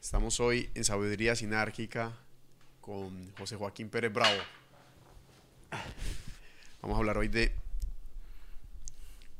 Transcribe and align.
Estamos 0.00 0.40
hoy 0.40 0.70
en 0.74 0.84
Sabiduría 0.84 1.34
Sinárquica 1.34 2.12
con 2.82 3.32
José 3.38 3.56
Joaquín 3.56 3.88
Pérez 3.88 4.12
Bravo. 4.12 4.36
Vamos 6.82 6.96
a 6.96 6.98
hablar 6.98 7.16
hoy 7.16 7.28
de 7.28 7.54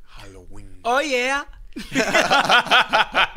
Halloween. 0.07 0.81
Oh 0.83 1.01
yeah. 1.03 1.47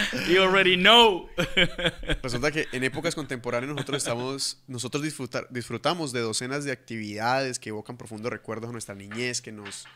you 0.28 0.42
already 0.42 0.76
know. 0.76 1.28
Resulta 2.22 2.50
que 2.50 2.66
en 2.72 2.84
épocas 2.84 3.14
contemporáneas 3.14 3.72
nosotros 3.72 3.98
estamos, 3.98 4.62
nosotros 4.66 5.02
disfrutar, 5.02 5.46
disfrutamos 5.50 6.12
de 6.12 6.20
docenas 6.20 6.64
de 6.64 6.72
actividades 6.72 7.58
que 7.58 7.70
evocan 7.70 7.96
profundos 7.96 8.30
recuerdos 8.30 8.70
a 8.70 8.72
nuestra 8.72 8.94
niñez, 8.94 9.40
que 9.40 9.52
nos, 9.52 9.86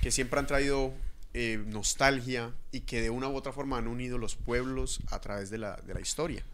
que 0.00 0.10
siempre 0.10 0.40
han 0.40 0.46
traído 0.46 0.94
eh, 1.34 1.62
nostalgia 1.66 2.54
y 2.72 2.80
que 2.80 3.00
de 3.00 3.10
una 3.10 3.28
u 3.28 3.36
otra 3.36 3.52
forma 3.52 3.78
han 3.78 3.88
unido 3.88 4.18
los 4.18 4.36
pueblos 4.36 5.00
a 5.10 5.20
través 5.20 5.50
de 5.50 5.58
la, 5.58 5.76
de 5.76 5.94
la 5.94 6.00
historia. 6.00 6.44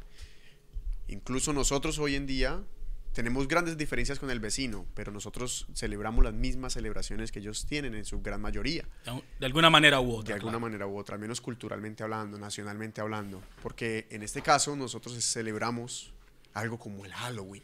Incluso 1.08 1.52
nosotros 1.52 1.98
hoy 1.98 2.14
en 2.14 2.26
día 2.26 2.60
tenemos 3.12 3.46
grandes 3.46 3.76
diferencias 3.76 4.18
con 4.18 4.30
el 4.30 4.40
vecino, 4.40 4.86
pero 4.94 5.12
nosotros 5.12 5.66
celebramos 5.74 6.24
las 6.24 6.32
mismas 6.32 6.72
celebraciones 6.72 7.30
que 7.30 7.40
ellos 7.40 7.66
tienen 7.66 7.94
en 7.94 8.04
su 8.04 8.22
gran 8.22 8.40
mayoría. 8.40 8.88
De 9.38 9.46
alguna 9.46 9.68
manera 9.68 10.00
u 10.00 10.12
otra. 10.12 10.34
De 10.34 10.40
alguna 10.40 10.58
manera 10.58 10.86
u 10.86 10.96
otra, 10.96 11.16
al 11.16 11.20
menos 11.20 11.40
culturalmente 11.40 12.02
hablando, 12.02 12.38
nacionalmente 12.38 13.00
hablando. 13.00 13.42
Porque 13.62 14.06
en 14.10 14.22
este 14.22 14.40
caso 14.40 14.74
nosotros 14.76 15.14
celebramos 15.24 16.12
algo 16.54 16.78
como 16.78 17.04
el 17.04 17.12
Halloween, 17.12 17.62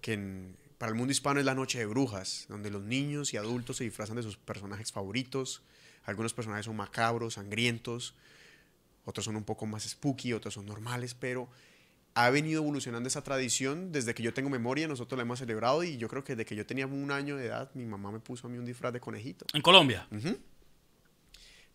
que 0.00 0.14
en, 0.14 0.56
para 0.78 0.90
el 0.90 0.96
mundo 0.96 1.12
hispano 1.12 1.38
es 1.38 1.46
la 1.46 1.54
noche 1.54 1.78
de 1.78 1.86
brujas, 1.86 2.46
donde 2.48 2.70
los 2.70 2.82
niños 2.82 3.34
y 3.34 3.36
adultos 3.36 3.76
se 3.76 3.84
disfrazan 3.84 4.16
de 4.16 4.22
sus 4.22 4.36
personajes 4.36 4.92
favoritos, 4.92 5.62
algunos 6.04 6.34
personajes 6.34 6.66
son 6.66 6.76
macabros, 6.76 7.34
sangrientos, 7.34 8.14
otros 9.04 9.24
son 9.24 9.36
un 9.36 9.44
poco 9.44 9.66
más 9.66 9.84
spooky, 9.84 10.32
otros 10.32 10.54
son 10.54 10.66
normales, 10.66 11.14
pero 11.14 11.48
ha 12.18 12.30
venido 12.30 12.62
evolucionando 12.62 13.06
esa 13.06 13.22
tradición 13.22 13.92
desde 13.92 14.12
que 14.12 14.24
yo 14.24 14.34
tengo 14.34 14.50
memoria, 14.50 14.88
nosotros 14.88 15.16
la 15.16 15.22
hemos 15.22 15.38
celebrado 15.38 15.84
y 15.84 15.98
yo 15.98 16.08
creo 16.08 16.24
que 16.24 16.34
desde 16.34 16.46
que 16.46 16.56
yo 16.56 16.66
tenía 16.66 16.84
un 16.84 17.12
año 17.12 17.36
de 17.36 17.46
edad, 17.46 17.70
mi 17.74 17.86
mamá 17.86 18.10
me 18.10 18.18
puso 18.18 18.48
a 18.48 18.50
mí 18.50 18.58
un 18.58 18.64
disfraz 18.64 18.92
de 18.92 18.98
conejito. 18.98 19.46
¿En 19.52 19.62
Colombia? 19.62 20.08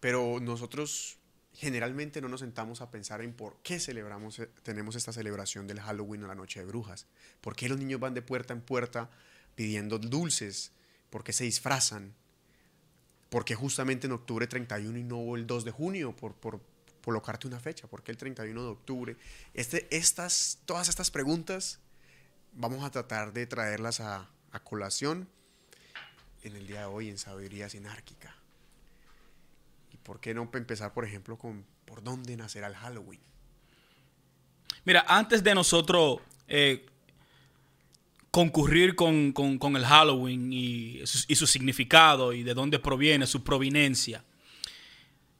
Pero 0.02 0.42
nosotros 0.42 1.18
generalmente 1.54 2.20
no 2.20 2.28
nos 2.28 2.42
sentamos 2.42 2.82
a 2.82 2.92
pensar 2.92 3.22
en 3.22 3.32
por 3.32 3.56
qué 3.64 3.80
celebramos, 3.80 4.38
eh, 4.40 4.50
tenemos 4.64 4.98
esta 4.98 5.14
celebración 5.14 5.66
del 5.66 5.80
Halloween 5.80 6.26
o 6.26 6.28
la 6.28 6.36
Noche 6.36 6.60
de 6.60 6.66
Brujas. 6.66 7.08
¿Por 7.40 7.56
qué 7.56 7.70
los 7.70 7.78
niños 7.78 8.02
van 8.02 8.14
de 8.14 8.22
puerta 8.22 8.54
en 8.54 8.60
puerta 8.60 9.10
pidiendo 9.56 9.98
dulces? 9.98 10.74
¿Por 11.10 11.24
qué 11.24 11.32
se 11.32 11.46
disfrazan? 11.46 12.16
porque 13.34 13.56
justamente 13.56 14.06
en 14.06 14.14
octubre 14.14 14.46
31 14.46 14.96
y 14.96 15.04
no 15.04 15.36
el 15.36 15.48
2 15.48 15.66
de 15.66 15.72
junio? 15.72 16.16
Por, 16.16 16.36
por 16.36 16.62
colocarte 17.04 17.48
una 17.48 17.60
fecha, 17.60 17.88
¿por 17.88 18.02
qué 18.02 18.12
el 18.12 18.18
31 18.18 18.64
de 18.64 18.70
octubre? 18.70 19.18
Este, 19.54 19.88
estas, 19.96 20.60
todas 20.66 20.90
estas 20.90 21.12
preguntas 21.12 21.80
vamos 22.54 22.84
a 22.84 22.92
tratar 22.92 23.34
de 23.34 23.46
traerlas 23.46 24.00
a, 24.00 24.30
colación 24.64 25.28
en 26.44 26.56
el 26.56 26.68
día 26.68 26.82
de 26.82 26.86
hoy 26.86 27.10
en 27.10 27.18
Sabiduría 27.18 27.70
Sinárquica. 27.70 28.36
¿Y 29.92 29.98
por 29.98 30.20
qué 30.20 30.36
no 30.36 30.48
empezar, 30.54 30.94
por 30.94 31.06
ejemplo, 31.06 31.38
con 31.38 31.66
por 31.86 32.04
dónde 32.04 32.38
nacerá 32.38 32.68
el 32.68 32.76
Halloween? 32.76 33.20
Mira, 34.86 35.04
antes 35.08 35.44
de 35.44 35.56
nosotros 35.56 36.20
eh, 36.48 36.86
concurrir 38.30 38.96
con, 38.96 39.34
el 39.76 39.86
Halloween 39.86 40.54
y 40.54 41.02
su, 41.06 41.48
significado 41.48 42.32
y 42.32 42.44
de 42.44 42.54
dónde 42.54 42.78
proviene, 42.78 43.26
su 43.26 43.44
provinencia. 43.44 44.24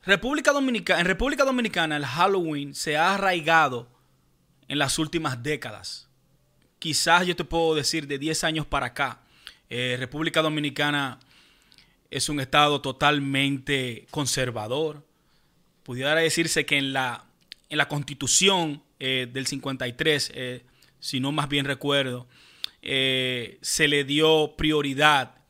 República 0.06 0.52
Dominicana, 0.52 1.00
en 1.00 1.06
República 1.06 1.46
Dominicana 1.46 1.96
el 1.96 2.06
Halloween 2.06 2.76
se 2.76 2.98
ha 2.98 3.14
arraigado 3.14 3.88
en 4.68 4.78
las 4.78 5.00
últimas 5.00 5.42
décadas. 5.42 6.10
Quizás 6.78 7.26
yo 7.26 7.38
te 7.38 7.46
puedo 7.46 7.74
decir 7.76 8.08
de 8.08 8.20
10 8.20 8.44
años 8.44 8.66
para 8.66 8.88
acá. 8.88 9.22
Eh, 9.70 9.96
República 9.98 10.42
Dominicana 10.42 11.20
es 12.12 12.28
un 12.28 12.42
estado 12.42 12.82
totalmente 12.82 14.06
conservador. 14.12 15.06
Pudiera 15.84 16.16
decirse 16.16 16.66
que 16.66 16.78
en 16.78 16.92
la, 16.92 17.24
en 17.70 17.78
la 17.78 17.88
constitución 17.88 18.84
eh, 19.00 19.30
del 19.32 19.48
53, 19.48 20.32
eh, 20.36 20.66
si 21.00 21.22
no 21.22 21.32
más 21.32 21.48
bien 21.48 21.66
recuerdo, 21.66 22.28
se 22.82 23.88
le 23.88 24.04
dio 24.04 24.56
prioridad 24.58 25.43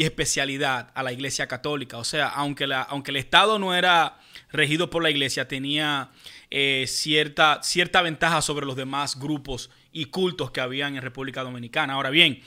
y 0.00 0.04
especialidad 0.04 0.90
a 0.94 1.02
la 1.02 1.12
Iglesia 1.12 1.46
Católica. 1.46 1.98
O 1.98 2.04
sea, 2.04 2.28
aunque, 2.28 2.66
aunque 2.88 3.10
el 3.10 3.18
Estado 3.18 3.58
no 3.58 3.74
era 3.74 4.18
regido 4.50 4.88
por 4.88 5.02
la 5.02 5.10
Iglesia, 5.10 5.46
tenía 5.46 6.08
eh, 6.50 6.86
cierta, 6.88 7.60
cierta 7.62 8.00
ventaja 8.00 8.40
sobre 8.40 8.64
los 8.64 8.76
demás 8.76 9.18
grupos 9.18 9.68
y 9.92 10.06
cultos 10.06 10.52
que 10.52 10.62
habían 10.62 10.96
en 10.96 11.02
República 11.02 11.42
Dominicana. 11.42 11.92
Ahora 11.92 12.08
bien, 12.08 12.40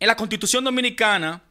en 0.00 0.06
la 0.06 0.16
Constitución 0.16 0.64
Dominicana, 0.64 1.42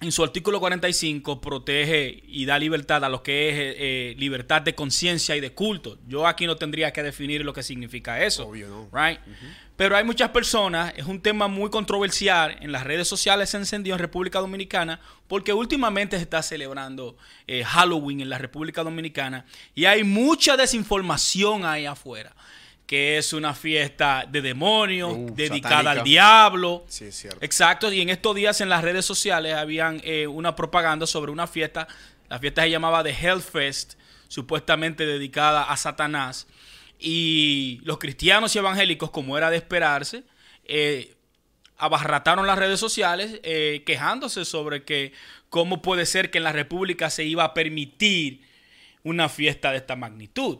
en 0.00 0.12
su 0.12 0.22
artículo 0.22 0.60
45, 0.60 1.40
protege 1.40 2.22
y 2.26 2.44
da 2.46 2.58
libertad 2.58 3.04
a 3.04 3.08
lo 3.08 3.22
que 3.22 3.48
es 3.48 3.54
eh, 3.56 4.14
libertad 4.18 4.62
de 4.62 4.74
conciencia 4.74 5.36
y 5.36 5.40
de 5.40 5.52
culto. 5.52 5.98
Yo 6.06 6.26
aquí 6.26 6.46
no 6.46 6.56
tendría 6.56 6.92
que 6.92 7.02
definir 7.02 7.44
lo 7.44 7.52
que 7.52 7.62
significa 7.62 8.22
eso. 8.22 8.48
Obvio, 8.48 8.68
no. 8.68 8.88
Right? 8.92 9.20
Pero 9.76 9.96
hay 9.96 10.04
muchas 10.04 10.30
personas, 10.30 10.94
es 10.96 11.06
un 11.06 11.20
tema 11.20 11.48
muy 11.48 11.68
controversial, 11.68 12.56
en 12.60 12.70
las 12.70 12.84
redes 12.84 13.08
sociales 13.08 13.50
se 13.50 13.56
encendió 13.56 13.94
en 13.94 13.98
República 13.98 14.38
Dominicana, 14.38 15.00
porque 15.26 15.52
últimamente 15.52 16.16
se 16.16 16.22
está 16.22 16.42
celebrando 16.42 17.16
eh, 17.48 17.64
Halloween 17.64 18.20
en 18.20 18.28
la 18.28 18.38
República 18.38 18.84
Dominicana 18.84 19.46
y 19.74 19.86
hay 19.86 20.04
mucha 20.04 20.56
desinformación 20.56 21.64
ahí 21.64 21.86
afuera, 21.86 22.36
que 22.86 23.18
es 23.18 23.32
una 23.32 23.54
fiesta 23.54 24.26
de 24.30 24.42
demonios, 24.42 25.12
uh, 25.14 25.34
dedicada 25.34 25.92
al 25.92 26.04
diablo. 26.04 26.84
Sí, 26.88 27.06
es 27.06 27.16
cierto. 27.16 27.38
Exacto, 27.40 27.92
y 27.92 28.00
en 28.00 28.10
estos 28.10 28.34
días 28.34 28.60
en 28.60 28.68
las 28.68 28.82
redes 28.82 29.04
sociales 29.04 29.54
habían 29.54 30.00
eh, 30.04 30.26
una 30.26 30.54
propaganda 30.54 31.06
sobre 31.06 31.32
una 31.32 31.46
fiesta, 31.46 31.88
la 32.28 32.38
fiesta 32.38 32.62
se 32.62 32.70
llamaba 32.70 33.02
The 33.02 33.10
Hellfest, 33.10 33.94
supuestamente 34.28 35.06
dedicada 35.06 35.64
a 35.64 35.76
Satanás 35.76 36.46
y 36.98 37.80
los 37.84 37.98
cristianos 37.98 38.54
y 38.54 38.58
evangélicos, 38.58 39.10
como 39.10 39.36
era 39.36 39.50
de 39.50 39.56
esperarse, 39.56 40.24
eh, 40.64 41.14
abarrataron 41.76 42.46
las 42.46 42.58
redes 42.58 42.80
sociales 42.80 43.40
eh, 43.42 43.82
quejándose 43.84 44.44
sobre 44.44 44.84
que 44.84 45.12
cómo 45.50 45.82
puede 45.82 46.06
ser 46.06 46.30
que 46.30 46.38
en 46.38 46.44
la 46.44 46.52
República 46.52 47.10
se 47.10 47.24
iba 47.24 47.44
a 47.44 47.54
permitir 47.54 48.42
una 49.02 49.28
fiesta 49.28 49.70
de 49.70 49.78
esta 49.78 49.96
magnitud. 49.96 50.58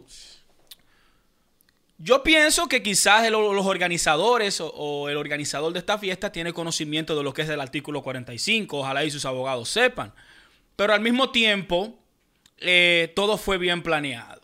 Yo 2.04 2.22
pienso 2.22 2.68
que 2.68 2.82
quizás 2.82 3.30
los 3.30 3.64
organizadores 3.64 4.60
o, 4.60 5.08
el 5.08 5.16
organizador 5.16 5.72
de 5.72 5.78
esta 5.78 5.96
fiesta 5.96 6.30
tiene 6.30 6.52
conocimiento 6.52 7.16
de 7.16 7.22
lo 7.22 7.32
que 7.32 7.40
es 7.40 7.48
el 7.48 7.62
artículo 7.62 8.02
45, 8.02 8.78
ojalá 8.78 9.04
y 9.04 9.10
sus 9.10 9.24
abogados 9.24 9.70
sepan. 9.70 10.12
Pero 10.76 10.92
al 10.92 11.00
mismo 11.00 11.30
tiempo, 11.30 11.98
eh, 12.58 13.10
todo 13.16 13.38
fue 13.38 13.56
bien 13.56 13.82
planeado. 13.82 14.42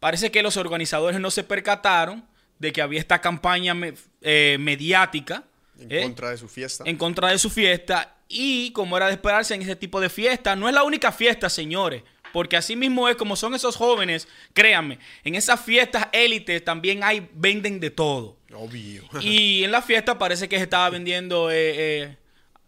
Parece 0.00 0.30
que 0.30 0.42
los 0.42 0.56
organizadores 0.56 1.20
no 1.20 1.30
se 1.30 1.44
percataron 1.44 2.24
de 2.58 2.72
que 2.72 2.80
había 2.80 3.00
esta 3.00 3.20
campaña 3.20 3.76
eh, 4.22 4.56
mediática. 4.58 5.44
En 5.78 5.92
¿eh? 5.92 6.02
contra 6.04 6.30
de 6.30 6.38
su 6.38 6.48
fiesta. 6.48 6.84
En 6.86 6.96
contra 6.96 7.28
de 7.28 7.38
su 7.38 7.50
fiesta. 7.50 8.16
Y 8.28 8.70
como 8.70 8.96
era 8.96 9.08
de 9.08 9.12
esperarse 9.12 9.54
en 9.54 9.60
ese 9.60 9.76
tipo 9.76 10.00
de 10.00 10.08
fiesta, 10.08 10.56
no 10.56 10.68
es 10.68 10.74
la 10.74 10.84
única 10.84 11.12
fiesta, 11.12 11.50
señores. 11.50 12.02
Porque 12.34 12.56
así 12.56 12.74
mismo 12.74 13.08
es 13.08 13.14
como 13.14 13.36
son 13.36 13.54
esos 13.54 13.76
jóvenes, 13.76 14.26
créanme, 14.54 14.98
en 15.22 15.36
esas 15.36 15.64
fiestas 15.64 16.08
élites 16.10 16.64
también 16.64 17.04
hay, 17.04 17.28
venden 17.32 17.78
de 17.78 17.90
todo. 17.90 18.36
Obvio. 18.52 19.04
y 19.20 19.62
en 19.62 19.70
la 19.70 19.82
fiesta 19.82 20.18
parece 20.18 20.48
que 20.48 20.56
se 20.56 20.64
estaba 20.64 20.90
vendiendo 20.90 21.48
eh, 21.52 22.16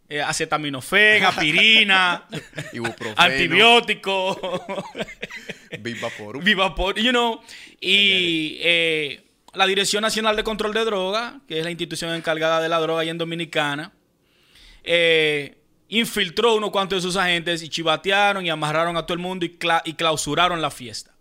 eh, 0.08 0.22
acetaminofén, 0.22 1.24
aspirina, 1.24 2.28
antibiótico, 3.16 4.64
Vivapor. 5.80 6.44
Vivapor, 6.44 7.00
you 7.00 7.10
know. 7.10 7.40
Y 7.80 8.58
eh, 8.60 9.24
la 9.52 9.66
Dirección 9.66 10.02
Nacional 10.02 10.36
de 10.36 10.44
Control 10.44 10.72
de 10.74 10.84
Droga, 10.84 11.40
que 11.48 11.58
es 11.58 11.64
la 11.64 11.72
institución 11.72 12.14
encargada 12.14 12.60
de 12.60 12.68
la 12.68 12.78
droga 12.78 13.00
ahí 13.00 13.08
en 13.08 13.18
Dominicana, 13.18 13.92
eh, 14.84 15.56
infiltró 15.88 16.54
unos 16.54 16.70
cuantos 16.70 17.02
de 17.02 17.08
sus 17.08 17.16
agentes 17.16 17.62
y 17.62 17.68
chivatearon 17.68 18.44
y 18.44 18.50
amarraron 18.50 18.96
a 18.96 19.06
todo 19.06 19.14
el 19.14 19.20
mundo 19.20 19.46
y, 19.46 19.58
y 19.84 19.94
clausuraron 19.94 20.60
la 20.60 20.70
fiesta. 20.70 21.12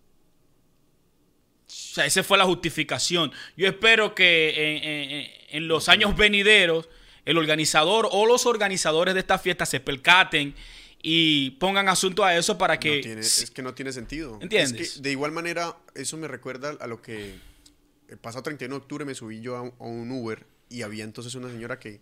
O 1.67 1.71
sea, 1.95 2.05
esa 2.05 2.23
fue 2.23 2.37
la 2.37 2.45
justificación. 2.45 3.31
Yo 3.57 3.67
espero 3.67 4.13
que 4.13 5.47
en 5.49 5.67
los 5.67 5.89
años 5.89 6.15
venideros 6.15 6.89
el 7.25 7.37
organizador 7.37 8.07
o 8.11 8.25
los 8.25 8.45
organizadores 8.45 9.13
de 9.13 9.19
esta 9.19 9.39
fiesta 9.39 9.65
se 9.65 9.79
percaten 9.79 10.55
y 11.01 11.51
pongan 11.51 11.89
asunto 11.89 12.23
a 12.23 12.35
eso 12.35 12.57
para 12.57 12.79
que... 12.79 12.99
es 12.99 13.51
que 13.51 13.61
no 13.61 13.73
tiene 13.73 13.91
sentido. 13.91 14.39
¿Entiendes? 14.41 15.01
de 15.01 15.11
igual 15.11 15.31
manera, 15.31 15.77
eso 15.93 16.17
me 16.17 16.27
recuerda 16.27 16.75
a 16.79 16.87
lo 16.87 17.01
que 17.01 17.35
el 18.07 18.17
pasado 18.17 18.43
31 18.43 18.75
de 18.75 18.81
octubre 18.81 19.05
me 19.05 19.15
subí 19.15 19.41
yo 19.41 19.55
a 19.55 19.61
un, 19.61 20.11
Uber 20.11 20.45
y 20.69 20.83
había 20.83 21.03
entonces 21.03 21.35
una 21.35 21.49
señora 21.49 21.79
que, 21.79 22.01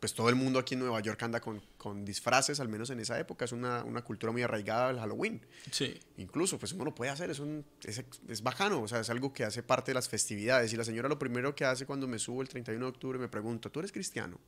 pues 0.00 0.14
todo 0.14 0.30
el 0.30 0.34
mundo 0.34 0.58
aquí 0.58 0.74
en 0.74 0.80
Nueva 0.80 1.00
York 1.00 1.22
anda 1.22 1.40
con, 1.40 1.62
con 1.76 2.06
disfraces, 2.06 2.58
al 2.58 2.68
menos 2.68 2.88
en 2.88 3.00
esa 3.00 3.20
época, 3.20 3.44
es 3.44 3.52
una, 3.52 3.84
una 3.84 4.02
cultura 4.02 4.32
muy 4.32 4.42
arraigada 4.42 4.88
del 4.88 4.98
Halloween. 4.98 5.42
Sí. 5.70 6.00
Incluso, 6.16 6.58
pues 6.58 6.72
uno 6.72 6.86
lo 6.86 6.94
puede 6.94 7.10
hacer, 7.10 7.28
es, 7.28 7.38
un, 7.38 7.64
es, 7.84 8.02
es 8.26 8.42
bacano, 8.42 8.82
o 8.82 8.88
sea, 8.88 9.00
es 9.00 9.10
algo 9.10 9.34
que 9.34 9.44
hace 9.44 9.62
parte 9.62 9.90
de 9.90 9.94
las 9.94 10.08
festividades. 10.08 10.72
Y 10.72 10.76
la 10.76 10.84
señora 10.84 11.06
lo 11.08 11.18
primero 11.18 11.54
que 11.54 11.66
hace 11.66 11.84
cuando 11.84 12.08
me 12.08 12.18
subo 12.18 12.40
el 12.40 12.48
31 12.48 12.82
de 12.82 12.90
octubre 12.90 13.18
me 13.18 13.28
pregunta, 13.28 13.68
¿tú 13.68 13.80
eres 13.80 13.92
cristiano? 13.92 14.40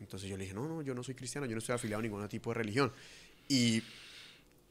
Entonces 0.00 0.30
yo 0.30 0.38
le 0.38 0.44
dije, 0.44 0.54
no, 0.54 0.66
no, 0.66 0.80
yo 0.80 0.94
no 0.94 1.02
soy 1.02 1.14
cristiano, 1.14 1.46
yo 1.46 1.52
no 1.52 1.58
estoy 1.58 1.74
afiliado 1.74 2.00
a 2.00 2.02
ningún 2.02 2.26
tipo 2.28 2.50
de 2.50 2.54
religión. 2.54 2.90
Y 3.48 3.82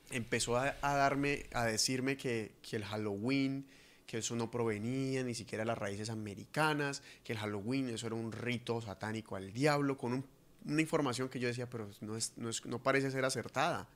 empezó 0.09 0.57
a, 0.57 0.75
a 0.81 0.95
darme, 0.95 1.45
a 1.53 1.65
decirme 1.65 2.17
que, 2.17 2.53
que, 2.61 2.77
el 2.77 2.85
Halloween, 2.85 3.65
que 4.05 4.19
eso 4.19 4.35
no 4.35 4.51
provenía 4.51 5.23
ni 5.23 5.33
siquiera 5.33 5.63
de 5.63 5.67
las 5.67 5.77
raíces 5.77 6.09
americanas, 6.09 7.01
que 7.23 7.33
el 7.33 7.39
Halloween 7.39 7.89
eso 7.89 8.07
era 8.07 8.15
un 8.15 8.31
rito 8.31 8.81
satánico 8.81 9.35
al 9.35 9.51
diablo, 9.53 9.97
con 9.97 10.13
un, 10.13 10.25
una 10.65 10.81
información 10.81 11.29
que 11.29 11.39
yo 11.39 11.47
decía, 11.47 11.69
pero 11.69 11.89
no, 12.01 12.15
es, 12.15 12.33
no, 12.37 12.49
es, 12.49 12.65
no 12.65 12.81
parece 12.81 13.11
ser 13.11 13.25
acertada. 13.25 13.87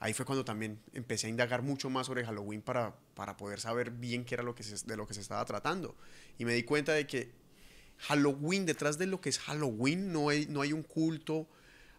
Ahí 0.00 0.12
fue 0.12 0.26
cuando 0.26 0.44
también 0.44 0.80
empecé 0.92 1.28
a 1.28 1.30
indagar 1.30 1.62
mucho 1.62 1.88
más 1.88 2.06
sobre 2.06 2.24
Halloween 2.24 2.62
para, 2.62 2.94
para 3.14 3.36
poder 3.36 3.60
saber 3.60 3.90
bien 3.90 4.24
qué 4.24 4.34
era 4.34 4.42
lo 4.42 4.54
que 4.54 4.62
se, 4.62 4.86
de 4.86 4.96
lo 4.96 5.06
que 5.06 5.14
se 5.14 5.20
estaba 5.20 5.44
tratando. 5.44 5.94
Y 6.36 6.44
me 6.44 6.52
di 6.52 6.64
cuenta 6.64 6.92
de 6.92 7.06
que 7.06 7.32
Halloween, 7.98 8.66
detrás 8.66 8.98
de 8.98 9.06
lo 9.06 9.20
que 9.20 9.28
es 9.28 9.38
Halloween, 9.38 10.12
no 10.12 10.28
hay, 10.28 10.46
no 10.46 10.60
hay 10.60 10.72
un 10.72 10.82
culto 10.82 11.46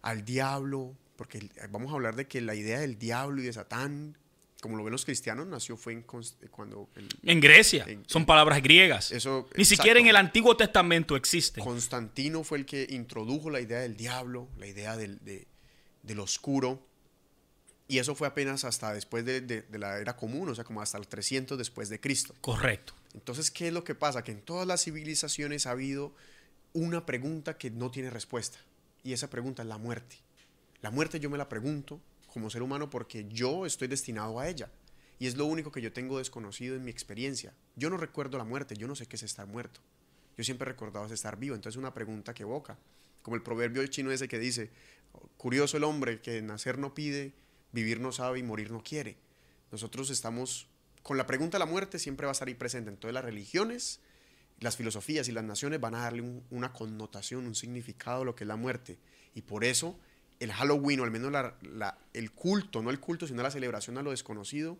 al 0.01 0.23
diablo, 0.23 0.95
porque 1.15 1.49
vamos 1.69 1.91
a 1.91 1.95
hablar 1.95 2.15
de 2.15 2.27
que 2.27 2.41
la 2.41 2.53
idea 2.53 2.79
del 2.79 2.99
diablo 2.99 3.41
y 3.41 3.45
de 3.45 3.53
Satán, 3.53 4.17
como 4.65 4.77
lo 4.77 4.83
ven 4.83 4.91
los 4.91 5.05
cristianos, 5.05 5.45
nació 5.45 5.77
fue 5.77 5.93
en, 5.93 6.01
cuando... 6.01 6.89
El, 6.95 7.07
en 7.23 7.39
Grecia, 7.39 7.85
en, 7.87 8.03
son 8.07 8.25
palabras 8.25 8.63
griegas. 8.63 9.11
Eso, 9.11 9.47
Ni 9.55 9.61
exacto. 9.61 9.83
siquiera 9.83 9.99
en 9.99 10.07
el 10.07 10.15
Antiguo 10.15 10.57
Testamento 10.57 11.15
existe. 11.15 11.61
Constantino 11.61 12.43
fue 12.43 12.57
el 12.57 12.65
que 12.65 12.87
introdujo 12.89 13.51
la 13.51 13.61
idea 13.61 13.79
del 13.79 13.95
diablo, 13.95 14.49
la 14.57 14.65
idea 14.65 14.97
del, 14.97 15.23
de, 15.23 15.47
del 16.01 16.19
oscuro, 16.19 16.83
y 17.87 17.99
eso 17.99 18.15
fue 18.15 18.27
apenas 18.27 18.63
hasta 18.63 18.91
después 18.93 19.23
de, 19.23 19.41
de, 19.41 19.61
de, 19.61 19.77
la 19.77 19.99
era 19.99 20.15
común, 20.15 20.49
o 20.49 20.55
sea, 20.55 20.63
como 20.63 20.81
hasta 20.81 20.97
el 20.97 21.07
300 21.07 21.57
después 21.57 21.89
de 21.89 21.99
Cristo. 21.99 22.33
Correcto. 22.41 22.93
Entonces, 23.13 23.51
¿qué 23.51 23.67
es 23.67 23.73
lo 23.73 23.83
que 23.83 23.93
pasa? 23.93 24.23
Que 24.23 24.31
en 24.31 24.41
todas 24.41 24.65
las 24.65 24.83
civilizaciones 24.83 25.67
ha 25.67 25.71
habido 25.71 26.15
una 26.73 27.05
pregunta 27.05 27.59
que 27.59 27.69
no 27.69 27.91
tiene 27.91 28.09
respuesta. 28.09 28.57
Y 29.03 29.13
esa 29.13 29.29
pregunta 29.29 29.61
es 29.61 29.67
la 29.67 29.77
muerte. 29.77 30.17
La 30.81 30.89
muerte 30.89 31.19
yo 31.19 31.29
me 31.29 31.37
la 31.37 31.47
pregunto 31.47 32.01
como 32.35 32.49
ser 32.49 32.63
humano 32.63 32.89
porque 32.89 33.25
yo 33.29 33.65
estoy 33.65 33.87
destinado 33.87 34.41
a 34.41 34.49
ella. 34.49 34.69
Y 35.19 35.27
es 35.27 35.37
lo 35.37 35.45
único 35.45 35.71
que 35.71 35.81
yo 35.81 35.93
tengo 35.93 36.17
desconocido 36.17 36.75
en 36.75 36.83
mi 36.83 36.91
experiencia. 36.91 37.53
Yo 37.77 37.89
no 37.89 37.95
recuerdo 37.95 38.37
la 38.37 38.43
muerte, 38.43 38.75
yo 38.75 38.89
no 38.89 38.95
sé 38.95 39.07
qué 39.07 39.15
es 39.15 39.23
estar 39.23 39.47
muerto. 39.47 39.79
Yo 40.37 40.43
siempre 40.43 40.65
he 40.65 40.73
recordado 40.73 41.05
estar 41.13 41.39
vivo. 41.39 41.55
Entonces, 41.55 41.77
una 41.77 41.93
pregunta 41.93 42.33
que 42.33 42.43
evoca. 42.43 42.77
Como 43.21 43.37
el 43.37 43.41
proverbio 43.41 43.87
chino 43.87 44.11
ese 44.11 44.27
que 44.27 44.37
dice, 44.37 44.69
curioso 45.37 45.77
el 45.77 45.85
hombre 45.85 46.19
que 46.19 46.41
nacer 46.41 46.77
no 46.77 46.93
pide, 46.93 47.31
vivir 47.71 48.01
no 48.01 48.11
sabe 48.11 48.39
y 48.39 48.43
morir 48.43 48.69
no 48.69 48.83
quiere. 48.83 49.15
Nosotros 49.71 50.09
estamos 50.09 50.67
con 51.03 51.15
la 51.15 51.25
pregunta 51.25 51.57
de 51.57 51.59
la 51.59 51.71
muerte 51.71 51.99
siempre 51.99 52.25
va 52.25 52.31
a 52.31 52.33
estar 52.33 52.49
ahí 52.49 52.55
presente. 52.55 52.89
Entonces 52.89 53.13
las 53.13 53.23
religiones, 53.23 54.01
las 54.59 54.75
filosofías 54.75 55.29
y 55.29 55.31
las 55.31 55.45
naciones 55.45 55.79
van 55.79 55.95
a 55.95 56.01
darle 56.01 56.21
un, 56.21 56.43
una 56.49 56.73
connotación, 56.73 57.47
un 57.47 57.55
significado 57.55 58.23
a 58.23 58.25
lo 58.25 58.35
que 58.35 58.43
es 58.43 58.47
la 58.49 58.57
muerte. 58.57 58.99
Y 59.33 59.43
por 59.43 59.63
eso 59.63 59.97
el 60.39 60.51
Halloween, 60.51 60.99
o 60.99 61.03
al 61.03 61.11
menos 61.11 61.33
el 62.13 62.31
culto, 62.31 62.81
no 62.81 62.89
el 62.89 62.99
culto, 62.99 63.27
sino 63.27 63.43
la 63.43 63.51
celebración 63.51 63.97
a 63.97 64.01
lo 64.01 64.11
desconocido, 64.11 64.77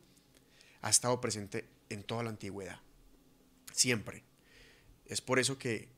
ha 0.82 0.90
estado 0.90 1.20
presente 1.22 1.68
en 1.90 2.04
toda 2.04 2.24
la 2.24 2.30
antigüedad. 2.30 2.80
Siempre. 3.72 4.24
Es 5.06 5.22
por 5.22 5.40
eso 5.40 5.58
que 5.58 5.90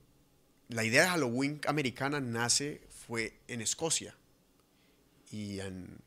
la 0.69 0.83
idea 0.83 1.04
de 1.04 1.09
Halloween 1.09 1.62
americana 1.68 2.19
nace, 2.19 2.81
fue 2.89 3.39
en 3.48 3.62
Escocia 3.62 4.15
y 5.31 5.59
en, 5.59 6.01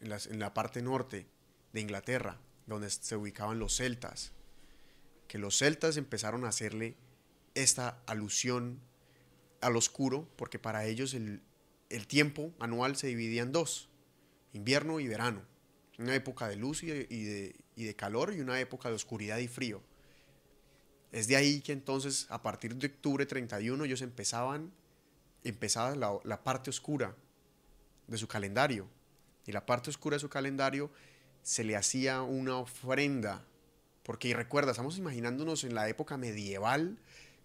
en 0.00 0.38
la 0.38 0.54
parte 0.54 0.82
norte 0.82 1.26
de 1.72 1.80
Inglaterra, 1.80 2.38
donde 2.66 2.90
se 2.90 3.16
ubicaban 3.16 3.58
los 3.58 3.76
celtas, 3.76 4.32
que 5.28 5.38
los 5.38 5.56
celtas 5.58 5.96
empezaron 5.96 6.44
a 6.44 6.48
hacerle 6.48 6.96
esta 7.54 8.02
alusión 8.06 8.80
al 9.60 9.76
oscuro, 9.76 10.28
porque 10.36 10.58
para 10.58 10.86
ellos 10.86 11.14
el, 11.14 11.42
el 11.90 12.06
tiempo 12.06 12.54
anual 12.58 12.96
se 12.96 13.08
dividía 13.08 13.42
en 13.42 13.52
dos, 13.52 13.88
invierno 14.52 15.00
y 15.00 15.08
verano, 15.08 15.42
una 15.98 16.14
época 16.14 16.48
de 16.48 16.56
luz 16.56 16.82
y 16.82 16.86
de, 16.86 17.54
y 17.76 17.88
y 17.88 17.94
calor 17.94 18.34
y 18.34 18.40
una 18.40 18.60
época 18.60 18.88
de 18.88 18.94
oscuridad 18.94 19.38
y 19.38 19.48
frío. 19.48 19.82
Es 21.12 21.26
de 21.26 21.36
ahí 21.36 21.60
que 21.60 21.72
entonces, 21.72 22.26
a 22.30 22.42
partir 22.42 22.76
de 22.76 22.86
octubre 22.86 23.26
31, 23.26 23.84
ellos 23.84 24.00
empezaban, 24.00 24.72
empezaba 25.44 25.96
la, 25.96 26.18
la 26.24 26.42
parte 26.42 26.70
oscura 26.70 27.16
de 28.06 28.16
su 28.16 28.28
calendario. 28.28 28.86
Y 29.46 29.52
la 29.52 29.66
parte 29.66 29.90
oscura 29.90 30.16
de 30.16 30.20
su 30.20 30.28
calendario 30.28 30.90
se 31.42 31.64
le 31.64 31.76
hacía 31.76 32.22
una 32.22 32.58
ofrenda. 32.58 33.44
Porque 34.04 34.32
recuerda, 34.34 34.70
estamos 34.70 34.98
imaginándonos 34.98 35.64
en 35.64 35.74
la 35.74 35.88
época 35.88 36.16
medieval, 36.16 36.98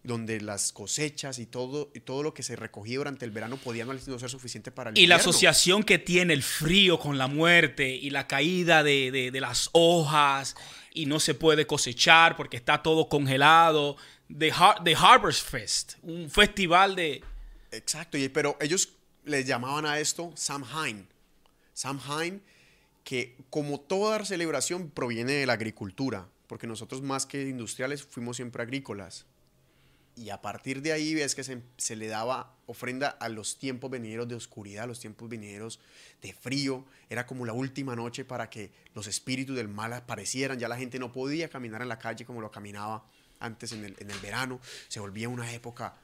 donde 0.06 0.40
las 0.40 0.72
cosechas 0.72 1.40
y 1.40 1.46
todo, 1.46 1.90
y 1.94 2.00
todo 2.00 2.22
lo 2.24 2.34
que 2.34 2.44
se 2.44 2.56
recogía 2.56 2.98
durante 2.98 3.26
el 3.26 3.32
verano 3.32 3.58
podía 3.58 3.86
no 3.86 3.98
ser 3.98 4.30
suficiente 4.30 4.72
para 4.72 4.92
el 4.92 4.98
Y 4.98 5.02
invierno. 5.02 5.16
la 5.16 5.22
asociación 5.22 5.84
que 5.84 5.98
tiene 5.98 6.34
el 6.34 6.44
frío 6.44 7.00
con 7.00 7.18
la 7.18 7.28
muerte 7.28 7.90
y 7.90 8.12
la 8.12 8.28
caída 8.28 8.84
de, 8.84 9.12
de, 9.12 9.32
de 9.32 9.42
las 9.42 9.70
hojas 9.74 10.56
y 10.94 11.08
no 11.08 11.20
se 11.20 11.34
puede 11.34 11.66
cosechar 11.66 12.36
porque 12.36 12.56
está 12.58 12.84
todo 12.84 13.10
congelado. 13.10 13.98
The, 14.38 14.52
Har 14.52 14.84
The 14.84 14.96
Harvest 14.96 15.48
Fest, 15.50 15.94
un 16.04 16.30
festival 16.30 16.96
de... 16.96 17.24
Exacto, 17.72 18.18
y, 18.18 18.30
pero 18.30 18.58
ellos 18.62 18.90
les 19.24 19.46
llamaban 19.48 19.86
a 19.86 20.00
esto 20.00 20.32
Samhain. 20.36 21.08
Samhain 21.74 22.42
que 23.04 23.36
como 23.50 23.80
toda 23.80 24.24
celebración 24.26 24.90
proviene 24.90 25.34
de 25.34 25.46
la 25.46 25.54
agricultura, 25.54 26.28
porque 26.48 26.68
nosotros 26.68 27.02
más 27.02 27.26
que 27.26 27.42
industriales 27.50 28.04
fuimos 28.04 28.38
siempre 28.38 28.64
agrícolas. 28.64 29.26
Y 30.16 30.30
a 30.30 30.42
partir 30.42 30.82
de 30.82 30.94
ahí 30.94 31.14
ves 31.14 31.36
que 31.36 31.44
se, 31.44 31.62
se, 31.78 31.96
le 31.96 32.08
daba 32.08 32.56
ofrenda 32.68 33.10
a 33.10 33.28
los 33.28 33.60
tiempos 33.60 33.92
venideros 33.92 34.28
de 34.28 34.36
oscuridad, 34.36 34.86
a 34.86 34.88
los 34.88 35.00
tiempos 35.00 35.28
venideros 35.28 35.80
de 36.22 36.34
frío. 36.34 36.86
Era 37.10 37.26
como 37.26 37.46
la 37.46 37.52
última 37.52 37.96
noche 37.96 38.24
para 38.24 38.50
que 38.50 38.72
los 38.94 39.08
espíritus 39.08 39.56
del 39.58 39.68
mal 39.68 39.92
aparecieran. 39.92 40.58
Ya 40.58 40.70
la 40.70 40.78
gente 40.78 41.00
no 41.00 41.12
podía 41.12 41.50
caminar 41.50 41.82
en 41.82 41.90
la 41.90 42.00
calle 42.00 42.26
como 42.26 42.40
lo 42.40 42.50
caminaba 42.50 43.06
antes 43.40 43.74
en 43.74 43.84
el, 43.84 43.96
en 44.00 44.10
el 44.10 44.20
verano. 44.20 44.62
Se 44.88 45.02
volvía 45.02 45.28
una 45.28 45.52
época 45.54 45.98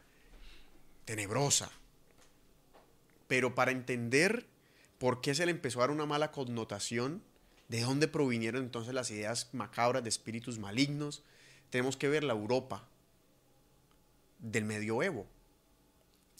tenebrosa. 1.05 1.71
Pero 3.27 3.55
para 3.55 3.71
entender 3.71 4.45
por 4.97 5.21
qué 5.21 5.33
se 5.33 5.45
le 5.45 5.51
empezó 5.51 5.79
a 5.79 5.83
dar 5.83 5.91
una 5.91 6.05
mala 6.05 6.31
connotación, 6.31 7.24
de 7.69 7.79
dónde 7.79 8.09
provinieron 8.09 8.63
entonces 8.63 8.93
las 8.93 9.09
ideas 9.12 9.47
macabras 9.53 10.03
de 10.03 10.09
espíritus 10.09 10.59
malignos, 10.59 11.24
tenemos 11.69 11.95
que 11.95 12.09
ver 12.09 12.25
la 12.25 12.33
Europa 12.33 12.86
del 14.41 14.65
medioevo. 14.65 15.27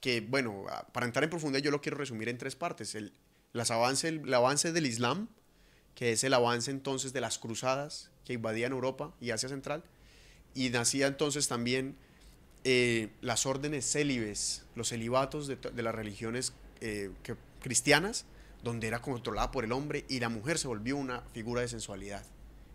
Que, 0.02 0.22
bueno, 0.22 0.66
para 0.92 1.06
entrar 1.06 1.24
en 1.24 1.30
profundidad 1.30 1.64
yo 1.64 1.72
lo 1.72 1.82
quiero 1.82 1.98
resumir 1.98 2.28
en 2.28 2.38
tres 2.38 2.56
partes. 2.56 2.96
El, 2.96 3.14
las 3.54 3.72
avance, 3.72 4.08
el, 4.08 4.34
avance 4.34 4.72
del 4.72 4.86
Islam, 4.86 5.30
que 5.96 6.12
es 6.12 6.24
el 6.24 6.34
avance 6.34 6.72
entonces 6.72 7.14
de 7.14 7.22
las 7.22 7.38
cruzadas 7.38 8.10
que 8.26 8.34
invadían 8.34 8.72
Europa 8.72 9.14
y 9.20 9.32
Asia 9.32 9.50
Central, 9.50 9.84
y 10.54 10.70
nacía 10.70 11.08
entonces 11.08 11.48
también 11.48 11.96
eh, 12.64 13.10
las 13.22 13.46
órdenes 13.46 13.90
célibes, 13.90 14.64
los 14.76 14.90
celibatos 14.90 15.48
de, 15.48 15.58
las 15.84 15.96
religiones 15.96 16.54
eh, 16.82 17.12
cristianas, 17.62 18.26
donde 18.64 18.88
era 18.88 19.02
controlada 19.02 19.52
por 19.52 19.64
el 19.64 19.72
hombre 19.72 20.06
y 20.08 20.20
la 20.20 20.30
mujer 20.30 20.60
se 20.60 20.68
volvió 20.68 20.98
una 20.98 21.22
figura 21.34 21.62
de 21.62 21.68
sensualidad, 21.68 22.24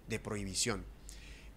de 0.08 0.18
prohibición. 0.18 0.84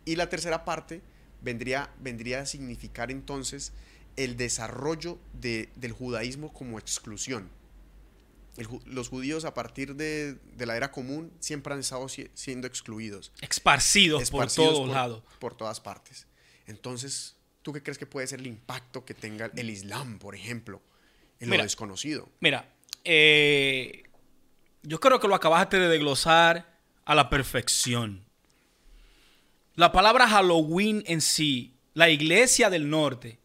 Y 0.06 0.16
la 0.16 0.30
tercera 0.30 0.66
parte 0.66 1.02
vendría, 1.42 1.94
vendría 2.00 2.42
a 2.42 2.46
significar 2.46 3.12
entonces 3.12 3.74
el 4.16 4.38
desarrollo 4.38 5.18
de, 5.34 5.70
del 5.76 5.92
judaísmo 5.92 6.52
como 6.52 6.80
exclusión. 6.80 7.50
El, 8.58 8.68
los 8.86 9.10
judíos 9.10 9.46
a 9.46 9.54
partir 9.54 9.96
de, 9.96 10.34
de, 10.34 10.66
la 10.66 10.76
era 10.76 10.92
común 10.92 11.32
siempre 11.40 11.74
han 11.74 11.80
estado 11.80 12.10
si, 12.10 12.30
siendo 12.34 12.68
excluidos. 12.68 13.32
Esparcidos, 13.42 14.22
Esparcidos 14.22 14.70
por 14.70 14.76
todos 14.76 14.90
lados. 14.90 15.24
Por 15.40 15.56
todas 15.56 15.80
partes. 15.80 16.28
Entonces, 16.68 17.36
¿tú 17.62 17.72
qué 17.72 17.82
crees 17.82 17.98
que 17.98 18.06
puede 18.06 18.28
ser 18.28 18.40
el 18.40 18.48
impacto 18.48 19.06
que 19.06 19.14
tenga 19.14 19.52
el 19.56 19.70
Islam, 19.70 20.20
por 20.20 20.36
ejemplo, 20.36 20.82
en 21.40 21.50
mira, 21.50 21.64
lo 21.64 21.64
desconocido? 21.64 22.30
Mira, 22.42 22.74
eh, 23.06 24.04
yo 24.84 25.00
creo 25.00 25.20
que 25.20 25.28
lo 25.28 25.36
acabaste 25.36 25.80
de 25.80 25.88
desglosar 25.88 26.80
a 27.06 27.16
la 27.16 27.30
perfección. 27.30 28.29
La 29.80 29.94
palabra 29.94 30.28
Halloween 30.28 31.06
en 31.08 31.22
sí, 31.22 31.74
la 31.94 32.10
iglesia 32.10 32.70
del 32.70 32.90
norte, 32.90 33.40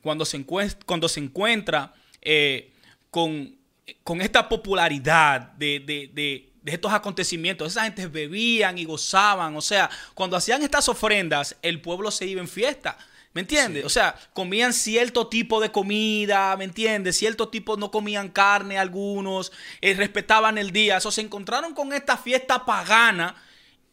cuando 0.00 0.24
se, 0.24 0.46
cuando 0.86 1.08
se 1.08 1.18
encuentra 1.18 1.92
eh, 2.20 2.72
con, 3.10 3.56
con, 4.04 4.20
esta 4.20 4.48
popularidad 4.48 5.40
de, 5.40 5.80
de, 5.80 6.08
de, 6.14 6.52
de, 6.62 6.72
estos 6.72 6.92
acontecimientos, 6.92 7.72
esa 7.72 7.82
gente 7.82 8.06
bebían 8.06 8.78
y 8.78 8.84
gozaban, 8.84 9.56
o 9.56 9.60
sea, 9.60 9.90
cuando 10.14 10.36
hacían 10.36 10.62
estas 10.62 10.88
ofrendas, 10.88 11.56
el 11.62 11.80
pueblo 11.80 12.12
se 12.12 12.26
iba 12.26 12.40
en 12.40 12.46
fiesta. 12.46 12.96
¿Me 13.34 13.40
entiendes? 13.40 13.84
O 13.84 13.88
sea, 13.88 14.14
comían 14.34 14.72
cierto 14.72 15.26
tipo 15.26 15.60
de 15.60 15.72
comida, 15.72 16.56
¿me 16.56 16.62
entiendes? 16.62 17.16
Cierto 17.16 17.48
tipo 17.48 17.76
no 17.76 17.90
comían 17.90 18.28
carne 18.28 18.78
algunos, 18.78 19.50
eh, 19.80 19.94
respetaban 19.94 20.58
el 20.58 20.70
día. 20.70 20.98
Eso 20.98 21.10
se 21.10 21.22
encontraron 21.22 21.74
con 21.74 21.92
esta 21.92 22.16
fiesta 22.16 22.64
pagana 22.64 23.34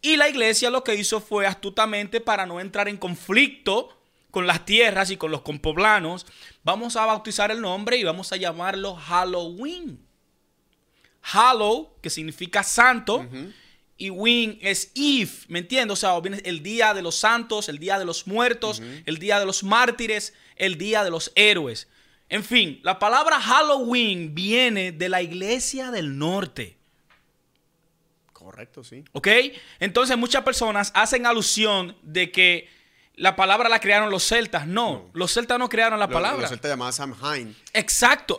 y 0.01 0.18
la 0.18 0.29
iglesia 0.29 0.70
lo 0.70 0.84
que 0.84 0.96
hizo 0.96 1.20
fue 1.20 1.46
astutamente 1.46 2.22
para 2.22 2.46
no 2.46 2.60
entrar 2.60 2.88
en 2.88 2.98
conflicto 2.98 3.98
con 4.32 4.48
las 4.48 4.65
tierras 4.65 5.10
y 5.10 5.18
con 5.18 5.32
los 5.32 5.41
compoblanos, 5.41 6.25
vamos 6.63 6.96
a 6.96 7.06
bautizar 7.06 7.51
el 7.51 7.62
nombre 7.62 7.98
y 7.98 8.03
vamos 8.03 8.32
a 8.32 8.38
llamarlo 8.38 8.96
Halloween. 8.96 10.00
Hallow, 11.22 12.00
que 12.01 12.10
significa 12.10 12.63
santo, 12.63 13.27
y 13.98 14.10
Win 14.10 14.58
es 14.62 14.91
Eve, 14.96 15.32
¿me 15.50 15.60
entiendes? 15.60 15.94
O 15.94 15.96
sea, 16.00 16.20
viene 16.22 16.41
el 16.46 16.63
día 16.63 16.94
de 16.94 17.01
los 17.01 17.15
santos, 17.15 17.68
el 17.68 17.79
día 17.79 18.00
de 18.00 18.06
los 18.06 18.27
muertos, 18.27 18.82
el 19.06 19.18
día 19.18 19.39
de 19.39 19.46
los 19.46 19.63
mártires, 19.63 20.34
el 20.56 20.77
día 20.77 21.03
de 21.03 21.10
los 21.10 21.32
héroes. 21.36 21.89
En 22.29 22.44
fin, 22.44 22.79
la 22.84 23.00
palabra 23.00 23.41
Halloween 23.41 24.34
viene 24.34 24.91
de 24.91 25.10
la 25.10 25.22
iglesia 25.22 25.91
del 25.91 26.18
norte. 26.18 26.78
Correcto, 28.59 28.83
sí. 28.83 29.05
¿Ok? 29.13 29.27
Entonces 29.79 30.17
muchas 30.17 30.43
personas 30.43 30.91
hacen 30.93 31.25
alusión 31.25 31.95
de 32.03 32.29
que 32.29 32.67
la 33.15 33.37
palabra 33.37 33.69
la 33.69 33.79
crearon 33.79 34.11
los 34.11 34.27
celtas. 34.27 34.67
No, 34.67 35.09
los 35.13 35.33
celtas 35.33 35.57
no 35.57 35.69
crearon 35.69 35.97
la 35.97 36.09
palabra. 36.09 36.41
Los 36.41 36.49
celtas 36.49 36.69
llamaban 36.69 36.91
Samhain. 36.91 37.55
Exacto. 37.71 38.37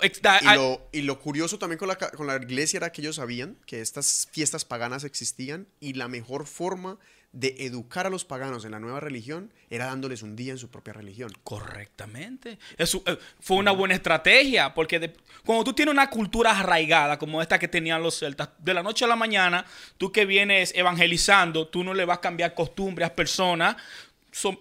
y, 0.92 1.00
lo, 1.00 1.20
curioso 1.20 1.58
también 1.58 1.78
con 1.78 1.88
la, 1.88 1.96
con 1.96 2.26
la 2.26 2.36
iglesia 2.36 2.76
era 2.76 2.92
que 2.92 3.00
ellos 3.00 3.16
sabían 3.16 3.56
que 3.64 3.80
estas 3.80 4.28
fiestas 4.30 4.66
paganas 4.66 5.04
existían 5.04 5.66
y 5.80 5.94
la 5.94 6.06
mejor 6.06 6.46
forma 6.46 6.98
de 7.32 7.54
educar 7.60 8.06
a 8.06 8.10
los 8.10 8.24
paganos 8.24 8.64
en 8.64 8.72
la 8.72 8.80
nueva 8.80 8.98
religión 8.98 9.52
era 9.68 9.86
dándoles 9.86 10.22
un 10.22 10.34
día 10.34 10.52
en 10.52 10.58
su 10.58 10.68
propia 10.68 10.92
religión. 10.92 11.32
Correctamente. 11.44 12.58
Eso, 12.76 13.02
eh, 13.06 13.16
fue 13.38 13.58
una 13.58 13.70
buena 13.70 13.94
estrategia, 13.94 14.74
porque 14.74 15.12
cuando 15.44 15.62
tú 15.62 15.72
tienes 15.72 15.92
una 15.92 16.10
cultura 16.10 16.58
arraigada 16.58 17.18
como 17.18 17.40
esta 17.40 17.58
que 17.58 17.68
tenían 17.68 18.02
los 18.02 18.18
celtas, 18.18 18.50
de 18.58 18.74
la 18.74 18.82
noche 18.82 19.04
a 19.04 19.08
la 19.08 19.16
mañana, 19.16 19.64
tú 19.96 20.10
que 20.10 20.26
vienes 20.26 20.72
evangelizando, 20.74 21.68
tú 21.68 21.84
no 21.84 21.94
le 21.94 22.04
vas 22.04 22.18
a 22.18 22.20
cambiar 22.20 22.54
costumbres 22.54 23.08
a 23.08 23.14
personas, 23.14 23.76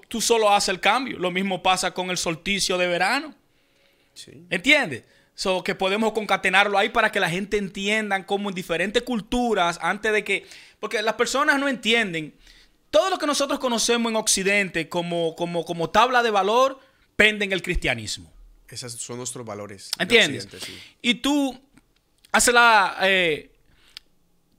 tú 0.08 0.22
solo 0.22 0.52
haces 0.52 0.70
el 0.70 0.80
cambio. 0.80 1.18
Lo 1.18 1.32
mismo 1.32 1.64
pasa 1.64 1.92
con 1.92 2.12
el 2.12 2.18
solsticio 2.18 2.78
de 2.78 2.88
verano. 2.88 3.34
Sí. 4.14 4.46
¿Entiendes? 4.50 5.04
So, 5.34 5.64
que 5.64 5.74
podemos 5.74 6.12
concatenarlo 6.12 6.78
ahí 6.78 6.90
para 6.90 7.14
que 7.14 7.20
la 7.22 7.30
gente 7.30 7.58
entienda 7.58 8.26
cómo 8.26 8.50
en 8.50 8.56
diferentes 8.56 9.02
culturas, 9.04 9.80
antes 9.82 10.12
de 10.12 10.24
que... 10.24 10.46
Porque 10.82 11.02
las 11.02 11.14
personas 11.14 11.58
no 11.60 11.70
entienden. 11.70 12.34
Todo 12.92 13.10
lo 13.10 13.18
que 13.18 13.28
nosotros 13.28 13.60
conocemos 13.60 14.10
en 14.12 14.16
Occidente 14.16 14.90
como, 14.90 15.36
como, 15.36 15.64
como 15.66 15.90
tabla 15.90 16.24
de 16.24 16.32
valor 16.32 16.80
pende 17.16 17.46
en 17.46 17.52
el 17.52 17.62
cristianismo. 17.62 18.32
Esos 18.68 18.94
son 18.94 19.18
nuestros 19.18 19.46
valores. 19.46 19.92
¿Entiendes? 19.98 20.48
Y 21.02 21.16
tú 21.16 21.60
haces 22.32 22.54
la... 22.54 22.98
Eh, 23.02 23.52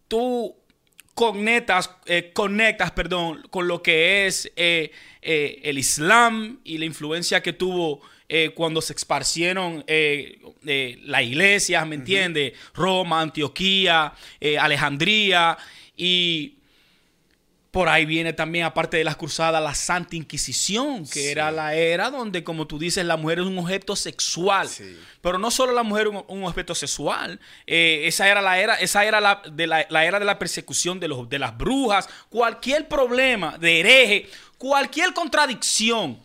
tú 0.09 0.57
conectas, 1.15 1.91
eh, 2.07 2.31
conectas 2.33 2.91
perdón, 2.93 3.47
con 3.51 3.69
lo 3.69 3.83
que 3.83 4.27
es 4.27 4.51
eh, 4.57 4.91
el 5.21 5.79
Islam 5.79 6.61
y 6.65 6.79
la 6.79 6.87
influencia 6.87 7.43
que 7.43 7.53
tuvo 7.53 8.01
cuando 8.55 8.81
se 8.81 8.93
esparcieron 8.93 9.85
la 9.87 11.23
iglesia, 11.23 11.85
¿me 11.85 11.97
entiendes? 11.97 12.53
Roma, 12.75 13.23
Antioquía, 13.23 14.15
Alejandría 14.61 15.59
y 15.97 16.60
por 17.71 17.89
ahí 17.89 18.05
viene 18.05 18.33
también, 18.33 18.65
aparte 18.65 18.97
de 18.97 19.05
las 19.05 19.17
cruzadas, 19.17 19.63
la 19.63 19.75
Santa 19.77 20.17
Inquisición, 20.17 21.07
que 21.07 21.31
era 21.31 21.53
la 21.53 21.75
era 21.75 22.11
donde, 22.11 22.43
como 22.43 22.67
tú 22.67 22.81
dices, 22.81 23.05
la 23.05 23.17
mujer 23.17 23.39
es 23.39 23.47
un 23.47 23.59
objeto 23.59 23.95
sexual. 23.95 24.69
Pero 25.21 25.39
no 25.39 25.53
solo 25.53 25.73
la 25.73 25.85
mujer 25.85 26.09
es 26.09 26.25
un, 26.27 26.45
objeto 26.45 26.75
sexual. 26.75 27.39
Eh, 27.69 28.03
esa 28.07 28.29
era 28.29 28.43
la 28.43 28.59
era, 28.59 28.75
esa 28.75 29.05
era 29.05 29.21
la, 29.21 29.43
de 29.53 29.69
la, 29.69 29.83
era 29.83 30.19
de 30.19 30.25
la 30.25 30.39
persecución 30.39 30.99
de, 30.99 31.07
los, 31.07 31.29
de 31.29 31.39
las 31.39 31.57
brujas. 31.57 32.09
Cualquier 32.29 32.89
problema 32.89 33.57
de 33.57 33.81
hereje, 33.81 34.31
cualquier 34.59 35.15
contradicción 35.15 36.19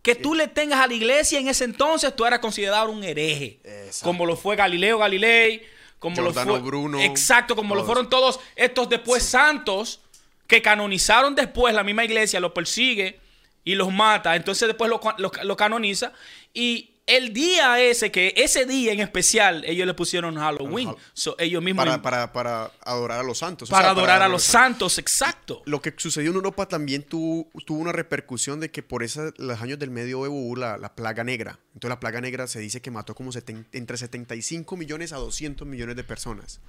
que 0.00 0.14
tú 0.14 0.32
le 0.36 0.46
tengas 0.46 0.78
a 0.78 0.86
la 0.86 0.94
iglesia 0.94 1.40
en 1.40 1.48
ese 1.48 1.64
entonces, 1.64 2.14
tú 2.14 2.24
eras 2.24 2.38
considerado 2.38 2.88
un 2.90 3.02
hereje. 3.02 3.58
Como 4.00 4.24
lo 4.24 4.36
fue 4.36 4.54
Galileo 4.54 4.98
Galilei, 4.98 5.66
como 5.98 6.22
lo 6.22 6.32
fue. 6.32 6.60
Bruno. 6.60 7.00
Exacto, 7.00 7.56
como 7.56 7.74
lo 7.74 7.84
fueron 7.84 8.08
todos 8.08 8.38
estos 8.54 8.88
después 8.88 9.24
santos 9.24 10.02
que 10.46 10.62
canonizaron 10.62 11.34
después, 11.34 11.74
la 11.74 11.84
misma 11.84 12.04
iglesia 12.04 12.40
los 12.40 12.52
persigue 12.52 13.20
y 13.64 13.74
los 13.74 13.92
mata, 13.92 14.36
entonces 14.36 14.68
después 14.68 14.90
lo, 14.90 15.56
canoniza 15.56 16.12
y 16.54 16.90
el 17.06 17.32
día 17.32 17.80
ese, 17.80 18.10
que 18.10 18.34
ese 18.36 18.66
día 18.66 18.92
en 18.92 19.00
especial, 19.00 19.64
ellos 19.64 19.86
le 19.86 19.94
pusieron 19.94 20.36
Halloween. 20.36 20.94
ellos 21.38 21.62
mismos. 21.62 21.84
Para, 21.98 22.32
para, 22.32 22.72
adorar 22.84 23.20
a 23.20 23.22
los 23.22 23.38
santos. 23.38 23.70
Para 23.70 23.90
adorar 23.90 24.22
a 24.22 24.28
los 24.28 24.42
santos, 24.42 24.98
exacto. 24.98 25.62
Lo 25.66 25.80
que 25.80 25.94
sucedió 25.96 26.30
en 26.30 26.36
Europa 26.36 26.66
también 26.66 27.04
tuvo, 27.04 27.48
tuvo 27.64 27.78
una 27.78 27.92
repercusión 27.92 28.58
de 28.58 28.72
que 28.72 28.82
por 28.82 29.04
esos 29.04 29.34
los 29.38 29.60
años 29.62 29.78
del 29.78 29.90
medioevo 29.90 30.34
hubo 30.34 30.56
la, 30.56 30.78
la, 30.78 30.96
plaga 30.96 31.22
negra. 31.22 31.60
Entonces 31.74 31.90
la 31.90 32.00
plaga 32.00 32.20
negra 32.20 32.48
se 32.48 32.58
dice 32.58 32.80
que 32.82 32.90
mató 32.90 33.14
como 33.14 33.30
entre 33.72 33.96
75 33.96 34.76
millones 34.76 35.12
a 35.12 35.16
200 35.16 35.66
millones 35.66 35.94
de 35.94 36.02
personas. 36.02 36.60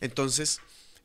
Entonces, 0.00 0.60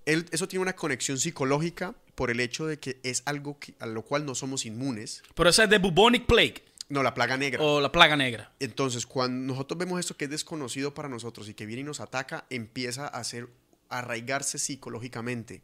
eso 0.05 0.47
tiene 0.47 0.61
una 0.61 0.75
conexión 0.75 1.17
psicológica 1.17 1.95
por 2.15 2.31
el 2.31 2.39
hecho 2.39 2.65
de 2.65 2.79
que 2.79 2.99
es 3.03 3.23
algo 3.25 3.57
a 3.79 3.85
lo 3.85 4.03
cual 4.03 4.25
no 4.25 4.35
somos 4.35 4.65
inmunes. 4.65 5.23
Pero 5.35 5.49
esa 5.49 5.65
es 5.65 5.69
de 5.69 5.77
bubonic 5.77 6.25
plague. 6.25 6.63
No, 6.87 7.01
la 7.01 7.13
plaga 7.13 7.35
negra. 7.35 7.63
O 7.63 7.81
la 7.81 7.91
plaga 7.91 8.15
negra. 8.15 8.51
Entonces, 8.59 9.05
cuando 9.05 9.53
nosotros 9.53 9.77
vemos 9.77 9.99
esto 9.99 10.15
que 10.15 10.25
es 10.25 10.31
desconocido 10.31 10.93
para 10.93 11.09
nosotros 11.09 11.49
y 11.49 11.55
que 11.55 11.65
viene 11.65 11.81
y 11.81 11.83
nos 11.83 11.99
ataca, 11.99 12.45
empieza 12.49 13.05
a 13.05 13.19
hacer, 13.19 13.49
arraigarse 13.89 14.59
psicológicamente 14.59 15.63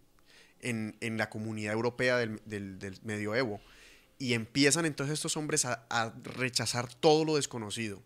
en, 0.62 1.18
la 1.18 1.30
comunidad 1.30 1.74
europea 1.74 2.18
del, 2.18 2.42
del, 2.46 3.00
medioevo. 3.04 3.62
Y 4.18 4.34
empiezan 4.34 4.86
entonces 4.86 5.14
estos 5.14 5.38
hombres 5.38 5.66
a, 5.66 6.14
rechazar 6.24 6.92
todo 6.92 7.24
lo 7.24 7.36
desconocido. 7.36 8.02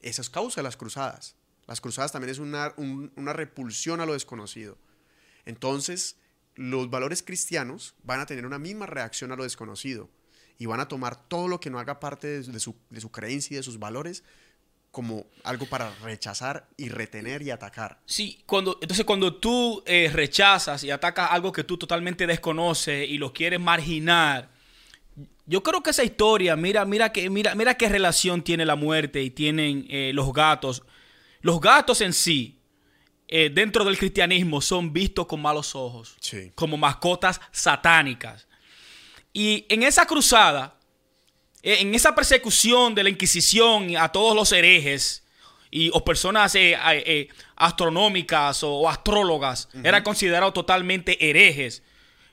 Esa 0.00 0.22
es 0.22 0.30
causa 0.30 0.60
de 0.60 0.64
las 0.64 0.76
cruzadas. 0.76 1.34
Las 1.66 1.80
cruzadas 1.80 2.12
también 2.12 2.30
es 2.30 2.38
una, 2.38 2.74
una 2.76 3.32
repulsión 3.32 4.00
a 4.00 4.06
lo 4.06 4.12
desconocido. 4.12 4.78
Entonces, 5.50 6.16
los 6.54 6.88
valores 6.90 7.22
cristianos 7.22 7.94
van 8.02 8.20
a 8.20 8.26
tener 8.26 8.46
una 8.46 8.58
misma 8.58 8.86
reacción 8.86 9.32
a 9.32 9.36
lo 9.36 9.42
desconocido 9.42 10.08
y 10.58 10.66
van 10.66 10.80
a 10.80 10.88
tomar 10.88 11.28
todo 11.28 11.48
lo 11.48 11.60
que 11.60 11.70
no 11.70 11.78
haga 11.78 12.00
parte 12.00 12.42
de, 12.42 12.60
su, 12.60 12.74
creencia 13.10 13.54
y 13.54 13.56
de 13.56 13.62
sus 13.62 13.78
valores 13.78 14.22
como 14.90 15.26
algo 15.44 15.66
para 15.66 15.92
rechazar 16.02 16.68
y 16.76 16.88
retener 16.88 17.42
y 17.42 17.50
atacar. 17.50 18.00
Sí, 18.06 18.42
cuando, 18.46 18.78
entonces 18.80 19.04
cuando 19.04 19.36
tú 19.36 19.82
eh, 19.86 20.10
rechazas 20.12 20.84
y 20.84 20.90
atacas 20.90 21.30
algo 21.30 21.52
que 21.52 21.64
tú 21.64 21.76
totalmente 21.76 22.26
desconoces 22.26 23.08
y 23.08 23.18
lo 23.18 23.32
quieres 23.32 23.60
marginar, 23.60 24.50
yo 25.46 25.64
creo 25.64 25.82
que 25.82 25.90
esa 25.90 26.04
historia, 26.04 26.54
mira, 26.54 26.84
mira, 26.84 27.12
mira, 27.30 27.54
mira 27.56 27.74
qué 27.74 27.88
relación 27.88 28.42
tiene 28.42 28.64
la 28.64 28.76
muerte 28.76 29.20
y 29.22 29.30
tienen 29.30 29.86
eh, 29.88 30.12
los 30.14 30.32
gatos. 30.32 30.84
Los 31.40 31.60
gatos 31.60 32.02
en 32.02 32.12
sí, 32.12 32.59
eh, 33.32 33.48
dentro 33.48 33.84
del 33.84 33.96
cristianismo 33.96 34.60
son 34.60 34.92
vistos 34.92 35.24
con 35.26 35.40
malos 35.40 35.76
ojos, 35.76 36.16
como 36.56 36.76
mascotas 36.76 37.40
satánicas. 37.52 38.48
Y 39.32 39.66
en 39.68 39.84
esa 39.84 40.04
cruzada, 40.04 40.74
eh, 41.62 41.76
en 41.78 41.94
esa 41.94 42.12
persecución 42.12 42.92
de 42.92 43.04
la 43.04 43.10
Inquisición 43.10 43.96
a 43.96 44.10
todos 44.10 44.34
los 44.34 44.50
herejes 44.50 45.22
y, 45.70 45.90
o 45.94 46.04
personas 46.04 46.56
eh, 46.56 47.28
astronómicas 47.54 48.64
o, 48.64 48.88
astrólogas, 48.88 49.68
eran 49.84 50.02
considerados 50.02 50.52
totalmente 50.52 51.30
herejes. 51.30 51.84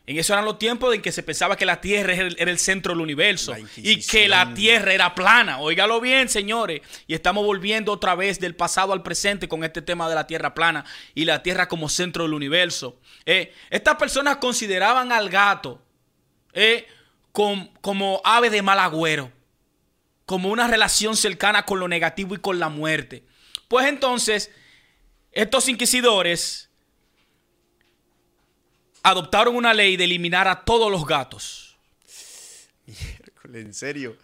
En 0.07 0.17
eso 0.17 0.31
eran 0.31 0.45
los 0.45 0.57
tiempos 0.57 0.95
en 0.95 1.01
que 1.01 1.11
se 1.11 1.21
pensaba 1.21 1.57
que 1.57 1.65
la 1.65 1.81
Tierra 1.81 2.13
era 2.13 2.51
el, 2.51 2.59
centro 2.59 2.93
del 2.93 3.01
universo 3.01 3.53
y 3.75 3.99
que 3.99 4.29
la 4.29 4.53
Tierra 4.53 4.93
era 4.93 5.13
plana. 5.13 5.59
Óigalo 5.59 5.99
bien, 5.99 6.29
señores. 6.29 6.79
Y 7.07 7.13
estamos 7.13 7.45
volviendo 7.45 7.91
otra 7.91 8.15
vez 8.15 8.39
del 8.39 8.55
pasado 8.55 8.93
al 8.93 9.03
presente 9.03 9.49
con 9.49 9.65
este 9.65 9.81
tema 9.81 10.07
de 10.07 10.15
la 10.15 10.25
Tierra 10.25 10.53
plana 10.53 10.85
y 11.13 11.25
la 11.25 11.43
Tierra 11.43 11.67
como 11.67 11.89
centro 11.89 12.23
del 12.23 12.33
universo. 12.33 13.01
Eh, 13.25 13.53
estas 13.69 13.97
personas 13.97 14.37
consideraban 14.37 15.11
al 15.11 15.29
gato 15.29 15.83
eh, 16.53 16.87
como 17.33 18.21
ave 18.23 18.49
de 18.49 18.61
mal 18.61 18.79
agüero, 18.79 19.29
como 20.25 20.49
una 20.49 20.67
relación 20.67 21.17
cercana 21.17 21.65
con 21.65 21.81
lo 21.81 21.89
negativo 21.89 22.33
y 22.33 22.39
con 22.39 22.59
la 22.59 22.69
muerte. 22.69 23.25
Pues 23.67 23.87
entonces, 23.87 24.51
estos 25.33 25.67
inquisidores 25.67 26.66
adoptaron 29.09 29.55
una 29.55 29.73
ley 29.73 29.97
de 29.97 30.03
eliminar 30.03 30.47
a 30.47 30.63
todos 30.63 30.91
los 30.91 31.05
gatos. 31.05 31.77
en 33.53 33.73
serio. 33.73 34.17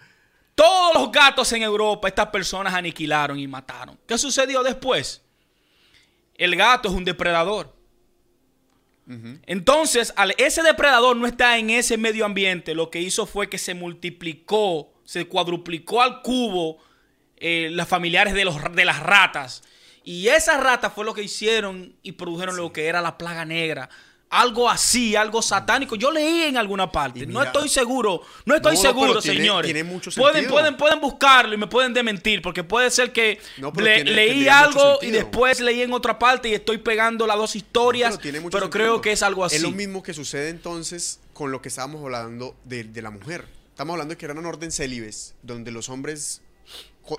Todos 0.55 0.93
los 0.93 1.11
gatos 1.11 1.51
en 1.53 1.63
Europa, 1.63 2.07
estas 2.07 2.27
personas 2.27 2.73
aniquilaron 2.73 3.39
y 3.39 3.47
mataron. 3.47 3.97
¿Qué 4.07 4.17
sucedió 4.17 4.61
después? 4.61 5.21
El 6.35 6.55
gato 6.55 6.89
es 6.89 6.95
un 6.95 7.05
depredador. 7.05 7.75
Entonces, 9.45 10.13
al 10.15 10.33
ese 10.37 10.63
depredador 10.63 11.17
no 11.17 11.27
está 11.27 11.57
en 11.57 11.69
ese 11.69 11.97
medio 11.97 12.23
ambiente, 12.23 12.73
lo 12.73 12.89
que 12.89 13.01
hizo 13.01 13.25
fue 13.25 13.49
que 13.49 13.57
se 13.57 13.73
multiplicó 13.73 14.93
se 15.05 15.25
cuadruplicó 15.25 16.01
al 16.01 16.21
cubo 16.21 16.77
eh, 17.37 17.69
las 17.71 17.87
familiares 17.87 18.33
de, 18.33 18.45
los, 18.45 18.55
de 18.73 18.85
las 18.85 19.01
ratas. 19.01 19.63
Y 20.03 20.27
esas 20.27 20.61
ratas 20.61 20.93
fue 20.93 21.05
lo 21.05 21.13
que 21.13 21.23
hicieron 21.23 21.95
y 22.03 22.13
produjeron 22.13 22.57
lo 22.57 22.73
que 22.73 22.87
era 22.87 23.01
la 23.01 23.17
plaga 23.17 23.45
negra. 23.45 23.89
Algo 24.33 24.69
así, 24.69 25.15
algo 25.15 25.41
satánico. 25.41 25.95
Yo 25.95 26.11
leí 26.11 26.43
en 26.43 26.57
alguna 26.57 26.91
parte. 26.91 27.25
no 27.25 27.43
estoy 27.43 27.69
seguro. 27.69 28.21
No 28.45 28.55
estoy 28.55 28.77
seguro, 28.77 29.21
señores. 29.21 29.71
pueden, 30.15 30.47
pueden, 30.47 30.75
pueden 30.75 30.99
buscarlo 30.99 31.53
y 31.53 31.57
me 31.57 31.67
pueden 31.67 31.93
dementir. 31.93 32.41
Porque 32.41 32.63
puede 32.63 32.89
ser 32.89 33.11
que 33.11 33.39
leí 34.05 34.47
algo 34.47 34.99
y 35.01 35.11
después 35.11 35.59
leí 35.59 35.81
en 35.81 35.93
otra 35.93 36.17
parte 36.17 36.49
y 36.49 36.53
estoy 36.53 36.79
pegando 36.79 37.27
las 37.27 37.37
dos 37.37 37.55
historias. 37.55 38.19
pero, 38.51 38.69
creo 38.69 39.01
que 39.01 39.11
es 39.11 39.21
algo 39.21 39.45
así. 39.45 39.57
Es 39.57 39.61
lo 39.61 39.71
mismo 39.71 40.01
que 40.01 40.13
sucede 40.13 40.49
entonces 40.49 41.19
con 41.33 41.51
lo 41.51 41.61
que 41.61 41.69
estábamos 41.69 42.03
hablando 42.03 42.55
de, 42.63 42.83
de 42.83 43.01
la 43.01 43.11
mujer. 43.11 43.45
Estamos 43.69 43.93
hablando 43.93 44.13
de 44.13 44.17
que 44.17 44.25
eran 44.25 44.37
un 44.37 44.45
orden 44.45 44.71
célibes, 44.71 45.33
donde 45.41 45.71
los 45.71 45.89
hombres, 45.89 46.41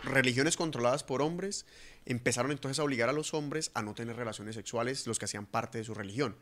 religiones 0.04 0.56
controladas 0.56 1.02
por 1.02 1.21
hombres, 1.21 1.66
empezaron 2.06 2.52
entonces 2.52 2.78
a 2.78 2.85
obligar 2.85 3.09
a 3.09 3.12
los 3.12 3.35
hombres 3.35 3.71
a 3.75 3.83
no 3.83 3.94
tener 3.94 4.16
relaciones 4.16 4.54
sexuales, 4.54 5.06
los 5.06 5.18
que 5.18 5.25
hacían 5.25 5.47
parte 5.47 5.78
de 5.78 5.85
su 5.85 5.94
religión. 5.94 6.37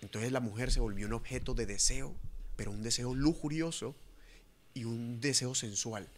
Entonces 0.00 0.32
la 0.32 0.40
mujer 0.40 0.70
se 0.70 0.80
volvió 0.80 1.06
un 1.06 1.12
objeto 1.12 1.54
de 1.54 1.66
deseo, 1.66 2.14
pero 2.56 2.70
un 2.70 2.82
deseo 2.82 3.14
lujurioso 3.14 3.96
y 4.74 4.84
un 4.84 5.20
deseo 5.20 5.54
sensual. 5.54 6.08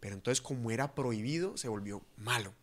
Pero 0.00 0.14
entonces 0.14 0.40
como 0.40 0.70
era 0.70 0.94
prohibido, 0.94 1.56
se 1.56 1.68
volvió 1.68 2.02
malo. 2.16 2.54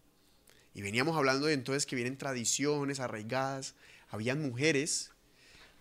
Y 0.74 0.82
veníamos 0.82 1.16
hablando 1.16 1.48
de 1.48 1.54
entonces 1.54 1.86
que 1.86 1.96
vienen 1.96 2.18
tradiciones 2.18 3.00
arraigadas. 3.00 3.76
Habían 4.10 4.42
mujeres 4.42 5.12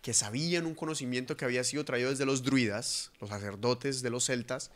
que 0.02 0.14
sabían 0.14 0.66
un 0.66 0.74
conocimiento 0.74 1.36
que 1.36 1.44
había 1.44 1.64
sido 1.64 1.84
traído 1.84 2.10
desde 2.10 2.26
los 2.26 2.42
druidas, 2.42 3.10
los 3.20 3.30
sacerdotes 3.30 4.02
de 4.02 4.10
los 4.10 4.26
celtas, 4.26 4.70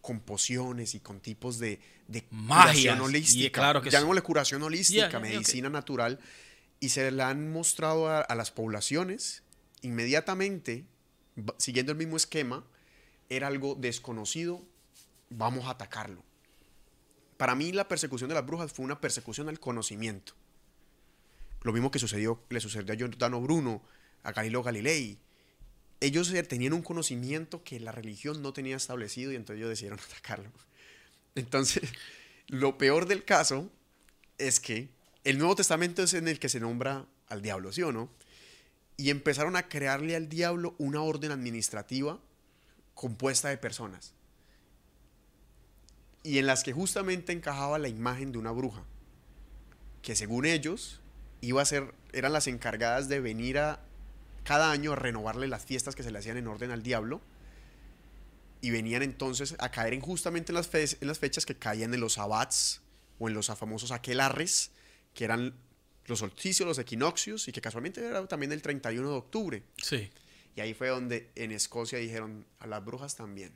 con 0.00 0.18
pociones 0.18 0.94
y 0.96 1.00
con 1.00 1.20
tipos 1.20 1.58
de, 1.58 1.78
de 2.08 2.24
Magia, 2.30 2.72
curación 2.72 3.00
holística. 3.02 3.60
claro 3.60 3.82
que 3.82 3.90
Llamémosle 3.90 4.22
curación 4.22 4.62
holística, 4.62 5.20
medicina 5.20 5.68
natural. 5.68 6.18
Y 6.80 6.88
se 6.88 7.12
la 7.12 7.28
han 7.28 7.52
mostrado 7.52 8.08
a 8.08 8.34
las 8.34 8.50
poblaciones 8.50 9.44
inmediatamente, 9.82 10.86
siguiendo 11.58 11.92
el 11.92 11.98
mismo 11.98 12.16
esquema, 12.16 12.64
era 13.28 13.48
algo 13.48 13.74
desconocido, 13.74 14.62
vamos 15.30 15.66
a 15.66 15.70
atacarlo. 15.70 16.22
Para 17.36 17.54
mí 17.54 17.72
la 17.72 17.88
persecución 17.88 18.28
de 18.28 18.34
las 18.34 18.46
brujas 18.46 18.72
fue 18.72 18.84
una 18.84 19.00
persecución 19.00 19.48
al 19.48 19.58
conocimiento. 19.58 20.34
Lo 21.62 21.72
mismo 21.72 21.90
que 21.90 21.98
sucedió, 21.98 22.42
le 22.50 22.60
sucedió 22.60 22.92
a 22.92 22.96
Giordano 22.96 23.40
Bruno, 23.40 23.82
a 24.22 24.32
Galileo 24.32 24.62
Galilei. 24.62 25.18
Ellos 26.00 26.32
tenían 26.48 26.72
un 26.72 26.82
conocimiento 26.82 27.62
que 27.62 27.80
la 27.80 27.92
religión 27.92 28.42
no 28.42 28.52
tenía 28.52 28.76
establecido 28.76 29.32
y 29.32 29.36
entonces 29.36 29.58
ellos 29.58 29.70
decidieron 29.70 30.00
atacarlo. 30.10 30.50
Entonces, 31.34 31.82
lo 32.48 32.78
peor 32.78 33.06
del 33.06 33.24
caso 33.24 33.70
es 34.38 34.60
que 34.60 34.90
el 35.24 35.38
Nuevo 35.38 35.54
Testamento 35.54 36.02
es 36.02 36.14
en 36.14 36.28
el 36.28 36.38
que 36.38 36.48
se 36.48 36.60
nombra 36.60 37.06
al 37.28 37.42
diablo, 37.42 37.72
¿sí 37.72 37.82
o 37.82 37.92
no? 37.92 38.10
Y 38.96 39.10
empezaron 39.10 39.56
a 39.56 39.68
crearle 39.68 40.16
al 40.16 40.28
diablo 40.28 40.74
una 40.78 41.02
orden 41.02 41.32
administrativa 41.32 42.20
compuesta 42.94 43.48
de 43.48 43.58
personas. 43.58 44.14
Y 46.22 46.38
en 46.38 46.46
las 46.46 46.62
que 46.62 46.72
justamente 46.72 47.32
encajaba 47.32 47.78
la 47.78 47.88
imagen 47.88 48.32
de 48.32 48.38
una 48.38 48.52
bruja 48.52 48.84
que 50.02 50.16
según 50.16 50.46
ellos 50.46 51.00
iba 51.40 51.62
a 51.62 51.64
ser 51.64 51.94
eran 52.12 52.32
las 52.32 52.46
encargadas 52.46 53.08
de 53.08 53.20
venir 53.20 53.58
a 53.58 53.80
cada 54.44 54.70
año 54.70 54.92
a 54.92 54.96
renovarle 54.96 55.46
las 55.48 55.64
fiestas 55.64 55.94
que 55.94 56.02
se 56.02 56.10
le 56.10 56.18
hacían 56.18 56.36
en 56.36 56.46
orden 56.46 56.70
al 56.70 56.82
diablo 56.82 57.20
y 58.60 58.70
venían 58.70 59.02
entonces 59.02 59.56
a 59.58 59.70
caer 59.70 59.94
en 59.94 60.00
justamente 60.00 60.52
en 60.52 60.56
las, 60.56 60.72
en 60.74 61.08
las 61.08 61.18
fechas 61.18 61.46
que 61.46 61.56
caían 61.56 61.94
en 61.94 62.00
los 62.00 62.18
abats 62.18 62.82
o 63.18 63.28
en 63.28 63.34
los 63.34 63.46
famosos 63.46 63.92
aquelarres 63.92 64.70
que 65.14 65.24
eran 65.24 65.54
los 66.06 66.18
solsticios, 66.18 66.66
los 66.66 66.78
equinoccios, 66.78 67.48
y 67.48 67.52
que 67.52 67.60
casualmente 67.60 68.04
era 68.04 68.26
también 68.26 68.52
el 68.52 68.62
31 68.62 69.08
de 69.08 69.16
octubre. 69.16 69.62
Sí. 69.76 70.10
Y 70.56 70.60
ahí 70.60 70.74
fue 70.74 70.88
donde 70.88 71.30
en 71.34 71.52
Escocia 71.52 71.98
dijeron 71.98 72.46
a 72.58 72.66
las 72.66 72.84
brujas 72.84 73.16
también. 73.16 73.52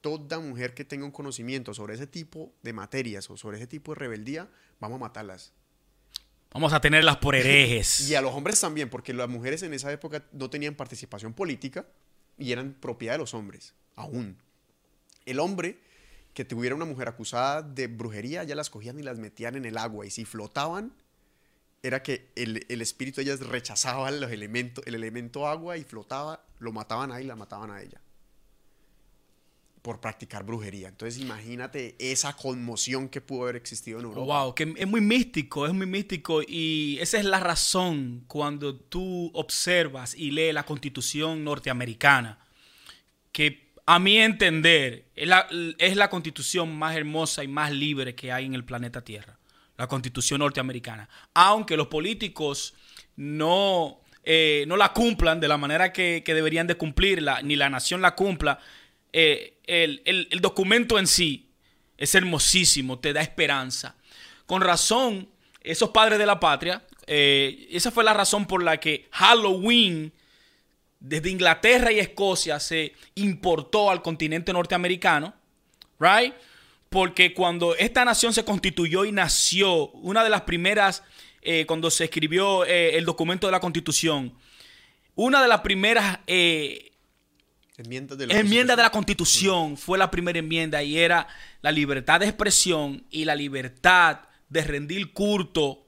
Toda 0.00 0.40
mujer 0.40 0.74
que 0.74 0.84
tenga 0.84 1.04
un 1.04 1.12
conocimiento 1.12 1.74
sobre 1.74 1.94
ese 1.94 2.06
tipo 2.06 2.52
de 2.62 2.72
materias 2.72 3.30
o 3.30 3.36
sobre 3.36 3.58
ese 3.58 3.66
tipo 3.66 3.92
de 3.92 4.00
rebeldía, 4.00 4.48
vamos 4.80 4.96
a 4.96 5.00
matarlas. 5.00 5.52
Vamos 6.52 6.72
a 6.72 6.80
tenerlas 6.80 7.16
por 7.16 7.34
herejes. 7.34 8.00
y 8.08 8.14
a 8.14 8.20
los 8.20 8.34
hombres 8.34 8.60
también, 8.60 8.90
porque 8.90 9.14
las 9.14 9.28
mujeres 9.28 9.62
en 9.62 9.72
esa 9.72 9.90
época 9.92 10.24
no 10.32 10.50
tenían 10.50 10.74
participación 10.74 11.32
política 11.32 11.86
y 12.36 12.52
eran 12.52 12.74
propiedad 12.74 13.14
de 13.14 13.18
los 13.18 13.32
hombres, 13.32 13.74
aún. 13.94 14.36
El 15.24 15.38
hombre 15.38 15.78
que 16.34 16.44
tuviera 16.44 16.74
una 16.74 16.84
mujer 16.84 17.08
acusada 17.08 17.62
de 17.62 17.86
brujería, 17.86 18.44
ya 18.44 18.54
las 18.54 18.70
cogían 18.70 18.98
y 18.98 19.02
las 19.02 19.18
metían 19.18 19.54
en 19.54 19.64
el 19.64 19.78
agua 19.78 20.06
y 20.06 20.10
si 20.10 20.24
flotaban, 20.24 20.92
era 21.82 22.02
que 22.02 22.30
el, 22.36 22.80
espíritu 22.80 23.16
de 23.16 23.24
ellas 23.24 23.40
rechazaba 23.40 24.10
los 24.12 24.30
elementos, 24.30 24.86
el 24.86 24.94
elemento 24.94 25.48
agua 25.48 25.76
y 25.76 25.84
flotaba, 25.84 26.44
lo 26.60 26.72
mataban 26.72 27.10
ahí 27.10 27.24
y 27.24 27.26
la 27.26 27.34
mataban 27.34 27.72
a 27.72 27.82
ella. 27.82 28.00
Por 29.82 30.00
practicar 30.00 30.44
brujería. 30.44 30.86
Entonces 30.86 31.20
imagínate 31.20 31.96
esa 31.98 32.36
conmoción 32.36 33.08
que 33.08 33.20
pudo 33.20 33.42
haber 33.42 33.56
existido 33.56 33.98
en 33.98 34.04
Europa. 34.04 34.44
wow, 34.44 34.54
que 34.54 34.72
es 34.76 34.86
muy 34.86 35.00
místico, 35.00 35.66
es 35.66 35.72
muy 35.72 35.86
místico. 35.86 36.40
Y 36.46 36.98
esa 37.00 37.18
es 37.18 37.24
la 37.24 37.40
razón 37.40 38.22
cuando 38.28 38.76
tú 38.76 39.32
observas 39.34 40.14
y 40.14 40.30
lees 40.30 40.54
la 40.54 40.64
constitución 40.64 41.42
norteamericana. 41.42 42.38
Que 43.32 43.72
a 43.86 43.98
mi 43.98 44.18
entender 44.18 45.06
es 45.16 45.26
la, 45.26 45.48
es 45.78 45.96
la 45.96 46.08
constitución 46.08 46.76
más 46.78 46.94
hermosa 46.94 47.42
y 47.42 47.48
más 47.48 47.72
libre 47.72 48.14
que 48.14 48.30
hay 48.30 48.44
en 48.44 48.54
el 48.54 48.64
planeta 48.64 49.02
Tierra 49.02 49.36
la 49.82 49.88
constitución 49.88 50.38
norteamericana. 50.38 51.08
Aunque 51.34 51.76
los 51.76 51.88
políticos 51.88 52.72
no, 53.16 54.00
eh, 54.22 54.64
no 54.68 54.76
la 54.76 54.92
cumplan 54.92 55.40
de 55.40 55.48
la 55.48 55.56
manera 55.56 55.92
que, 55.92 56.22
deberían 56.24 56.68
de 56.68 56.76
cumplirla, 56.76 57.42
ni 57.42 57.56
la 57.56 57.68
nación 57.68 58.00
la 58.00 58.14
cumpla, 58.14 58.60
eh, 59.12 59.58
el, 59.64 60.28
documento 60.40 61.00
en 61.00 61.08
sí 61.08 61.48
es 61.98 62.14
hermosísimo, 62.14 63.00
te 63.00 63.12
da 63.12 63.22
esperanza. 63.22 63.96
Con 64.46 64.62
razón, 64.62 65.28
esos 65.60 65.90
padres 65.90 66.20
de 66.20 66.26
la 66.26 66.38
patria, 66.38 66.86
eh, 67.08 67.66
esa 67.72 67.90
fue 67.90 68.04
la 68.04 68.14
razón 68.14 68.46
por 68.46 68.62
la 68.62 68.78
que 68.78 69.08
Halloween 69.10 70.12
desde 71.00 71.28
Inglaterra 71.28 71.90
y 71.90 71.98
Escocia 71.98 72.60
se 72.60 72.92
importó 73.16 73.90
al 73.90 74.00
continente 74.00 74.52
norteamericano, 74.52 75.34
right? 75.98 76.32
Porque 76.92 77.32
cuando 77.32 77.74
esta 77.74 78.04
nación 78.04 78.34
se 78.34 78.44
constituyó 78.44 79.04
y 79.06 79.12
nació, 79.12 79.88
una 79.92 80.22
de 80.22 80.30
las 80.30 80.42
primeras, 80.42 81.02
eh, 81.40 81.64
cuando 81.66 81.90
se 81.90 82.04
escribió 82.04 82.64
eh, 82.66 82.98
el 82.98 83.06
documento 83.06 83.48
de 83.48 83.50
la 83.50 83.60
constitución, 83.60 84.34
una 85.14 85.42
de 85.42 85.48
las 85.48 85.62
primeras 85.62 86.20
eh, 86.26 86.92
enmiendas 87.78 88.18
de 88.18 88.26
la, 88.26 88.38
enmienda 88.38 88.76
de 88.76 88.82
la 88.82 88.90
constitución 88.90 89.78
fue 89.78 89.96
la 89.98 90.10
primera 90.10 90.38
enmienda 90.38 90.82
y 90.82 90.98
era 90.98 91.26
la 91.62 91.72
libertad 91.72 92.20
de 92.20 92.26
expresión 92.26 93.04
y 93.10 93.24
la 93.24 93.34
libertad 93.34 94.20
de 94.50 94.62
rendir 94.62 95.12
culto, 95.14 95.86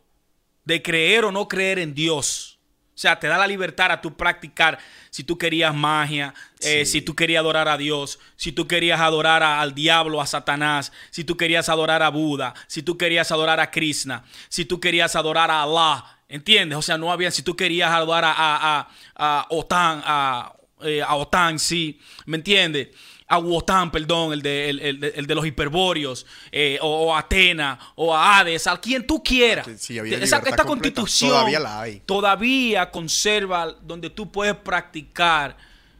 de 0.64 0.82
creer 0.82 1.26
o 1.26 1.32
no 1.32 1.48
creer 1.48 1.78
en 1.78 1.94
Dios. 1.94 2.53
O 2.94 2.98
sea, 2.98 3.18
te 3.18 3.26
da 3.26 3.36
la 3.36 3.46
libertad 3.48 3.90
a 3.90 4.00
tú 4.00 4.16
practicar 4.16 4.78
si 5.10 5.24
tú 5.24 5.36
querías 5.36 5.74
magia, 5.74 6.32
eh, 6.60 6.86
si 6.86 7.02
tú 7.02 7.16
querías 7.16 7.40
adorar 7.40 7.68
a 7.68 7.76
Dios, 7.76 8.20
si 8.36 8.52
tú 8.52 8.68
querías 8.68 9.00
adorar 9.00 9.42
al 9.42 9.74
diablo, 9.74 10.20
a 10.20 10.26
Satanás, 10.26 10.92
si 11.10 11.24
tú 11.24 11.36
querías 11.36 11.68
adorar 11.68 12.04
a 12.04 12.10
Buda, 12.10 12.54
si 12.68 12.82
tú 12.82 12.96
querías 12.96 13.32
adorar 13.32 13.58
a 13.58 13.70
Krishna, 13.72 14.22
si 14.48 14.64
tú 14.64 14.78
querías 14.78 15.16
adorar 15.16 15.50
a 15.50 15.62
Allah. 15.62 16.04
¿Entiendes? 16.28 16.78
O 16.78 16.82
sea, 16.82 16.96
no 16.96 17.12
había, 17.12 17.30
si 17.30 17.42
tú 17.42 17.54
querías 17.54 17.90
adorar 17.90 18.24
a, 18.24 18.32
a, 18.36 18.88
a, 19.14 19.46
Otan, 19.50 20.02
a, 20.04 20.52
eh, 20.82 21.02
a 21.02 21.14
Otan, 21.16 21.58
sí. 21.58 22.00
¿Me 22.26 22.38
entiendes? 22.38 22.88
A 23.26 23.38
Wotan, 23.38 23.90
perdón, 23.90 24.34
el 24.34 24.42
de, 24.42 24.70
el, 24.70 25.26
de 25.26 25.34
los 25.34 25.46
hiperbóreos, 25.46 26.26
eh, 26.52 26.78
o, 26.82 27.14
a 27.14 27.20
Atena, 27.20 27.78
o 27.94 28.14
a 28.14 28.38
Hades, 28.38 28.66
a 28.66 28.78
quien 28.78 29.06
tú 29.06 29.22
quieras. 29.22 29.66
esta 29.66 30.64
constitución 30.64 31.30
todavía, 31.30 31.60
la 31.60 31.80
hay. 31.80 32.02
todavía 32.04 32.90
conserva 32.90 33.72
donde 33.72 34.10
tú 34.10 34.30
puedes 34.30 34.54
practicar 34.56 35.56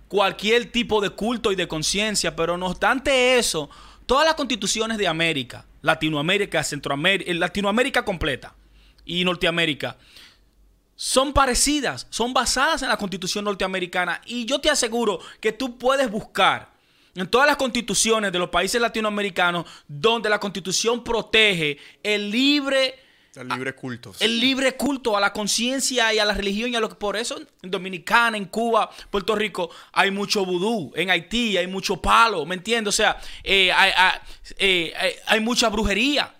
cualquier 0.06 0.70
tipo 0.70 1.00
de 1.00 1.10
culto 1.10 1.50
y 1.50 1.56
de 1.56 1.66
conciencia, 1.66 2.36
pero 2.36 2.58
no 2.58 2.66
obstante 2.66 3.38
eso, 3.38 3.70
todas 4.06 4.26
las 4.26 4.34
constituciones 4.34 4.98
de 4.98 5.08
América, 5.08 5.64
Latinoamérica, 5.80 6.62
Centroamérica, 6.62 7.30
eh, 7.30 7.34
Latinoamérica 7.34 8.04
completa 8.04 8.54
y 9.06 9.24
Norteamérica, 9.24 9.96
son 10.94 11.32
parecidas, 11.32 12.06
son 12.10 12.34
basadas 12.34 12.82
en 12.82 12.88
la 12.88 12.96
constitución 12.96 13.46
norteamericana 13.46 14.20
y 14.26 14.44
yo 14.44 14.60
te 14.60 14.70
aseguro 14.70 15.20
que 15.40 15.52
tú 15.52 15.78
puedes 15.78 16.10
buscar 16.10 16.73
en 17.14 17.26
todas 17.28 17.46
las 17.46 17.56
constituciones 17.56 18.32
de 18.32 18.38
los 18.38 18.48
países 18.50 18.80
latinoamericanos 18.80 19.66
donde 19.86 20.28
la 20.28 20.40
constitución 20.40 21.04
protege 21.04 21.78
el 22.02 22.30
libre 22.30 22.96
El 23.36 23.48
libre 23.48 23.74
culto. 23.74 24.12
El 24.20 24.38
libre 24.40 24.76
culto 24.76 25.16
a 25.16 25.20
la 25.20 25.32
conciencia 25.32 26.12
y 26.14 26.18
a 26.20 26.24
la 26.24 26.34
religión 26.34 26.72
y 26.72 26.76
a 26.76 26.80
lo 26.80 26.88
que 26.88 26.94
por 26.94 27.16
eso 27.16 27.40
en 27.62 27.70
Dominicana, 27.70 28.36
en 28.36 28.44
Cuba, 28.46 28.88
Puerto 29.10 29.34
Rico 29.34 29.70
hay 29.92 30.10
mucho 30.12 30.44
vudú, 30.44 30.92
en 30.94 31.10
Haití 31.10 31.56
hay 31.56 31.66
mucho 31.66 31.96
palo, 32.00 32.44
¿me 32.46 32.54
entiendes? 32.54 32.94
O 32.94 32.96
sea, 32.96 33.16
eh, 33.42 33.72
hay, 33.72 33.90
hay- 33.96 34.18
eh, 34.58 34.92
hay- 34.96 35.12
hay 35.26 35.40
mucha 35.40 35.68
brujería. 35.68 36.32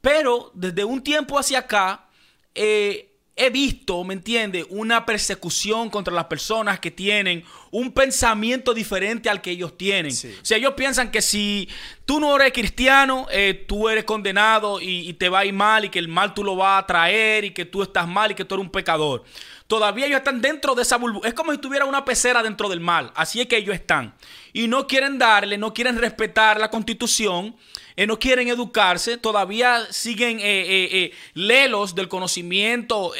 Pero 0.00 0.50
desde 0.54 0.84
un 0.84 1.02
tiempo 1.02 1.38
hacia 1.38 1.60
acá 1.60 2.08
eh, 2.54 3.15
he 3.36 3.50
visto, 3.50 4.02
¿me 4.02 4.14
entiendes? 4.14 4.66
Una 4.70 5.04
persecución 5.04 5.90
contra 5.90 6.12
las 6.12 6.24
personas 6.24 6.80
que 6.80 6.90
tienen 6.90 7.44
un 7.70 7.92
pensamiento 7.92 8.72
diferente 8.72 9.28
al 9.28 9.42
que 9.42 9.50
ellos 9.50 9.76
tienen. 9.76 10.10
Sí. 10.10 10.34
O 10.40 10.44
sea, 10.44 10.56
ellos 10.56 10.72
piensan 10.74 11.10
que 11.10 11.20
si 11.20 11.68
tú 12.06 12.18
no 12.18 12.34
eres 12.34 12.52
cristiano, 12.52 13.26
eh, 13.30 13.66
tú 13.68 13.90
eres 13.90 14.04
condenado 14.04 14.80
y, 14.80 15.08
y 15.08 15.12
te 15.12 15.28
va 15.28 15.40
a 15.40 15.44
ir 15.44 15.52
mal 15.52 15.84
y 15.84 15.90
que 15.90 15.98
el 15.98 16.08
mal 16.08 16.32
tú 16.32 16.42
lo 16.42 16.56
vas 16.56 16.82
a 16.82 16.86
traer 16.86 17.44
y 17.44 17.50
que 17.50 17.66
tú 17.66 17.82
estás 17.82 18.08
mal 18.08 18.30
y 18.30 18.34
que 18.34 18.46
tú 18.46 18.54
eres 18.54 18.64
un 18.64 18.72
pecador. 18.72 19.24
Todavía 19.66 20.06
ellos 20.06 20.18
están 20.18 20.40
dentro 20.40 20.74
de 20.74 20.82
esa 20.82 20.96
burbuja. 20.96 21.28
Es 21.28 21.34
como 21.34 21.52
si 21.52 21.58
tuviera 21.58 21.84
una 21.84 22.04
pecera 22.04 22.42
dentro 22.42 22.68
del 22.68 22.80
mal. 22.80 23.12
Así 23.16 23.40
es 23.40 23.48
que 23.48 23.56
ellos 23.58 23.74
están. 23.74 24.14
Y 24.52 24.68
no 24.68 24.86
quieren 24.86 25.18
darle, 25.18 25.58
no 25.58 25.74
quieren 25.74 25.98
respetar 25.98 26.58
la 26.58 26.70
constitución, 26.70 27.56
eh, 27.96 28.06
no 28.06 28.18
quieren 28.18 28.48
educarse. 28.48 29.16
Todavía 29.16 29.86
siguen 29.90 30.38
eh, 30.38 30.42
eh, 30.42 30.88
eh, 30.92 31.12
lelos 31.34 31.94
del 31.94 32.08
conocimiento 32.08 33.12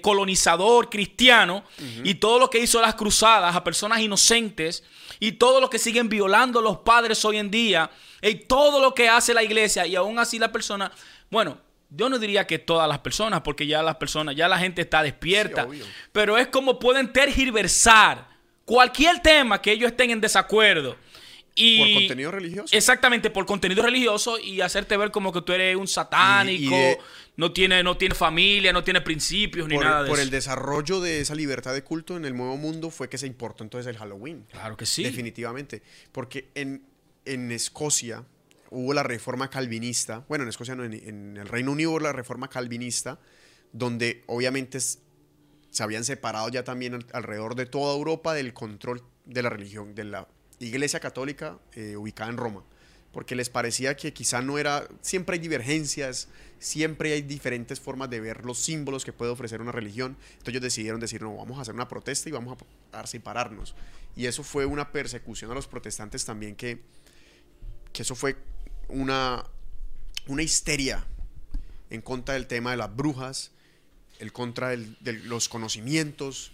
colonizador 0.00 0.88
cristiano 0.88 1.64
y 2.02 2.14
todo 2.14 2.38
lo 2.38 2.50
que 2.50 2.58
hizo 2.58 2.80
las 2.80 2.94
cruzadas 2.94 3.54
a 3.54 3.62
personas 3.62 4.00
inocentes 4.00 4.82
y 5.20 5.32
todo 5.32 5.60
lo 5.60 5.68
que 5.70 5.78
siguen 5.78 6.08
violando 6.08 6.60
los 6.60 6.78
padres 6.78 7.24
hoy 7.24 7.36
en 7.36 7.50
día 7.50 7.90
y 8.22 8.34
todo 8.34 8.80
lo 8.80 8.94
que 8.94 9.08
hace 9.08 9.34
la 9.34 9.42
iglesia 9.42 9.86
y 9.86 9.96
aún 9.96 10.18
así 10.18 10.38
la 10.38 10.50
persona, 10.50 10.90
bueno, 11.30 11.58
yo 11.90 12.08
no 12.08 12.18
diría 12.18 12.46
que 12.46 12.58
todas 12.58 12.88
las 12.88 12.98
personas, 12.98 13.42
porque 13.42 13.66
ya 13.66 13.82
las 13.82 13.96
personas, 13.96 14.34
ya 14.34 14.48
la 14.48 14.58
gente 14.58 14.82
está 14.82 15.02
despierta, 15.02 15.68
Sí, 15.70 15.82
pero 16.12 16.36
es 16.36 16.48
como 16.48 16.78
pueden 16.78 17.12
tergiversar 17.12 18.26
cualquier 18.64 19.20
tema 19.20 19.62
que 19.62 19.72
ellos 19.72 19.90
estén 19.90 20.10
en 20.10 20.20
desacuerdo. 20.20 20.96
Y 21.58 21.78
Por 21.78 21.94
contenido 21.94 22.30
religioso. 22.30 22.76
Exactamente, 22.76 23.30
por 23.30 23.46
contenido 23.46 23.82
religioso 23.82 24.38
y 24.38 24.60
hacerte 24.60 24.94
ver 24.98 25.10
como 25.10 25.32
que 25.32 25.40
tú 25.40 25.52
eres 25.54 25.74
un 25.74 25.88
satánico, 25.88 26.62
Y- 26.62 26.66
y 26.66 26.70
de- 26.70 26.98
no 27.36 27.50
tiene 27.52 27.82
no 27.82 27.96
tiene 27.96 28.14
familia, 28.14 28.72
no 28.74 28.84
tiene 28.84 29.00
principios 29.00 29.66
ni 29.66 29.74
por, 29.76 29.84
nada 29.84 30.02
de 30.02 30.08
por 30.10 30.18
eso. 30.18 30.24
el 30.24 30.30
desarrollo 30.30 31.00
de 31.00 31.20
esa 31.20 31.34
libertad 31.34 31.72
de 31.72 31.82
culto 31.82 32.14
en 32.16 32.26
el 32.26 32.36
nuevo 32.36 32.58
mundo 32.58 32.90
fue 32.90 33.08
que 33.08 33.16
se 33.18 33.26
importó 33.26 33.64
entonces 33.64 33.88
el 33.90 33.96
Halloween. 33.98 34.44
Claro 34.52 34.76
que 34.76 34.84
sí. 34.84 35.02
Definitivamente. 35.02 35.82
Porque 36.12 36.48
en, 36.54 36.82
en 37.24 37.50
Escocia 37.50 38.22
hubo 38.68 38.92
la 38.92 39.02
reforma 39.02 39.48
calvinista. 39.48 40.24
Bueno, 40.28 40.42
en 40.44 40.48
Escocia 40.50 40.74
no, 40.74 40.84
en, 40.84 40.92
en 40.92 41.36
el 41.38 41.48
Reino 41.48 41.72
Unido 41.72 41.90
hubo 41.92 42.00
la 42.00 42.12
reforma 42.12 42.48
calvinista, 42.50 43.18
donde 43.72 44.22
obviamente 44.26 44.76
es- 44.78 44.98
se 45.70 45.82
habían 45.82 46.04
separado 46.04 46.48
ya 46.50 46.64
también 46.64 46.94
al- 46.94 47.06
alrededor 47.14 47.54
de 47.54 47.64
toda 47.64 47.94
Europa 47.94 48.34
del 48.34 48.52
control 48.52 49.02
de 49.24 49.42
la 49.42 49.48
religión, 49.50 49.94
de 49.94 50.04
la 50.04 50.28
Iglesia 50.60 51.00
Católica 51.00 51.58
eh, 51.74 51.96
ubicada 51.96 52.30
en 52.30 52.36
Roma. 52.36 52.62
Porque 53.12 53.34
les 53.34 53.48
parecía 53.48 53.96
que 53.96 54.12
quizá 54.12 54.42
no 54.42 54.58
era. 54.58 54.86
Siempre 55.00 55.34
hay 55.34 55.40
divergencias, 55.40 56.28
siempre 56.58 57.12
hay 57.12 57.22
diferentes 57.22 57.80
formas 57.80 58.10
de 58.10 58.20
ver 58.20 58.44
los 58.44 58.58
símbolos 58.58 59.04
que 59.04 59.12
puede 59.12 59.30
ofrecer 59.30 59.60
una 59.60 59.72
religión. 59.72 60.16
Entonces 60.32 60.48
ellos 60.48 60.62
decidieron 60.62 61.00
decir, 61.00 61.22
no, 61.22 61.34
vamos 61.34 61.58
a 61.58 61.62
hacer 61.62 61.74
una 61.74 61.88
protesta 61.88 62.28
y 62.28 62.32
vamos 62.32 62.58
a, 62.92 63.06
separarnos. 63.06 63.74
Y 64.16 64.26
eso 64.26 64.42
fue 64.42 64.66
una 64.66 64.92
persecución 64.92 65.50
a 65.50 65.54
los 65.54 65.66
protestantes 65.66 66.24
también, 66.24 66.56
que, 66.56 66.82
que 67.92 68.02
eso 68.02 68.14
fue 68.14 68.36
una, 68.88 69.44
una 70.26 70.42
histeria 70.42 71.06
en 71.90 72.02
contra 72.02 72.34
del 72.34 72.46
tema 72.46 72.72
de 72.72 72.76
las 72.76 72.94
brujas, 72.94 73.52
el 74.18 74.32
contra 74.32 74.70
de 74.70 75.12
los 75.24 75.48
conocimientos. 75.48 76.52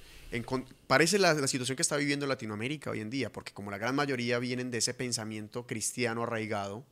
Parece 0.87 1.19
la, 1.19 1.47
situación 1.47 1.77
que 1.77 1.83
está 1.83 1.97
viviendo 1.97 2.27
Latinoamérica 2.27 2.91
hoy 2.91 3.01
en 3.01 3.11
día, 3.11 3.31
porque 3.33 3.53
como 3.53 3.71
la 3.71 3.79
gran 3.79 3.95
mayoría 3.95 4.39
vienen 4.39 4.71
de 4.71 4.79
ese 4.79 4.95
pensamiento 4.95 5.67
cristiano 5.67 6.23
arraigado, 6.23 6.85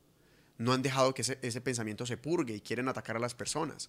no 0.58 0.72
han 0.72 0.82
dejado 0.82 1.14
que 1.14 1.22
ese, 1.22 1.60
pensamiento 1.60 2.04
se 2.04 2.18
purgue 2.18 2.54
y 2.54 2.60
quieren 2.60 2.88
atacar 2.88 3.16
a 3.16 3.20
las 3.20 3.34
personas. 3.34 3.88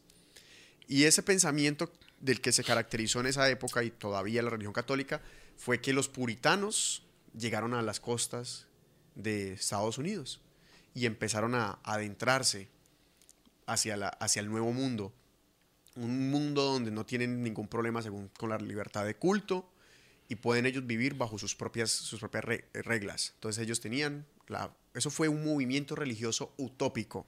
Y 0.88 1.04
ese 1.04 1.22
pensamiento 1.22 1.92
del 2.20 2.40
que 2.40 2.52
se 2.52 2.64
caracterizó 2.64 3.20
en 3.20 3.28
esa 3.28 3.50
época 3.50 3.84
y 3.84 3.92
todavía 3.92 4.42
la 4.42 4.50
religión 4.50 4.74
católica 4.74 5.22
fue 5.58 5.82
que 5.82 5.94
los 5.94 6.08
puritanos 6.08 7.04
llegaron 7.38 7.74
a 7.74 7.82
las 7.82 8.00
costas 8.00 8.68
de 9.16 9.54
Estados 9.54 9.98
Unidos 9.98 10.42
y 10.94 11.06
empezaron 11.06 11.56
a 11.56 11.80
adentrarse 11.84 12.70
hacia 13.66 13.96
el 13.96 14.50
nuevo 14.50 14.72
mundo. 14.72 15.14
Un 15.96 16.32
mundo 16.32 16.64
donde 16.64 16.90
no 16.92 17.06
tienen 17.06 17.44
ningún 17.44 17.68
problema 17.68 18.02
según 18.02 18.30
con 18.38 18.50
la 18.50 18.58
libertad 18.58 19.06
de 19.06 19.16
culto 19.16 19.70
y 20.30 20.36
pueden 20.36 20.66
ellos 20.66 20.88
vivir 20.88 21.16
bajo 21.16 21.38
sus 21.38 21.56
propias, 21.56 21.92
sus 21.92 22.20
propias 22.20 22.46
re- 22.46 22.66
reglas. 22.74 23.32
Entonces 23.36 23.62
ellos 23.64 23.82
tenían, 23.82 24.26
la, 24.48 24.74
eso 24.94 25.10
fue 25.10 25.28
un 25.28 25.44
movimiento 25.44 25.96
religioso 25.96 26.54
utópico. 26.58 27.26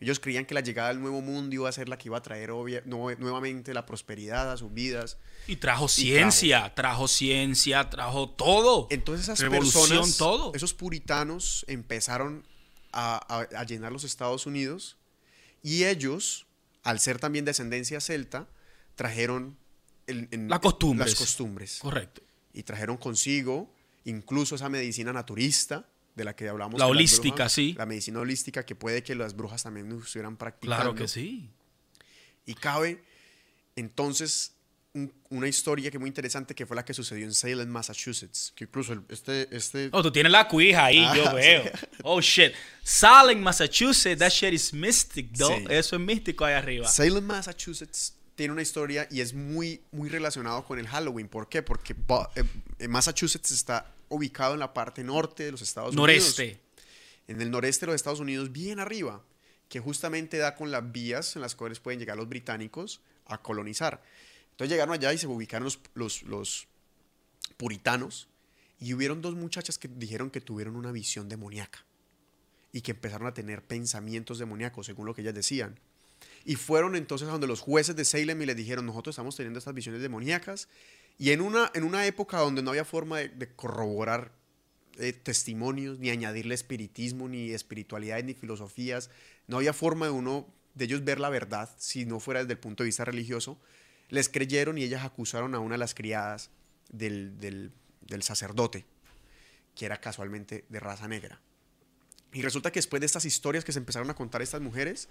Ellos 0.00 0.18
creían 0.18 0.44
que 0.44 0.54
la 0.54 0.60
llegada 0.60 0.88
del 0.88 1.00
nuevo 1.00 1.20
mundo 1.20 1.54
iba 1.54 1.68
a 1.68 1.72
ser 1.72 1.88
la 1.88 1.96
que 1.96 2.08
iba 2.08 2.18
a 2.18 2.22
traer 2.22 2.50
obvia- 2.50 2.82
no- 2.84 3.14
nuevamente 3.14 3.72
la 3.72 3.86
prosperidad 3.86 4.50
a 4.50 4.56
sus 4.56 4.74
vidas. 4.74 5.16
Y 5.46 5.54
trajo 5.56 5.86
ciencia, 5.86 6.74
trajo. 6.74 7.06
ciencia, 7.06 7.88
trajo 7.90 8.28
todo. 8.30 8.88
Entonces 8.90 9.26
esas 9.26 9.38
Revolución, 9.38 9.88
personas, 9.88 10.16
todo. 10.16 10.52
esos 10.54 10.74
puritanos 10.74 11.64
empezaron 11.68 12.44
a, 12.92 13.20
a- 13.32 13.60
a 13.60 13.64
llenar 13.64 13.92
los 13.92 14.02
Estados 14.02 14.46
Unidos 14.46 14.96
y 15.62 15.84
ellos, 15.84 16.46
al 16.84 17.00
ser 17.00 17.18
también 17.18 17.44
descendencia 17.44 18.00
celta, 18.00 18.46
trajeron 18.94 19.56
el- 20.06 20.28
en- 20.30 20.48
Las 20.48 20.60
costumbres. 20.60 21.10
las 21.10 21.18
costumbres. 21.18 21.78
Correcto. 21.80 22.22
Y 22.52 22.62
trajeron 22.62 22.96
consigo 22.96 23.74
incluso 24.04 24.54
esa 24.54 24.68
medicina 24.68 25.12
naturista 25.12 25.88
de 26.14 26.24
la 26.24 26.36
que 26.36 26.48
hablamos. 26.48 26.78
La 26.78 26.84
que 26.86 26.90
holística, 26.92 27.46
brujas- 27.46 27.52
sí. 27.52 27.74
La 27.76 27.86
medicina 27.86 28.20
holística 28.20 28.64
que 28.64 28.76
puede 28.76 29.02
que 29.02 29.14
las 29.16 29.34
brujas 29.34 29.62
también 29.64 29.90
estuvieran 29.90 30.36
practicando. 30.36 30.76
Claro 30.82 30.94
que 30.94 31.08
sí. 31.08 31.50
Y 32.46 32.54
cabe 32.54 33.02
entonces 33.76 34.53
un- 34.94 35.12
una 35.30 35.48
historia 35.48 35.90
que 35.90 35.96
es 35.96 36.00
muy 36.00 36.08
interesante 36.08 36.54
que 36.54 36.66
fue 36.66 36.76
la 36.76 36.84
que 36.84 36.94
sucedió 36.94 37.24
en 37.24 37.34
Salem, 37.34 37.68
Massachusetts. 37.68 38.52
Que 38.54 38.64
incluso 38.64 38.92
el- 38.92 39.02
este, 39.08 39.48
este 39.54 39.88
Oh, 39.92 40.02
tú 40.02 40.12
tienes 40.12 40.30
la 40.30 40.46
cuija 40.48 40.84
ahí, 40.86 41.04
Ah, 41.04 41.16
yo 41.16 41.24
sí. 41.30 41.34
veo. 41.34 41.64
Oh, 42.04 42.20
shit. 42.20 42.52
Salem, 42.82 43.40
Massachusetts, 43.40 44.18
that 44.20 44.30
shit 44.30 44.52
is 44.54 44.72
mystic, 44.72 45.32
though. 45.36 45.56
Sí. 45.56 45.64
Eso 45.68 45.96
es 45.96 46.02
místico 46.02 46.44
ahí 46.44 46.54
arriba. 46.54 46.86
Salem, 46.88 47.24
Massachusetts 47.24 48.14
tiene 48.36 48.52
una 48.52 48.62
historia 48.62 49.06
y 49.10 49.20
es 49.20 49.34
muy, 49.34 49.80
muy 49.90 50.08
relacionado 50.08 50.64
con 50.64 50.78
el 50.78 50.86
Halloween. 50.86 51.28
¿Por 51.28 51.48
qué? 51.48 51.62
Porque 51.62 51.92
eh, 52.36 52.44
eh, 52.78 52.88
Massachusetts 52.88 53.50
está 53.50 53.92
ubicado 54.08 54.54
en 54.54 54.60
la 54.60 54.72
parte 54.72 55.02
norte 55.02 55.44
de 55.44 55.50
los 55.52 55.62
Estados 55.62 55.94
Unidos. 55.96 56.08
Noreste. 56.38 56.60
En 57.26 57.40
el 57.40 57.50
noreste 57.50 57.86
de 57.86 57.92
los 57.92 57.96
Estados 57.96 58.20
Unidos, 58.20 58.52
bien 58.52 58.78
arriba, 58.78 59.24
que 59.68 59.80
justamente 59.80 60.36
da 60.36 60.54
con 60.54 60.70
las 60.70 60.92
vías 60.92 61.34
en 61.36 61.42
las 61.42 61.54
cuales 61.56 61.80
pueden 61.80 61.98
llegar 61.98 62.16
los 62.16 62.28
británicos 62.28 63.00
a 63.26 63.38
colonizar. 63.38 64.02
Entonces 64.54 64.70
llegaron 64.70 64.94
allá 64.94 65.12
y 65.12 65.18
se 65.18 65.26
ubicaron 65.26 65.68
los, 65.94 66.22
los, 66.22 66.68
puritanos 67.56 68.28
y 68.78 68.94
hubieron 68.94 69.20
dos 69.20 69.34
muchachas 69.34 69.78
que 69.78 69.88
dijeron 69.88 70.30
que 70.30 70.40
tuvieron 70.40 70.76
una 70.76 70.92
visión 70.92 71.28
demoníaca 71.28 71.84
y 72.72 72.80
que 72.80 72.92
empezaron 72.92 73.26
a 73.26 73.34
tener 73.34 73.64
pensamientos 73.64 74.38
demoníacos, 74.38 74.86
según 74.86 75.06
lo 75.06 75.14
que 75.14 75.22
ellas 75.22 75.34
decían. 75.34 75.78
Y 76.44 76.54
fueron 76.54 76.94
entonces 76.94 77.28
a 77.28 77.32
donde 77.32 77.46
los 77.46 77.60
jueces 77.60 77.96
de 77.96 78.04
Salem 78.04 78.40
y 78.42 78.46
les 78.46 78.56
dijeron, 78.56 78.86
nosotros 78.86 79.14
estamos 79.14 79.36
teniendo 79.36 79.58
estas 79.58 79.74
visiones 79.74 80.00
demoníacas. 80.02 80.68
Y 81.18 81.30
en 81.30 81.40
una, 81.40 81.70
en 81.74 81.84
una 81.84 82.06
época 82.06 82.38
donde 82.38 82.62
no 82.62 82.70
había 82.70 82.84
forma 82.84 83.18
de, 83.18 83.28
de 83.28 83.54
corroborar 83.54 84.32
eh, 84.98 85.12
testimonios, 85.12 85.98
ni 85.98 86.10
añadirle 86.10 86.54
espiritismo, 86.54 87.28
ni 87.28 87.50
espiritualidades, 87.50 88.24
ni 88.24 88.34
filosofías, 88.34 89.10
no 89.48 89.56
había 89.56 89.72
forma 89.72 90.06
de 90.06 90.12
uno, 90.12 90.46
de 90.74 90.84
ellos 90.84 91.02
ver 91.04 91.18
la 91.18 91.30
verdad, 91.30 91.68
si 91.78 92.06
no 92.06 92.20
fuera 92.20 92.40
desde 92.40 92.52
el 92.52 92.60
punto 92.60 92.84
de 92.84 92.86
vista 92.86 93.04
religioso, 93.04 93.58
les 94.14 94.28
creyeron 94.28 94.78
y 94.78 94.82
ellas 94.84 95.04
acusaron 95.04 95.54
a 95.54 95.58
una 95.58 95.74
de 95.74 95.78
las 95.78 95.94
criadas 95.94 96.50
del, 96.90 97.38
del, 97.40 97.72
del 98.02 98.22
sacerdote, 98.22 98.84
que 99.74 99.86
era 99.86 100.00
casualmente 100.00 100.64
de 100.68 100.80
raza 100.80 101.08
negra. 101.08 101.40
Y 102.32 102.42
resulta 102.42 102.72
que 102.72 102.78
después 102.78 103.00
de 103.00 103.06
estas 103.06 103.24
historias 103.24 103.64
que 103.64 103.72
se 103.72 103.78
empezaron 103.78 104.10
a 104.10 104.14
contar 104.14 104.42
estas 104.42 104.60
mujeres, 104.60 105.08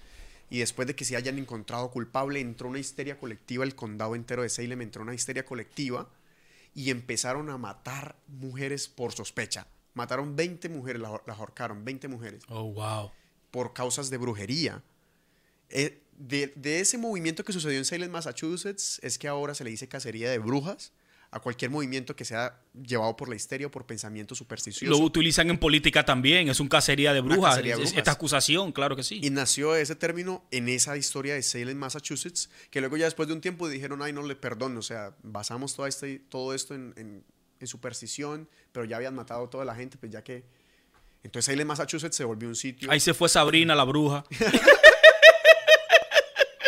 y 0.49 0.59
después 0.59 0.87
de 0.87 0.95
que 0.95 1.05
se 1.05 1.15
hayan 1.15 1.37
encontrado 1.39 1.89
culpable, 1.89 2.39
entró 2.41 2.67
una 2.67 2.79
histeria 2.79 3.17
colectiva, 3.17 3.63
el 3.63 3.75
condado 3.75 4.15
entero 4.15 4.41
de 4.41 4.49
Salem 4.49 4.81
entró 4.81 5.01
una 5.03 5.13
histeria 5.13 5.45
colectiva, 5.45 6.09
y 6.75 6.89
empezaron 6.89 7.49
a 7.49 7.57
matar 7.57 8.15
mujeres 8.27 8.87
por 8.89 9.13
sospecha. 9.13 9.67
Mataron 9.93 10.35
20 10.35 10.69
mujeres, 10.69 11.01
las 11.01 11.11
las 11.25 11.37
ahorcaron, 11.39 11.85
20 11.85 12.07
mujeres, 12.07 12.43
Oh, 12.49 12.73
wow. 12.73 13.11
por 13.51 13.73
causas 13.73 14.09
de 14.09 14.17
brujería. 14.17 14.81
Eh, 15.69 16.01
de, 16.17 16.53
de 16.55 16.79
ese 16.79 16.97
movimiento 16.97 17.43
que 17.43 17.53
sucedió 17.53 17.77
en 17.77 17.85
Salem, 17.85 18.11
Massachusetts, 18.11 18.99
es 19.03 19.17
que 19.17 19.27
ahora 19.27 19.53
se 19.55 19.63
le 19.63 19.69
dice 19.69 19.87
cacería 19.87 20.29
de 20.29 20.37
brujas 20.39 20.91
a 21.31 21.39
cualquier 21.39 21.71
movimiento 21.71 22.15
que 22.15 22.25
sea 22.25 22.61
llevado 22.79 23.15
por 23.17 23.27
la 23.27 23.35
histeria 23.35 23.65
o 23.65 23.71
por 23.71 23.87
pensamiento 23.87 24.35
supersticioso. 24.35 24.91
Lo 24.95 25.03
utilizan 25.03 25.49
en 25.49 25.57
política 25.57 26.05
también, 26.05 26.47
es 26.47 26.59
un 26.59 26.67
cacería 26.67 27.11
de 27.11 27.21
Una 27.21 27.33
brujas. 27.33 27.51
cacería 27.55 27.75
de 27.75 27.81
es- 27.81 27.89
brujas. 27.89 27.97
Esta 27.97 28.11
acusación, 28.11 28.71
claro 28.71 28.95
que 28.95 29.01
sí. 29.01 29.19
Y 29.23 29.31
nació 29.31 29.75
ese 29.75 29.95
término 29.95 30.45
en 30.51 30.69
esa 30.69 30.95
historia 30.95 31.33
de 31.33 31.41
Salem, 31.41 31.75
Massachusetts, 31.77 32.51
que 32.69 32.81
luego 32.81 32.97
ya 32.97 33.05
después 33.05 33.27
de 33.27 33.33
un 33.33 33.41
tiempo 33.41 33.67
dijeron, 33.67 34.03
ay, 34.03 34.13
no 34.13 34.21
le 34.21 34.35
perdón, 34.35 34.77
o 34.77 34.83
sea, 34.83 35.15
basamos 35.23 35.75
todo, 35.75 35.87
este, 35.87 36.19
todo 36.19 36.53
esto 36.53 36.75
en, 36.75 36.93
en- 36.97 37.23
en 37.59 37.67
superstición, 37.67 38.47
pero 38.71 38.85
ya 38.85 38.97
habían 38.97 39.15
matado 39.15 39.45
a 39.45 39.49
toda 39.49 39.65
la 39.65 39.73
gente, 39.73 39.97
pues 39.97 40.11
ya 40.11 40.23
que... 40.23 40.43
Entonces 41.23 41.45
Salem, 41.51 41.65
Massachusetts 41.65 42.15
se 42.17 42.25
volvió 42.25 42.49
un 42.49 42.55
sitio... 42.55 42.91
Ahí 42.91 42.99
se 42.99 43.13
fue 43.13 43.27
Sabrina 43.29 43.73
la 43.73 43.85
bruja. 43.85 44.23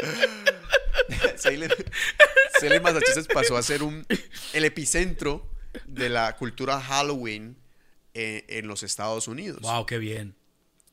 Salem, 1.38 1.70
Salem, 2.60 2.82
Massachusetts 2.82 3.28
pasó 3.34 3.58
a 3.58 3.64
ser 3.64 3.84
un, 3.84 4.06
el 4.54 4.66
epicentro 4.66 5.50
de 5.86 6.10
la 6.10 6.36
cultura 6.38 6.80
Halloween 6.82 7.58
eh, 8.14 8.46
en 8.48 8.68
los 8.68 8.84
Estados 8.84 9.28
Unidos. 9.28 9.62
Wow, 9.62 9.86
qué 9.86 9.98
bien. 9.98 10.36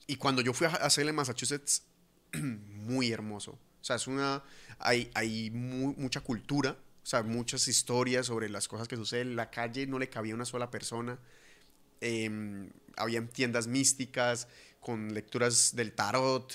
Y 0.07 0.17
cuando 0.17 0.43
yo 0.43 0.53
fui 0.53 0.67
a 0.67 0.91
Salem, 0.91 1.15
Massachusetts, 1.15 1.85
muy 2.33 3.13
hermoso. 3.13 3.53
O 3.53 3.85
sea, 3.85 3.97
es 3.97 4.07
una. 4.07 4.43
Hay, 4.79 5.11
hay 5.15 5.51
mu- 5.51 5.95
mucha 5.97 6.21
cultura, 6.21 6.71
o 7.03 7.07
sea, 7.07 7.23
muchas 7.23 7.67
historias 7.69 8.27
sobre 8.27 8.49
las 8.49 8.69
cosas 8.69 8.89
que 8.89 8.97
suceden. 8.97 9.37
La 9.37 9.51
calle 9.51 9.87
no 9.87 9.99
le 9.99 10.09
cabía 10.09 10.35
una 10.35 10.45
sola 10.45 10.71
persona. 10.71 11.19
Em, 12.01 12.71
habían 12.97 13.29
tiendas 13.29 13.67
místicas 13.69 14.49
con 14.81 15.15
lecturas 15.15 15.75
del 15.77 15.93
tarot. 15.93 16.53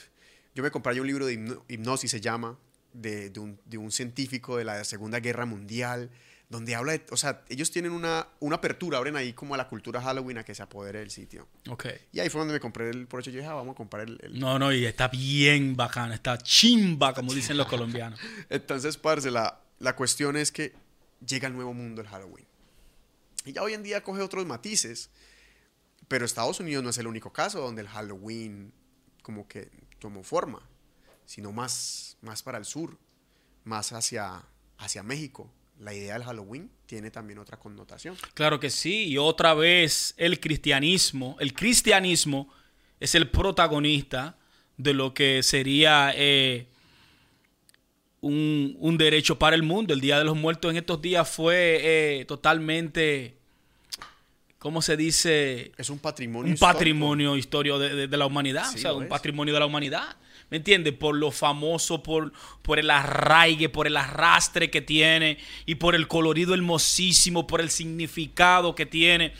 Yo 0.57 0.63
me 0.63 0.71
compré 0.71 0.99
un 0.99 1.05
libro 1.05 1.27
de 1.27 1.33
hipno- 1.35 1.61
hipnosis, 1.67 2.09
se 2.09 2.19
llama, 2.19 2.57
de, 2.91 3.29
de 3.29 3.39
un, 3.39 3.59
de 3.65 3.77
un 3.77 3.91
científico 3.91 4.57
de 4.57 4.63
la 4.65 4.83
Segunda 4.85 5.19
Guerra 5.19 5.45
Mundial, 5.45 6.09
donde 6.49 6.73
habla 6.73 6.93
de. 6.93 7.05
O 7.11 7.17
sea, 7.17 7.43
ellos 7.49 7.69
tienen 7.69 7.91
una, 7.91 8.27
una 8.39 8.55
apertura, 8.55 8.97
abren 8.97 9.15
ahí 9.17 9.33
como 9.33 9.53
a 9.53 9.57
la 9.57 9.67
cultura 9.67 10.01
Halloween 10.01 10.39
a 10.39 10.43
que 10.43 10.55
se 10.55 10.63
apodere 10.63 10.97
del 10.99 11.11
sitio. 11.11 11.47
Ok. 11.69 11.85
Y 12.11 12.21
ahí 12.21 12.29
fue 12.29 12.39
donde 12.39 12.55
me 12.55 12.59
compré 12.59 12.89
el. 12.89 13.05
Por 13.05 13.19
eso 13.19 13.29
yo 13.29 13.37
dije, 13.37 13.47
ah, 13.47 13.53
vamos 13.53 13.73
a 13.73 13.75
comprar 13.77 14.07
el. 14.07 14.17
el- 14.23 14.39
No, 14.39 14.57
no, 14.57 14.73
y 14.73 14.83
está 14.85 15.09
bien 15.09 15.75
bacana, 15.75 16.15
está 16.15 16.39
chimba, 16.39 17.13
como 17.13 17.33
dicen 17.35 17.55
los 17.55 17.67
colombianos. 17.67 18.19
Entonces, 18.49 18.97
parce, 18.97 19.29
la, 19.29 19.61
la 19.77 19.95
cuestión 19.95 20.35
es 20.37 20.51
que 20.51 20.73
llega 21.23 21.47
el 21.49 21.53
nuevo 21.53 21.75
mundo 21.75 22.01
el 22.01 22.07
Halloween. 22.07 22.47
Y 23.45 23.51
ya 23.53 23.61
hoy 23.61 23.73
en 23.75 23.83
día 23.83 24.01
coge 24.01 24.21
otros 24.23 24.45
matices. 24.47 25.11
Pero 26.07 26.25
Estados 26.25 26.59
Unidos 26.61 26.83
no 26.83 26.89
es 26.89 26.97
el 26.97 27.05
único 27.05 27.31
caso 27.33 27.59
donde 27.61 27.81
el 27.81 27.89
Halloween 27.89 28.71
como 29.21 29.47
que 29.47 29.69
tomó 29.99 30.23
forma, 30.23 30.61
sino 31.25 31.51
más, 31.51 32.17
más 32.21 32.43
para 32.43 32.57
el 32.57 32.65
sur, 32.65 32.97
más 33.63 33.91
hacia, 33.93 34.43
hacia 34.77 35.03
México. 35.03 35.51
La 35.79 35.93
idea 35.93 36.13
del 36.13 36.23
Halloween 36.23 36.71
tiene 36.87 37.11
también 37.11 37.37
otra 37.39 37.57
connotación. 37.57 38.15
Claro 38.33 38.59
que 38.59 38.69
sí, 38.69 39.07
y 39.07 39.17
otra 39.17 39.53
vez 39.53 40.15
el 40.17 40.39
cristianismo, 40.39 41.35
el 41.39 41.53
cristianismo 41.53 42.51
es 42.99 43.13
el 43.13 43.29
protagonista 43.29 44.37
de 44.77 44.93
lo 44.93 45.13
que 45.13 45.43
sería 45.43 46.11
eh, 46.15 46.67
un, 48.21 48.75
un 48.79 48.97
derecho 48.97 49.37
para 49.37 49.55
el 49.55 49.63
mundo. 49.63 49.93
El 49.93 50.01
Día 50.01 50.17
de 50.17 50.25
los 50.25 50.35
Muertos 50.35 50.71
en 50.71 50.77
estos 50.77 51.01
días 51.01 51.29
fue 51.29 51.79
eh, 51.81 52.25
totalmente, 52.25 53.36
¿cómo 54.59 54.81
se 54.81 54.97
dice? 54.97 55.71
Es 55.77 55.89
un 55.89 55.99
patrimonio. 55.99 56.47
un 56.47 56.53
histórico. 56.53 56.73
patrimonio 56.77 57.37
histórico 57.37 57.79
de, 57.79 57.95
de- 57.95 58.07
de 58.07 58.17
la 58.17 58.25
humanidad, 58.25 58.69
Sí, 58.71 58.77
o 58.77 58.81
sea, 58.81 58.93
un 58.93 59.03
es. 59.03 59.09
patrimonio 59.09 59.53
de 59.53 59.59
la 59.59 59.65
humanidad. 59.65 60.15
¿Me 60.49 60.57
entiendes? 60.57 60.93
Por 60.93 61.15
lo 61.17 61.29
famoso, 61.31 62.01
por, 62.01 62.31
por 62.61 62.79
el 62.79 62.89
arraigue, 62.89 63.67
por 63.67 63.85
el 63.85 63.97
arrastre 63.97 64.69
que 64.71 64.79
tiene 64.81 65.37
y 65.65 65.75
por 65.75 65.93
el 65.93 66.07
colorido 66.07 66.53
hermosísimo, 66.53 67.45
por 67.47 67.59
el 67.59 67.69
significado 67.69 68.73
que 68.73 68.85
tiene. 68.85 69.33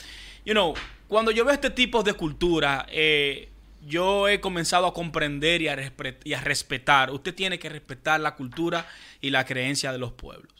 You 0.45 0.51
know, 0.53 0.73
cuando 1.07 1.31
yo 1.31 1.45
veo 1.45 1.53
este 1.53 1.69
tipo 1.69 2.03
de 2.03 2.11
cultura, 2.13 2.85
eh, 2.89 3.47
yo 3.87 4.27
he 4.27 4.41
comenzado 4.41 4.85
a 4.85 4.93
comprender 4.93 5.61
y 5.61 5.69
a, 5.69 5.93
y 6.25 6.33
a 6.33 6.41
respetar. 6.41 7.09
Usted 7.11 7.33
tiene 7.33 7.57
que 7.57 7.69
respetar 7.69 8.19
la 8.19 8.35
cultura 8.35 8.85
y 9.21 9.29
la 9.29 9.45
creencia 9.45 9.93
de 9.93 9.99
los 9.99 10.11
pueblos. 10.11 10.56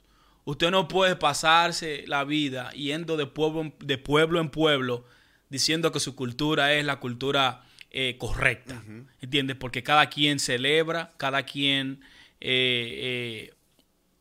Usted 0.47 0.71
no 0.71 0.87
puede 0.87 1.17
pasarse 1.17 2.05
la 2.07 2.23
vida 2.23 2.71
yendo 2.71 3.17
de 3.17 3.25
pueblo, 3.25 3.61
en- 3.63 3.73
de 3.79 3.97
pueblo 3.97 4.39
en 4.39 4.49
pueblo 4.49 5.03
diciendo 5.49 5.91
que 5.91 5.99
su 5.99 6.15
cultura 6.15 6.73
es 6.73 6.85
la 6.85 7.01
cultura 7.01 7.65
eh, 7.91 8.15
correcta. 8.17 8.81
¿Entiendes? 9.21 9.57
Porque 9.57 9.83
cada 9.83 10.07
quien 10.07 10.39
celebra, 10.39 11.11
cada 11.17 11.43
quien, 11.43 11.99
eh, 12.39 13.49
eh, 13.49 13.53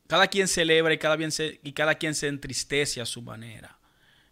cada 0.08 0.26
quien 0.26 0.48
celebra 0.48 0.92
y 0.94 0.98
cada, 0.98 1.14
bien 1.14 1.30
se- 1.30 1.60
y 1.62 1.72
cada 1.72 1.94
quien 1.94 2.14
se 2.16 2.26
entristece 2.26 3.00
a 3.00 3.06
su 3.06 3.22
manera. 3.22 3.78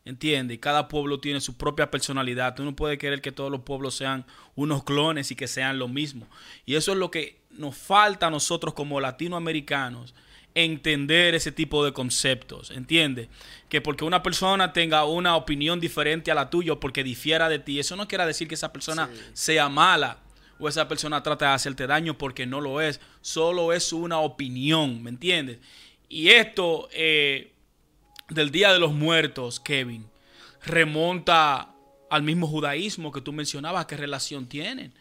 ¿Entiendes? 0.04 0.56
Y 0.56 0.58
cada 0.58 0.88
pueblo 0.88 1.20
tiene 1.20 1.40
su 1.40 1.56
propia 1.56 1.90
personalidad. 1.92 2.56
Tú 2.56 2.64
no 2.64 2.74
puedes 2.74 2.98
querer 2.98 3.20
que 3.20 3.30
todos 3.32 3.50
los 3.52 3.60
pueblos 3.62 3.94
sean 3.94 4.26
unos 4.56 4.82
clones 4.82 5.30
y 5.30 5.36
que 5.36 5.46
sean 5.46 5.78
lo 5.78 5.86
mismo. 5.86 6.26
Y 6.66 6.74
eso 6.74 6.90
es 6.92 6.98
lo 6.98 7.10
que 7.12 7.40
nos 7.50 7.76
falta 7.76 8.26
a 8.26 8.30
nosotros 8.30 8.74
como 8.74 9.00
latinoamericanos 9.00 10.12
entender 10.54 11.34
ese 11.34 11.50
tipo 11.52 11.84
de 11.84 11.92
conceptos, 11.92 12.70
¿entiendes? 12.70 13.28
Que 13.68 13.80
porque 13.80 14.04
una 14.04 14.22
persona 14.22 14.72
tenga 14.72 15.04
una 15.04 15.34
opinión 15.36 15.80
diferente 15.80 16.30
a 16.30 16.34
la 16.34 16.48
tuya 16.50 16.74
o 16.74 16.80
porque 16.80 17.02
difiera 17.02 17.48
de 17.48 17.58
ti, 17.58 17.80
eso 17.80 17.96
no 17.96 18.06
quiere 18.06 18.24
decir 18.26 18.46
que 18.46 18.54
esa 18.54 18.72
persona 18.72 19.08
Sí. 19.12 19.20
sea 19.32 19.68
mala 19.68 20.18
o 20.60 20.68
esa 20.68 20.86
persona 20.86 21.22
trata 21.24 21.48
de 21.48 21.54
hacerte 21.54 21.86
daño 21.88 22.16
porque 22.16 22.46
no 22.46 22.60
lo 22.60 22.80
es, 22.80 23.00
solo 23.20 23.72
es 23.72 23.92
una 23.92 24.18
opinión, 24.20 25.02
¿me 25.02 25.10
entiendes? 25.10 25.58
Y 26.08 26.28
esto 26.28 26.88
eh, 26.92 27.50
del 28.28 28.50
Día 28.52 28.72
de 28.72 28.78
los 28.78 28.92
Muertos, 28.92 29.58
Kevin, 29.58 30.06
remonta 30.64 31.70
al 32.10 32.22
mismo 32.22 32.46
judaísmo 32.46 33.10
que 33.10 33.20
tú 33.20 33.32
mencionabas, 33.32 33.86
¿qué 33.86 33.96
relación 33.96 34.46
tienen? 34.46 34.92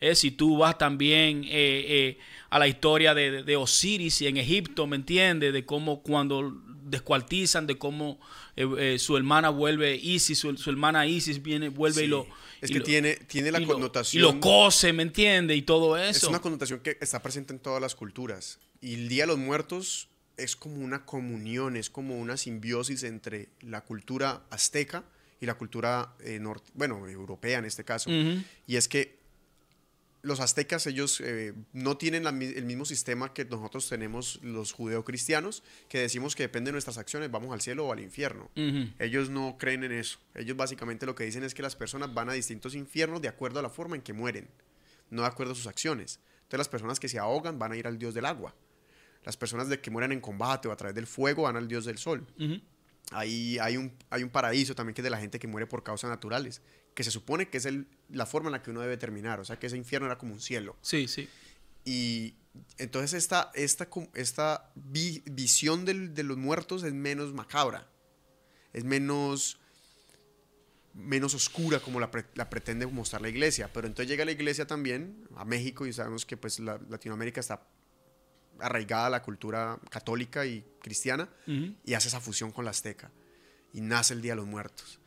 Eh, 0.00 0.14
si 0.14 0.30
tú 0.30 0.56
vas 0.58 0.78
también 0.78 1.44
eh, 1.44 1.48
eh, 1.50 2.18
a 2.48 2.58
la 2.58 2.66
historia 2.68 3.14
de, 3.14 3.42
de- 3.42 3.56
Osiris 3.56 4.22
y 4.22 4.26
en 4.28 4.38
Egipto, 4.38 4.86
¿me 4.86 4.96
entiendes? 4.96 5.52
De 5.52 5.64
cómo 5.66 6.02
cuando 6.02 6.56
descuartizan, 6.84 7.66
de 7.66 7.76
cómo 7.78 8.18
eh, 8.56 8.96
su 8.98 9.16
hermana 9.16 9.50
vuelve 9.50 9.94
Isis, 9.96 10.38
su, 10.38 10.56
su 10.56 10.70
hermana 10.70 11.06
Isis 11.06 11.42
viene, 11.42 11.68
vuelve 11.68 12.04
y 12.04 12.06
lo... 12.08 12.26
Es 12.60 12.70
y 12.70 12.72
que 12.74 12.78
lo- 12.80 12.84
tiene, 12.84 13.14
tiene 13.16 13.52
la 13.52 13.60
y 13.60 13.64
lo- 13.66 13.72
connotación. 13.74 14.20
y 14.20 14.26
lo 14.26 14.40
cose, 14.40 14.92
¿me 14.92 15.02
entiendes? 15.02 15.56
Y 15.56 15.62
todo 15.62 15.96
Es 15.96 16.16
eso. 16.18 16.28
una 16.30 16.40
connotación 16.40 16.80
que 16.80 16.96
está 17.00 17.22
presente 17.22 17.52
en 17.52 17.58
todas 17.58 17.80
las 17.80 17.94
culturas. 17.94 18.58
Y 18.80 18.94
el 18.94 19.08
Día 19.08 19.24
de 19.24 19.28
los 19.28 19.38
Muertos 19.38 20.08
es 20.36 20.56
como 20.56 20.76
una 20.76 21.04
comunión, 21.04 21.76
es 21.76 21.90
como 21.90 22.18
una 22.18 22.36
simbiosis 22.38 23.02
entre 23.02 23.50
la 23.60 23.82
cultura 23.82 24.42
azteca 24.50 25.04
y 25.40 25.46
la 25.46 25.54
cultura, 25.54 26.14
eh, 26.24 26.38
norte- 26.40 26.70
bueno, 26.74 27.06
europea 27.08 27.58
en 27.58 27.66
este 27.66 27.84
caso. 27.84 28.10
Y 28.66 28.76
es 28.76 28.88
que 28.88 29.19
los 30.22 30.40
aztecas, 30.40 30.86
ellos 30.86 31.20
eh, 31.20 31.54
no 31.72 31.96
tienen 31.96 32.24
la 32.24 32.30
el 32.30 32.64
mismo 32.64 32.84
sistema 32.84 33.32
que 33.32 33.44
nosotros 33.44 33.88
tenemos 33.88 34.38
los 34.42 34.72
judeocristianos, 34.72 35.62
que 35.88 35.98
decimos 35.98 36.34
que 36.34 36.42
depende 36.42 36.68
de 36.68 36.72
nuestras 36.72 36.98
acciones, 36.98 37.30
vamos 37.30 37.52
al 37.52 37.60
cielo 37.60 37.86
o 37.86 37.92
al 37.92 38.00
infierno. 38.00 38.50
Ellos 38.98 39.30
no 39.30 39.56
creen 39.58 39.84
en 39.84 39.92
eso. 39.92 40.18
Ellos 40.34 40.56
básicamente 40.56 41.06
lo 41.06 41.14
que 41.14 41.24
dicen 41.24 41.42
es 41.44 41.54
que 41.54 41.62
las 41.62 41.76
personas 41.76 42.12
van 42.12 42.28
a 42.28 42.32
distintos 42.32 42.74
infiernos 42.74 43.22
de 43.22 43.28
acuerdo 43.28 43.60
a 43.60 43.62
la 43.62 43.70
forma 43.70 43.96
en 43.96 44.02
que 44.02 44.12
mueren, 44.12 44.48
no 45.10 45.22
de 45.22 45.28
acuerdo 45.28 45.52
a 45.52 45.56
sus 45.56 45.66
acciones. 45.66 46.20
Entonces 46.42 46.58
las 46.58 46.68
personas 46.68 47.00
que 47.00 47.08
se 47.08 47.18
ahogan 47.18 47.58
van 47.58 47.72
a 47.72 47.76
ir 47.76 47.86
al 47.86 47.98
dios 47.98 48.14
del 48.14 48.26
agua. 48.26 48.54
Las 49.24 49.36
personas 49.36 49.68
de 49.68 49.80
que 49.80 49.90
mueren 49.90 50.12
en 50.12 50.20
combate 50.20 50.68
o 50.68 50.72
a 50.72 50.76
través 50.76 50.94
del 50.94 51.06
fuego 51.06 51.42
van 51.42 51.56
al 51.56 51.68
dios 51.68 51.84
del 51.84 51.98
sol. 51.98 52.26
Ahí 53.12 53.58
hay 53.58 53.76
un, 53.76 53.92
hay 54.08 54.22
un 54.22 54.30
paraíso 54.30 54.74
también 54.74 54.94
que 54.94 55.00
es 55.00 55.04
de 55.04 55.10
la 55.10 55.18
gente 55.18 55.38
que 55.38 55.48
muere 55.48 55.66
por 55.66 55.82
causas 55.82 56.10
naturales, 56.10 56.62
que 57.00 57.04
se 57.04 57.10
supone 57.10 57.48
que 57.48 57.56
es 57.56 57.64
el- 57.64 57.86
la 58.10 58.26
forma 58.26 58.48
en 58.48 58.52
la 58.52 58.62
que 58.62 58.70
uno 58.70 58.82
debe 58.82 58.98
terminar. 58.98 59.40
O 59.40 59.44
sea 59.46 59.58
que 59.58 59.68
ese 59.68 59.76
infierno 59.78 60.06
era 60.06 60.18
como 60.18 60.34
un 60.34 60.40
cielo. 60.40 60.76
Sí, 60.82 61.08
sí. 61.08 61.30
Y 61.82 62.34
entonces 62.76 63.14
esta, 63.14 63.50
esta, 63.54 63.88
esta 64.12 64.70
vi- 64.74 65.22
visión 65.24 65.86
del- 65.86 66.12
de 66.12 66.22
los 66.24 66.36
muertos 66.36 66.82
es 66.82 66.92
menos 66.92 67.32
macabra, 67.32 67.88
es 68.74 68.84
menos, 68.84 69.58
menos 70.92 71.32
oscura 71.34 71.80
como 71.80 72.00
la, 72.00 72.10
pre- 72.10 72.26
la 72.34 72.50
pretende 72.50 72.86
mostrar 72.86 73.22
la 73.22 73.30
iglesia. 73.30 73.72
Pero 73.72 73.86
entonces 73.86 74.10
llega 74.10 74.26
la 74.26 74.32
iglesia 74.32 74.66
también 74.66 75.26
a 75.36 75.46
México 75.46 75.86
y 75.86 75.92
sabemos 75.94 76.26
que 76.26 76.36
pues 76.36 76.58
la, 76.60 76.78
Latinoamérica 76.90 77.40
está 77.40 77.66
arraigada 78.58 79.06
a 79.06 79.10
la 79.10 79.22
cultura 79.22 79.78
católica 79.88 80.44
y 80.44 80.66
cristiana 80.82 81.30
y 81.86 81.94
hace 81.94 82.08
esa 82.08 82.20
fusión 82.20 82.50
con 82.52 82.66
la 82.66 82.72
azteca. 82.72 83.10
Y 83.72 83.80
nace 83.80 84.12
el 84.12 84.20
Día 84.20 84.32
de 84.32 84.36
los 84.36 84.46
Muertos. 84.46 84.99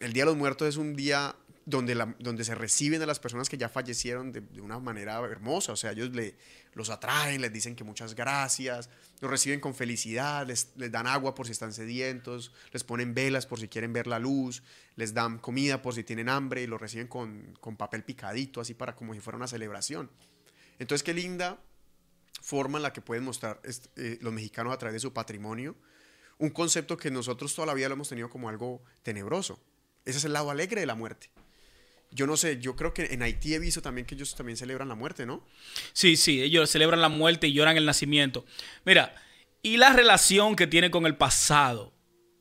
El 0.00 0.12
Día 0.14 0.22
de 0.24 0.30
los 0.30 0.36
Muertos 0.36 0.66
es 0.66 0.76
un 0.76 0.96
día 0.96 1.36
donde, 1.66 1.94
donde 2.18 2.42
se 2.42 2.54
reciben 2.54 3.02
a 3.02 3.06
las 3.06 3.20
personas 3.20 3.48
que 3.50 3.58
ya 3.58 3.68
fallecieron 3.68 4.32
de, 4.32 4.40
una 4.60 4.78
manera 4.80 5.18
hermosa. 5.20 5.72
O 5.72 5.76
sea, 5.76 5.92
ellos 5.92 6.10
le, 6.10 6.36
los 6.72 6.88
atraen, 6.88 7.42
les 7.42 7.52
dicen 7.52 7.76
que 7.76 7.84
muchas 7.84 8.14
gracias, 8.14 8.88
los 9.20 9.30
reciben 9.30 9.60
con 9.60 9.74
felicidad, 9.74 10.46
les, 10.46 10.72
dan 10.90 11.06
agua 11.06 11.34
por 11.34 11.46
si 11.46 11.52
están 11.52 11.72
sedientos, 11.74 12.52
les 12.72 12.82
ponen 12.82 13.14
velas 13.14 13.46
por 13.46 13.60
si 13.60 13.68
quieren 13.68 13.92
ver 13.92 14.06
la 14.06 14.18
luz, 14.18 14.62
les 14.96 15.12
dan 15.12 15.38
comida 15.38 15.82
por 15.82 15.94
si 15.94 16.02
tienen 16.02 16.30
hambre 16.30 16.62
y 16.62 16.66
los 16.66 16.80
reciben 16.80 17.06
con, 17.06 17.54
con 17.60 17.76
papel 17.76 18.02
picadito, 18.02 18.60
así 18.60 18.72
para 18.74 18.96
como 18.96 19.12
si 19.12 19.20
fuera 19.20 19.36
una 19.36 19.46
celebración. 19.46 20.10
Entonces, 20.78 21.02
qué 21.02 21.12
linda 21.12 21.60
forma 22.40 22.78
en 22.78 22.84
la 22.84 22.92
que 22.94 23.02
pueden 23.02 23.22
mostrar 23.22 23.60
est- 23.64 23.88
eh, 23.96 24.18
los 24.22 24.32
mexicanos 24.32 24.72
a 24.72 24.78
través 24.78 24.94
de 24.94 25.00
su 25.00 25.12
patrimonio 25.12 25.76
un 26.38 26.48
concepto 26.48 26.96
que 26.96 27.10
nosotros 27.10 27.54
toda 27.54 27.66
la 27.66 27.74
vida 27.74 27.88
lo 27.88 27.94
hemos 27.94 28.08
tenido 28.08 28.30
como 28.30 28.48
algo 28.48 28.82
tenebroso. 29.02 29.60
Ese 30.04 30.18
es 30.18 30.24
el 30.24 30.32
lado 30.32 30.50
alegre 30.50 30.80
de 30.80 30.86
la 30.86 30.94
muerte. 30.94 31.30
Yo 32.12 32.26
no 32.26 32.36
sé, 32.36 32.58
yo 32.60 32.74
creo 32.74 32.92
que 32.92 33.06
en 33.12 33.22
Haití 33.22 33.54
he 33.54 33.58
visto 33.58 33.82
también 33.82 34.06
que 34.06 34.16
ellos 34.16 34.34
también 34.34 34.56
celebran 34.56 34.88
la 34.88 34.96
muerte, 34.96 35.26
¿no? 35.26 35.44
Sí, 35.92 36.16
sí, 36.16 36.42
ellos 36.42 36.68
celebran 36.68 37.00
la 37.00 37.08
muerte 37.08 37.46
y 37.46 37.52
lloran 37.52 37.76
el 37.76 37.86
nacimiento. 37.86 38.44
Mira, 38.84 39.14
y 39.62 39.76
la 39.76 39.92
relación 39.92 40.56
que 40.56 40.66
tiene 40.66 40.90
con 40.90 41.06
el 41.06 41.16
pasado, 41.16 41.92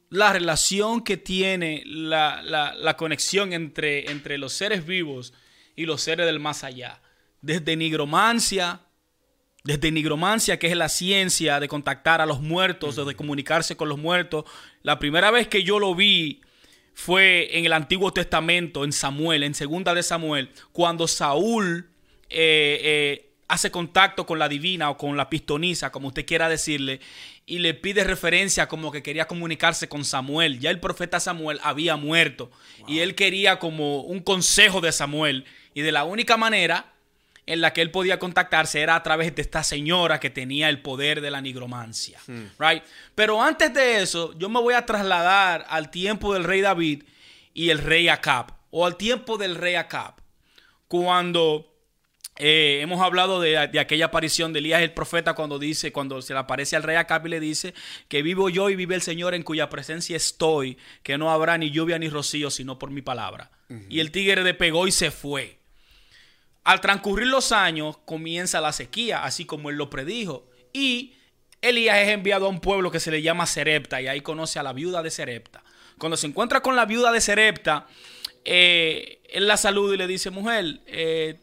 la 0.09 0.33
relación 0.33 1.03
que 1.03 1.17
tiene 1.17 1.83
la, 1.85 2.41
la 2.41 2.97
conexión 2.97 3.53
entre, 3.53 4.09
entre 4.09 4.39
los 4.39 4.53
seres 4.53 4.87
vivos 4.87 5.33
y 5.75 5.85
los 5.85 6.01
seres 6.01 6.25
del 6.25 6.39
más 6.39 6.63
allá. 6.63 7.01
Desde 7.41 7.75
nigromancia, 7.75 8.81
desde 9.63 9.91
nigromancia, 9.91 10.57
que 10.57 10.67
es 10.67 10.75
la 10.75 10.89
ciencia 10.89 11.59
de 11.59 11.67
contactar 11.67 12.21
a 12.21 12.25
los 12.25 12.41
muertos, 12.41 12.95
de 12.95 13.15
comunicarse 13.15 13.77
con 13.77 13.87
los 13.87 13.97
muertos. 13.97 14.45
La 14.81 14.97
primera 14.97 15.31
vez 15.31 15.47
que 15.47 15.63
yo 15.63 15.79
lo 15.79 15.93
vi 15.93 16.41
fue 16.99 17.57
en 17.57 17.65
el 17.65 17.71
Antiguo 17.71 18.12
Testamento, 18.12 18.83
en 18.83 18.91
Samuel, 18.91 19.43
en 19.43 19.53
Segunda 19.53 19.93
de 19.93 20.03
Samuel, 20.03 20.49
cuando 20.73 21.07
Saúl 21.07 21.88
eh, 22.29 22.81
eh, 22.83 23.31
hace 23.47 23.71
contacto 23.71 24.25
con 24.25 24.38
la 24.38 24.49
divina 24.49 24.89
o 24.89 24.97
con 24.97 25.15
la 25.15 25.29
pistonisa, 25.29 25.93
como 25.93 26.09
usted 26.09 26.25
quiera 26.25 26.49
decirle, 26.49 26.99
y 27.45 27.59
le 27.59 27.73
pide 27.73 28.03
referencia 28.03 28.67
como 28.67 28.91
que 28.91 29.01
quería 29.01 29.27
comunicarse 29.27 29.88
con 29.88 30.03
Samuel. 30.03 30.59
Ya 30.59 30.71
el 30.71 30.81
profeta 30.81 31.21
Samuel 31.21 31.62
había 31.63 31.95
muerto 31.95 32.51
y 32.85 32.99
él 32.99 33.15
quería 33.15 33.59
como 33.59 34.01
un 34.01 34.19
consejo 34.19 34.81
de 34.81 34.91
Samuel. 34.91 35.45
Y 35.73 35.81
de 35.81 35.93
la 35.93 36.03
única 36.03 36.35
manera 36.35 36.91
en 37.49 37.62
la 37.62 37.73
que 37.73 37.81
él 37.81 37.89
podía 37.89 38.19
contactarse 38.19 38.79
era 38.79 38.95
a 38.95 39.01
través 39.01 39.35
de 39.35 39.41
esta 39.41 39.63
señora 39.63 40.19
que 40.19 40.29
tenía 40.29 40.69
el 40.69 40.83
poder 40.83 41.19
de 41.19 41.31
la 41.31 41.41
nigromancia. 41.41 42.19
Hmm. 42.27 42.45
Right? 42.59 42.83
Pero 43.15 43.41
antes 43.41 43.73
de 43.73 44.03
eso, 44.03 44.38
yo 44.38 44.49
me 44.49 44.62
voy 44.62 44.75
a 44.75 44.85
trasladar 44.85 45.65
al 45.67 45.89
tiempo 45.89 46.31
del 46.35 46.43
rey 46.43 46.62
David 46.62 47.05
y 47.55 47.71
el 47.71 47.79
rey 47.79 48.07
Acab, 48.07 48.53
o 48.69 48.85
al 48.85 48.97
tiempo 48.97 49.39
del 49.39 49.55
rey 49.55 49.73
Acab, 49.73 50.13
cuando 50.88 51.73
eh, 52.35 52.81
hemos 52.83 53.01
hablado 53.01 53.41
de, 53.41 53.57
aquella 53.57 54.05
aparición 54.05 54.53
de 54.53 54.59
Elías 54.59 54.83
el 54.83 54.93
profeta 54.93 55.33
cuando 55.33 55.57
dice, 55.57 55.91
cuando 55.91 56.21
se 56.21 56.33
le 56.33 56.39
aparece 56.39 56.75
al 56.75 56.83
rey 56.83 56.97
Acab 56.97 57.25
y 57.25 57.29
le 57.31 57.39
dice 57.39 57.73
que 58.09 58.21
vivo 58.21 58.49
yo 58.49 58.69
y 58.69 58.75
vive 58.75 58.93
el 58.93 59.01
Señor 59.01 59.33
en 59.33 59.41
cuya 59.41 59.69
presencia 59.69 60.15
estoy, 60.15 60.77
que 61.01 61.17
no 61.17 61.31
habrá 61.31 61.57
ni 61.57 61.71
lluvia 61.71 61.97
ni 61.97 62.09
rocío 62.09 62.51
sino 62.51 62.77
por 62.77 62.91
mi 62.91 63.01
palabra. 63.01 63.49
Y 63.88 63.99
el 63.99 64.12
tigre 64.12 64.43
de 64.43 64.53
pegó 64.53 64.88
y 64.88 64.91
se 64.91 65.12
fue. 65.12 65.58
Al 66.63 66.81
transcurrir 66.81 67.27
los 67.27 67.51
años 67.51 67.97
comienza 68.05 68.61
la 68.61 68.73
sequía, 68.73 69.23
así 69.23 69.45
como 69.45 69.69
él 69.69 69.77
lo 69.77 69.89
predijo. 69.89 70.47
Y 70.73 71.13
Elías 71.61 71.97
es 71.99 72.09
enviado 72.09 72.45
a 72.45 72.49
un 72.49 72.59
pueblo 72.59 72.91
que 72.91 72.99
se 72.99 73.11
le 73.11 73.21
llama 73.21 73.45
Serepta 73.45 74.01
y 74.01 74.07
ahí 74.07 74.21
conoce 74.21 74.59
a 74.59 74.63
la 74.63 74.73
viuda 74.73 75.01
de 75.01 75.11
Serepta. 75.11 75.63
Cuando 75.97 76.15
se 76.15 76.27
encuentra 76.27 76.61
con 76.61 76.75
la 76.75 76.85
viuda 76.85 77.11
de 77.11 77.21
Serepta, 77.21 77.87
eh, 78.45 79.21
él 79.29 79.47
la 79.47 79.57
saluda 79.57 79.95
y 79.95 79.97
le 79.97 80.07
dice, 80.07 80.29
mujer, 80.29 80.81
eh, 80.87 81.39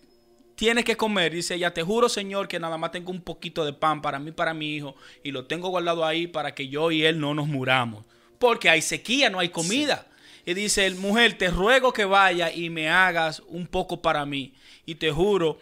tienes 0.55 0.85
que 0.85 0.97
comer. 0.97 1.33
Dice 1.33 1.55
ella, 1.55 1.75
te 1.75 1.83
juro 1.83 2.09
Señor 2.09 2.49
que 2.49 2.59
nada 2.59 2.79
más 2.79 2.93
tengo 2.93 3.11
un 3.11 3.21
poquito 3.21 3.65
de 3.65 3.73
pan 3.73 4.01
para 4.01 4.19
mí, 4.19 4.33
para 4.33 4.55
mi 4.55 4.75
hijo, 4.75 4.97
y 5.23 5.31
lo 5.33 5.47
tengo 5.47 5.69
guardado 5.69 6.05
ahí 6.05 6.27
para 6.27 6.55
que 6.55 6.69
yo 6.69 6.91
y 6.91 7.05
él 7.05 7.21
no 7.21 7.35
nos 7.35 7.47
muramos. 7.47 8.05
Porque 8.39 8.71
hay 8.71 8.81
sequía, 8.83 9.29
no 9.29 9.39
hay 9.39 9.51
comida. 9.51 10.07
Y 10.47 10.55
dice, 10.55 10.89
mujer, 10.93 11.37
te 11.37 11.49
ruego 11.49 11.93
que 11.93 12.05
vaya 12.05 12.53
y 12.53 12.71
me 12.71 12.89
hagas 12.89 13.43
un 13.49 13.67
poco 13.67 14.01
para 14.01 14.25
mí 14.25 14.55
y 14.87 14.95
te 14.95 15.11
juro 15.11 15.59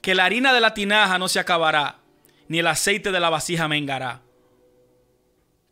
que 0.00 0.14
la 0.14 0.24
harina 0.24 0.54
de 0.54 0.60
la 0.60 0.72
tinaja 0.72 1.18
no 1.18 1.28
se 1.28 1.40
acabará, 1.40 1.98
ni 2.48 2.60
el 2.60 2.66
aceite 2.68 3.10
de 3.10 3.20
la 3.20 3.28
vasija 3.28 3.68
mengará. 3.68 4.22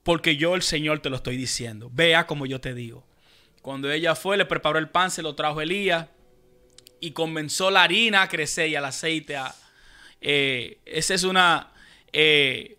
Porque 0.03 0.37
yo 0.37 0.55
el 0.55 0.63
Señor 0.63 0.99
te 0.99 1.09
lo 1.09 1.17
estoy 1.17 1.37
diciendo. 1.37 1.89
Vea 1.93 2.27
como 2.27 2.45
yo 2.45 2.61
te 2.61 2.75
digo. 2.75 3.07
Cuando 3.63 3.91
ella 3.91 4.15
fue, 4.15 4.37
le 4.37 4.45
preparó 4.45 4.79
el 4.79 4.91
pan, 4.91 5.11
se 5.11 5.23
lo 5.23 5.35
trajo 5.35 5.63
Elías 5.63 6.09
y 7.01 7.13
comenzó 7.13 7.71
la 7.71 7.85
harina 7.85 8.23
a 8.23 8.29
crecer 8.29 8.69
y 8.69 8.75
el 8.75 8.85
aceite 8.85 9.37
a... 9.37 9.55
Eh, 10.21 10.79
esa 10.85 11.15
es 11.15 11.23
una... 11.23 11.73
Eh, 12.13 12.77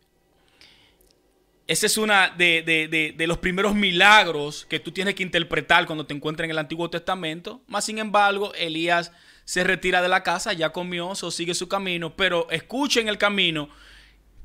esa 1.67 1.87
es 1.87 1.97
una 1.97 2.29
de, 2.29 2.61
de, 3.17 3.27
los 3.27 3.39
primeros 3.39 3.73
milagros 3.73 4.67
que 4.69 4.79
tú 4.79 4.91
tienes 4.91 5.15
que 5.15 5.23
interpretar 5.23 5.87
cuando 5.87 6.05
te 6.05 6.13
encuentras 6.13 6.45
en 6.45 6.51
el 6.51 6.59
Antiguo 6.59 6.91
Testamento. 6.91 7.61
Más 7.65 7.85
sin 7.85 7.97
embargo, 7.97 8.53
Elías 8.53 9.11
se 9.45 9.63
retira 9.63 10.01
de 10.01 10.09
la 10.09 10.23
casa, 10.23 10.53
ya 10.53 10.71
comió, 10.71 11.09
o 11.09 11.31
sigue 11.31 11.53
su 11.53 11.67
camino, 11.67 12.15
pero 12.15 12.49
escucha 12.49 12.99
en 12.99 13.07
el 13.07 13.17
camino 13.17 13.69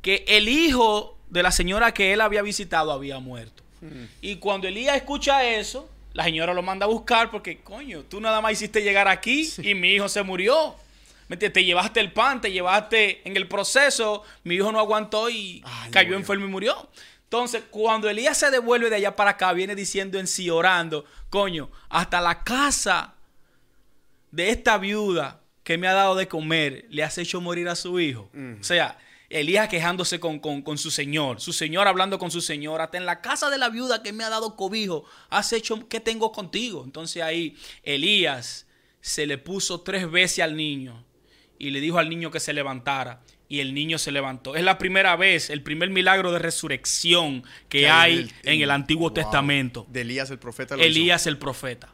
que 0.03 0.25
el 0.29 0.49
hijo 0.49 1.19
de 1.29 1.43
la 1.43 1.51
señora 1.51 1.93
que 1.93 2.13
él 2.13 2.21
había 2.21 2.43
visitado 2.43 2.93
había 2.93 3.19
muerto. 3.19 3.63
Hmm. 3.81 4.05
Y 4.21 4.37
cuando 4.37 4.69
Elías 4.69 4.97
escucha 4.97 5.45
eso, 5.45 5.89
la 6.13 6.25
señora 6.25 6.53
lo 6.53 6.63
manda 6.63 6.85
a 6.85 6.89
buscar 6.89 7.31
porque, 7.31 7.61
coño, 7.61 8.03
tú 8.09 8.21
nada 8.21 8.41
más 8.41 8.53
hiciste 8.53 8.83
llegar 8.83 9.09
aquí 9.09 9.51
y 9.63 9.75
mi 9.75 9.95
hijo 9.95 10.09
se 10.09 10.23
murió. 10.23 10.77
Te 11.29 11.65
llevaste 11.65 12.01
el 12.01 12.13
pan, 12.13 12.41
te 12.41 12.51
llevaste 12.51 13.27
en 13.27 13.37
el 13.37 13.47
proceso, 13.47 14.25
mi 14.43 14.57
hijo 14.57 14.73
no 14.73 14.81
aguantó 14.81 15.31
y 15.31 15.63
cayó 15.93 16.17
enfermo 16.17 16.47
y 16.47 16.49
murió. 16.49 16.91
Entonces, 17.23 17.63
cuando 17.71 18.11
Elías 18.11 18.37
se 18.37 18.51
devuelve 18.51 18.91
de 18.91 18.97
allá 18.97 19.15
para 19.15 19.31
acá, 19.31 19.53
viene 19.53 19.77
diciendo 19.77 20.19
en 20.19 20.27
sí, 20.27 20.51
orando, 20.51 21.05
coño, 21.31 21.71
hasta 21.89 22.21
la 22.21 22.43
casa 22.43 23.15
de 24.31 24.51
esta 24.51 24.79
viuda 24.79 25.41
que 25.65 25.79
me 25.79 25.87
ha 25.87 25.93
dado 25.93 26.15
de 26.15 26.29
comer, 26.29 26.87
le 26.89 27.03
has 27.03 27.19
hecho 27.19 27.41
morir 27.41 27.69
a 27.69 27.77
su 27.77 28.01
hijo. 28.01 28.31
O 28.61 28.65
sea, 28.65 28.99
Elías 29.29 29.69
quejándose 29.69 30.19
con, 30.19 30.79
su 30.79 30.91
señor, 30.91 31.41
su 31.41 31.53
señor 31.53 31.87
hablando 31.87 32.19
con 32.19 32.31
su 32.31 32.41
señor, 32.41 32.81
hasta 32.81 32.99
en 32.99 33.07
la 33.07 33.21
casa 33.21 33.51
de 33.51 33.59
la 33.59 33.69
viuda 33.69 34.03
que 34.03 34.13
me 34.13 34.25
ha 34.25 34.29
dado 34.29 34.57
cobijo, 34.57 35.05
has 35.29 35.53
hecho, 35.53 35.89
¿qué 35.89 36.01
tengo 36.01 36.33
contigo? 36.33 36.83
Entonces 36.85 37.23
ahí 37.23 37.57
Elías 37.85 38.67
se 39.01 39.27
le 39.27 39.39
puso 39.39 39.83
tres 39.83 40.11
veces 40.11 40.41
al 40.41 40.57
niño 40.57 41.05
y 41.59 41.71
le 41.71 41.81
dijo 41.81 41.99
al 41.99 42.11
niño 42.11 42.31
que 42.31 42.41
se 42.41 42.53
levantara 42.53 43.23
y 43.49 43.61
el 43.61 43.75
niño 43.75 43.99
se 43.99 44.11
levantó. 44.11 44.57
Es 44.57 44.65
la 44.65 44.79
primera 44.79 45.15
vez, 45.17 45.51
el 45.51 45.63
primer 45.63 45.91
milagro 45.91 46.33
de 46.33 46.39
resurrección 46.41 47.45
que, 47.69 47.89
hay 47.89 48.31
en 48.43 48.63
el, 48.63 48.71
Antiguo 48.71 49.13
Testamento. 49.13 49.87
De 49.89 50.01
Elías 50.01 50.31
el 50.31 50.39
profeta. 50.39 50.75
Elías 50.75 51.27
el 51.27 51.39
profeta 51.39 51.93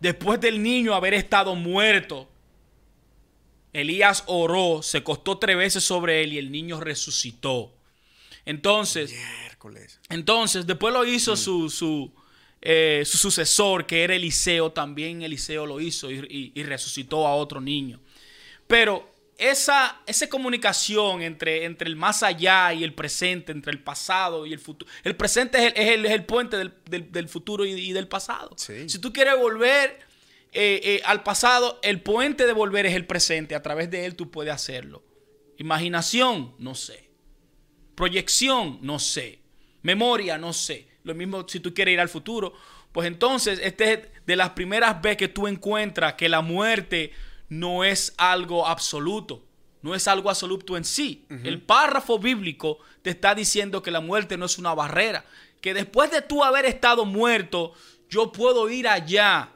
después 0.00 0.40
del 0.40 0.62
niño 0.62 0.94
haber 0.94 1.14
estado 1.14 1.54
muerto, 1.54 2.28
Elías 3.72 4.24
oró, 4.26 4.82
se 4.82 5.02
costó 5.02 5.38
tres 5.38 5.56
veces 5.56 5.84
sobre 5.84 6.22
él 6.22 6.32
y 6.32 6.38
el 6.38 6.50
niño 6.50 6.80
resucitó. 6.80 7.74
Entonces, 8.44 9.14
entonces 10.08 10.66
después 10.66 10.94
lo 10.94 11.04
hizo 11.04 11.36
su, 11.36 11.68
su, 11.68 12.10
eh, 12.62 13.02
su, 13.04 13.18
sucesor, 13.18 13.86
que 13.86 14.04
era 14.04 14.14
Eliseo, 14.14 14.72
también 14.72 15.22
Eliseo 15.22 15.66
lo 15.66 15.80
hizo 15.80 16.10
y, 16.10 16.52
y 16.54 16.62
resucitó 16.62 17.26
a 17.26 17.34
otro 17.34 17.60
niño. 17.60 18.00
Pero 18.66 19.17
esa, 19.38 20.02
esa 20.04 20.28
comunicación 20.28 21.22
entre, 21.22 21.64
entre 21.64 21.88
el 21.88 21.94
más 21.94 22.24
allá 22.24 22.74
y 22.74 22.82
el 22.82 22.92
presente, 22.92 23.52
entre 23.52 23.70
el 23.70 23.80
pasado 23.80 24.44
y 24.44 24.52
el 24.52 24.58
futuro. 24.58 24.90
El 25.04 25.14
presente 25.14 25.58
es 25.58 25.90
el, 25.90 26.04
es 26.04 26.10
el, 26.10 26.24
puente 26.24 26.56
del, 26.56 27.28
futuro 27.28 27.64
y, 27.64 27.92
del 27.92 28.08
pasado. 28.08 28.56
Si 28.58 28.98
tú 28.98 29.12
quieres 29.12 29.38
volver 29.38 30.00
eh, 30.52 30.80
eh, 30.82 31.02
al 31.04 31.22
pasado, 31.22 31.78
el 31.84 32.00
puente 32.00 32.46
de 32.46 32.52
volver 32.52 32.86
es 32.86 32.96
el 32.96 33.06
presente. 33.06 33.54
A 33.54 33.62
través 33.62 33.90
de 33.90 34.06
él 34.06 34.16
tú 34.16 34.28
puedes 34.28 34.52
hacerlo. 34.52 35.04
Imaginación, 35.56 36.54
no 36.58 36.74
sé. 36.74 37.08
Proyección, 37.94 38.80
no 38.82 38.98
sé. 38.98 39.38
Memoria, 39.82 40.36
no 40.36 40.52
sé. 40.52 40.88
Lo 41.04 41.14
mismo 41.14 41.48
si 41.48 41.60
tú 41.60 41.72
quieres 41.72 41.94
ir 41.94 42.00
al 42.00 42.08
futuro. 42.08 42.54
Pues 42.90 43.06
entonces, 43.06 43.60
este 43.62 43.92
es 43.92 44.00
de 44.26 44.34
las 44.34 44.50
primeras 44.50 45.00
veces 45.00 45.18
que 45.18 45.28
tú 45.28 45.46
encuentras 45.46 46.14
que 46.14 46.28
la 46.28 46.40
muerte 46.40 47.12
no 47.48 47.84
es 47.84 48.14
algo 48.16 48.66
absoluto, 48.66 49.44
no 49.82 49.94
es 49.94 50.08
algo 50.08 50.30
absoluto 50.30 50.76
en 50.76 50.84
sí. 50.84 51.26
El 51.28 51.62
párrafo 51.62 52.18
bíblico 52.18 52.78
te 53.02 53.10
está 53.10 53.34
diciendo 53.34 53.82
que 53.82 53.90
la 53.90 54.00
muerte 54.00 54.36
no 54.36 54.46
es 54.46 54.58
una 54.58 54.74
barrera, 54.74 55.24
que 55.60 55.74
después 55.74 56.10
de 56.10 56.22
tú 56.22 56.44
haber 56.44 56.64
estado 56.66 57.04
muerto, 57.04 57.72
yo 58.08 58.32
puedo 58.32 58.68
ir 58.70 58.88
allá 58.88 59.50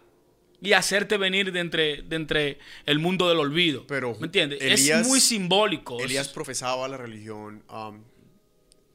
y 0.61 0.72
hacerte 0.74 1.16
venir 1.16 1.52
de 1.52 1.61
entre, 1.61 2.02
de 2.02 2.16
entre 2.16 2.59
el 2.87 2.98
mundo 2.98 3.28
del 3.28 3.38
olvido. 3.38 3.85
Pero, 3.87 4.16
¿Me 4.20 4.26
entiendes? 4.26 4.61
es 4.62 5.07
muy 5.07 5.20
simbólico. 5.20 6.00
Elías 6.00 6.28
profesaba 6.28 6.87
la 6.88 6.96
religión 6.96 7.64
um, 7.68 8.02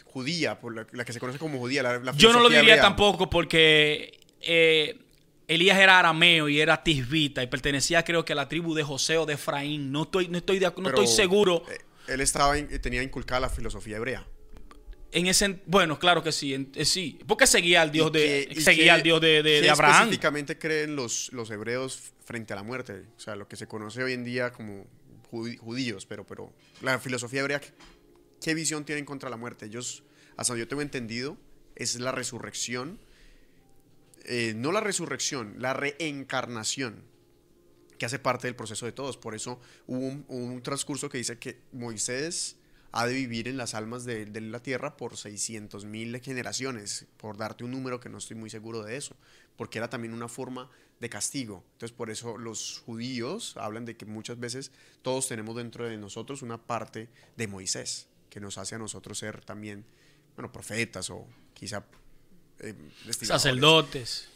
judía, 0.06 0.60
por 0.60 0.74
la, 0.76 1.06
que 1.06 1.14
se 1.14 1.20
conoce 1.20 1.38
como 1.38 1.60
judía. 1.60 1.84
La, 1.84 2.14
yo 2.14 2.32
no 2.32 2.40
lo 2.40 2.50
diría 2.50 2.80
tampoco 2.82 3.30
porque... 3.30 4.20
Eh, 4.42 5.00
Elías 5.48 5.78
era 5.78 6.00
arameo 6.00 6.50
y 6.50 6.60
era 6.60 6.84
tisbita 6.84 7.42
y 7.42 7.48
pertenecía 7.48 8.04
creo 8.04 8.26
que 8.26 8.34
a 8.34 8.36
la 8.36 8.50
tribu 8.50 8.74
de 8.74 8.84
José 8.84 9.18
o 9.18 9.26
de 9.26 9.36
Efraín. 9.36 9.92
No 9.92 10.04
estoy, 10.04 10.28
no 10.28 10.38
estoy, 10.38 10.60
no 10.60 10.90
estoy 10.90 11.08
seguro. 11.08 11.64
Eh, 11.70 11.78
él 12.08 12.22
estaba 12.22 12.56
tenía 12.82 13.02
inculcada 13.02 13.42
la 13.42 13.50
filosofía 13.50 13.98
hebrea. 13.98 14.26
En 15.12 15.26
ese, 15.28 15.62
bueno, 15.66 15.98
claro 15.98 16.22
que 16.22 16.34
sí, 16.34 16.70
eh, 16.76 16.84
sí, 16.84 17.18
porque 17.26 17.48
seguía 17.48 17.82
al 17.82 17.92
Dios 17.94 18.12
de, 18.12 18.54
seguía 18.60 18.94
al 18.94 19.04
Dios 19.04 19.22
de, 19.22 19.42
de, 19.42 19.70
Abraham. 19.70 20.04
específicamente 20.04 20.60
creen 20.60 20.98
los, 20.98 21.32
los 21.32 21.50
hebreos 21.50 22.12
frente 22.26 22.52
a 22.52 22.58
la 22.58 22.64
muerte? 22.64 23.06
O 23.16 23.20
sea, 23.20 23.38
lo 23.38 23.48
que 23.48 23.56
se 23.56 23.68
conoce 23.68 24.04
hoy 24.04 24.12
en 24.12 24.26
día 24.26 24.52
como 24.52 24.86
judíos, 25.30 26.06
pero, 26.06 26.26
pero 26.26 26.54
la 26.82 27.00
filosofía 27.00 27.42
hebrea 27.42 27.62
¿Qué 28.42 28.54
visión 28.54 28.86
tienen 28.86 29.06
contra 29.06 29.30
la 29.30 29.38
muerte? 29.38 29.66
Ellos, 29.66 30.04
hasta 30.36 30.54
donde 30.54 30.66
yo 30.66 30.68
tengo 30.68 30.82
entendido, 30.82 31.38
es 31.76 32.00
la 32.00 32.12
resurrección. 32.12 33.00
Eh, 34.28 34.54
no 34.56 34.72
la 34.72 34.82
resurrección, 34.82 35.56
la 35.58 35.74
reencarnación, 35.74 37.04
que 37.98 38.06
hace 38.06 38.20
parte 38.20 38.48
del 38.48 38.56
proceso 38.56 38.86
de 38.86 38.92
todos. 38.92 39.18
Por 39.18 39.36
eso 39.36 39.60
hubo 39.88 40.08
un, 40.28 40.62
transcurso 40.62 41.10
que 41.10 41.18
dice 41.18 41.40
que 41.40 41.62
Moisés 41.72 42.58
ha 42.92 43.08
de 43.08 43.14
vivir 43.14 43.48
en 43.48 43.58
las 43.58 43.74
almas 43.74 44.06
de, 44.06 44.26
de 44.26 44.42
la 44.42 44.62
tierra 44.62 44.98
por 44.98 45.18
600 45.18 45.86
mil 45.86 46.20
generaciones, 46.22 47.08
por 47.18 47.38
darte 47.38 47.64
un 47.64 47.72
número 47.72 48.00
que 48.00 48.10
no 48.10 48.18
estoy 48.18 48.36
muy 48.38 48.50
seguro 48.50 48.84
de 48.84 48.98
eso, 48.98 49.16
porque 49.56 49.80
era 49.80 49.90
también 49.90 50.14
una 50.14 50.28
forma 50.28 50.70
de 51.00 51.10
castigo. 51.10 51.64
Entonces 51.74 51.96
por 51.96 52.10
eso 52.10 52.38
los 52.38 52.82
judíos 52.86 53.56
hablan 53.58 53.86
de 53.86 53.98
que 53.98 54.06
muchas 54.06 54.40
veces 54.40 54.72
todos 55.02 55.28
tenemos 55.28 55.56
dentro 55.56 55.88
de 55.88 55.98
nosotros 55.98 56.42
una 56.42 56.58
parte 56.58 57.10
de 57.36 57.48
Moisés, 57.48 58.08
que 58.30 58.40
nos 58.40 58.58
hace 58.58 58.76
a 58.76 58.80
nosotros 58.80 59.18
ser 59.18 59.44
también, 59.44 59.86
bueno, 60.36 60.52
profetas 60.52 61.10
o 61.10 61.28
quizá... 61.54 61.86
eh. 62.60 62.76
Sacerdotes. 63.12 64.28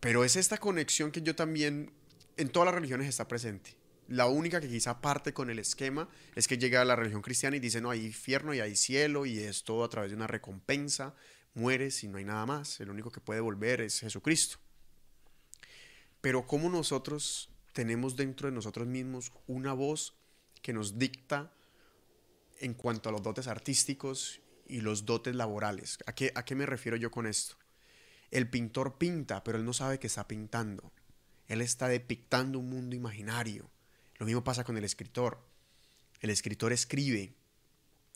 Pero 0.00 0.24
es 0.24 0.36
esta 0.36 0.58
conexión 0.58 1.10
que 1.10 1.22
yo 1.22 1.34
también, 1.34 1.92
en 2.36 2.48
todas 2.48 2.66
las 2.66 2.74
religiones 2.74 3.08
está 3.08 3.28
presente. 3.28 3.76
La 4.08 4.26
única 4.26 4.60
que 4.60 4.68
quizá 4.68 5.00
parte 5.00 5.32
con 5.32 5.50
el 5.50 5.58
esquema 5.58 6.08
es 6.34 6.48
que 6.48 6.58
llega 6.58 6.80
a 6.80 6.84
la 6.84 6.96
religión 6.96 7.22
cristiana 7.22 7.56
y 7.56 7.60
dice, 7.60 7.80
no, 7.80 7.90
hay 7.90 8.04
infierno 8.04 8.52
y 8.54 8.60
hay 8.60 8.74
cielo 8.74 9.24
y 9.26 9.38
es 9.38 9.62
todo 9.62 9.84
a 9.84 9.88
través 9.88 10.10
de 10.10 10.16
una 10.16 10.26
recompensa, 10.26 11.14
mueres 11.54 12.02
y 12.02 12.08
no 12.08 12.18
hay 12.18 12.24
nada 12.24 12.44
más. 12.46 12.80
El 12.80 12.90
único 12.90 13.12
que 13.12 13.20
puede 13.20 13.40
volver 13.40 13.82
es 13.82 14.00
Jesucristo. 14.00 14.58
Pero 16.20 16.46
cómo 16.46 16.68
nosotros 16.70 17.50
tenemos 17.72 18.16
dentro 18.16 18.48
de 18.48 18.54
nosotros 18.54 18.88
mismos 18.88 19.32
una 19.46 19.74
voz 19.74 20.16
que 20.60 20.72
nos 20.72 20.98
dicta 20.98 21.52
en 22.58 22.74
cuanto 22.74 23.08
a 23.08 23.12
los 23.12 23.22
dotes 23.22 23.46
artísticos 23.46 24.40
y 24.66 24.80
los 24.80 25.06
dotes 25.06 25.34
laborales. 25.34 25.98
¿A 26.06 26.14
qué, 26.14 26.32
a 26.34 26.44
qué 26.44 26.54
me 26.54 26.66
refiero 26.66 26.96
yo 26.96 27.10
con 27.10 27.26
esto? 27.26 27.56
El 28.30 28.48
pintor 28.48 28.98
pinta, 28.98 29.42
pero 29.42 29.58
él 29.58 29.64
no 29.64 29.72
sabe 29.72 29.98
que 29.98 30.06
está 30.06 30.28
pintando. 30.28 30.92
Él 31.46 31.60
está 31.60 31.88
depictando 31.88 32.58
un 32.58 32.70
mundo 32.70 32.94
imaginario. 32.94 33.70
Lo 34.18 34.26
mismo 34.26 34.44
pasa 34.44 34.64
con 34.64 34.76
el 34.76 34.84
escritor. 34.84 35.40
El 36.20 36.30
escritor 36.30 36.72
escribe 36.72 37.34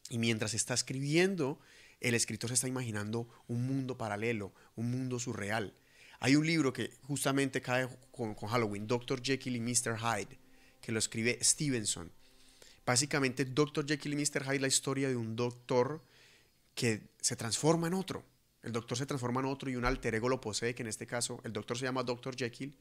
y 0.09 0.19
mientras 0.19 0.55
está 0.55 0.75
escribiendo, 0.75 1.59
el 2.01 2.15
escritor 2.15 2.51
se 2.51 2.55
está 2.55 2.69
imaginando 2.69 3.29
un 3.49 3.67
mundo 3.67 3.97
paralelo, 3.97 4.53
un 4.77 4.91
mundo 4.91 5.19
surreal. 5.19 5.75
Hay 6.21 6.37
un 6.37 6.47
libro 6.47 6.73
que 6.73 6.91
justamente 7.03 7.61
cae 7.61 7.89
con, 8.11 8.35
Halloween, 8.35 8.87
Dr. 8.87 9.23
Jekyll 9.23 9.57
y 9.57 9.61
Mr. 9.61 9.99
Hyde, 9.99 10.39
que 10.81 10.93
lo 10.93 10.99
escribe 10.99 11.39
Stevenson. 11.43 12.12
Básicamente, 12.87 13.47
Dr. 13.47 13.87
Jekyll 13.87 14.12
y 14.12 14.17
Mr. 14.17 14.45
Hyde, 14.45 14.61
la 14.61 14.69
historia 14.69 15.09
de 15.09 15.17
un 15.17 15.35
doctor 15.35 16.05
que 16.75 17.09
se 17.21 17.37
transforma 17.37 17.87
en 17.87 17.95
otro. 17.95 18.25
El 18.65 18.73
doctor 18.73 18.97
se 18.97 19.05
transforma 19.05 19.41
en 19.41 19.47
otro 19.47 19.71
y 19.71 19.77
un 19.77 19.85
alter 19.85 20.15
ego 20.15 20.29
lo 20.29 20.41
posee, 20.41 20.75
que 20.75 20.83
en 20.83 20.89
este 20.89 21.07
caso 21.07 21.39
el 21.45 21.53
doctor 21.53 21.77
se 21.77 21.85
llama 21.85 22.03
Dr. 22.03 22.35
Jekyll 22.35 22.75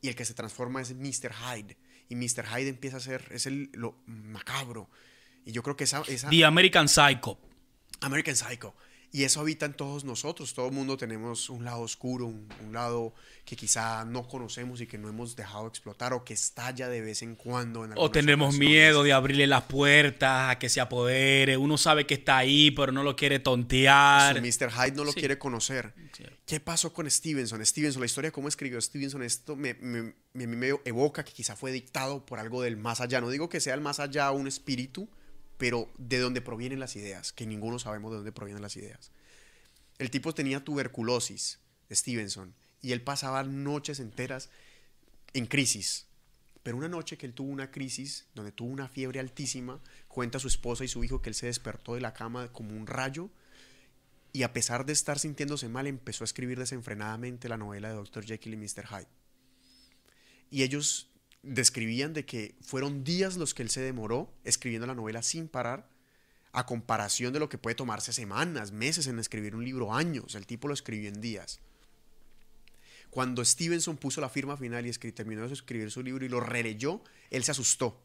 y 0.00 0.08
el 0.08 0.16
que 0.16 0.24
se 0.24 0.32
transforma 0.32 0.80
es 0.80 0.94
Mr. 0.94 1.32
Hyde. 1.32 1.76
Y 2.08 2.16
Mr. 2.16 2.46
Hyde 2.46 2.68
empieza 2.68 2.96
a 2.96 3.00
ser, 3.00 3.28
es 3.30 3.44
el, 3.46 3.70
lo 3.74 3.98
macabro. 4.06 4.88
Y 5.44 5.52
yo 5.52 5.62
creo 5.62 5.76
que 5.76 5.84
esa... 5.84 6.02
esa 6.08 6.30
The 6.30 6.44
American 6.44 6.88
Psycho. 6.88 7.38
American 8.00 8.34
Psycho. 8.34 8.74
Y 9.12 9.24
eso 9.24 9.40
habita 9.40 9.66
en 9.66 9.74
todos 9.74 10.04
nosotros. 10.04 10.52
Todo 10.52 10.66
el 10.66 10.72
mundo 10.72 10.96
tenemos 10.96 11.48
un 11.48 11.64
lado 11.64 11.80
oscuro, 11.80 12.26
un, 12.26 12.48
un, 12.64 12.72
lado 12.72 13.14
que 13.44 13.56
quizá 13.56 14.04
no 14.04 14.28
conocemos 14.28 14.80
y 14.80 14.86
que 14.86 14.98
no 14.98 15.08
hemos 15.08 15.36
dejado 15.36 15.66
explotar 15.68 16.12
o 16.12 16.24
que 16.24 16.34
estalla 16.34 16.88
de 16.88 17.00
vez 17.00 17.22
en 17.22 17.34
cuando. 17.34 17.84
En 17.84 17.92
o 17.96 18.10
tenemos 18.10 18.48
ocasiones. 18.48 18.68
miedo 18.68 19.02
de 19.02 19.12
abrirle 19.12 19.46
las 19.46 19.64
puertas 19.64 20.50
a 20.50 20.58
que 20.58 20.68
se 20.68 20.80
apodere. 20.80 21.56
Uno 21.56 21.78
sabe 21.78 22.06
que 22.06 22.14
está 22.14 22.36
ahí, 22.38 22.70
pero 22.72 22.92
no 22.92 23.02
lo 23.02 23.16
quiere 23.16 23.38
tontear. 23.38 24.34
Su 24.34 24.42
Mr. 24.42 24.70
Hyde 24.70 24.96
no 24.96 25.04
lo 25.04 25.12
sí. 25.12 25.20
quiere 25.20 25.38
conocer. 25.38 25.94
Sí. 26.16 26.24
¿Qué 26.44 26.60
pasó 26.60 26.92
con 26.92 27.10
Stevenson? 27.10 27.64
Stevenson, 27.64 28.00
la 28.00 28.06
historia 28.06 28.28
de 28.28 28.32
cómo 28.32 28.48
escribió 28.48 28.80
Stevenson, 28.80 29.22
esto 29.22 29.56
me, 29.56 29.74
me, 29.74 30.14
me, 30.32 30.46
me 30.46 30.68
evoca 30.84 31.24
que 31.24 31.32
quizá 31.32 31.56
fue 31.56 31.72
dictado 31.72 32.24
por 32.24 32.38
algo 32.38 32.62
del 32.62 32.76
más 32.76 33.00
allá. 33.00 33.20
No 33.20 33.30
digo 33.30 33.48
que 33.48 33.60
sea 33.60 33.74
el 33.74 33.80
más 33.80 33.98
allá 33.98 34.30
un 34.30 34.46
espíritu, 34.46 35.08
pero 35.58 35.90
de 35.98 36.18
dónde 36.18 36.40
provienen 36.40 36.80
las 36.80 36.96
ideas, 36.96 37.32
que 37.32 37.46
ninguno 37.46 37.78
sabemos 37.78 38.10
de 38.10 38.16
dónde 38.16 38.32
provienen 38.32 38.62
las 38.62 38.76
ideas. 38.76 39.10
El 39.98 40.10
tipo 40.10 40.34
tenía 40.34 40.64
tuberculosis, 40.64 41.60
Stevenson, 41.90 42.54
y 42.82 42.92
él 42.92 43.02
pasaba 43.02 43.42
noches 43.42 44.00
enteras 44.00 44.50
en 45.32 45.46
crisis. 45.46 46.06
Pero 46.62 46.76
una 46.76 46.88
noche 46.88 47.16
que 47.16 47.26
él 47.26 47.32
tuvo 47.32 47.50
una 47.50 47.70
crisis, 47.70 48.26
donde 48.34 48.52
tuvo 48.52 48.68
una 48.70 48.88
fiebre 48.88 49.20
altísima, 49.20 49.80
cuenta 50.08 50.38
su 50.38 50.48
esposa 50.48 50.84
y 50.84 50.88
su 50.88 51.04
hijo 51.04 51.22
que 51.22 51.30
él 51.30 51.34
se 51.34 51.46
despertó 51.46 51.94
de 51.94 52.00
la 52.00 52.12
cama 52.12 52.52
como 52.52 52.76
un 52.76 52.86
rayo, 52.86 53.30
y 54.32 54.42
a 54.42 54.52
pesar 54.52 54.84
de 54.84 54.92
estar 54.92 55.18
sintiéndose 55.18 55.68
mal, 55.68 55.86
empezó 55.86 56.24
a 56.24 56.26
escribir 56.26 56.58
desenfrenadamente 56.58 57.48
la 57.48 57.56
novela 57.56 57.88
de 57.88 57.94
Dr. 57.94 58.24
Jekyll 58.26 58.52
y 58.52 58.56
Mr. 58.58 58.86
Hyde. 58.86 59.08
Y 60.50 60.62
ellos 60.62 61.08
describían 61.46 62.12
de 62.12 62.24
que 62.24 62.54
fueron 62.60 63.04
días 63.04 63.36
los 63.36 63.54
que 63.54 63.62
él 63.62 63.70
se 63.70 63.80
demoró 63.80 64.32
escribiendo 64.44 64.86
la 64.86 64.94
novela 64.94 65.22
sin 65.22 65.48
parar, 65.48 65.88
a 66.52 66.64
comparación 66.64 67.32
de 67.32 67.38
lo 67.38 67.48
que 67.48 67.58
puede 67.58 67.76
tomarse 67.76 68.12
semanas, 68.12 68.72
meses 68.72 69.06
en 69.06 69.18
escribir 69.18 69.54
un 69.54 69.64
libro, 69.64 69.94
años. 69.94 70.34
El 70.34 70.46
tipo 70.46 70.68
lo 70.68 70.74
escribió 70.74 71.08
en 71.08 71.20
días. 71.20 71.60
Cuando 73.10 73.44
Stevenson 73.44 73.96
puso 73.96 74.20
la 74.20 74.28
firma 74.28 74.56
final 74.56 74.86
y 74.86 74.92
terminó 74.92 75.46
de 75.46 75.52
escribir 75.52 75.90
su 75.90 76.02
libro 76.02 76.24
y 76.24 76.28
lo 76.28 76.40
releyó, 76.40 77.02
él 77.30 77.44
se 77.44 77.50
asustó. 77.50 78.02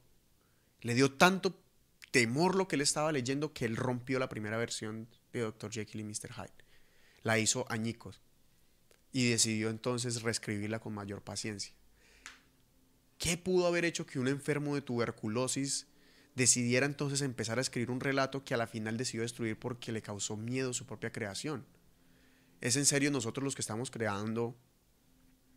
Le 0.82 0.96
dio 0.96 1.14
tanto 1.14 1.62
temor 2.12 2.56
lo 2.56 2.68
que 2.68 2.76
él 2.76 2.82
estaba 2.82 3.12
leyendo 3.12 3.54
que 3.54 3.66
él 3.66 3.78
rompió 3.78 4.20
la 4.20 4.30
primera 4.30 4.58
versión 4.58 5.08
de 5.32 5.42
Dr. 5.42 5.72
Jekyll 5.72 6.02
y 6.02 6.04
Mr. 6.04 6.34
Hyde. 6.34 6.66
La 7.24 7.40
hizo 7.40 7.66
añicos 7.70 8.22
y 9.14 9.30
decidió 9.30 9.70
entonces 9.70 10.22
reescribirla 10.22 10.80
con 10.80 10.94
mayor 10.94 11.22
paciencia. 11.22 11.74
¿Qué 13.22 13.38
pudo 13.38 13.68
haber 13.68 13.86
hecho 13.86 14.08
que 14.08 14.18
un 14.18 14.28
enfermo 14.28 14.74
de 14.74 14.82
tuberculosis 14.82 15.86
decidiera 16.34 16.88
entonces 16.88 17.22
empezar 17.22 17.60
a 17.60 17.62
escribir 17.62 17.92
un 17.92 18.00
relato 18.00 18.44
que 18.44 18.56
a 18.56 18.58
la 18.58 18.66
final 18.66 18.98
decidió 18.98 19.22
destruir 19.22 19.60
porque 19.60 19.92
le 19.92 20.02
causó 20.02 20.38
miedo 20.38 20.74
su 20.74 20.88
propia 20.88 21.12
creación? 21.12 21.64
¿Es 22.62 22.78
en 22.78 22.88
serio 22.88 23.12
nosotros 23.12 23.44
los 23.44 23.54
que 23.54 23.62
estamos 23.62 23.92
creando 23.92 24.58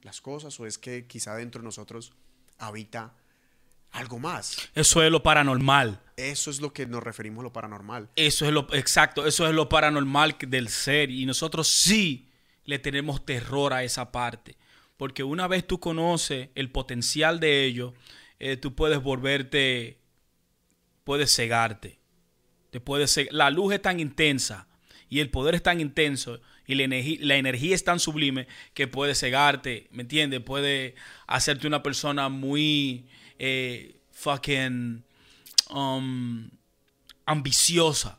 las 0.02 0.20
cosas 0.20 0.60
o 0.60 0.66
es 0.66 0.76
que 0.76 1.06
quizá 1.06 1.36
dentro 1.36 1.62
de 1.62 1.64
nosotros 1.64 2.12
habita 2.58 3.14
algo 3.92 4.18
más? 4.18 4.58
Eso 4.74 5.02
es 5.02 5.10
lo 5.10 5.22
paranormal. 5.22 6.02
Eso 6.18 6.50
es 6.50 6.60
lo 6.60 6.74
que 6.74 6.84
nos 6.84 7.02
referimos 7.02 7.40
a 7.40 7.44
lo 7.44 7.52
paranormal. 7.54 8.10
Eso 8.14 8.44
es 8.44 8.52
lo 8.52 8.66
exacto, 8.74 9.26
eso 9.26 9.48
es 9.48 9.54
lo 9.54 9.70
paranormal 9.70 10.36
del 10.48 10.68
ser 10.68 11.10
y 11.10 11.24
nosotros 11.24 11.66
sí 11.66 12.28
le 12.66 12.78
tenemos 12.78 13.24
terror 13.24 13.72
a 13.72 13.84
esa 13.84 14.12
parte. 14.12 14.54
Porque 14.96 15.24
una 15.24 15.48
vez 15.48 15.66
tú 15.66 15.80
conoces 15.80 16.50
el 16.54 16.70
potencial 16.70 17.40
de 17.40 17.64
ello, 17.64 17.94
eh, 18.38 18.56
tú 18.56 18.74
puedes 18.74 19.02
volverte, 19.02 19.98
puedes 21.04 21.34
cegarte. 21.34 21.98
Te 22.70 22.80
puedes 22.80 23.18
la 23.30 23.50
luz 23.50 23.74
es 23.74 23.82
tan 23.82 24.00
intensa 24.00 24.68
y 25.08 25.20
el 25.20 25.30
poder 25.30 25.54
es 25.54 25.62
tan 25.62 25.80
intenso 25.80 26.40
y 26.66 26.74
la, 26.74 26.84
energía, 26.84 27.18
la 27.20 27.36
energía 27.36 27.74
es 27.74 27.84
tan 27.84 28.00
sublime 28.00 28.46
que 28.72 28.88
puede 28.88 29.14
cegarte, 29.14 29.88
¿me 29.90 30.02
entiendes? 30.02 30.40
Puede 30.40 30.94
hacerte 31.26 31.66
una 31.66 31.82
persona 31.82 32.28
muy 32.28 33.06
eh, 33.38 33.96
fucking 34.12 35.04
um, 35.70 36.48
ambiciosa. 37.26 38.18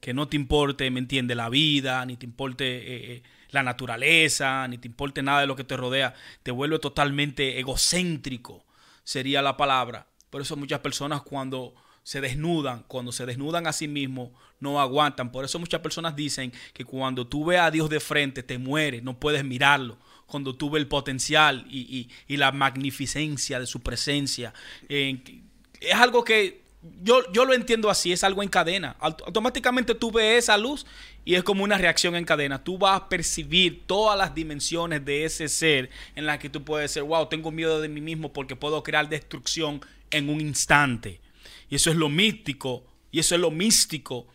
Que 0.00 0.14
no 0.14 0.28
te 0.28 0.36
importe, 0.36 0.88
¿me 0.90 1.00
entiendes? 1.00 1.36
La 1.36 1.48
vida, 1.48 2.04
ni 2.06 2.16
te 2.16 2.26
importe... 2.26 3.14
Eh, 3.14 3.22
la 3.56 3.62
naturaleza, 3.62 4.66
ni 4.68 4.78
te 4.78 4.88
importe 4.88 5.22
nada 5.22 5.40
de 5.40 5.46
lo 5.46 5.56
que 5.56 5.64
te 5.64 5.76
rodea, 5.76 6.14
te 6.42 6.50
vuelve 6.50 6.78
totalmente 6.78 7.58
egocéntrico, 7.58 8.64
sería 9.04 9.42
la 9.42 9.56
palabra. 9.56 10.06
Por 10.30 10.42
eso 10.42 10.56
muchas 10.56 10.80
personas 10.80 11.22
cuando 11.22 11.74
se 12.02 12.20
desnudan, 12.20 12.84
cuando 12.86 13.10
se 13.10 13.26
desnudan 13.26 13.66
a 13.66 13.72
sí 13.72 13.88
mismos, 13.88 14.30
no 14.60 14.80
aguantan. 14.80 15.32
Por 15.32 15.44
eso 15.44 15.58
muchas 15.58 15.80
personas 15.80 16.14
dicen 16.14 16.52
que 16.72 16.84
cuando 16.84 17.26
tú 17.26 17.46
ves 17.46 17.60
a 17.60 17.70
Dios 17.70 17.90
de 17.90 18.00
frente, 18.00 18.42
te 18.42 18.58
mueres, 18.58 19.02
no 19.02 19.18
puedes 19.18 19.44
mirarlo. 19.44 19.98
Cuando 20.26 20.54
tú 20.54 20.70
ves 20.70 20.82
el 20.82 20.88
potencial 20.88 21.66
y, 21.68 21.80
y, 21.80 22.10
y 22.32 22.36
la 22.36 22.52
magnificencia 22.52 23.58
de 23.58 23.66
su 23.66 23.80
presencia. 23.80 24.52
Es 24.88 25.94
algo 25.94 26.24
que 26.24 26.65
yo, 27.02 27.30
yo, 27.32 27.44
lo 27.44 27.54
entiendo 27.54 27.90
así, 27.90 28.12
es 28.12 28.24
algo 28.24 28.42
en 28.42 28.48
cadena. 28.48 28.96
Automáticamente 29.00 29.94
tú 29.94 30.10
ves 30.10 30.44
esa 30.44 30.56
luz 30.56 30.86
y 31.24 31.34
es 31.34 31.42
como 31.42 31.64
una 31.64 31.78
reacción 31.78 32.16
en 32.16 32.24
cadena. 32.24 32.62
Tú 32.62 32.78
vas 32.78 33.00
a 33.00 33.08
percibir 33.08 33.84
todas 33.86 34.18
las 34.18 34.34
dimensiones 34.34 35.04
de 35.04 35.24
ese 35.24 35.48
ser 35.48 35.90
en 36.14 36.26
las 36.26 36.38
que 36.38 36.50
tú 36.50 36.64
puedes 36.64 36.90
decir, 36.90 37.02
wow, 37.02 37.26
tengo 37.28 37.50
miedo 37.50 37.80
de 37.80 37.88
mí 37.88 38.00
mismo 38.00 38.32
porque 38.32 38.56
puedo 38.56 38.82
crear 38.82 39.08
destrucción 39.08 39.80
en 40.10 40.28
un 40.28 40.40
instante. 40.40 41.20
Y 41.68 41.76
eso 41.76 41.90
es 41.90 41.96
lo 41.96 42.08
místico, 42.08 42.84
y 43.10 43.18
eso 43.18 43.34
es 43.34 43.40
lo 43.40 43.50
místico 43.50 44.26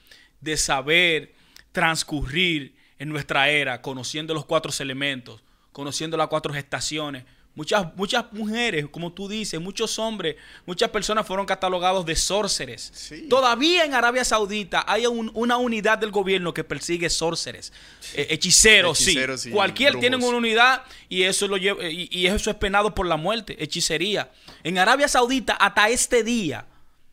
de 0.41 0.57
saber 0.57 1.33
transcurrir 1.71 2.75
en 2.99 3.09
nuestra 3.09 3.49
era, 3.49 3.81
conociendo 3.81 4.33
los 4.33 4.45
cuatro 4.45 4.71
elementos, 4.79 5.41
conociendo 5.71 6.17
las 6.17 6.27
cuatro 6.27 6.53
estaciones, 6.53 7.23
Muchas, 7.53 7.93
muchas 7.97 8.31
mujeres, 8.31 8.85
como 8.89 9.11
tú 9.11 9.27
dices, 9.27 9.59
muchos 9.59 9.99
hombres, 9.99 10.37
muchas 10.65 10.89
personas 10.89 11.27
fueron 11.27 11.45
catalogados 11.45 12.05
de 12.05 12.15
sorceres. 12.15 12.91
Sí. 12.93 13.27
Todavía 13.29 13.83
en 13.83 13.93
Arabia 13.93 14.23
Saudita 14.23 14.85
hay 14.87 15.05
un- 15.05 15.29
una 15.33 15.57
unidad 15.57 15.97
del 15.97 16.11
gobierno 16.11 16.53
que 16.53 16.63
persigue 16.63 17.09
sorceres, 17.09 17.73
eh, 18.13 18.27
hechiceros, 18.29 18.97
sí. 18.99 19.15
Cualquier 19.51 19.99
tienen 19.99 20.23
una 20.23 20.37
unidad 20.37 20.83
y 21.09 21.23
eso 21.23 21.45
lo 21.49 21.57
lleva, 21.57 21.83
y, 21.89 22.07
y 22.09 22.27
eso 22.27 22.49
es 22.49 22.55
penado 22.55 22.95
por 22.95 23.05
la 23.05 23.17
muerte, 23.17 23.61
hechicería. 23.61 24.31
En 24.63 24.77
Arabia 24.77 25.09
Saudita 25.09 25.53
hasta 25.53 25.89
este 25.89 26.23
día 26.23 26.67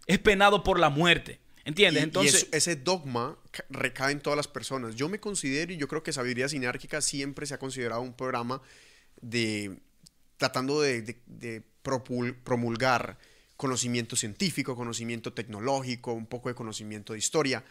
es 0.07 0.20
penado 0.20 0.62
por 0.62 0.78
la 0.78 0.89
muerte. 0.89 1.41
¿Entiendes? 1.64 2.01
Y- 2.01 2.05
y 2.05 2.05
Entonces, 2.05 2.34
eso- 2.34 2.47
ese 2.53 2.76
dogma 2.76 3.36
ca- 3.51 3.64
recae 3.68 4.12
en 4.12 4.20
todas 4.20 4.36
las 4.39 4.49
personas. 4.49 4.95
Yo 4.95 5.09
me 5.11 5.18
considero, 5.20 5.70
y 5.72 5.76
yo 5.76 5.86
creo 5.89 6.03
que 6.03 6.12
Sabiduría 6.14 6.49
Sinárquica 6.49 7.03
siempre 7.03 7.45
se 7.45 7.53
ha 7.55 7.59
considerado 7.59 8.01
un 8.01 8.14
programa 8.14 8.62
de 9.20 9.76
tratando 10.39 10.80
de, 10.80 11.62
promulgar 12.45 13.18
conocimiento 13.57 14.16
científico, 14.16 14.76
conocimiento 14.76 15.32
tecnológico, 15.32 16.12
un 16.12 16.26
poco 16.26 16.49
de 16.49 16.55
conocimiento 16.55 17.12
de 17.12 17.18
historia. 17.18 17.64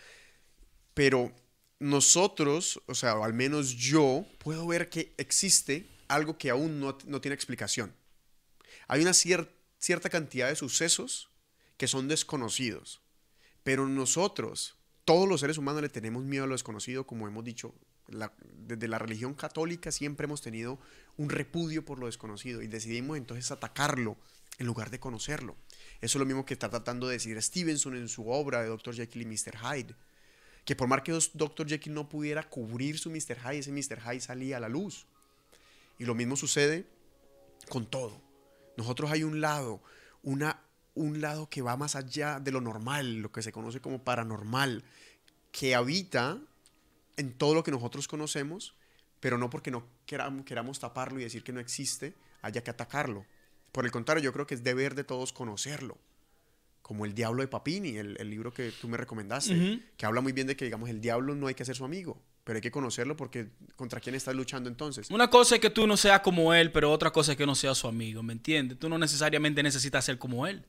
Pero 0.94 1.34
nosotros, 1.80 2.82
o 2.88 2.96
sea, 2.96 3.16
o 3.16 3.24
al 3.24 3.34
menos 3.34 3.72
yo, 3.76 4.26
puedo 4.40 4.68
ver 4.68 4.90
que 4.90 5.14
existe 5.18 5.88
algo 6.08 6.38
que 6.38 6.50
aún 6.50 6.80
no, 6.80 6.98
no 7.06 7.22
tiene 7.22 7.36
explicación. 7.36 7.96
Hay 8.88 9.02
una 9.02 9.12
cier- 9.12 9.50
cierta 9.80 10.10
cantidad 10.10 10.50
de 10.50 10.56
sucesos 10.56 11.30
que 11.78 11.88
son 11.88 12.08
desconocidos. 12.08 13.02
Pero 13.64 13.88
nosotros, 13.88 14.76
todos 15.06 15.28
los 15.28 15.42
seres 15.42 15.58
humanos, 15.58 15.82
le 15.82 15.90
tenemos 15.90 16.24
miedo 16.24 16.46
a 16.46 16.48
lo 16.48 16.56
desconocido, 16.56 17.06
como 17.06 17.28
hemos 17.28 17.44
dicho. 17.44 17.74
La- 18.08 18.34
desde 18.68 18.88
la 18.88 19.00
religión 19.00 19.34
católica 19.34 19.92
siempre 19.92 20.26
hemos 20.26 20.42
tenido 20.42 20.80
un 21.18 21.30
repudio 21.30 21.84
por 21.86 22.00
lo 22.00 22.06
desconocido 22.06 22.62
y 22.62 22.68
decidimos 22.68 23.18
entonces 23.18 23.52
atacarlo 23.52 24.18
en 24.60 24.66
lugar 24.66 24.90
de 24.90 25.00
conocerlo. 25.00 25.56
Eso 26.02 26.18
es 26.18 26.20
lo 26.20 26.26
mismo 26.26 26.46
que 26.46 26.54
está 26.54 26.70
tratando 26.70 27.08
de 27.08 27.14
decir 27.14 27.42
Stevenson 27.42 27.96
en 27.96 28.08
su 28.08 28.30
obra 28.30 28.62
de 28.62 28.70
Dr. 28.70 28.96
Jekyll 28.96 29.22
y 29.22 29.26
Mr. 29.26 29.58
Hyde. 29.58 29.96
Que 30.66 30.76
por 30.76 30.88
más 30.88 31.02
que 31.02 31.18
Dr. 31.34 31.68
Jekyll 31.68 31.94
no 31.94 32.10
pudiera 32.10 32.50
cubrir 32.50 33.00
su 33.00 33.10
Mr. 33.10 33.38
Hyde, 33.40 33.60
ese 33.60 33.72
Mr. 33.72 34.02
Hyde 34.02 34.20
salía 34.20 34.58
a 34.58 34.60
la 34.60 34.68
luz. 34.70 35.06
Y 35.98 36.06
lo 36.06 36.14
mismo 36.14 36.36
sucede 36.36 36.86
con 37.70 37.86
todo. 37.86 38.22
Nosotros 38.76 39.10
hay 39.12 39.24
un 39.24 39.42
lado, 39.42 39.82
una, 40.24 40.62
un 40.94 41.22
lado 41.22 41.50
que 41.50 41.62
va 41.62 41.78
más 41.78 41.96
allá 41.96 42.40
de 42.40 42.52
lo 42.52 42.62
normal, 42.62 43.18
lo 43.18 43.32
que 43.32 43.42
se 43.42 43.52
conoce 43.52 43.80
como 43.80 44.04
paranormal, 44.04 44.84
que 45.52 45.74
habita 45.74 46.40
en 47.18 47.34
todo 47.34 47.54
lo 47.54 47.64
que 47.64 47.72
nosotros 47.72 48.08
conocemos, 48.08 48.76
pero 49.20 49.38
no 49.38 49.50
porque 49.50 49.72
no 49.72 49.86
queramos, 50.06 50.46
queramos 50.46 50.80
taparlo 50.80 51.20
y 51.20 51.24
decir 51.24 51.44
que 51.44 51.52
no 51.52 51.60
existe, 51.60 52.14
haya 52.42 52.64
que 52.64 52.70
atacarlo. 52.70 53.26
Por 53.72 53.86
el 53.86 53.92
contrario, 53.92 54.24
yo 54.24 54.34
creo 54.34 54.48
que 54.48 54.56
es 54.56 54.64
deber 54.64 54.96
de 54.96 55.04
todos 55.04 55.34
conocerlo. 55.34 55.98
Como 56.82 57.06
el 57.06 57.14
Diablo 57.14 57.42
de 57.42 57.48
Papini, 57.48 57.98
el, 57.98 58.16
el 58.20 58.30
libro 58.30 58.54
que 58.54 58.72
tú 58.72 58.88
me 58.88 58.96
recomendaste, 58.96 59.82
que 59.98 60.06
habla 60.06 60.22
muy 60.22 60.32
bien 60.32 60.48
de 60.48 60.56
que, 60.56 60.66
digamos, 60.66 60.90
el 60.90 61.02
diablo 61.02 61.36
no 61.36 61.48
hay 61.48 61.54
que 61.54 61.66
ser 61.66 61.76
su 61.76 61.84
amigo, 61.84 62.22
pero 62.46 62.58
hay 62.58 62.62
que 62.62 62.72
conocerlo 62.72 63.18
porque 63.18 63.50
¿contra 63.76 64.00
quién 64.00 64.16
estás 64.16 64.34
luchando 64.34 64.70
entonces? 64.70 65.10
Una 65.10 65.30
cosa 65.30 65.56
es 65.56 65.62
que 65.62 65.70
tú 65.70 65.86
no 65.86 65.98
seas 65.98 66.22
como 66.22 66.54
él, 66.54 66.72
pero 66.72 66.90
otra 66.90 67.12
cosa 67.12 67.34
es 67.34 67.38
que 67.38 67.46
no 67.46 67.56
seas 67.56 67.78
su 67.78 67.90
amigo, 67.90 68.24
¿me 68.24 68.32
entiendes? 68.32 68.80
Tú 68.80 68.88
no 68.88 68.98
necesariamente 68.98 69.62
necesitas 69.62 70.06
ser 70.06 70.18
como 70.18 70.48
él. 70.48 70.64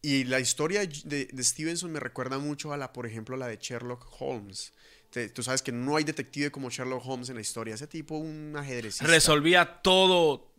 Y 0.00 0.24
la 0.24 0.40
historia 0.40 0.80
de, 0.80 1.28
de 1.30 1.44
Stevenson 1.44 1.92
me 1.92 2.00
recuerda 2.00 2.38
mucho 2.38 2.72
a 2.72 2.78
la, 2.78 2.94
por 2.94 3.06
ejemplo, 3.06 3.36
la 3.36 3.46
de 3.46 3.58
Sherlock 3.60 4.06
Holmes. 4.20 4.72
Te- 5.12 5.28
tú 5.28 5.42
sabes 5.42 5.62
que 5.62 5.70
no 5.72 5.96
hay 5.96 6.04
detective 6.04 6.50
como 6.50 6.70
Sherlock 6.70 7.04
Holmes 7.06 7.28
en 7.28 7.34
la 7.36 7.40
historia. 7.42 7.74
Ese 7.74 7.86
tipo, 7.86 8.16
un 8.16 8.54
ajedrecista. 8.56 9.06
Resolvía 9.06 9.80
todo. 9.82 10.50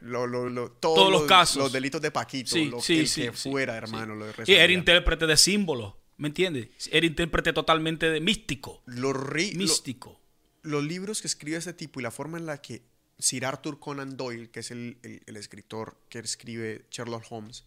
Lo- 0.00 0.26
lo- 0.26 0.50
lo- 0.50 0.70
todos 0.72 1.10
los 1.10 1.22
casos. 1.22 1.56
Los 1.62 1.72
delitos 1.72 2.02
de 2.02 2.10
Paquito. 2.10 2.50
Sí, 2.50 2.66
lo 2.66 2.80
sí, 2.80 2.98
el 3.00 3.08
sí, 3.08 3.22
que 3.22 3.32
fuera, 3.32 3.76
hermano. 3.76 4.14
Lo 4.16 4.26
Y 4.46 4.52
era 4.52 4.72
intérprete 4.72 5.26
de 5.26 5.36
símbolos, 5.36 5.94
¿me 6.16 6.28
entiendes? 6.28 6.68
Era 6.90 7.06
intérprete 7.06 7.52
totalmente 7.52 8.10
de 8.10 8.20
místico. 8.20 8.82
Ri- 8.86 9.54
Místico. 9.54 10.20
los 10.62 10.82
libros 10.82 11.20
que 11.20 11.28
escribe 11.28 11.56
este 11.58 11.72
tipo 11.74 12.00
y 12.00 12.02
la 12.02 12.10
forma 12.10 12.36
en 12.38 12.46
la 12.46 12.60
que 12.60 12.82
Sir 13.18 13.46
Arthur 13.46 13.78
Conan 13.78 14.16
Doyle, 14.16 14.50
que 14.50 14.60
es 14.60 14.70
el, 14.72 14.98
el- 15.04 15.22
el 15.26 15.36
escritor 15.36 15.96
que 16.08 16.18
escribe 16.18 16.86
Sherlock 16.90 17.24
Holmes, 17.30 17.64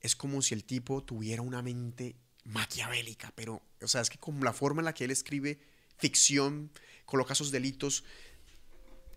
es 0.00 0.16
como 0.16 0.42
si 0.42 0.54
el 0.54 0.64
tipo 0.64 1.04
tuviera 1.04 1.42
una 1.42 1.62
mente 1.62 2.16
maquiavélica, 2.44 3.32
pero, 3.36 3.62
o 3.82 3.88
sea, 3.88 4.00
es 4.00 4.10
que 4.10 4.18
con 4.18 4.40
la 4.40 4.52
forma 4.52 4.80
en 4.80 4.86
la 4.86 4.94
que 4.94 5.04
él 5.04 5.10
escribe 5.10 5.60
ficción, 5.98 6.70
coloca 7.04 7.34
sus 7.34 7.50
delitos, 7.50 8.04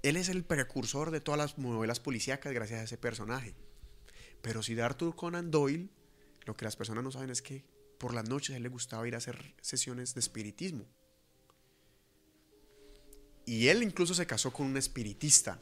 él 0.03 0.17
es 0.17 0.29
el 0.29 0.43
precursor 0.43 1.11
de 1.11 1.21
todas 1.21 1.37
las 1.37 1.57
novelas 1.57 1.99
policíacas 1.99 2.53
gracias 2.53 2.79
a 2.79 2.83
ese 2.83 2.97
personaje. 2.97 3.53
Pero 4.41 4.63
Sir 4.63 4.81
Arthur 4.81 5.15
Conan 5.15 5.51
Doyle, 5.51 5.89
lo 6.45 6.55
que 6.57 6.65
las 6.65 6.75
personas 6.75 7.03
no 7.03 7.11
saben 7.11 7.29
es 7.29 7.41
que 7.41 7.63
por 7.99 8.15
las 8.15 8.27
noches 8.27 8.53
a 8.53 8.57
él 8.57 8.63
le 8.63 8.69
gustaba 8.69 9.07
ir 9.07 9.13
a 9.13 9.19
hacer 9.19 9.53
sesiones 9.61 10.15
de 10.15 10.19
espiritismo. 10.21 10.87
Y 13.45 13.67
él 13.67 13.83
incluso 13.83 14.15
se 14.15 14.25
casó 14.25 14.51
con 14.51 14.65
un 14.65 14.77
espiritista. 14.77 15.59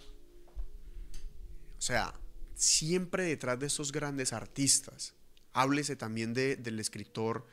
O 1.77 1.81
sea, 1.81 2.13
siempre 2.55 3.23
detrás 3.23 3.59
de 3.59 3.67
esos 3.67 3.91
grandes 3.91 4.31
artistas, 4.31 5.15
háblese 5.51 5.95
también 5.95 6.33
de- 6.33 6.55
del 6.55 6.79
escritor 6.79 7.45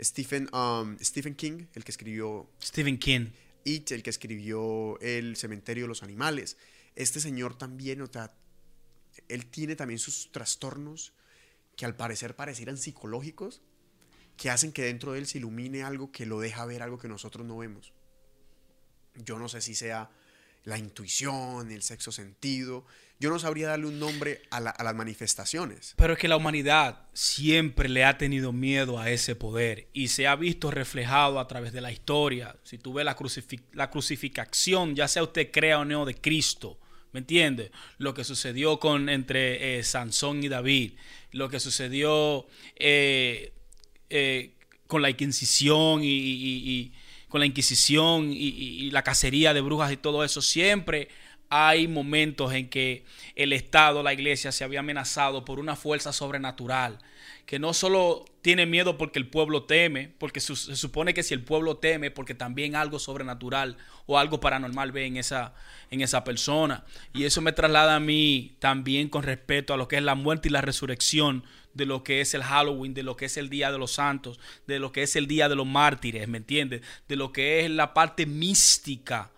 Stephen, 0.00 0.48
um, 0.54 0.96
Stephen 0.98 1.34
King, 1.34 1.66
el 1.74 1.84
que 1.84 1.92
escribió 1.92 2.48
Stephen 2.62 2.98
King. 2.98 3.26
It, 3.64 3.92
el 3.92 4.02
que 4.02 4.10
escribió 4.10 4.98
El 5.00 5.36
cementerio 5.36 5.84
de 5.84 5.88
los 5.88 6.02
animales. 6.02 6.56
Este 6.96 7.20
señor 7.20 7.56
también, 7.56 8.02
o 8.02 8.06
sea, 8.06 8.34
él 9.28 9.46
tiene 9.46 9.76
también 9.76 9.98
sus 9.98 10.30
trastornos 10.32 11.12
que 11.76 11.84
al 11.84 11.96
parecer 11.96 12.36
parecieran 12.36 12.76
psicológicos, 12.76 13.62
que 14.36 14.50
hacen 14.50 14.72
que 14.72 14.82
dentro 14.82 15.12
de 15.12 15.20
él 15.20 15.26
se 15.26 15.38
ilumine 15.38 15.82
algo 15.82 16.12
que 16.12 16.26
lo 16.26 16.40
deja 16.40 16.66
ver 16.66 16.82
algo 16.82 16.98
que 16.98 17.08
nosotros 17.08 17.46
no 17.46 17.56
vemos. 17.56 17.92
Yo 19.14 19.38
no 19.38 19.48
sé 19.48 19.60
si 19.60 19.74
sea 19.74 20.10
la 20.64 20.78
intuición, 20.78 21.70
el 21.70 21.82
sexo 21.82 22.10
sentido. 22.12 22.84
Yo 23.20 23.30
no 23.30 23.38
sabría 23.38 23.68
darle 23.68 23.86
un 23.86 23.98
nombre 24.00 24.42
a, 24.50 24.60
la- 24.60 24.70
a 24.70 24.82
las 24.82 24.94
manifestaciones. 24.94 25.94
Pero 25.96 26.14
es 26.14 26.18
que 26.18 26.26
la 26.28 26.36
humanidad 26.36 27.06
siempre 27.12 27.88
le 27.88 28.04
ha 28.04 28.18
tenido 28.18 28.52
miedo 28.52 28.98
a 28.98 29.08
ese 29.10 29.36
poder 29.36 29.88
y 29.92 30.08
se 30.08 30.26
ha 30.26 30.34
visto 30.36 30.70
reflejado 30.70 31.38
a 31.38 31.46
través 31.46 31.72
de 31.72 31.80
la 31.80 31.92
historia. 31.92 32.56
Si 32.64 32.76
tú 32.78 32.92
ves 32.92 33.04
la, 33.04 33.16
la 33.72 33.90
crucificación, 33.90 34.96
ya 34.96 35.06
sea 35.08 35.22
usted 35.22 35.50
crea 35.52 35.78
o 35.78 35.84
no 35.84 36.04
de 36.04 36.14
Cristo, 36.16 36.78
¿me 37.12 37.20
entiende? 37.20 37.70
Lo 37.98 38.14
que 38.14 38.24
sucedió 38.24 38.80
con 38.80 39.08
entre 39.08 39.78
eh, 39.78 39.84
Sansón 39.84 40.42
y 40.42 40.48
David, 40.48 40.94
lo 41.30 41.48
que 41.48 41.60
sucedió 41.60 42.46
eh, 42.76 43.52
eh, 44.10 44.54
con 44.88 45.02
la 45.02 45.10
Inquisición 45.10 46.00
y- 46.02 46.92
con 47.34 47.40
la 47.40 47.46
Inquisición 47.46 48.30
y, 48.32 48.92
la 48.92 49.02
cacería 49.02 49.52
de 49.52 49.60
brujas 49.60 49.90
y 49.90 49.96
todo 49.96 50.22
eso, 50.22 50.40
siempre 50.40 51.08
hay 51.48 51.88
momentos 51.88 52.52
en 52.52 52.68
que 52.68 53.02
el 53.34 53.52
Estado, 53.52 54.04
la 54.04 54.12
iglesia 54.12 54.52
se 54.52 54.62
había 54.62 54.78
amenazado 54.78 55.44
por 55.44 55.58
una 55.58 55.74
fuerza 55.74 56.12
sobrenatural 56.12 57.00
que 57.46 57.58
no 57.58 57.74
solo 57.74 58.24
tiene 58.42 58.66
miedo 58.66 58.98
porque 58.98 59.18
el 59.18 59.28
pueblo 59.28 59.64
teme, 59.64 60.12
porque 60.18 60.40
se 60.40 60.54
supone 60.54 61.14
que 61.14 61.22
si 61.22 61.34
el 61.34 61.42
pueblo 61.42 61.76
teme, 61.76 62.10
porque 62.10 62.34
también 62.34 62.76
algo 62.76 62.98
sobrenatural 62.98 63.76
o 64.06 64.18
algo 64.18 64.40
paranormal 64.40 64.92
ve 64.92 65.06
en 65.06 65.16
esa, 65.16 65.54
en 65.90 66.00
esa 66.00 66.24
persona. 66.24 66.84
Y 67.12 67.24
eso 67.24 67.40
me 67.40 67.52
traslada 67.52 67.96
a 67.96 68.00
mí 68.00 68.56
también 68.58 69.08
con 69.08 69.22
respecto 69.22 69.74
a 69.74 69.76
lo 69.76 69.88
que 69.88 69.96
es 69.96 70.02
la 70.02 70.14
muerte 70.14 70.48
y 70.48 70.52
la 70.52 70.60
resurrección, 70.60 71.44
de 71.74 71.86
lo 71.86 72.04
que 72.04 72.20
es 72.20 72.34
el 72.34 72.42
Halloween, 72.42 72.94
de 72.94 73.02
lo 73.02 73.16
que 73.16 73.26
es 73.26 73.36
el 73.36 73.50
Día 73.50 73.72
de 73.72 73.78
los 73.78 73.92
Santos, 73.92 74.38
de 74.66 74.78
lo 74.78 74.92
que 74.92 75.02
es 75.02 75.16
el 75.16 75.26
Día 75.26 75.48
de 75.48 75.56
los 75.56 75.66
Mártires, 75.66 76.28
¿me 76.28 76.38
entiendes? 76.38 76.82
De 77.08 77.16
lo 77.16 77.32
que 77.32 77.64
es 77.64 77.70
la 77.70 77.92
parte 77.92 78.26
mística, 78.26 79.30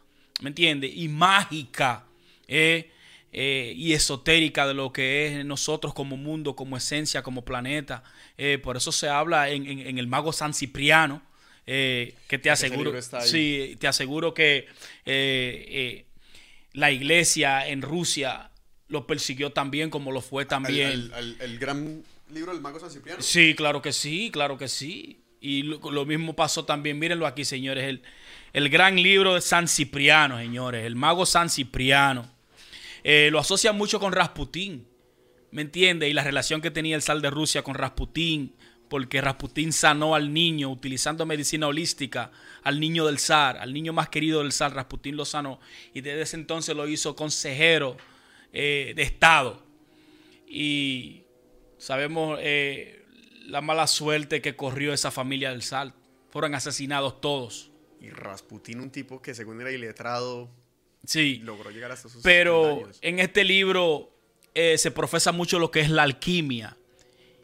¿me 0.42 0.48
entiendes? 0.48 0.92
Y 0.94 1.08
mágica. 1.08 2.04
¿eh? 2.46 2.90
Eh, 3.38 3.74
y 3.76 3.92
esotérica 3.92 4.66
de 4.66 4.72
lo 4.72 4.92
que 4.94 5.26
es 5.40 5.44
nosotros 5.44 5.92
como 5.92 6.16
mundo, 6.16 6.56
como 6.56 6.74
esencia, 6.76 7.22
como 7.22 7.44
planeta. 7.44 8.02
Eh, 8.38 8.56
por 8.56 8.78
eso 8.78 8.92
se 8.92 9.08
habla 9.10 9.50
en, 9.50 9.66
en- 9.66 9.80
en 9.80 9.98
el 9.98 10.06
mago 10.06 10.32
San 10.32 10.54
Cipriano, 10.54 11.20
eh, 11.66 12.14
que 12.28 12.38
te 12.38 12.48
aseguro, 12.50 12.92
sí, 13.30 13.76
te 13.78 13.86
aseguro 13.88 14.32
que 14.32 14.66
la 16.72 16.90
iglesia 16.90 17.66
en 17.68 17.82
Rusia 17.82 18.50
lo 18.88 19.06
persiguió 19.06 19.50
también 19.52 19.90
como 19.90 20.12
lo 20.12 20.20
fue 20.20 20.46
también. 20.46 20.88
El, 20.90 21.12
el- 21.16 21.36
el 21.40 21.58
gran 21.58 22.02
libro 22.32 22.52
del 22.52 22.60
mago 22.60 22.78
San 22.80 22.90
Cipriano. 22.90 23.22
Sí, 23.22 23.54
claro 23.54 23.82
que 23.82 23.92
sí, 23.92 24.30
claro 24.32 24.56
que 24.58 24.68
sí. 24.68 25.20
Y 25.40 25.62
lo, 25.62 25.78
lo 25.90 26.06
mismo 26.06 26.34
pasó 26.34 26.64
también, 26.64 26.98
mírenlo 26.98 27.26
aquí, 27.26 27.44
señores, 27.44 27.84
el, 27.84 28.02
el 28.52 28.68
gran 28.68 28.96
libro 28.96 29.34
de 29.34 29.40
San 29.40 29.68
Cipriano, 29.68 30.38
señores, 30.38 30.84
el 30.86 30.96
mago 30.96 31.26
San 31.26 31.50
Cipriano. 31.50 32.34
Eh, 33.08 33.30
lo 33.30 33.38
asocia 33.38 33.72
mucho 33.72 34.00
con 34.00 34.10
Rasputín, 34.12 34.88
¿me 35.52 35.62
entiende? 35.62 36.08
Y 36.08 36.12
la 36.12 36.24
relación 36.24 36.60
que 36.60 36.72
tenía 36.72 36.96
el 36.96 37.02
zar 37.02 37.20
de 37.20 37.30
Rusia 37.30 37.62
con 37.62 37.76
Rasputín, 37.76 38.56
porque 38.88 39.20
Rasputín 39.20 39.72
sanó 39.72 40.16
al 40.16 40.34
niño 40.34 40.68
utilizando 40.72 41.24
medicina 41.24 41.68
holística, 41.68 42.32
al 42.64 42.80
niño 42.80 43.06
del 43.06 43.20
zar, 43.20 43.58
al 43.58 43.72
niño 43.72 43.92
más 43.92 44.08
querido 44.08 44.42
del 44.42 44.50
zar, 44.50 44.74
Rasputín 44.74 45.14
lo 45.16 45.24
sanó 45.24 45.60
y 45.94 46.00
desde 46.00 46.22
ese 46.22 46.34
entonces 46.34 46.74
lo 46.74 46.88
hizo 46.88 47.14
consejero 47.14 47.96
eh, 48.52 48.92
de 48.96 49.04
Estado 49.04 49.62
y 50.48 51.26
sabemos 51.78 52.40
eh, 52.42 53.04
la 53.46 53.60
mala 53.60 53.86
suerte 53.86 54.42
que 54.42 54.56
corrió 54.56 54.92
esa 54.92 55.12
familia 55.12 55.50
del 55.50 55.62
Sal. 55.62 55.94
Fueron 56.30 56.56
asesinados 56.56 57.20
todos. 57.20 57.70
Y 58.00 58.10
Rasputín, 58.10 58.80
un 58.80 58.90
tipo 58.90 59.22
que 59.22 59.32
según 59.32 59.60
era 59.60 59.70
iletrado, 59.70 60.50
Sí. 61.06 61.36
logró 61.44 61.70
llegar 61.70 61.92
hasta 61.92 62.08
sus 62.08 62.22
Pero 62.22 62.82
años. 62.84 62.98
en 63.00 63.18
este 63.20 63.44
libro 63.44 64.10
eh, 64.54 64.76
se 64.78 64.90
profesa 64.90 65.32
mucho 65.32 65.58
lo 65.58 65.70
que 65.70 65.80
es 65.80 65.90
la 65.90 66.02
alquimia 66.02 66.76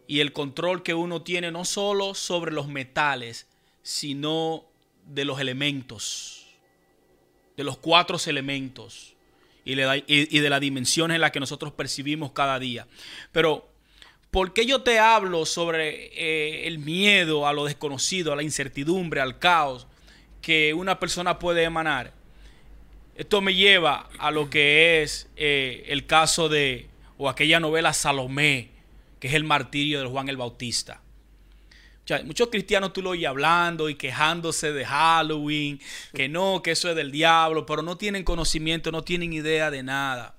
y 0.07 0.21
el 0.21 0.33
control 0.33 0.83
que 0.83 0.95
uno 0.95 1.23
tiene 1.23 1.51
no 1.51 1.65
solo 1.65 2.15
sobre 2.15 2.53
los 2.53 2.69
metales, 2.69 3.47
sino 3.83 4.65
de 5.07 5.25
los 5.25 5.41
elementos, 5.41 6.47
de 7.57 7.65
los 7.65 7.79
cuatro 7.79 8.19
elementos 8.27 9.15
y 9.65 9.75
de 9.75 10.51
las 10.51 10.61
dimensiones 10.61 11.15
en 11.15 11.21
las 11.21 11.31
que 11.31 11.41
nosotros 11.41 11.73
percibimos 11.73 12.33
cada 12.33 12.59
día. 12.59 12.87
Pero, 13.31 13.69
¿por 14.31 14.53
qué 14.53 14.67
yo 14.67 14.83
te 14.83 14.99
hablo 14.99 15.47
sobre 15.47 16.07
eh, 16.15 16.67
el 16.67 16.79
miedo 16.79 17.47
a 17.47 17.53
lo 17.53 17.65
desconocido, 17.65 18.33
a 18.33 18.37
la 18.37 18.43
incertidumbre, 18.43 19.21
al 19.21 19.39
caos 19.39 19.87
que 20.41 20.75
una 20.75 20.99
persona 20.99 21.39
puede 21.39 21.63
emanar? 21.63 22.13
Esto 23.15 23.41
me 23.41 23.55
lleva 23.55 24.09
a 24.19 24.31
lo 24.31 24.49
que 24.49 25.03
es 25.03 25.29
eh, 25.37 25.85
el 25.89 26.07
caso 26.07 26.49
de, 26.49 26.89
o 27.19 27.29
aquella 27.29 27.61
novela 27.61 27.93
Salomé, 27.93 28.71
que 29.21 29.29
es 29.29 29.35
el 29.35 29.45
martirio 29.45 30.01
de 30.01 30.07
Juan 30.07 30.29
el 30.29 30.37
Bautista. 30.37 31.03
O 32.05 32.09
sea, 32.09 32.23
muchos 32.25 32.49
cristianos 32.49 32.93
tú 32.93 33.01
lo 33.01 33.11
oyes 33.11 33.29
hablando 33.29 33.89
y 33.89 33.95
quejándose 33.95 34.73
de 34.73 34.85
Halloween, 34.85 35.81
que 36.15 36.29
no, 36.29 36.61
que 36.63 36.73
eso 36.73 36.91
es 36.91 36.97
del 36.97 37.13
diablo, 37.13 37.65
pero 37.65 37.83
no 37.83 37.97
tienen 37.97 38.25
conocimiento, 38.25 38.91
no 38.91 39.03
tienen 39.03 39.33
idea 39.33 39.71
de 39.71 39.83
nada. 39.85 40.37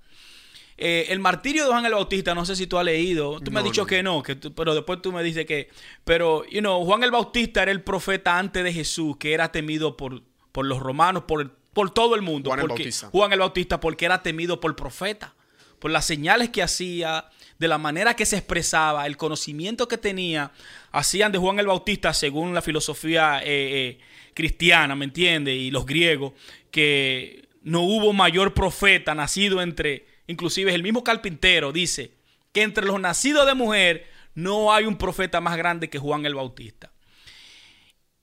Eh, 0.76 1.06
el 1.10 1.20
martirio 1.20 1.64
de 1.64 1.70
Juan 1.70 1.86
el 1.86 1.94
Bautista, 1.94 2.34
no 2.36 2.46
sé 2.46 2.56
si 2.58 2.68
tú 2.68 2.78
has 2.78 2.84
leído, 2.84 3.40
tú 3.40 3.52
me 3.52 3.60
has 3.60 3.64
dicho 3.66 3.82
no. 3.84 3.88
que 3.88 4.04
no, 4.04 4.24
que 4.24 4.36
tú- 4.36 4.54
pero 4.54 4.74
después 4.74 5.02
tú 5.02 5.14
me 5.14 5.24
dices 5.24 5.46
que, 5.46 5.70
pero, 6.04 6.44
you 6.50 6.60
know, 6.60 6.84
Juan 6.84 7.04
el 7.04 7.12
Bautista 7.12 7.62
era 7.62 7.72
el 7.72 7.82
profeta 7.84 8.38
antes 8.38 8.64
de 8.64 8.74
Jesús, 8.74 9.16
que 9.18 9.34
era 9.34 9.52
temido 9.52 9.96
por, 9.96 10.24
por 10.52 10.66
los 10.66 10.80
romanos, 10.80 11.24
por, 11.28 11.56
por 11.74 11.92
todo 11.92 12.16
el 12.16 12.22
mundo. 12.22 12.50
Juan 12.50 12.60
el 12.62 12.68
Bautista. 12.68 13.10
Juan 13.10 13.34
el 13.34 13.40
Bautista, 13.40 13.80
porque 13.80 14.06
era 14.06 14.24
temido 14.24 14.60
por 14.60 14.76
profeta, 14.76 15.34
por 15.80 15.92
las 15.92 16.06
señales 16.06 16.50
que 16.50 16.64
hacía, 16.64 17.26
de 17.60 17.68
la 17.68 17.78
manera 17.78 18.16
que 18.16 18.26
se 18.26 18.38
expresaba, 18.38 19.06
el 19.06 19.18
conocimiento 19.18 19.88
que 19.88 19.98
tenía, 19.98 20.52
hacían 20.92 21.32
de 21.32 21.40
Juan 21.40 21.60
el 21.60 21.68
Bautista, 21.68 22.14
según 22.14 22.54
la 22.54 22.62
filosofía 22.62 23.40
eh, 23.40 23.46
eh, 23.46 24.00
cristiana, 24.34 24.96
¿me 24.96 25.06
entiendes? 25.06 25.56
Y 25.56 25.72
los 25.72 25.86
griegos, 25.86 26.34
que 26.72 27.48
no 27.64 27.82
hubo 27.82 28.14
mayor 28.14 28.54
profeta 28.54 29.16
nacido 29.16 29.62
entre, 29.62 30.06
inclusive 30.28 30.74
el 30.74 30.84
mismo 30.84 31.04
carpintero 31.04 31.72
dice, 31.72 32.14
que 32.52 32.62
entre 32.62 32.86
los 32.86 33.00
nacidos 33.00 33.46
de 33.46 33.56
mujer 33.56 34.08
no 34.36 34.74
hay 34.74 34.86
un 34.86 34.98
profeta 34.98 35.42
más 35.42 35.58
grande 35.58 35.90
que 35.90 36.00
Juan 36.00 36.26
el 36.26 36.36
Bautista. 36.36 36.92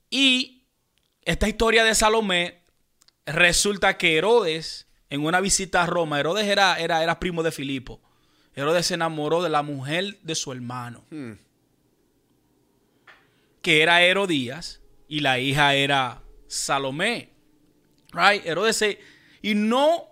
Y 0.09 0.63
esta 1.23 1.47
historia 1.47 1.83
de 1.83 1.95
Salomé 1.95 2.60
resulta 3.25 3.97
que 3.97 4.17
Herodes, 4.17 4.87
en 5.09 5.25
una 5.25 5.41
visita 5.41 5.83
a 5.83 5.85
Roma, 5.85 6.19
Herodes 6.19 6.47
era, 6.47 6.79
era, 6.79 7.03
era 7.03 7.19
primo 7.19 7.43
de 7.43 7.51
Filipo. 7.51 8.01
Herodes 8.55 8.87
se 8.87 8.95
enamoró 8.95 9.41
de 9.41 9.49
la 9.49 9.61
mujer 9.63 10.19
de 10.21 10.35
su 10.35 10.51
hermano, 10.51 11.05
Hmm. 11.09 11.33
que 13.61 13.81
era 13.81 14.01
Herodías, 14.01 14.81
y 15.07 15.19
la 15.19 15.39
hija 15.39 15.75
era 15.75 16.21
Salomé. 16.47 17.29
Right? 18.13 18.45
Herodes 18.45 18.75
se... 18.77 18.99
Y 19.41 19.55
no 19.55 20.07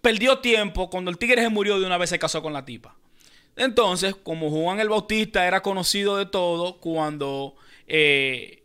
perdió 0.00 0.38
tiempo. 0.38 0.88
Cuando 0.90 1.10
el 1.10 1.18
tigre 1.18 1.42
se 1.42 1.48
murió, 1.48 1.78
de 1.80 1.86
una 1.86 1.98
vez 1.98 2.10
se 2.10 2.18
casó 2.18 2.42
con 2.42 2.52
la 2.52 2.64
tipa. 2.64 2.96
Entonces, 3.56 4.14
como 4.14 4.50
Juan 4.50 4.80
el 4.80 4.88
Bautista 4.88 5.46
era 5.46 5.60
conocido 5.62 6.16
de 6.16 6.26
todo, 6.26 6.78
cuando 6.78 7.56
eh, 7.86 8.57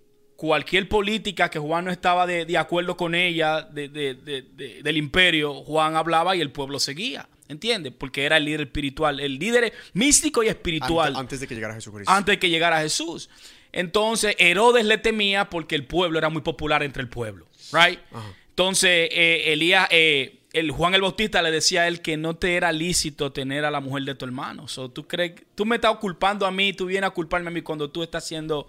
cualquier 0.48 0.90
política 0.90 1.50
que 1.50 1.58
Juan 1.58 1.86
no 1.86 1.92
estaba 1.92 2.28
de, 2.28 2.44
de 2.44 2.58
acuerdo 2.58 2.98
con 2.98 3.16
ella 3.16 3.62
de- 3.62 3.88
de- 3.88 4.14
de- 4.16 4.42
de- 4.42 4.84
del 4.84 4.98
imperio, 4.98 5.54
Juan 5.64 5.96
hablaba 5.96 6.36
y 6.36 6.42
el 6.42 6.52
pueblo 6.52 6.80
seguía. 6.80 7.30
¿Entiendes? 7.48 7.94
Porque 7.98 8.26
era 8.26 8.36
el 8.36 8.44
líder 8.44 8.62
espiritual, 8.62 9.22
el 9.22 9.40
líder 9.40 9.72
místico 9.94 10.44
y 10.44 10.50
espiritual 10.50 11.08
Ante- 11.10 11.20
antes 11.22 11.40
de 11.40 11.48
que 11.48 11.56
llegara 11.56 11.74
Jesucristo. 11.76 12.12
antes 12.12 12.34
de 12.34 12.40
que 12.40 12.50
llegara 12.50 12.82
Jesús. 12.82 13.30
Entonces, 13.72 14.36
Herodes 14.38 14.84
le 14.86 14.98
temía 14.98 15.50
porque 15.50 15.76
el 15.76 15.86
pueblo 15.86 16.20
era 16.20 16.28
muy 16.28 16.42
popular 16.42 16.84
entre 16.84 17.02
el 17.04 17.08
pueblo. 17.10 17.48
Right? 17.72 18.00
Ajá. 18.12 18.34
Entonces, 18.50 19.08
eh, 19.14 19.54
Elías, 19.54 19.88
eh, 19.92 20.40
el 20.52 20.72
Juan 20.72 20.94
el 20.94 21.02
Bautista 21.04 21.42
le 21.42 21.52
decía 21.52 21.84
a 21.84 21.88
él 21.88 22.02
que 22.02 22.18
no 22.18 22.36
te 22.36 22.56
era 22.56 22.74
lícito 22.74 23.32
tener 23.32 23.64
a 23.64 23.72
la 23.72 23.80
mujer 23.80 24.04
de 24.04 24.16
tu 24.16 24.26
hermano. 24.26 24.68
So, 24.68 24.90
tú 24.92 25.08
crees, 25.08 25.34
tú 25.56 25.66
me 25.66 25.76
estás 25.78 25.96
culpando 26.00 26.46
a 26.46 26.52
mí, 26.52 26.74
tú 26.74 26.86
vienes 26.88 27.08
a 27.08 27.12
culparme 27.12 27.48
a 27.48 27.52
mí 27.52 27.62
cuando 27.62 27.90
tú 27.90 28.04
estás 28.04 28.26
haciendo, 28.26 28.68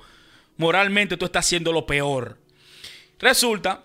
moralmente 0.57 1.17
tú 1.17 1.25
estás 1.25 1.47
haciendo 1.47 1.73
lo 1.73 1.87
peor. 1.87 2.39
Resulta 3.19 3.85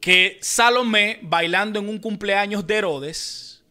que 0.00 0.38
Salomé, 0.40 1.18
bailando 1.22 1.78
en 1.78 1.88
un 1.88 1.98
cumpleaños 1.98 2.66
de 2.66 2.76
Herodes, 2.76 3.62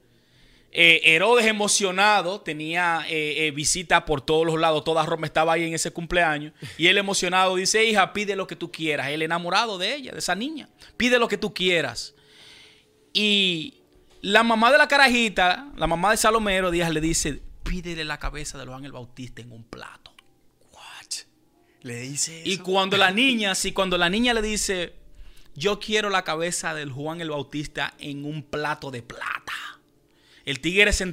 eh, 0.72 1.01
Herodes 1.03 1.47
emocionado, 1.47 2.41
tenía 2.41 3.03
eh, 3.09 3.47
eh, 3.47 3.51
visita 3.51 4.05
por 4.05 4.22
todos 4.22 4.45
los 4.45 4.59
lados, 4.59 4.84
toda 4.84 5.05
Roma 5.05 5.26
estaba 5.26 5.53
ahí 5.53 5.65
en 5.65 5.74
ese 5.74 5.91
cumpleaños, 5.91 6.53
y 6.78 6.88
él 6.88 6.97
emocionado 6.97 7.55
dice, 7.55 7.86
hija, 7.86 8.13
pide 8.13 8.36
lo 8.36 8.45
que 8.45 8.55
tú 8.55 8.72
quieras, 8.72 9.09
él 9.09 9.24
enamorado 9.24 9.80
de 9.80 9.95
ella, 9.95 10.11
de 10.11 10.20
esa 10.20 10.36
niña, 10.36 10.70
pide 10.95 11.17
lo 11.17 11.28
que 11.28 11.38
tú 11.38 11.53
quieras. 11.53 12.13
Y 13.13 13.82
la 14.22 14.43
mamá 14.43 14.72
de 14.72 14.78
la 14.78 14.88
carajita, 14.88 15.72
la 15.76 15.88
mamá 15.88 16.11
de 16.11 16.17
Salomero 16.17 16.70
Díaz 16.70 16.91
le 16.91 17.01
dice, 17.01 17.41
pídele 17.63 18.05
la 18.05 18.20
cabeza 18.20 18.59
de 18.59 18.65
Juan 18.65 18.86
el 18.86 18.91
Bautista 18.91 19.41
en 19.41 19.51
un 19.51 19.63
plato. 19.63 20.13
What? 21.84 21.89
Le 21.89 21.99
dice 22.01 22.41
Y 22.45 22.57
cuando 22.57 22.97
la 22.97 23.11
niña, 23.11 23.55
sí, 23.55 23.71
cuando 23.71 23.97
la 23.97 24.09
niña 24.09 24.34
le 24.34 24.41
dice, 24.41 24.93
yo 25.55 25.80
quiero 25.80 26.09
la 26.09 26.23
cabeza 26.23 26.73
del 26.73 26.91
Juan 26.91 27.21
el 27.21 27.30
Bautista 27.32 27.93
en 27.99 28.25
un 28.25 28.43
plato 28.43 28.91
de 28.91 29.01
plata. 29.01 29.53
El 30.45 30.61
tigre 30.61 30.91
se, 30.93 31.03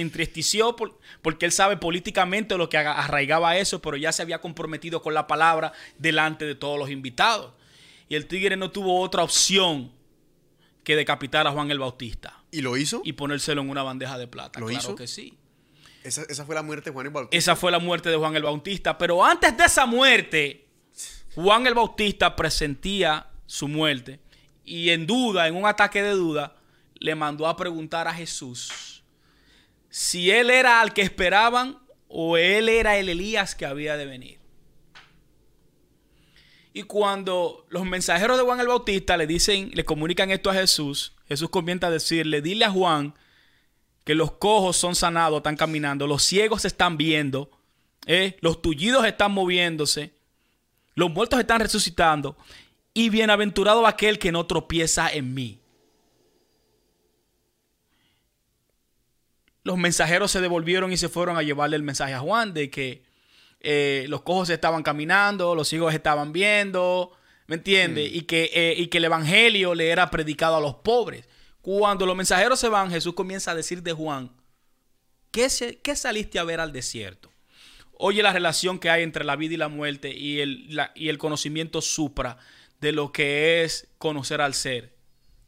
entristeció 0.00 0.76
por- 0.76 0.98
porque 1.22 1.46
él 1.46 1.52
sabe 1.52 1.76
políticamente 1.78 2.56
lo 2.58 2.68
que 2.68 2.76
arraigaba 2.76 3.56
eso, 3.56 3.80
pero 3.80 3.96
ya 3.96 4.12
se 4.12 4.20
había 4.22 4.40
comprometido 4.40 5.00
con 5.00 5.14
la 5.14 5.26
palabra 5.26 5.72
delante 5.98 6.44
de 6.44 6.54
todos 6.54 6.78
los 6.78 6.90
invitados. 6.90 7.52
Y 8.08 8.14
el 8.16 8.26
tigre 8.26 8.56
no 8.56 8.70
tuvo 8.70 9.00
otra 9.00 9.22
opción 9.22 9.90
que 10.82 10.96
decapitar 10.96 11.46
a 11.46 11.52
Juan 11.52 11.70
el 11.70 11.78
Bautista 11.78 12.42
¿Y 12.50 12.60
lo 12.60 12.76
hizo? 12.76 13.00
y 13.04 13.14
ponérselo 13.14 13.62
en 13.62 13.70
una 13.70 13.82
bandeja 13.82 14.18
de 14.18 14.26
plata. 14.26 14.60
¿Lo 14.60 14.66
claro 14.66 14.82
hizo? 14.82 14.94
que 14.96 15.06
sí. 15.06 15.38
Esa, 16.04 16.22
esa 16.28 16.44
fue 16.44 16.54
la 16.54 16.62
muerte 16.62 16.90
de 16.90 16.94
Juan 16.94 17.06
el 17.06 17.12
Bautista. 17.12 17.36
Esa 17.36 17.56
fue 17.56 17.72
la 17.72 17.80
muerte 17.80 18.10
de 18.10 18.16
Juan 18.16 18.36
el 18.36 18.42
Bautista. 18.44 18.96
Pero 18.96 19.24
antes 19.24 19.56
de 19.56 19.64
esa 19.64 19.86
muerte, 19.86 20.68
Juan 21.34 21.66
el 21.66 21.74
Bautista 21.74 22.36
presentía 22.36 23.26
su 23.46 23.66
muerte. 23.66 24.20
Y 24.64 24.90
en 24.90 25.06
duda, 25.06 25.48
en 25.48 25.56
un 25.56 25.66
ataque 25.66 26.02
de 26.02 26.10
duda, 26.10 26.56
le 26.94 27.14
mandó 27.14 27.46
a 27.46 27.56
preguntar 27.56 28.06
a 28.06 28.14
Jesús 28.14 29.02
si 29.90 30.30
él 30.30 30.50
era 30.50 30.80
al 30.80 30.92
que 30.92 31.02
esperaban 31.02 31.78
o 32.08 32.36
él 32.36 32.68
era 32.68 32.96
el 32.96 33.08
Elías 33.08 33.54
que 33.54 33.66
había 33.66 33.96
de 33.96 34.06
venir. 34.06 34.38
Y 36.72 36.82
cuando 36.82 37.64
los 37.68 37.84
mensajeros 37.84 38.36
de 38.36 38.42
Juan 38.42 38.58
el 38.58 38.66
Bautista 38.66 39.16
le 39.16 39.26
dicen, 39.26 39.70
le 39.72 39.84
comunican 39.84 40.30
esto 40.32 40.50
a 40.50 40.54
Jesús, 40.54 41.14
Jesús 41.28 41.48
comienza 41.48 41.86
a 41.86 41.90
decirle, 41.90 42.42
dile 42.42 42.64
a 42.64 42.70
Juan 42.70 43.14
que 44.04 44.14
los 44.14 44.32
cojos 44.32 44.76
son 44.76 44.94
sanados, 44.94 45.38
están 45.38 45.56
caminando, 45.56 46.06
los 46.06 46.22
ciegos 46.22 46.62
se 46.62 46.68
están 46.68 46.96
viendo, 46.96 47.50
¿eh? 48.06 48.36
los 48.40 48.60
tullidos 48.60 49.04
están 49.06 49.32
moviéndose, 49.32 50.12
los 50.94 51.10
muertos 51.10 51.40
están 51.40 51.60
resucitando, 51.60 52.36
y 52.92 53.08
bienaventurado 53.08 53.86
aquel 53.86 54.18
que 54.18 54.30
no 54.30 54.46
tropieza 54.46 55.10
en 55.12 55.34
mí. 55.34 55.58
Los 59.64 59.78
mensajeros 59.78 60.30
se 60.30 60.42
devolvieron 60.42 60.92
y 60.92 60.96
se 60.98 61.08
fueron 61.08 61.38
a 61.38 61.42
llevarle 61.42 61.76
el 61.76 61.82
mensaje 61.82 62.12
a 62.12 62.20
Juan 62.20 62.52
de 62.52 62.70
que 62.70 63.02
eh, 63.60 64.04
los 64.08 64.20
cojos 64.20 64.50
estaban 64.50 64.82
caminando, 64.82 65.54
los 65.54 65.68
ciegos 65.68 65.94
estaban 65.94 66.32
viendo, 66.34 67.12
¿me 67.46 67.56
entiendes? 67.56 68.10
Y, 68.12 68.22
que, 68.22 68.50
eh, 68.52 68.74
y 68.76 68.88
que 68.88 68.98
el 68.98 69.06
evangelio 69.06 69.74
le 69.74 69.88
era 69.88 70.10
predicado 70.10 70.56
a 70.56 70.60
los 70.60 70.74
pobres. 70.74 71.26
Cuando 71.64 72.04
los 72.04 72.14
mensajeros 72.14 72.60
se 72.60 72.68
van, 72.68 72.90
Jesús 72.90 73.14
comienza 73.14 73.52
a 73.52 73.54
decir 73.54 73.82
de 73.82 73.94
Juan, 73.94 74.30
¿qué, 75.30 75.48
se- 75.48 75.78
qué 75.78 75.96
saliste 75.96 76.38
a 76.38 76.44
ver 76.44 76.60
al 76.60 76.72
desierto? 76.74 77.30
Oye 77.96 78.22
la 78.22 78.34
relación 78.34 78.78
que 78.78 78.90
hay 78.90 79.02
entre 79.02 79.24
la 79.24 79.34
vida 79.34 79.54
y 79.54 79.56
la 79.56 79.68
muerte 79.68 80.14
y 80.14 80.40
el, 80.40 80.74
la- 80.76 80.92
y 80.94 81.08
el 81.08 81.16
conocimiento 81.16 81.80
supra 81.80 82.36
de 82.82 82.92
lo 82.92 83.12
que 83.12 83.64
es 83.64 83.88
conocer 83.96 84.42
al 84.42 84.52
ser 84.52 84.92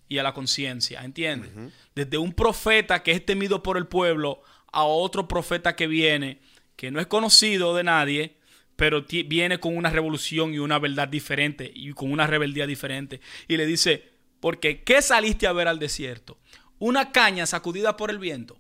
y 0.09 0.17
a 0.17 0.23
la 0.23 0.33
conciencia, 0.33 1.03
¿entiendes? 1.05 1.51
Desde 1.95 2.17
un 2.17 2.33
profeta 2.33 3.03
que 3.03 3.13
es 3.13 3.27
temido 3.27 3.63
por 3.63 3.77
el 3.77 3.87
pueblo 3.87 4.41
a 4.73 4.85
otro 4.85 5.29
profeta 5.29 5.77
que 5.77 5.87
viene, 5.87 6.41
que 6.77 6.91
no 6.91 6.99
es 6.99 7.07
conocido 7.09 7.77
de 7.77 7.85
nadie, 7.85 8.37
pero 8.77 9.03
viene 9.27 9.61
con 9.61 9.77
una 9.77 9.91
revolución 9.91 10.55
y 10.55 10.61
una 10.61 10.79
verdad 10.79 11.09
diferente 11.09 11.71
y 11.75 11.93
con 11.93 12.11
una 12.11 12.27
rebeldía 12.27 12.67
diferente. 12.67 13.21
Y 13.49 13.59
le 13.59 13.67
dice, 13.67 14.16
porque 14.41 14.83
¿qué 14.83 15.03
saliste 15.03 15.47
a 15.47 15.53
ver 15.53 15.69
al 15.69 15.79
desierto? 15.79 16.39
¿Una 16.79 17.13
caña 17.13 17.47
sacudida 17.47 17.97
por 17.97 18.11
el 18.11 18.19
viento? 18.19 18.59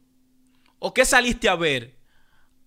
¿O 0.78 0.94
qué 0.94 1.04
saliste 1.04 1.48
a 1.48 1.54
ver? 1.56 1.96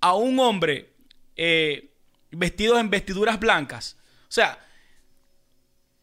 a 0.02 0.16
un 0.16 0.40
hombre 0.40 0.94
eh, 1.36 1.94
vestido 2.32 2.80
en 2.80 2.90
vestiduras 2.90 3.40
blancas. 3.40 3.98
O 4.24 4.32
sea, 4.32 4.60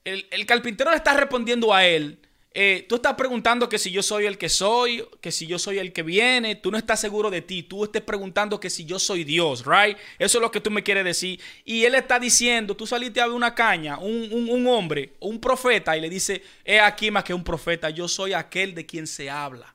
el, 0.04 0.26
el 0.30 0.46
carpintero 0.46 0.90
le 0.90 0.96
está 0.96 1.14
respondiendo 1.14 1.72
a 1.74 1.84
él 1.84 2.20
eh, 2.58 2.86
tú 2.88 2.94
estás 2.94 3.12
preguntando 3.16 3.68
que 3.68 3.76
si 3.76 3.90
yo 3.90 4.02
soy 4.02 4.24
el 4.24 4.38
que 4.38 4.48
soy, 4.48 5.06
que 5.20 5.30
si 5.30 5.46
yo 5.46 5.58
soy 5.58 5.78
el 5.78 5.92
que 5.92 6.02
viene, 6.02 6.54
tú 6.54 6.70
no 6.70 6.78
estás 6.78 6.98
seguro 6.98 7.28
de 7.30 7.42
ti, 7.42 7.62
tú 7.62 7.84
estás 7.84 8.00
preguntando 8.00 8.58
que 8.58 8.70
si 8.70 8.86
yo 8.86 8.98
soy 8.98 9.24
Dios, 9.24 9.66
right? 9.66 9.98
Eso 10.18 10.38
es 10.38 10.42
lo 10.42 10.50
que 10.50 10.62
tú 10.62 10.70
me 10.70 10.82
quieres 10.82 11.04
decir. 11.04 11.38
Y 11.66 11.84
él 11.84 11.94
está 11.94 12.18
diciendo, 12.18 12.74
tú 12.74 12.86
saliste 12.86 13.20
a 13.20 13.26
ver 13.26 13.34
una 13.34 13.54
caña, 13.54 13.98
un, 13.98 14.66
hombre, 14.66 15.16
un 15.20 15.38
profeta, 15.38 15.98
y 15.98 16.00
le 16.00 16.08
dice, 16.08 16.42
he 16.64 16.80
aquí 16.80 17.10
más 17.10 17.24
que 17.24 17.34
un 17.34 17.44
profeta, 17.44 17.90
yo 17.90 18.08
soy 18.08 18.32
aquel 18.32 18.74
de 18.74 18.86
quien 18.86 19.06
se 19.06 19.28
habla. 19.28 19.74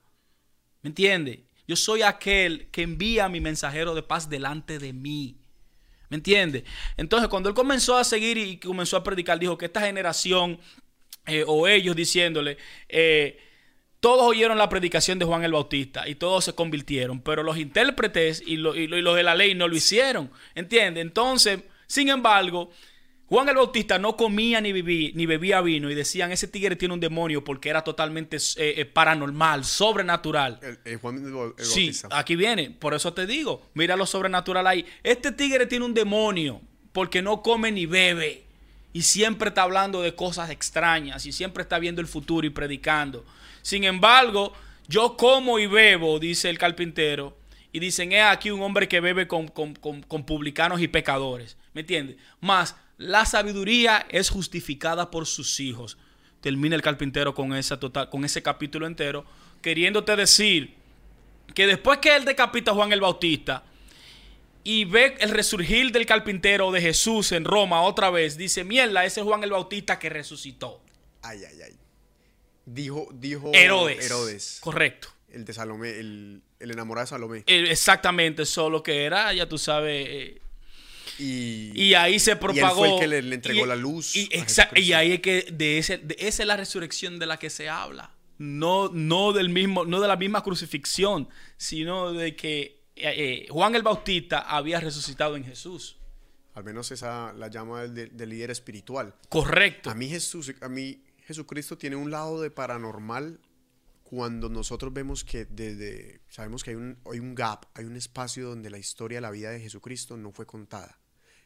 ¿Me 0.82 0.88
entiendes? 0.88 1.38
Yo 1.68 1.76
soy 1.76 2.02
aquel 2.02 2.68
que 2.72 2.82
envía 2.82 3.26
a 3.26 3.30
mi 3.30 3.42
mensajero 3.42 3.94
de 3.94 4.02
paz 4.02 4.28
delante 4.28 4.80
de 4.80 4.92
mí. 4.92 5.38
¿Me 6.10 6.18
entiendes? 6.18 6.64
Entonces, 6.98 7.30
cuando 7.30 7.48
él 7.48 7.54
comenzó 7.56 7.96
a 7.96 8.04
seguir 8.04 8.40
y 8.40 8.58
comenzó 8.58 8.98
a 8.98 9.04
predicar, 9.04 9.40
dijo 9.40 9.58
que 9.58 9.68
esta 9.68 9.82
generación 9.82 10.60
eh, 11.26 11.44
o 11.46 11.68
ellos 11.68 11.96
diciéndole, 11.96 12.58
eh, 12.90 13.40
todos 14.00 14.24
oyeron 14.24 14.58
la 14.58 14.68
predicación 14.68 15.20
de 15.20 15.26
Juan 15.26 15.44
el 15.44 15.52
Bautista 15.52 16.08
y 16.08 16.16
todos 16.16 16.44
se 16.46 16.54
convirtieron, 16.54 17.22
pero 17.22 17.44
los 17.44 17.58
intérpretes 17.58 18.42
y, 18.46 18.54
y, 18.54 18.58
los 18.58 19.16
de 19.16 19.24
la 19.24 19.36
ley 19.36 19.54
no 19.54 19.68
lo 19.68 19.76
hicieron, 19.76 20.32
¿entiendes? 20.56 21.04
Entonces, 21.04 21.60
sin 21.86 22.10
embargo, 22.10 22.72
Juan 23.28 23.48
el 23.48 23.56
Bautista 23.56 24.00
no 24.00 24.18
comía 24.18 24.60
ni, 24.60 24.74
ni 24.74 25.26
bebía 25.28 25.62
vino 25.62 25.92
y 25.92 25.96
decían, 25.96 26.32
ese 26.32 26.48
tigre 26.48 26.76
tiene 26.76 26.96
un 26.96 27.00
demonio 27.00 27.44
porque 27.44 27.70
era 27.70 27.84
totalmente 27.84 28.38
eh, 28.58 28.84
paranormal, 28.86 29.64
sobrenatural. 29.64 30.60
El, 30.84 30.98
Juan 30.98 31.24
el, 31.24 31.32
Bautista. 31.32 31.64
Sí, 31.64 31.92
aquí 32.12 32.36
viene, 32.36 32.72
por 32.72 32.96
eso 32.96 33.14
te 33.14 33.28
digo, 33.28 33.70
mira 33.76 33.96
lo 33.96 34.08
sobrenatural 34.08 34.66
ahí. 34.66 34.84
Este 35.04 35.32
tigre 35.32 35.68
tiene 35.68 35.86
un 35.86 35.94
demonio 35.94 36.60
porque 36.92 37.22
no 37.22 37.44
come 37.44 37.72
ni 37.72 37.86
bebe 37.86 38.51
y 38.94 39.04
siempre 39.04 39.50
está 39.50 39.64
hablando 39.64 40.02
de 40.02 40.16
cosas 40.16 40.50
extrañas 40.50 41.26
y 41.26 41.32
siempre 41.32 41.64
está 41.64 41.80
viendo 41.80 42.02
el 42.02 42.08
futuro 42.08 42.46
y 42.46 42.50
predicando. 42.50 43.26
Sin 43.62 43.84
embargo, 43.84 44.54
yo 44.88 45.16
como 45.16 45.60
y 45.60 45.68
bebo, 45.68 46.20
dice 46.20 46.50
el 46.50 46.58
carpintero, 46.58 47.38
y 47.72 47.80
dicen, 47.80 48.12
es 48.12 48.24
aquí 48.24 48.52
un 48.52 48.62
hombre 48.62 48.88
que 48.88 49.00
bebe 49.00 49.28
con, 49.28 49.48
publicanos 50.26 50.82
y 50.82 50.88
pecadores. 50.90 51.58
¿Me 51.74 51.82
entiendes? 51.82 52.18
Más, 52.42 52.76
la 52.98 53.26
sabiduría 53.26 54.06
es 54.10 54.30
justificada 54.30 55.10
por 55.10 55.26
sus 55.26 55.60
hijos. 55.60 55.98
Termina 56.42 56.76
el 56.76 56.82
carpintero 56.82 57.34
con, 57.34 57.54
esa 57.56 57.80
total, 57.80 58.10
con 58.10 58.26
ese 58.26 58.44
capítulo 58.44 58.88
entero, 58.88 59.26
queriéndote 59.62 60.16
decir 60.16 60.76
que 61.54 61.68
después 61.68 62.00
que 62.00 62.16
él 62.16 62.26
decapita 62.26 62.72
a 62.72 62.74
Juan 62.74 62.92
el 62.92 63.00
Bautista, 63.00 63.64
y 64.64 64.86
ve 64.86 65.16
el 65.20 65.30
resurgir 65.32 65.92
del 65.92 66.06
carpintero 66.06 66.72
de 66.72 66.82
Jesús 66.82 67.32
en 67.32 67.46
Roma 67.46 67.82
otra 67.82 68.10
vez, 68.10 68.38
dice, 68.38 68.64
mierda, 68.64 69.06
ese 69.06 69.22
es 69.22 69.26
Juan 69.26 69.44
el 69.44 69.52
Bautista 69.52 69.98
que 69.98 70.10
resucitó. 70.10 70.82
Ay, 71.22 71.40
ay, 71.48 71.62
ay. 71.66 71.76
Dijo, 72.66 73.10
dijo 73.14 73.52
Herodes. 73.54 74.06
Herodes. 74.06 74.58
Correcto. 74.62 75.10
El 75.30 75.46
de 75.46 75.54
Salomé, 75.54 75.92
el, 75.92 76.44
enamorado 76.60 77.06
de 77.06 77.10
Salomé. 77.10 77.44
exactamente, 77.48 78.46
solo 78.46 78.84
que 78.84 79.04
era, 79.06 79.34
ya 79.34 79.48
tú 79.48 79.58
sabes. 79.58 80.08
Eh, 80.10 80.42
y, 81.18 81.94
ahí 81.94 82.20
se 82.20 82.36
propagó. 82.36 82.86
Y 82.86 82.90
él 82.90 82.90
fue 82.90 82.90
el 82.90 83.00
que 83.00 83.22
le, 83.22 83.36
entregó 83.36 83.66
la 83.66 83.76
luz. 83.76 84.16
Y, 84.16 84.30
y, 84.76 84.94
ahí 84.94 85.14
es 85.14 85.20
que 85.22 85.48
de, 85.52 85.78
ese, 85.78 85.98
de 85.98 86.16
esa 86.20 86.44
es 86.44 86.48
la 86.48 86.58
resurrección 86.58 87.20
de 87.20 87.26
la 87.26 87.38
que 87.38 87.50
se 87.50 87.70
habla. 87.70 88.12
No, 88.38 88.90
no, 88.90 89.34
del 89.34 89.50
mismo, 89.50 89.86
no 89.86 90.02
de 90.02 90.08
la 90.08 90.16
misma 90.16 90.44
crucifixión, 90.44 91.30
sino 91.58 92.14
de 92.14 92.36
que 92.36 92.81
eh, 93.02 93.44
eh, 93.44 93.48
Juan 93.50 93.76
el 93.76 93.84
Bautista 93.84 94.40
había 94.40 94.80
resucitado 94.80 95.36
en 95.36 95.44
Jesús. 95.44 95.98
Al 96.54 96.64
menos 96.64 96.92
esa 96.92 97.34
la 97.34 97.48
llama 97.48 97.88
del, 97.88 98.30
líder 98.30 98.52
espiritual. 98.52 99.16
Correcto. 99.30 99.90
A 99.90 99.96
mí 99.96 100.10
Jesús, 100.10 100.54
a 100.62 100.70
mí 100.70 101.04
Jesucristo 101.26 101.78
tiene 101.78 101.96
un 101.96 102.12
lado 102.12 102.42
de 102.42 102.52
paranormal 102.52 103.40
cuando 104.04 104.50
nosotros 104.50 104.92
vemos 104.92 105.24
que 105.24 105.46
desde 105.46 106.20
sabemos 106.28 106.64
que 106.64 106.72
hay 106.72 106.76
un, 106.76 106.98
hay 107.10 107.20
un 107.20 107.34
gap, 107.34 107.66
hay 107.74 107.86
un 107.86 107.96
espacio 107.96 108.50
donde 108.50 108.70
la 108.70 108.78
historia 108.78 109.22
la 109.22 109.32
vida 109.32 109.52
de 109.52 109.62
Jesucristo 109.62 110.18
no 110.18 110.32
fue 110.32 110.46
contada 110.46 111.02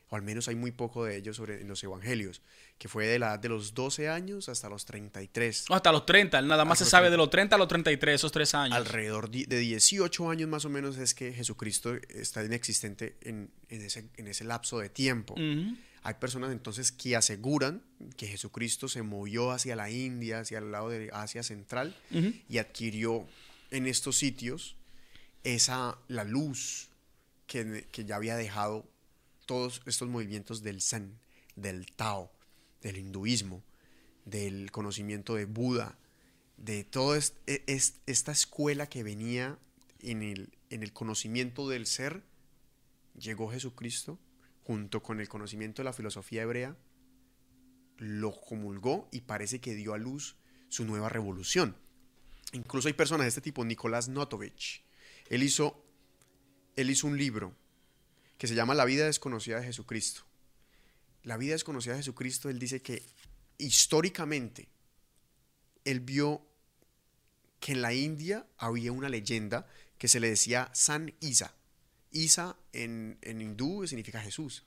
o 0.10 0.16
al 0.16 0.22
menos 0.22 0.48
hay 0.48 0.56
muy 0.56 0.72
poco 0.72 1.06
de 1.06 1.18
ellos 1.18 1.38
sobre, 1.38 1.62
en 1.62 1.68
los 1.68 1.84
evangelios, 1.84 2.42
que 2.78 2.90
fue 2.90 3.08
de 3.08 3.20
la 3.20 3.28
edad 3.28 3.40
de 3.40 3.50
los 3.50 3.74
12 3.74 4.10
años 4.10 4.50
hasta 4.50 4.70
los 4.70 4.86
33. 4.86 5.66
hasta 5.70 5.92
los 5.92 6.06
30, 6.06 6.42
nada 6.42 6.66
más 6.66 6.80
se 6.80 6.86
sabe 6.86 7.10
de 7.10 7.18
los 7.18 7.30
30 7.30 7.56
a 7.56 7.60
los 7.60 7.68
33, 7.68 8.16
esos 8.16 8.32
tres 8.32 8.54
años. 8.54 8.76
Alrededor 8.76 9.30
de 9.30 9.58
18 9.60 10.30
años 10.30 10.50
más 10.50 10.66
o 10.66 10.70
menos 10.70 10.98
es 10.98 11.14
que 11.14 11.32
Jesucristo 11.34 11.96
está 12.10 12.44
inexistente 12.44 13.16
en, 13.22 13.50
en, 13.70 13.82
ese, 13.82 14.10
en 14.18 14.28
ese, 14.28 14.44
lapso 14.44 14.80
de 14.80 14.90
tiempo. 14.90 15.36
Hay 16.04 16.14
personas 16.16 16.52
entonces 16.52 16.92
que 16.92 17.16
aseguran 17.16 17.82
que 18.18 18.28
Jesucristo 18.28 18.88
se 18.88 19.02
movió 19.02 19.52
hacia 19.52 19.76
la 19.76 19.90
India, 19.90 20.42
hacia 20.42 20.60
el 20.60 20.72
lado 20.72 20.90
de 20.90 21.10
Asia 21.14 21.44
Central 21.44 21.96
y 22.50 22.58
adquirió 22.58 23.26
en 23.72 23.88
estos 23.88 24.18
sitios 24.18 24.76
esa, 25.44 25.98
la 26.08 26.24
luz 26.24 26.90
que, 27.48 27.88
que 27.92 28.06
ya 28.06 28.18
había 28.18 28.36
dejado 28.36 28.86
todos 29.46 29.82
estos 29.86 30.10
movimientos 30.10 30.62
del 30.62 30.82
Zen, 30.82 31.18
del 31.56 31.86
Tao, 31.96 32.32
del 32.86 32.98
hinduismo, 32.98 33.64
del 34.26 34.72
conocimiento 34.72 35.34
de 35.34 35.46
Buda, 35.46 35.98
de 36.58 36.84
toda 36.84 37.20
e, 37.48 37.64
esta 38.06 38.32
escuela 38.32 38.88
que 38.88 39.02
venía 39.02 39.58
en 40.02 40.22
el, 40.22 40.54
en 40.70 40.84
el 40.84 40.94
conocimiento 40.94 41.68
del 41.68 41.88
ser, 41.88 42.22
llegó 43.20 43.50
Jesucristo 43.50 44.20
junto 44.64 45.02
con 45.02 45.20
el 45.20 45.28
conocimiento 45.28 45.82
de 45.82 45.86
la 45.86 45.94
filosofía 45.94 46.44
hebrea, 46.44 46.78
lo 47.98 48.40
comulgó 48.40 49.10
y 49.12 49.22
parece 49.22 49.60
que 49.60 49.74
dio 49.74 49.96
a 49.96 49.98
luz 49.98 50.36
su 50.70 50.86
nueva 50.86 51.10
revolución. 51.10 51.76
Incluso 52.52 52.88
hay 52.88 52.94
personas 52.94 53.26
de 53.26 53.30
este 53.30 53.42
tipo, 53.42 53.66
Nicolás 53.66 54.10
Notovich, 54.10 54.84
él 55.30 55.42
hizo, 55.42 55.84
él 56.76 56.92
hizo 56.92 57.08
un 57.08 57.18
libro 57.18 57.56
que 58.38 58.46
se 58.48 58.54
llama 58.54 58.76
La 58.76 58.86
vida 58.86 59.08
desconocida 59.08 59.60
de 59.60 59.66
Jesucristo. 59.66 60.22
La 61.26 61.38
vida 61.38 61.54
desconocida 61.54 61.94
de 61.94 62.00
Jesucristo, 62.00 62.50
él 62.50 62.60
dice 62.60 62.82
que 62.82 63.04
históricamente 63.58 64.68
él 65.84 66.00
vio 66.00 66.42
que 67.60 67.72
en 67.72 67.82
la 67.82 67.94
India 67.94 68.46
había 68.58 68.92
una 68.92 69.10
leyenda 69.10 69.66
que 69.98 70.08
se 70.08 70.20
le 70.20 70.30
decía 70.30 70.70
San 70.74 71.14
Isa. 71.20 71.56
Isa 72.12 72.56
en, 72.74 73.18
en 73.22 73.42
hindú 73.42 73.88
significa 73.88 74.22
Jesús, 74.22 74.66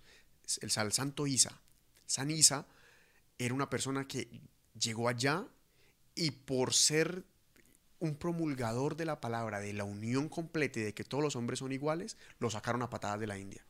el, 0.60 0.70
el 0.74 0.92
santo 0.92 1.28
Isa. 1.28 1.60
San 2.06 2.28
Isa 2.30 2.66
era 3.38 3.54
una 3.54 3.70
persona 3.70 4.08
que 4.08 4.28
llegó 4.76 5.08
allá 5.08 5.46
y 6.16 6.32
por 6.32 6.74
ser 6.74 7.24
un 8.00 8.16
promulgador 8.16 8.96
de 8.96 9.04
la 9.04 9.20
palabra, 9.20 9.60
de 9.60 9.74
la 9.74 9.84
unión 9.84 10.28
completa 10.28 10.80
y 10.80 10.82
de 10.82 10.94
que 10.94 11.04
todos 11.04 11.22
los 11.22 11.36
hombres 11.36 11.60
son 11.60 11.70
iguales, 11.70 12.16
lo 12.40 12.50
sacaron 12.50 12.82
a 12.82 12.90
patadas 12.90 13.20
de 13.20 13.28
la 13.28 13.38
India. 13.38 13.64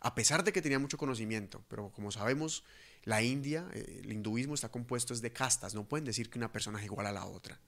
A 0.00 0.14
pesar 0.14 0.44
de 0.44 0.52
que 0.52 0.62
tenía 0.62 0.78
mucho 0.78 0.98
conocimiento, 0.98 1.64
pero 1.68 1.90
como 1.90 2.12
sabemos, 2.12 2.64
la 3.04 3.22
India, 3.22 3.68
eh, 3.72 4.00
el 4.04 4.12
hinduismo 4.12 4.54
está 4.54 4.68
compuesto 4.68 5.14
es 5.14 5.22
de 5.22 5.32
castas, 5.32 5.74
no 5.74 5.84
pueden 5.84 6.04
decir 6.04 6.28
que 6.30 6.38
una 6.38 6.52
persona 6.52 6.78
es 6.78 6.84
igual 6.84 7.06
a 7.06 7.12
la 7.12 7.24
otra. 7.24 7.58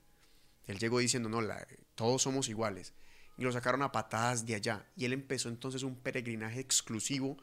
Él 0.67 0.79
llegó 0.79 0.99
diciendo, 0.99 1.29
no, 1.29 1.41
todos 1.95 2.23
somos 2.23 2.49
iguales. 2.49 2.93
Y 3.39 3.43
lo 3.43 3.53
sacaron 3.53 3.83
a 3.83 3.93
patadas 3.93 4.45
de 4.45 4.55
allá. 4.55 4.85
Y 4.97 5.05
él 5.07 5.13
empezó 5.13 5.49
entonces 5.49 5.83
un 5.83 5.97
peregrinaje 5.97 6.61
exclusivo 6.61 7.39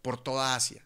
por 0.00 0.22
toda 0.22 0.54
Asia. 0.54 0.82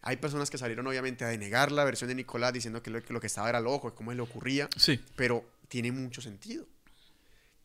Hay 0.00 0.16
personas 0.16 0.48
que 0.48 0.56
salieron 0.56 0.86
obviamente 0.86 1.24
a 1.24 1.28
denegar 1.28 1.72
la 1.72 1.84
versión 1.84 2.08
de 2.08 2.14
Nicolás 2.14 2.52
diciendo 2.52 2.82
que 2.82 2.90
lo, 2.90 3.02
que, 3.02 3.12
lo 3.12 3.20
que 3.20 3.26
estaba 3.26 3.48
era 3.48 3.60
loco, 3.60 3.94
cómo 3.94 4.12
le 4.14 4.22
ocurría. 4.22 4.68
Sí. 4.76 5.00
Pero 5.16 5.44
tiene 5.68 5.92
mucho 5.92 6.22
sentido. 6.22 6.66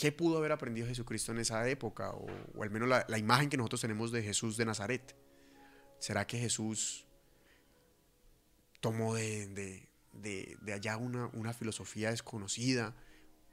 ¿Qué 0.02 0.12
pudo 0.12 0.40
haber 0.40 0.52
aprendido 0.52 0.88
Jesucristo 0.88 1.32
en 1.32 1.38
esa 1.38 1.70
época? 1.70 2.10
O, 2.10 2.64
al 2.64 2.72
menos 2.72 2.90
la, 2.90 3.20
imagen 3.20 3.52
que 3.52 3.58
nosotros 3.58 3.82
tenemos 3.82 4.12
de 4.12 4.24
Jesús 4.24 4.58
de 4.58 4.66
Nazaret. 4.66 5.16
¿Será 6.00 6.26
que 6.26 6.40
Jesús 6.40 7.06
tomó 8.80 9.14
de, 9.14 9.88
allá 10.74 10.98
una, 10.98 11.54
filosofía 11.54 12.10
desconocida? 12.10 12.96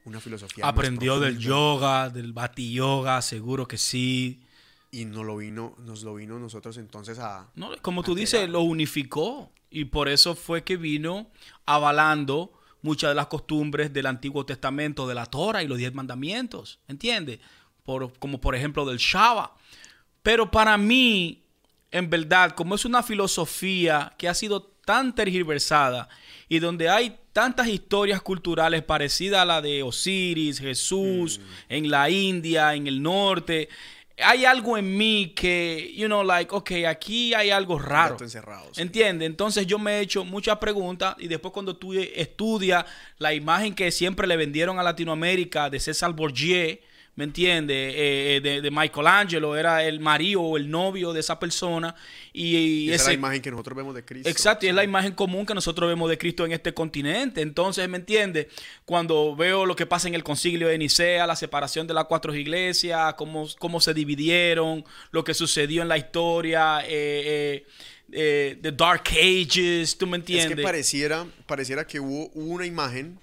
Una 0.05 0.19
filosofía. 0.19 0.65
Aprendió 0.65 1.19
del 1.19 1.37
yoga, 1.37 2.09
del 2.09 2.33
bati 2.33 2.73
yoga, 2.73 3.21
seguro 3.21 3.67
que 3.67 3.77
sí. 3.77 4.41
Y 4.89 5.05
nos 5.05 5.23
lo 5.27 5.37
vino, 5.37 5.75
nos 5.77 6.01
lo 6.01 6.15
vino 6.15 6.39
nosotros 6.39 6.77
entonces 6.77 7.19
a. 7.19 7.51
No, 7.53 7.79
como 7.83 8.01
tú 8.01 8.15
dices, 8.15 8.49
lo 8.49 8.61
unificó. 8.61 9.51
Y 9.69 9.85
por 9.85 10.09
eso 10.09 10.33
fue 10.33 10.63
que 10.63 10.77
vino 10.77 11.29
avalando 11.67 12.58
muchas 12.81 13.11
de 13.11 13.15
las 13.15 13.27
costumbres 13.27 13.91
del 13.93 14.05
Antiguo 14.05 14.45
Testamento, 14.45 15.07
de 15.07 15.15
la 15.15 15.25
Torah 15.25 15.63
y 15.63 15.67
los 15.67 15.77
diez 15.77 15.93
mandamientos, 15.93 16.79
¿entiendes? 16.87 17.39
Por, 17.83 18.17
como 18.19 18.39
por 18.39 18.55
ejemplo 18.55 18.85
del 18.85 18.97
Shabbat. 18.97 19.51
Pero 20.23 20.51
para 20.51 20.77
mí, 20.77 21.43
en 21.91 22.09
verdad, 22.09 22.51
como 22.51 22.75
es 22.75 22.85
una 22.85 23.03
filosofía 23.03 24.13
que 24.17 24.27
ha 24.27 24.33
sido 24.33 24.61
tan 24.61 25.13
tergiversada 25.13 26.09
y 26.47 26.59
donde 26.59 26.89
hay 26.89 27.15
tantas 27.31 27.67
historias 27.67 28.21
culturales 28.21 28.83
parecidas 28.83 29.41
a 29.41 29.45
la 29.45 29.61
de 29.61 29.83
Osiris, 29.83 30.59
Jesús, 30.59 31.39
mm. 31.39 31.43
en 31.73 31.91
la 31.91 32.09
India, 32.09 32.73
en 32.73 32.87
el 32.87 33.01
norte, 33.01 33.69
hay 34.23 34.45
algo 34.45 34.77
en 34.77 34.97
mí 34.97 35.33
que, 35.35 35.93
you 35.95 36.07
know, 36.07 36.23
like, 36.23 36.53
ok, 36.53 36.71
aquí 36.87 37.33
hay 37.33 37.49
algo 37.49 37.79
raro. 37.79 38.17
Encerrado, 38.19 38.73
sí. 38.73 38.81
¿Entiendes? 38.81 39.27
Entonces 39.27 39.65
yo 39.67 39.79
me 39.79 39.97
he 39.97 40.01
hecho 40.01 40.25
muchas 40.25 40.57
preguntas 40.57 41.15
y 41.19 41.27
después 41.27 41.53
cuando 41.53 41.75
tú 41.75 41.93
estudias 41.93 42.85
la 43.17 43.33
imagen 43.33 43.73
que 43.73 43.91
siempre 43.91 44.27
le 44.27 44.37
vendieron 44.37 44.79
a 44.79 44.83
Latinoamérica 44.83 45.69
de 45.69 45.79
César 45.79 46.13
Borgier, 46.13 46.81
¿me 47.15 47.25
entiendes? 47.25 47.93
Eh, 47.95 48.35
eh, 48.37 48.41
de, 48.41 48.61
de 48.61 48.71
Michelangelo, 48.71 49.57
era 49.57 49.83
el 49.83 49.99
marido 49.99 50.41
o 50.41 50.57
el 50.57 50.69
novio 50.69 51.11
de 51.13 51.19
esa 51.19 51.37
persona. 51.39 51.95
Y, 52.33 52.55
Y 52.55 52.89
esa 52.91 53.03
es 53.03 53.07
la 53.07 53.13
imagen 53.13 53.41
que 53.41 53.51
nosotros 53.51 53.75
vemos 53.75 53.93
de 53.95 54.05
Cristo. 54.05 54.29
Exacto, 54.29 54.65
y 54.65 54.69
es 54.69 54.75
la 54.75 54.83
imagen 54.83 55.13
común 55.13 55.45
que 55.45 55.53
nosotros 55.53 55.89
vemos 55.89 56.09
de 56.09 56.17
Cristo 56.17 56.45
en 56.45 56.51
este 56.53 56.73
continente. 56.73 57.41
Entonces, 57.41 57.87
¿me 57.89 57.97
entiendes? 57.97 58.47
Cuando 58.85 59.35
veo 59.35 59.65
lo 59.65 59.75
que 59.75 59.85
pasa 59.85 60.07
en 60.07 60.15
el 60.15 60.23
concilio 60.23 60.67
de 60.69 60.77
Nicea, 60.77 61.27
la 61.27 61.35
separación 61.35 61.87
de 61.87 61.93
las 61.93 62.05
cuatro 62.05 62.33
iglesias, 62.33 63.13
cómo, 63.15 63.47
cómo 63.59 63.81
se 63.81 63.93
dividieron, 63.93 64.85
lo 65.11 65.23
que 65.23 65.33
sucedió 65.33 65.81
en 65.81 65.87
la 65.89 65.97
historia, 65.97 66.81
eh, 66.85 66.85
eh, 66.89 67.65
eh, 68.11 68.57
The 68.61 68.71
Dark 68.71 69.03
Ages, 69.11 69.97
¿tú 69.97 70.07
me 70.07 70.17
Es 70.17 70.21
entiendes? 70.21 70.55
que 70.57 70.63
pareciera, 70.63 71.25
pareciera 71.45 71.85
que 71.85 71.99
hubo 71.99 72.27
una 72.29 72.65
imagen 72.65 73.19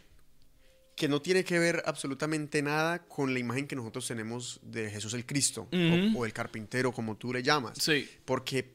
que 0.97 1.09
no 1.09 1.21
tiene 1.23 1.45
que 1.45 1.59
ver 1.59 1.83
absolutamente 1.87 2.63
nada 2.63 3.05
con 3.07 3.33
la 3.35 3.39
imagen 3.39 3.69
que 3.69 3.77
nosotros 3.77 4.09
tenemos 4.09 4.59
de 4.63 4.91
Jesús 4.91 5.13
el 5.15 5.25
Cristo 5.27 5.69
o- 6.17 6.25
el 6.27 6.33
carpintero, 6.33 6.91
como 6.91 7.17
tú 7.17 7.33
le 7.33 7.43
llamas. 7.43 7.79
Sí. 7.81 8.09
Porque 8.25 8.73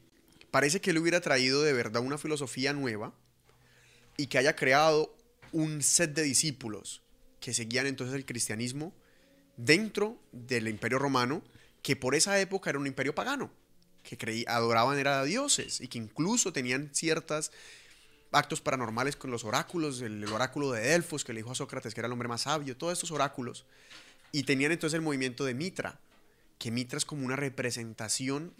parece 0.50 0.80
que 0.80 0.90
él 0.90 0.98
hubiera 0.98 1.20
traído 1.20 1.62
de 1.62 1.72
verdad 1.72 2.00
una 2.02 2.16
filosofía 2.18 2.72
nueva 2.72 3.12
y 4.16 4.28
que 4.28 4.38
haya 4.38 4.54
creado 4.56 5.14
un 5.50 5.82
set 5.82 6.14
de 6.14 6.22
discípulos 6.22 7.02
que 7.40 7.52
seguían 7.52 7.86
entonces 7.86 8.14
el 8.14 8.24
cristianismo 8.24 8.94
dentro 9.56 10.18
del 10.30 10.68
imperio 10.68 10.98
romano, 10.98 11.42
que 11.82 11.96
por 11.96 12.14
esa 12.14 12.38
época 12.40 12.70
era 12.70 12.78
un 12.78 12.86
imperio 12.86 13.14
pagano, 13.14 13.50
que 14.04 14.16
creí, 14.16 14.44
adoraban 14.46 14.98
era 14.98 15.20
a 15.20 15.24
dioses 15.24 15.80
y 15.80 15.88
que 15.88 15.98
incluso 15.98 16.52
tenían 16.52 16.90
ciertas 16.92 17.50
actos 18.32 18.60
paranormales 18.60 19.16
con 19.16 19.30
los 19.30 19.44
oráculos, 19.44 20.00
el, 20.00 20.24
el 20.24 20.32
oráculo 20.32 20.72
de 20.72 20.80
Delfos 20.80 21.24
que 21.24 21.32
le 21.32 21.40
dijo 21.40 21.52
a 21.52 21.54
Sócrates 21.54 21.94
que 21.94 22.00
era 22.00 22.06
el 22.06 22.12
hombre 22.12 22.28
más 22.28 22.42
sabio, 22.42 22.76
todos 22.76 22.94
estos 22.94 23.10
oráculos, 23.10 23.66
y 24.32 24.44
tenían 24.44 24.72
entonces 24.72 24.96
el 24.96 25.02
movimiento 25.02 25.44
de 25.44 25.54
Mitra, 25.54 26.00
que 26.58 26.70
Mitra 26.70 26.96
es 26.96 27.04
como 27.04 27.24
una 27.26 27.36
representación, 27.36 28.54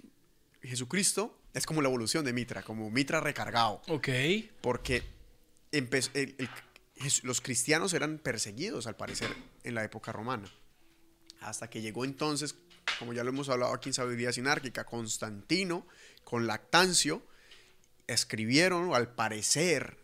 Jesucristo 0.62 1.38
es 1.54 1.66
como 1.66 1.82
la 1.82 1.88
evolución 1.88 2.24
de 2.24 2.32
Mitra, 2.32 2.62
como 2.62 2.90
Mitra 2.90 3.20
recargado, 3.20 3.82
Ok. 3.88 4.08
porque 4.60 5.02
el- 5.72 5.88
el- 6.14 6.48
los 7.24 7.40
cristianos 7.40 7.94
eran 7.94 8.18
perseguidos 8.18 8.86
al 8.86 8.96
parecer 8.96 9.34
en 9.64 9.74
la 9.74 9.82
época 9.84 10.12
romana, 10.12 10.48
hasta 11.40 11.68
que 11.68 11.80
llegó 11.80 12.04
entonces, 12.04 12.54
como 12.98 13.12
ya 13.12 13.24
lo 13.24 13.30
hemos 13.30 13.48
hablado 13.48 13.72
aquí 13.72 13.88
en 13.88 13.94
Sabiduría 13.94 14.32
Sinárquica, 14.32 14.84
Constantino 14.84 15.86
con 16.24 16.46
Lactancio, 16.46 17.22
escribieron, 18.14 18.94
al 18.94 19.08
parecer, 19.14 19.96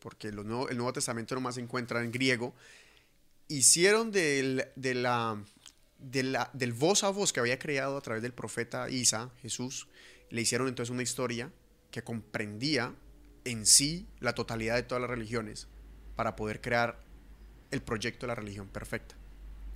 porque 0.00 0.30
los 0.32 0.44
nuevo- 0.44 0.68
el 0.68 0.76
Nuevo 0.76 0.92
Testamento 0.92 1.34
nomás 1.34 1.56
se 1.56 1.60
encuentra 1.60 2.02
en 2.02 2.12
griego, 2.12 2.54
hicieron 3.48 4.10
del, 4.12 4.66
de 4.76 4.94
la, 4.94 5.42
la- 6.12 6.50
del 6.52 6.72
voz 6.72 7.04
a 7.04 7.10
voz 7.10 7.32
que 7.32 7.40
había 7.40 7.58
creado 7.58 7.96
a 7.96 8.00
través 8.00 8.22
del 8.22 8.32
profeta 8.32 8.88
Isa, 8.90 9.30
Jesús, 9.42 9.88
le 10.30 10.40
hicieron 10.42 10.68
entonces 10.68 10.90
una 10.92 11.02
historia 11.02 11.50
que 11.90 12.02
comprendía 12.02 12.92
en 13.44 13.64
sí 13.66 14.06
la 14.20 14.34
totalidad 14.34 14.74
de 14.74 14.82
todas 14.82 15.00
las 15.00 15.10
religiones 15.10 15.68
para 16.16 16.34
poder 16.34 16.60
crear 16.60 17.00
el 17.70 17.80
proyecto 17.82 18.26
de 18.26 18.28
la 18.28 18.34
religión 18.34 18.68
perfecta, 18.68 19.14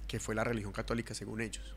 que 0.09 0.19
fue 0.21 0.35
la 0.35 0.45
religión 0.45 0.73
católica 0.73 1.15
según 1.15 1.41
ellos. 1.41 1.75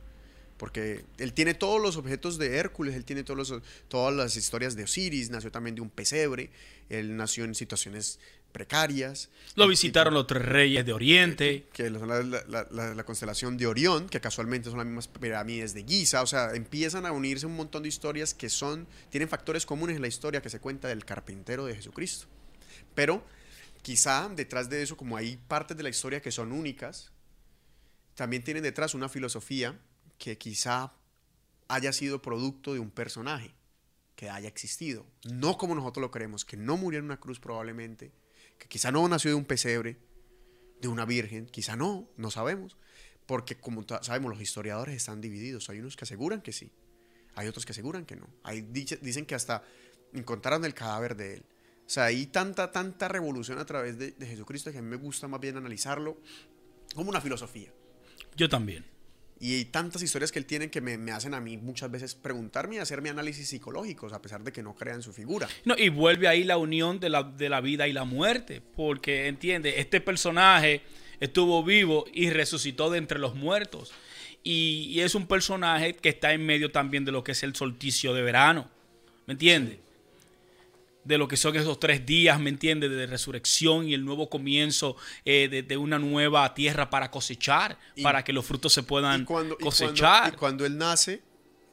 Porque 0.63 1.03
él 1.17 1.33
tiene 1.33 1.55
todos 1.55 1.81
los 1.81 1.97
objetos 1.97 2.37
de 2.37 2.55
Hércules, 2.55 2.95
él 2.95 3.03
tiene 3.03 3.25
todos 3.25 3.49
los- 3.49 3.61
todas 3.89 4.15
las 4.15 4.37
historias 4.37 4.77
de 4.77 4.85
Osiris, 4.85 5.29
nació 5.29 5.51
también 5.51 5.75
de 5.75 5.81
un 5.81 5.89
pesebre, 5.89 6.51
él 6.87 7.17
nació 7.17 7.43
en 7.43 7.53
situaciones 7.53 8.17
precarias. 8.53 9.29
Lo 9.55 9.67
visitaron 9.67 10.13
los 10.13 10.25
tres 10.25 10.45
reyes 10.45 10.85
de 10.85 10.93
Oriente. 10.93 11.65
que 11.73 11.89
la- 11.89 12.23
la- 12.23 12.67
la- 12.71 12.95
la 12.95 13.03
constelación 13.03 13.57
de 13.57 13.67
Orión, 13.67 14.07
que 14.07 14.21
casualmente 14.21 14.69
son 14.69 14.77
las 14.77 14.87
mismas 14.87 15.09
pirámides 15.09 15.73
de 15.73 15.83
Giza, 15.83 16.21
o 16.21 16.27
sea, 16.27 16.53
empiezan 16.55 17.05
a 17.05 17.11
unirse 17.11 17.45
un 17.45 17.57
montón 17.57 17.83
de 17.83 17.89
historias 17.89 18.33
que 18.33 18.47
son, 18.49 18.87
tienen 19.09 19.27
factores 19.27 19.65
comunes 19.65 19.97
en 19.97 20.01
la 20.01 20.07
historia 20.07 20.41
que 20.41 20.49
se 20.49 20.61
cuenta 20.61 20.87
del 20.87 21.03
carpintero 21.03 21.65
de 21.65 21.75
Jesucristo. 21.75 22.27
Pero 22.95 23.21
quizá 23.81 24.29
detrás 24.33 24.69
de 24.69 24.81
eso, 24.81 24.95
como 24.95 25.17
hay 25.17 25.35
partes 25.35 25.75
de 25.75 25.83
la 25.83 25.89
historia 25.89 26.21
que 26.21 26.31
son 26.31 26.53
únicas, 26.53 27.11
también 28.15 28.45
tienen 28.45 28.63
detrás 28.63 28.93
una 28.93 29.09
filosofía 29.09 29.77
que 30.23 30.37
quizá 30.37 30.93
haya 31.67 31.91
sido 31.91 32.21
producto 32.21 32.73
de 32.73 32.79
un 32.79 32.91
personaje 32.91 33.53
que 34.15 34.29
haya 34.29 34.47
existido, 34.47 35.05
no 35.29 35.57
como 35.57 35.75
nosotros 35.75 35.99
lo 36.01 36.11
creemos, 36.11 36.45
que 36.45 36.55
no 36.55 36.77
murió 36.77 36.99
en 36.99 37.05
una 37.05 37.19
cruz 37.19 37.41
probablemente, 37.41 38.13
que 38.57 38.69
quizá 38.69 38.89
no 38.89 39.05
nació 39.09 39.31
de 39.31 39.35
un 39.35 39.43
pesebre, 39.43 39.97
de 40.79 40.87
una 40.87 41.03
virgen, 41.03 41.45
quizá 41.47 41.75
no, 41.75 42.07
no 42.15 42.31
sabemos, 42.31 42.77
porque 43.25 43.57
como 43.57 43.83
sabemos 44.01 44.31
los 44.31 44.39
historiadores 44.41 44.95
están 44.95 45.19
divididos, 45.19 45.69
hay 45.69 45.79
unos 45.79 45.97
que 45.97 46.05
aseguran 46.05 46.41
que 46.41 46.53
sí, 46.53 46.71
hay 47.35 47.49
otros 47.49 47.65
que 47.65 47.73
aseguran 47.73 48.05
que 48.05 48.15
no, 48.15 48.29
hay, 48.43 48.61
dice- 48.61 48.99
dicen 49.01 49.25
que 49.25 49.35
hasta 49.35 49.61
encontraron 50.13 50.63
el 50.63 50.73
cadáver 50.73 51.17
de 51.17 51.33
él. 51.33 51.45
O 51.85 51.89
sea, 51.89 52.05
hay 52.05 52.27
tanta, 52.27 52.71
tanta 52.71 53.09
revolución 53.09 53.59
a 53.59 53.65
través 53.65 53.97
de, 53.97 54.11
de 54.11 54.25
Jesucristo 54.25 54.71
que 54.71 54.77
a 54.77 54.81
mí 54.81 54.87
me 54.87 54.95
gusta 54.95 55.27
más 55.27 55.41
bien 55.41 55.57
analizarlo 55.57 56.17
como 56.95 57.09
una 57.09 57.19
filosofía. 57.19 57.73
Yo 58.37 58.47
también. 58.47 58.85
Y 59.39 59.55
hay 59.55 59.65
tantas 59.65 60.01
historias 60.01 60.31
que 60.31 60.39
él 60.39 60.45
tiene 60.45 60.69
que 60.69 60.79
me, 60.79 60.97
me 60.97 61.11
hacen 61.11 61.33
a 61.33 61.41
mí 61.41 61.57
muchas 61.57 61.91
veces 61.91 62.15
preguntarme 62.15 62.75
y 62.75 62.77
hacerme 62.79 63.09
análisis 63.09 63.49
psicológicos, 63.49 64.13
a 64.13 64.21
pesar 64.21 64.43
de 64.43 64.51
que 64.51 64.63
no 64.63 64.75
crea 64.75 64.95
en 64.95 65.01
su 65.01 65.11
figura. 65.11 65.49
No, 65.65 65.75
y 65.77 65.89
vuelve 65.89 66.27
ahí 66.27 66.43
la 66.43 66.57
unión 66.57 66.99
de 66.99 67.09
la, 67.09 67.23
de 67.23 67.49
la 67.49 67.59
vida 67.59 67.87
y 67.87 67.93
la 67.93 68.05
muerte, 68.05 68.61
porque 68.75 69.27
entiende, 69.27 69.79
este 69.79 69.99
personaje 69.99 70.81
estuvo 71.19 71.63
vivo 71.63 72.05
y 72.13 72.29
resucitó 72.29 72.89
de 72.89 72.99
entre 72.99 73.19
los 73.19 73.35
muertos. 73.35 73.91
Y, 74.43 74.87
y 74.91 75.01
es 75.01 75.15
un 75.15 75.27
personaje 75.27 75.93
que 75.93 76.09
está 76.09 76.33
en 76.33 76.45
medio 76.45 76.71
también 76.71 77.05
de 77.05 77.11
lo 77.11 77.23
que 77.23 77.33
es 77.33 77.43
el 77.43 77.55
solsticio 77.55 78.13
de 78.13 78.21
verano, 78.21 78.69
¿me 79.25 79.33
entiendes? 79.33 79.79
De 81.05 81.17
lo 81.17 81.27
que 81.27 81.35
son 81.37 81.55
esos 81.55 81.79
tres 81.79 82.05
días, 82.05 82.39
¿me 82.39 82.49
entiendes? 82.49 82.89
De 82.89 83.05
resurrección 83.07 83.87
y 83.89 83.93
el 83.93 84.05
nuevo 84.05 84.29
comienzo 84.29 84.95
eh, 85.25 85.49
de, 85.49 85.61
de 85.63 85.77
una 85.77 85.99
nueva 85.99 86.53
tierra 86.53 86.89
para 86.89 87.11
cosechar, 87.11 87.77
Y- 87.95 88.03
para 88.03 88.23
que 88.23 88.31
los 88.33 88.45
frutos 88.45 88.71
se 88.73 88.83
puedan 88.83 89.21
Y 89.21 89.25
cuando, 89.25 89.55
y 89.55 89.57
cuando- 89.63 89.65
cosechar. 89.65 90.33
y 90.33 90.37
cuando 90.37 90.65
él 90.65 90.77
nace, 90.77 91.21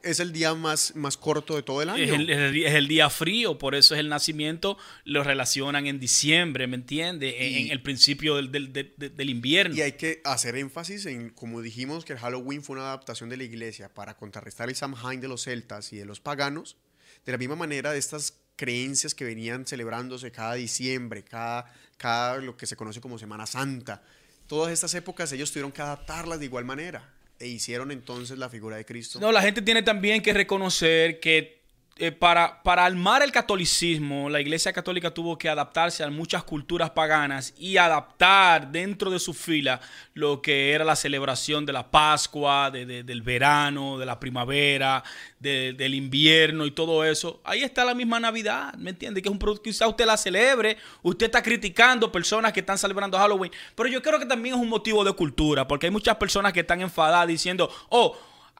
es 0.02 0.18
el 0.18 0.32
día 0.32 0.54
más, 0.54 0.96
más 0.96 1.16
corto 1.18 1.54
de 1.56 1.62
todo 1.62 1.82
el 1.82 1.90
año. 1.90 2.02
Es 2.02 2.10
el, 2.10 2.30
es 2.30 2.74
el 2.74 2.88
día- 2.88 3.10
frío, 3.10 3.58
por 3.58 3.74
eso 3.74 3.94
es 3.94 4.00
el 4.00 4.08
nacimiento, 4.08 4.78
lo 5.04 5.22
relacionan 5.22 5.86
en 5.86 6.00
diciembre, 6.00 6.66
¿me 6.66 6.76
entiendes? 6.76 7.34
En, 7.38 7.52
Y- 7.52 7.56
en 7.66 7.70
el 7.70 7.82
principio 7.82 8.34
del, 8.36 8.50
del- 8.50 8.72
del- 8.72 8.94
del- 8.96 9.14
del 9.14 9.30
invierno. 9.30 9.76
Y 9.76 9.82
hay 9.82 9.92
que 9.92 10.22
hacer 10.24 10.56
énfasis 10.56 11.04
en, 11.06 11.28
como 11.30 11.60
dijimos, 11.60 12.04
que 12.06 12.14
el 12.14 12.18
Halloween 12.18 12.64
fue 12.64 12.76
una 12.76 12.86
adaptación 12.86 13.28
de 13.28 13.36
la 13.36 13.44
iglesia 13.44 13.92
para 13.92 14.16
contrarrestar 14.16 14.68
el 14.70 14.74
Samhain 14.74 15.20
de 15.20 15.28
los 15.28 15.42
celtas 15.44 15.92
y 15.92 15.98
de 15.98 16.06
los 16.06 16.18
paganos. 16.18 16.78
De 17.26 17.32
la 17.32 17.38
misma 17.38 17.54
manera, 17.56 17.92
de 17.92 17.98
estas 17.98 18.38
creencias 18.60 19.14
que 19.14 19.24
venían 19.24 19.64
celebrándose 19.64 20.30
cada 20.30 20.52
diciembre, 20.52 21.24
cada, 21.24 21.64
cada 21.96 22.36
lo 22.36 22.58
que 22.58 22.66
se 22.66 22.76
conoce 22.76 23.00
como 23.00 23.18
Semana 23.18 23.46
Santa. 23.46 24.02
Todas 24.46 24.70
estas 24.70 24.92
épocas 24.92 25.32
ellos 25.32 25.50
tuvieron 25.50 25.72
que 25.72 25.80
adaptarlas 25.80 26.38
de 26.40 26.44
igual 26.44 26.66
manera 26.66 27.08
e 27.38 27.48
hicieron 27.48 27.90
entonces 27.90 28.36
la 28.36 28.50
figura 28.50 28.76
de 28.76 28.84
Cristo. 28.84 29.18
No, 29.18 29.32
la 29.32 29.40
gente 29.40 29.62
tiene 29.62 29.82
también 29.82 30.20
que 30.20 30.34
reconocer 30.34 31.20
que 31.20 31.59
eh, 32.00 32.12
para, 32.12 32.62
para 32.62 32.84
armar 32.84 33.22
el 33.22 33.30
catolicismo, 33.30 34.28
la 34.30 34.40
Iglesia 34.40 34.72
Católica 34.72 35.12
tuvo 35.12 35.36
que 35.38 35.48
adaptarse 35.48 36.02
a 36.02 36.10
muchas 36.10 36.42
culturas 36.42 36.90
paganas 36.90 37.54
y 37.58 37.76
adaptar 37.76 38.72
dentro 38.72 39.10
de 39.10 39.18
su 39.18 39.34
fila 39.34 39.80
lo 40.14 40.40
que 40.42 40.72
era 40.72 40.84
la 40.84 40.96
celebración 40.96 41.66
de 41.66 41.72
la 41.72 41.90
Pascua, 41.90 42.70
de- 42.70 42.86
de- 42.86 43.02
del 43.04 43.22
verano, 43.22 43.98
de 43.98 44.06
la 44.06 44.18
primavera, 44.18 45.04
de- 45.38 45.74
del 45.74 45.94
invierno 45.94 46.66
y 46.66 46.70
todo 46.70 47.04
eso. 47.04 47.40
Ahí 47.44 47.62
está 47.62 47.84
la 47.84 47.94
misma 47.94 48.18
Navidad, 48.18 48.74
¿me 48.74 48.90
entiende? 48.90 49.20
Que 49.22 49.28
es 49.28 49.32
un 49.32 49.38
producto, 49.38 49.62
quizá 49.64 49.86
usted 49.86 50.06
la 50.06 50.16
celebre, 50.16 50.76
usted 51.02 51.26
está 51.26 51.42
criticando 51.42 52.10
personas 52.10 52.52
que 52.52 52.60
están 52.60 52.78
celebrando 52.78 53.18
Halloween, 53.18 53.52
pero 53.74 53.88
yo 53.88 54.02
creo 54.02 54.18
que 54.18 54.26
también 54.26 54.54
es 54.54 54.60
un 54.60 54.68
motivo 54.68 55.04
de 55.04 55.12
cultura, 55.12 55.68
porque 55.68 55.86
hay 55.86 55.92
muchas 55.92 56.16
personas 56.16 56.52
que 56.52 56.60
están 56.60 56.80
enfadadas 56.80 57.28
diciendo, 57.28 57.70
oh, 57.90 58.16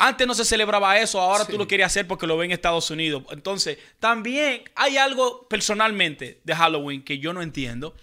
antes 0.09 0.27
no 0.27 0.35
se 0.35 0.45
celebraba 0.45 0.99
eso, 0.99 1.21
ahora 1.21 1.45
Sí. 1.45 1.53
tú 1.53 1.59
lo 1.59 1.67
quieres 1.69 1.87
hacer 1.87 2.07
porque 2.09 2.27
lo 2.27 2.37
ven 2.37 2.51
en 2.51 2.55
Estados 2.55 2.91
Unidos. 2.91 3.23
Entonces, 3.31 3.79
también 3.99 4.63
hay 4.75 4.97
algo 4.97 5.47
personalmente 5.49 6.41
de 6.45 6.55
Halloween 6.55 7.03
que 7.03 7.19
yo 7.19 7.33
no 7.33 7.43
entiendo. 7.43 7.95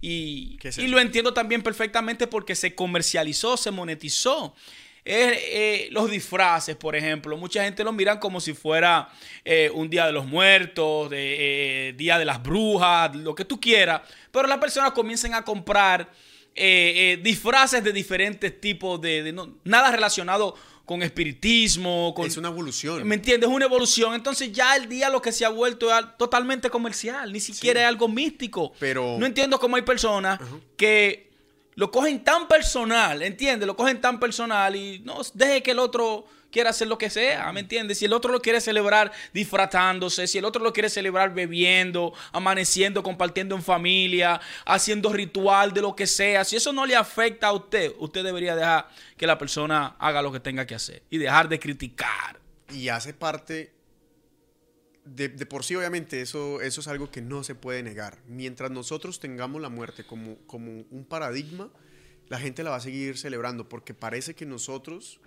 Y, 0.00 0.56
¿Qué 0.58 0.68
es 0.68 0.78
y 0.78 0.88
lo 0.88 0.98
entiendo 0.98 1.32
también 1.32 1.62
perfectamente 1.62 2.26
porque 2.26 2.54
se 2.56 2.74
comercializó, 2.74 3.56
se 3.56 3.70
monetizó. 3.70 4.54
Eh, 5.04 5.34
eh, 5.52 5.88
los 5.90 6.08
disfraces, 6.10 6.76
por 6.76 6.94
ejemplo, 6.94 7.36
mucha 7.36 7.64
gente 7.64 7.82
lo 7.82 7.92
miran 7.92 8.18
como 8.18 8.40
si 8.40 8.54
fuera 8.54 9.08
eh, 9.44 9.68
un 9.74 9.90
día 9.90 10.06
de 10.06 10.12
los 10.12 10.26
muertos, 10.26 11.10
de, 11.10 11.88
eh, 11.88 11.92
día 11.94 12.18
de 12.18 12.24
las 12.24 12.40
brujas, 12.42 13.14
lo 13.16 13.34
que 13.34 13.44
tú 13.44 13.60
quieras, 13.60 14.02
pero 14.30 14.46
las 14.48 14.58
personas 14.58 14.92
comienzan 14.92 15.34
a 15.34 15.42
comprar 15.44 16.08
disfraces 17.22 17.82
de 17.82 17.92
diferentes 17.92 18.60
tipos 18.60 19.00
de, 19.00 19.22
de 19.22 19.32
no- 19.32 19.54
nada 19.64 19.90
relacionado 19.90 20.54
con 20.84 21.02
espiritismo. 21.02 22.12
Con, 22.14 22.26
es 22.26 22.36
una 22.36 22.48
evolución. 22.48 23.06
¿Me 23.06 23.14
entiendes? 23.14 23.48
Es 23.48 23.54
una 23.54 23.64
evolución. 23.64 24.14
Entonces 24.14 24.52
ya 24.52 24.76
el 24.76 24.88
día 24.88 25.08
lo 25.10 25.22
que 25.22 25.32
se 25.32 25.44
ha 25.44 25.48
vuelto 25.48 25.96
es 25.96 26.04
totalmente 26.18 26.70
comercial. 26.70 27.32
Ni 27.32 27.40
siquiera 27.40 27.82
es 27.82 27.86
algo 27.86 28.08
místico. 28.08 28.72
Pero... 28.78 29.16
No 29.18 29.26
entiendo 29.26 29.58
cómo 29.58 29.76
hay 29.76 29.82
personas 29.82 30.40
que 30.76 31.30
lo 31.74 31.90
cogen 31.90 32.22
tan 32.22 32.48
personal, 32.48 33.22
¿entiendes? 33.22 33.66
Lo 33.66 33.76
cogen 33.76 34.00
tan 34.00 34.20
personal 34.20 34.76
y 34.76 34.98
no 35.00 35.20
deje 35.34 35.62
que 35.62 35.70
el 35.70 35.78
otro 35.78 36.26
quiere 36.52 36.68
hacer 36.68 36.86
lo 36.86 36.98
que 36.98 37.10
sea, 37.10 37.50
¿me 37.52 37.60
entiendes? 37.60 37.98
Si 37.98 38.04
el 38.04 38.12
otro 38.12 38.30
lo 38.30 38.40
quiere 38.40 38.60
celebrar 38.60 39.10
disfratándose, 39.32 40.26
si 40.26 40.38
el 40.38 40.44
otro 40.44 40.62
lo 40.62 40.72
quiere 40.72 40.90
celebrar 40.90 41.34
bebiendo, 41.34 42.12
amaneciendo, 42.30 43.02
compartiendo 43.02 43.56
en 43.56 43.62
familia, 43.62 44.40
haciendo 44.66 45.12
ritual 45.12 45.72
de 45.72 45.80
lo 45.80 45.96
que 45.96 46.06
sea, 46.06 46.44
si 46.44 46.56
eso 46.56 46.72
no 46.72 46.86
le 46.86 46.94
afecta 46.94 47.48
a 47.48 47.52
usted, 47.52 47.92
usted 47.98 48.22
debería 48.22 48.54
dejar 48.54 48.88
que 49.16 49.26
la 49.26 49.38
persona 49.38 49.96
haga 49.98 50.22
lo 50.22 50.30
que 50.30 50.40
tenga 50.40 50.66
que 50.66 50.74
hacer 50.74 51.02
y 51.10 51.18
dejar 51.18 51.48
de 51.48 51.58
criticar. 51.58 52.38
Y 52.70 52.88
hace 52.88 53.14
parte 53.14 53.72
de, 55.04 55.30
por 55.46 55.64
sí, 55.64 55.74
obviamente, 55.74 56.20
eso, 56.20 56.60
eso 56.60 56.80
es 56.80 56.88
algo 56.88 57.10
que 57.10 57.22
no 57.22 57.42
se 57.42 57.54
puede 57.54 57.82
negar. 57.82 58.18
Mientras 58.28 58.70
nosotros 58.70 59.20
tengamos 59.20 59.60
la 59.60 59.68
muerte 59.68 60.04
como, 60.04 60.36
como 60.46 60.84
un 60.90 61.06
paradigma, 61.08 61.70
la 62.28 62.38
gente 62.38 62.62
la 62.62 62.70
va 62.70 62.76
a 62.76 62.80
seguir 62.80 63.18
celebrando 63.18 63.68
porque 63.68 63.94
parece 63.94 64.34
que 64.34 64.46
nosotros 64.46 65.20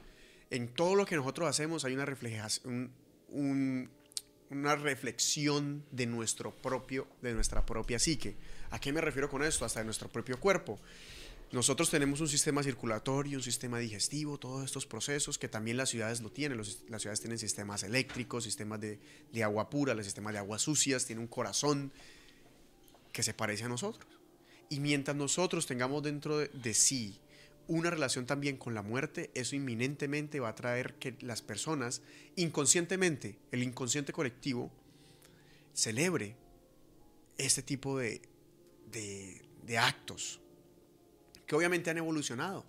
en 0.50 0.68
todo 0.68 0.96
lo 0.96 1.06
que 1.06 1.16
nosotros 1.16 1.50
hacemos 1.50 1.86
hay 1.86 1.93
una, 1.93 2.06
reflejación, 2.06 2.91
una 3.30 4.76
reflexión 4.76 5.84
de, 5.91 6.06
nuestro 6.06 6.52
propio, 6.56 7.08
de 7.22 7.34
nuestra 7.34 7.66
propia 7.66 8.00
psique. 8.00 8.36
¿A 8.72 8.80
qué 8.80 8.93
me 8.93 9.02
refiero 9.02 9.30
con 9.30 9.43
esto? 9.43 9.66
Hasta 9.66 9.80
de 9.80 9.86
nuestro 9.86 10.10
propio 10.10 10.39
cuerpo. 10.39 10.80
Nosotros 11.52 11.89
tenemos 11.89 12.22
un 12.22 12.28
sistema 12.28 12.64
circulatorio, 12.64 13.38
un 13.38 13.43
sistema 13.43 13.80
digestivo, 13.80 14.38
todos 14.38 14.66
estos 14.66 14.86
procesos 14.86 15.38
que 15.38 15.48
también 15.48 15.78
las 15.78 15.89
ciudades 15.89 16.22
lo 16.22 16.32
tienen. 16.32 16.58
las 16.58 17.02
ciudades 17.02 17.22
tienen 17.22 17.38
sistemas 17.38 17.84
eléctricos, 17.84 18.43
sistemas 18.43 18.82
de, 18.82 19.00
agua 19.43 19.70
pura, 19.70 19.93
los 19.93 20.06
sistemas 20.06 20.34
de 20.34 20.39
aguas 20.39 20.64
sucias, 20.64 21.06
tienen 21.06 21.22
un 21.22 21.28
corazón 21.28 21.91
que 23.12 23.24
se 23.24 23.34
parece 23.34 23.64
a 23.64 23.70
nosotros. 23.70 24.06
Y 24.70 24.80
mientras 24.80 25.16
nosotros 25.16 25.68
tengamos 25.68 26.02
dentro 26.02 26.39
de 26.39 26.74
sí 26.74 27.20
una 27.68 27.89
relación 27.89 28.26
también 28.26 28.57
con 28.57 28.74
la 28.74 28.82
muerte, 28.82 29.32
eso 29.34 29.55
inminentemente 29.55 30.39
va 30.39 30.49
a 30.49 30.55
traer 30.55 30.95
que 30.95 31.16
las 31.22 31.41
personas, 31.41 32.01
inconscientemente, 32.36 33.38
el 33.51 33.63
inconsciente 33.63 34.13
colectivo, 34.13 34.72
celebre 35.74 36.36
este 37.38 37.61
tipo 37.61 37.97
de, 37.97 38.22
de, 38.91 39.78
actos, 39.78 40.39
que 41.45 41.55
obviamente 41.55 41.89
han 41.89 41.97
evolucionado. 41.97 42.66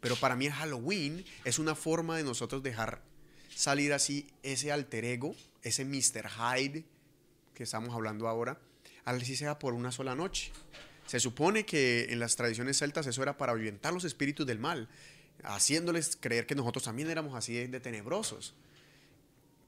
Pero 0.00 0.16
para 0.16 0.36
mí 0.36 0.46
el 0.46 0.52
Halloween 0.52 1.24
es 1.44 1.58
una 1.58 1.74
forma 1.74 2.16
de 2.16 2.24
nosotros 2.24 2.62
dejar 2.62 3.02
salir 3.54 3.92
así 3.92 4.26
ese 4.42 4.72
alter 4.72 5.04
ego, 5.04 5.34
ese 5.62 5.84
Mr. 5.84 6.28
Hyde 6.28 6.84
que 7.54 7.64
estamos 7.64 7.94
hablando 7.94 8.28
ahora, 8.28 8.58
así 9.04 9.36
sea 9.36 9.58
por 9.58 9.74
una 9.74 9.92
sola 9.92 10.14
noche. 10.14 10.52
Se 11.10 11.18
supone 11.18 11.66
que 11.66 12.06
en 12.10 12.20
las 12.20 12.36
tradiciones 12.36 12.78
celtas 12.78 13.04
eso 13.08 13.20
era 13.20 13.36
para 13.36 13.50
ahuyentar 13.50 13.92
los 13.92 14.04
espíritus 14.04 14.46
del 14.46 14.60
mal, 14.60 14.88
haciéndoles 15.42 16.14
creer 16.14 16.46
que 16.46 16.54
nosotros 16.54 16.84
también 16.84 17.10
éramos 17.10 17.34
así 17.34 17.66
de, 17.66 17.80
tenebrosos. 17.80 18.54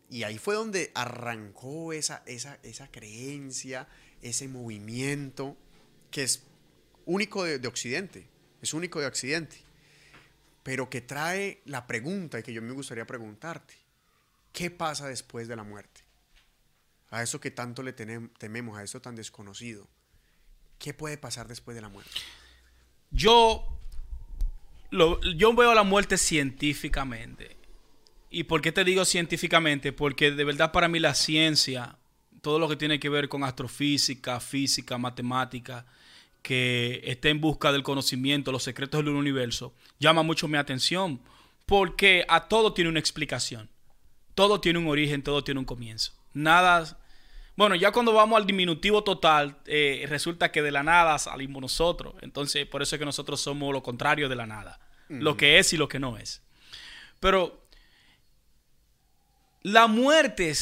Y 0.09 0.23
ahí 0.23 0.39
fue 0.39 0.55
donde 0.55 0.93
arrancó 0.95 1.93
esa, 1.93 2.23
esa, 2.27 2.61
esa 2.63 2.93
creencia, 2.93 3.89
ese 4.23 4.47
movimiento 4.47 5.57
que 6.13 6.23
es 6.23 6.45
único 7.07 7.43
de, 7.43 7.59
de, 7.59 7.67
Occidente, 7.67 8.29
es 8.61 8.73
único 8.73 9.01
de 9.01 9.07
Occidente, 9.07 9.57
pero 10.63 10.89
que 10.89 11.01
trae 11.01 11.61
la 11.65 11.89
pregunta 11.89 12.39
y 12.39 12.45
que 12.45 12.53
yo 12.53 12.63
me 12.63 12.71
gustaría 12.71 13.05
preguntarte, 13.05 13.75
¿qué 14.53 14.71
pasa 14.71 15.09
después 15.09 15.49
de 15.49 15.57
la 15.57 15.65
muerte? 15.65 16.03
A 17.11 17.21
eso 17.21 17.41
que 17.41 17.51
tanto 17.51 17.83
le 17.83 17.93
tememos, 17.93 18.79
a 18.79 18.85
eso 18.85 19.03
tan 19.03 19.17
desconocido. 19.17 19.89
¿Qué 20.83 20.93
puede 20.93 21.17
pasar 21.17 21.47
después 21.47 21.77
de 21.77 21.81
la 21.81 21.89
muerte? 21.89 22.11
Yo, 23.13 23.65
yo 24.91 25.55
veo 25.55 25.75
la 25.75 25.85
muerte 25.85 26.19
científicamente. 26.19 27.57
¿Y 28.31 28.45
por 28.45 28.61
qué 28.61 28.73
te 28.73 28.83
digo 28.83 29.05
científicamente? 29.05 29.93
Porque 29.93 30.33
de 30.33 30.45
verdad 30.45 30.73
para 30.73 30.89
mí 30.89 30.99
la 30.99 31.15
ciencia, 31.15 31.97
todo 32.41 32.59
lo 32.59 32.69
que 32.69 32.75
tiene 32.75 32.99
que 32.99 33.09
ver 33.09 33.29
con 33.29 33.45
astrofísica, 33.45 34.41
física, 34.41 34.99
matemática, 34.99 35.87
que 36.43 37.01
esté 37.05 37.31
en 37.31 37.41
busca 37.41 37.71
del 37.71 37.85
conocimiento, 37.85 38.51
los 38.51 38.65
secretos 38.65 39.05
del 39.05 39.15
universo, 39.15 39.73
llama 40.01 40.25
mucho 40.25 40.49
mi 40.49 40.59
atención. 40.59 41.21
Porque 41.65 42.25
a 42.29 42.49
todo 42.49 42.75
tiene 42.75 42.91
una 42.91 42.99
explicación. 42.99 43.71
Todo 44.35 44.61
tiene 44.61 44.81
un 44.81 44.89
origen, 44.89 45.23
todo 45.23 45.45
tiene 45.45 45.61
un 45.61 45.67
comienzo. 45.67 46.13
Nada 46.35 46.99
bueno, 47.57 47.75
ya 47.75 47.93
cuando 47.93 48.13
vamos 48.15 48.39
al 48.39 48.47
diminutivo 48.47 49.05
total, 49.05 49.59
eh, 49.67 50.07
resulta 50.09 50.51
que 50.51 50.63
de 50.63 50.71
la 50.71 50.83
nada 50.83 51.19
salimos 51.19 51.61
nosotros. 51.61 52.15
Entonces, 52.23 52.67
por 52.67 52.83
eso 52.83 52.97
es 52.97 52.99
que 52.99 53.05
nosotros 53.05 53.41
somos 53.41 53.73
lo 53.73 53.83
contrario 53.83 54.29
de 54.29 54.37
la 54.37 54.47
nada. 54.47 54.81
Lo 55.09 55.37
que 55.37 55.59
es 55.59 55.75
y 55.75 55.77
lo 55.77 55.89
que 55.89 55.99
no 55.99 56.17
es. 56.17 56.43
Pero 57.21 57.67
la 59.61 59.87
muerte 59.87 60.53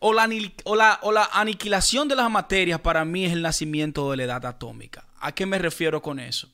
o 0.00 0.12
la, 0.12 0.28
o, 0.64 0.74
la, 0.74 0.98
o 1.02 1.12
la 1.12 1.28
aniquilación 1.32 2.08
de 2.08 2.16
las 2.16 2.28
materias 2.28 2.80
para 2.80 3.04
mí 3.04 3.24
es 3.24 3.32
el 3.32 3.42
nacimiento 3.42 4.10
de 4.10 4.16
la 4.16 4.24
edad 4.24 4.44
atómica. 4.44 5.06
¿A 5.20 5.32
qué 5.32 5.46
me 5.46 5.58
refiero 5.58 6.02
con 6.02 6.18
eso? 6.18 6.48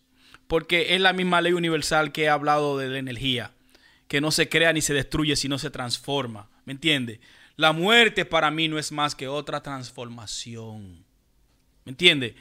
Porque 0.46 0.94
es 0.94 1.00
la 1.00 1.14
misma 1.14 1.40
ley 1.40 1.54
universal 1.54 2.12
que 2.12 2.24
he 2.24 2.28
hablado 2.28 2.76
de 2.76 2.88
la 2.88 2.98
energía, 2.98 3.52
que 4.06 4.20
no 4.20 4.30
se 4.30 4.50
crea 4.50 4.74
ni 4.74 4.82
se 4.82 4.92
destruye, 4.92 5.34
sino 5.36 5.58
se 5.58 5.70
transforma. 5.70 6.50
¿Me 6.66 6.74
entiendes? 6.74 7.20
La 7.58 7.72
muerte 7.72 8.24
para 8.24 8.52
mí 8.52 8.68
no 8.68 8.78
es 8.78 8.92
más 8.92 9.16
que 9.16 9.26
otra 9.26 9.60
transformación. 9.60 11.04
¿Me 11.84 11.90
entiende? 11.90 12.36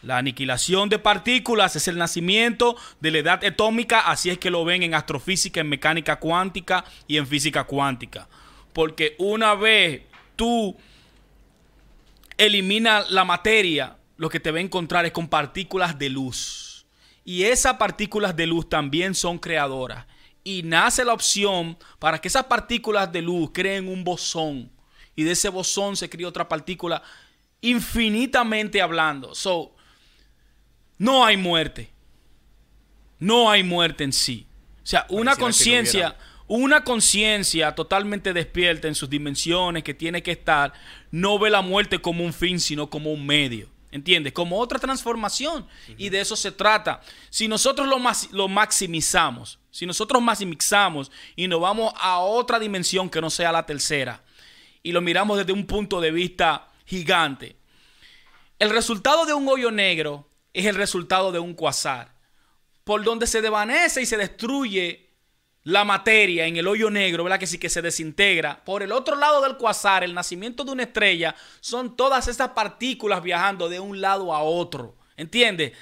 La 0.00 0.16
aniquilación 0.16 0.88
de 0.88 0.98
partículas 0.98 1.76
es 1.76 1.86
el 1.86 1.98
nacimiento 1.98 2.74
de 2.98 3.10
la 3.10 3.18
edad 3.18 3.44
atómica, 3.44 4.00
así 4.00 4.30
es 4.30 4.38
que 4.38 4.48
lo 4.48 4.64
ven 4.64 4.82
en 4.82 4.94
astrofísica, 4.94 5.60
en 5.60 5.68
mecánica 5.68 6.18
cuántica 6.18 6.82
y 7.06 7.18
en 7.18 7.26
física 7.26 7.64
cuántica. 7.64 8.26
Porque 8.72 9.16
una 9.18 9.54
vez 9.54 10.00
tú 10.34 10.74
eliminas 12.38 13.10
la 13.10 13.26
materia, 13.26 13.98
lo 14.16 14.30
que 14.30 14.40
te 14.40 14.50
va 14.50 14.56
a 14.56 14.62
encontrar 14.62 15.04
es 15.04 15.12
con 15.12 15.28
partículas 15.28 15.98
de 15.98 16.08
luz. 16.08 16.86
Y 17.22 17.42
esas 17.42 17.74
partículas 17.74 18.34
de 18.34 18.46
luz 18.46 18.66
también 18.70 19.14
son 19.14 19.38
creadoras 19.38 20.06
y 20.44 20.62
nace 20.62 21.04
la 21.04 21.14
opción 21.14 21.76
para 21.98 22.20
que 22.20 22.28
esas 22.28 22.44
partículas 22.44 23.10
de 23.10 23.22
luz 23.22 23.50
creen 23.52 23.88
un 23.88 24.04
bosón 24.04 24.70
y 25.16 25.24
de 25.24 25.32
ese 25.32 25.48
bosón 25.48 25.96
se 25.96 26.08
crea 26.10 26.28
otra 26.28 26.48
partícula 26.48 27.02
infinitamente 27.60 28.82
hablando. 28.82 29.34
So, 29.34 29.74
no 30.98 31.24
hay 31.24 31.38
muerte. 31.38 31.90
No 33.18 33.50
hay 33.50 33.62
muerte 33.62 34.04
en 34.04 34.12
sí. 34.12 34.46
O 34.82 34.86
sea, 34.86 35.06
una 35.08 35.34
conciencia, 35.36 36.16
una 36.46 36.84
conciencia 36.84 37.74
totalmente 37.74 38.34
despierta 38.34 38.86
en 38.86 38.94
sus 38.94 39.08
dimensiones 39.08 39.82
que 39.82 39.94
tiene 39.94 40.22
que 40.22 40.32
estar, 40.32 40.74
no 41.10 41.38
ve 41.38 41.48
la 41.48 41.62
muerte 41.62 42.00
como 42.00 42.22
un 42.22 42.34
fin, 42.34 42.60
sino 42.60 42.90
como 42.90 43.12
un 43.12 43.24
medio. 43.24 43.70
¿Entiendes? 43.94 44.32
Como 44.32 44.58
otra 44.58 44.80
transformación. 44.80 45.68
Y 45.96 46.08
de 46.08 46.20
eso 46.20 46.34
se 46.34 46.50
trata. 46.50 47.00
Si 47.30 47.46
nosotros 47.46 47.86
lo, 47.86 48.00
lo 48.32 48.48
maximizamos, 48.48 49.60
si 49.70 49.86
nosotros 49.86 50.20
maximizamos 50.20 51.12
y 51.36 51.46
nos 51.46 51.60
vamos 51.60 51.94
a 51.96 52.18
otra 52.18 52.58
dimensión 52.58 53.08
que 53.08 53.20
no 53.20 53.30
sea 53.30 53.52
la 53.52 53.64
tercera, 53.64 54.20
y 54.82 54.90
lo 54.90 55.00
miramos 55.00 55.38
desde 55.38 55.52
un 55.52 55.64
punto 55.64 56.00
de 56.00 56.10
vista 56.10 56.72
gigante, 56.84 57.54
el 58.58 58.70
resultado 58.70 59.26
de 59.26 59.34
un 59.34 59.48
hoyo 59.48 59.70
negro 59.70 60.28
es 60.52 60.66
el 60.66 60.74
resultado 60.74 61.30
de 61.30 61.38
un 61.38 61.54
cuasar, 61.54 62.16
por 62.82 63.04
donde 63.04 63.28
se 63.28 63.42
desvanece 63.42 64.02
y 64.02 64.06
se 64.06 64.16
destruye 64.16 65.03
la 65.64 65.84
materia 65.84 66.46
en 66.46 66.56
el 66.56 66.68
hoyo 66.68 66.90
negro, 66.90 67.24
¿verdad? 67.24 67.40
Que 67.40 67.46
sí 67.46 67.58
que 67.58 67.70
se 67.70 67.80
desintegra. 67.82 68.62
Por 68.64 68.82
el 68.82 68.92
otro 68.92 69.16
lado 69.16 69.42
del 69.42 69.56
cuasar, 69.56 70.04
el 70.04 70.14
nacimiento 70.14 70.62
de 70.62 70.72
una 70.72 70.82
estrella, 70.82 71.34
son 71.60 71.96
todas 71.96 72.28
estas 72.28 72.50
partículas 72.50 73.22
viajando 73.22 73.68
de 73.70 73.80
un 73.80 74.00
lado 74.00 74.34
a 74.34 74.42
otro. 74.42 74.96
¿Entiendes? 75.16 75.72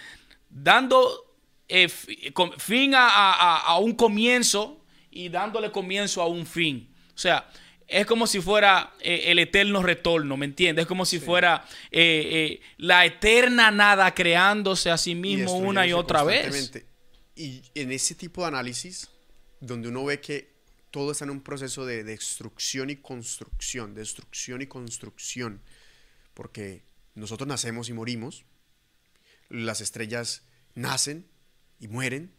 Dando 0.49 1.35
eh, 1.68 1.89
fin 1.89 2.93
a, 2.95 3.76
un 3.80 3.95
comienzo 3.95 4.85
y 5.11 5.28
dándole 5.28 5.72
comienzo 5.72 6.22
a 6.22 6.28
un 6.28 6.47
fin. 6.47 6.95
O 7.14 7.18
sea, 7.18 7.49
es 7.89 8.07
como 8.07 8.28
si 8.28 8.41
fuera 8.41 8.93
eh, 9.01 9.24
el 9.26 9.41
eterno 9.41 9.83
retorno, 9.83 10.37
¿me 10.37 10.47
entiendes? 10.47 10.85
Es 10.85 10.89
como 10.89 11.05
si 11.05 11.18
fuera 11.18 11.64
eh, 11.91 12.61
la 12.76 13.05
eterna 13.05 13.72
nada 13.72 14.14
creándose 14.14 14.91
a 14.91 14.97
sí 14.97 15.16
mismo 15.16 15.57
una 15.57 15.87
y 15.89 15.93
otra 15.93 16.22
vez. 16.22 16.72
Y 17.35 17.62
en 17.74 17.91
ese 17.91 18.14
tipo 18.14 18.43
de 18.43 18.49
análisis 18.49 19.09
donde 19.63 19.89
uno 19.89 20.05
ve 20.05 20.21
que 20.21 20.53
todo 20.91 21.13
está 21.13 21.25
en 21.25 21.31
un 21.31 21.41
proceso 21.41 21.87
de 21.87 22.03
destrucción 22.05 22.91
y 22.91 22.97
construcción, 22.97 23.95
destrucción 23.95 24.61
y 24.61 24.67
construcción, 24.67 25.63
porque 26.35 26.83
nosotros 27.15 27.47
nacemos 27.47 27.89
y 27.89 27.93
morimos, 27.93 28.45
las 29.49 29.81
estrellas 29.81 30.43
nacen 30.75 31.29
y 31.79 31.87
mueren, 31.87 32.33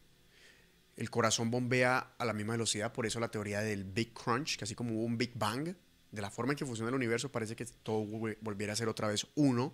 el 0.97 1.09
corazón 1.09 1.49
bombea 1.49 2.13
a 2.17 2.25
la 2.25 2.33
misma 2.33 2.53
velocidad, 2.53 2.91
por 2.91 3.05
eso 3.05 3.19
la 3.19 3.31
teoría 3.31 3.61
del 3.61 3.85
Big 3.85 4.13
Crunch, 4.13 4.57
que 4.57 4.65
así 4.65 4.75
como 4.75 4.93
hubo 4.93 5.05
un 5.05 5.17
Big 5.17 5.31
Bang, 5.35 5.75
de 6.11 6.21
la 6.21 6.29
forma 6.29 6.51
en 6.51 6.57
que 6.57 6.65
funciona 6.65 6.89
el 6.89 6.95
universo, 6.95 7.31
parece 7.31 7.55
que 7.55 7.65
todo 7.65 8.05
volviera 8.41 8.73
a 8.73 8.75
ser 8.75 8.89
otra 8.89 9.07
vez 9.07 9.25
uno, 9.35 9.73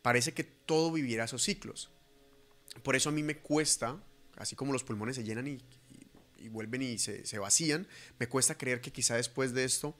parece 0.00 0.32
que 0.32 0.44
todo 0.44 0.92
viviera 0.92 1.24
esos 1.24 1.42
ciclos. 1.42 1.90
Por 2.84 2.94
eso 2.94 3.08
a 3.08 3.12
mí 3.12 3.24
me 3.24 3.38
cuesta, 3.38 4.00
así 4.36 4.54
como 4.54 4.72
los 4.72 4.84
pulmones 4.84 5.16
se 5.16 5.24
llenan 5.24 5.48
y, 5.48 5.60
vuelven 6.46 6.82
y 6.82 6.98
se, 6.98 7.26
se 7.26 7.38
vacían, 7.40 7.88
me 8.20 8.28
cuesta 8.28 8.56
creer 8.56 8.80
que 8.80 8.92
quizá 8.92 9.16
después 9.16 9.52
de 9.52 9.64
esto 9.64 9.96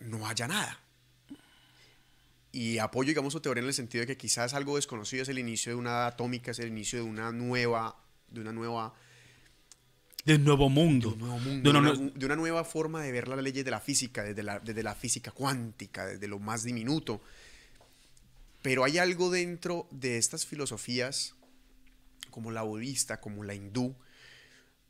no 0.00 0.26
haya 0.28 0.46
nada. 0.46 0.78
Y 2.52 2.78
apoyo, 2.78 3.08
digamos, 3.08 3.32
su 3.32 3.40
teoría 3.40 3.62
en 3.62 3.68
el 3.68 3.74
sentido 3.74 4.02
de 4.02 4.06
que 4.06 4.16
quizás 4.16 4.54
algo 4.54 4.76
desconocido 4.76 5.22
es 5.22 5.28
el 5.28 5.38
inicio 5.38 5.72
de 5.72 5.76
una 5.76 6.06
atómica, 6.06 6.50
es 6.50 6.58
el 6.58 6.68
inicio 6.68 6.98
de 6.98 7.04
una 7.04 7.32
nueva, 7.32 7.96
de 8.28 8.40
una 8.40 8.52
nueva 8.52 8.94
de 10.26 10.34
un 10.34 10.44
nuevo 10.44 10.68
mundo. 10.68 11.10
De, 11.10 11.14
un 11.14 11.20
nuevo 11.20 11.38
mundo, 11.38 11.70
de, 12.18 12.26
una, 12.26 12.34
nueva 12.34 12.64
forma 12.64 13.00
de 13.00 13.12
ver 13.12 13.28
las 13.28 13.40
leyes 13.40 13.64
de 13.64 13.70
la 13.70 13.78
física, 13.78 14.24
desde 14.24 14.42
la, 14.42 14.58
desde 14.58 14.82
la 14.82 14.96
física 14.96 15.30
cuántica, 15.30 16.04
desde 16.04 16.26
lo 16.26 16.40
más 16.40 16.64
diminuto. 16.64 17.22
Pero 18.60 18.82
hay 18.82 18.98
algo 18.98 19.30
dentro 19.30 19.86
de 19.92 20.18
estas 20.18 20.44
filosofías, 20.44 21.36
como 22.32 22.50
la 22.50 22.62
budista, 22.62 23.20
como 23.20 23.44
la 23.44 23.54
hindú, 23.54 23.94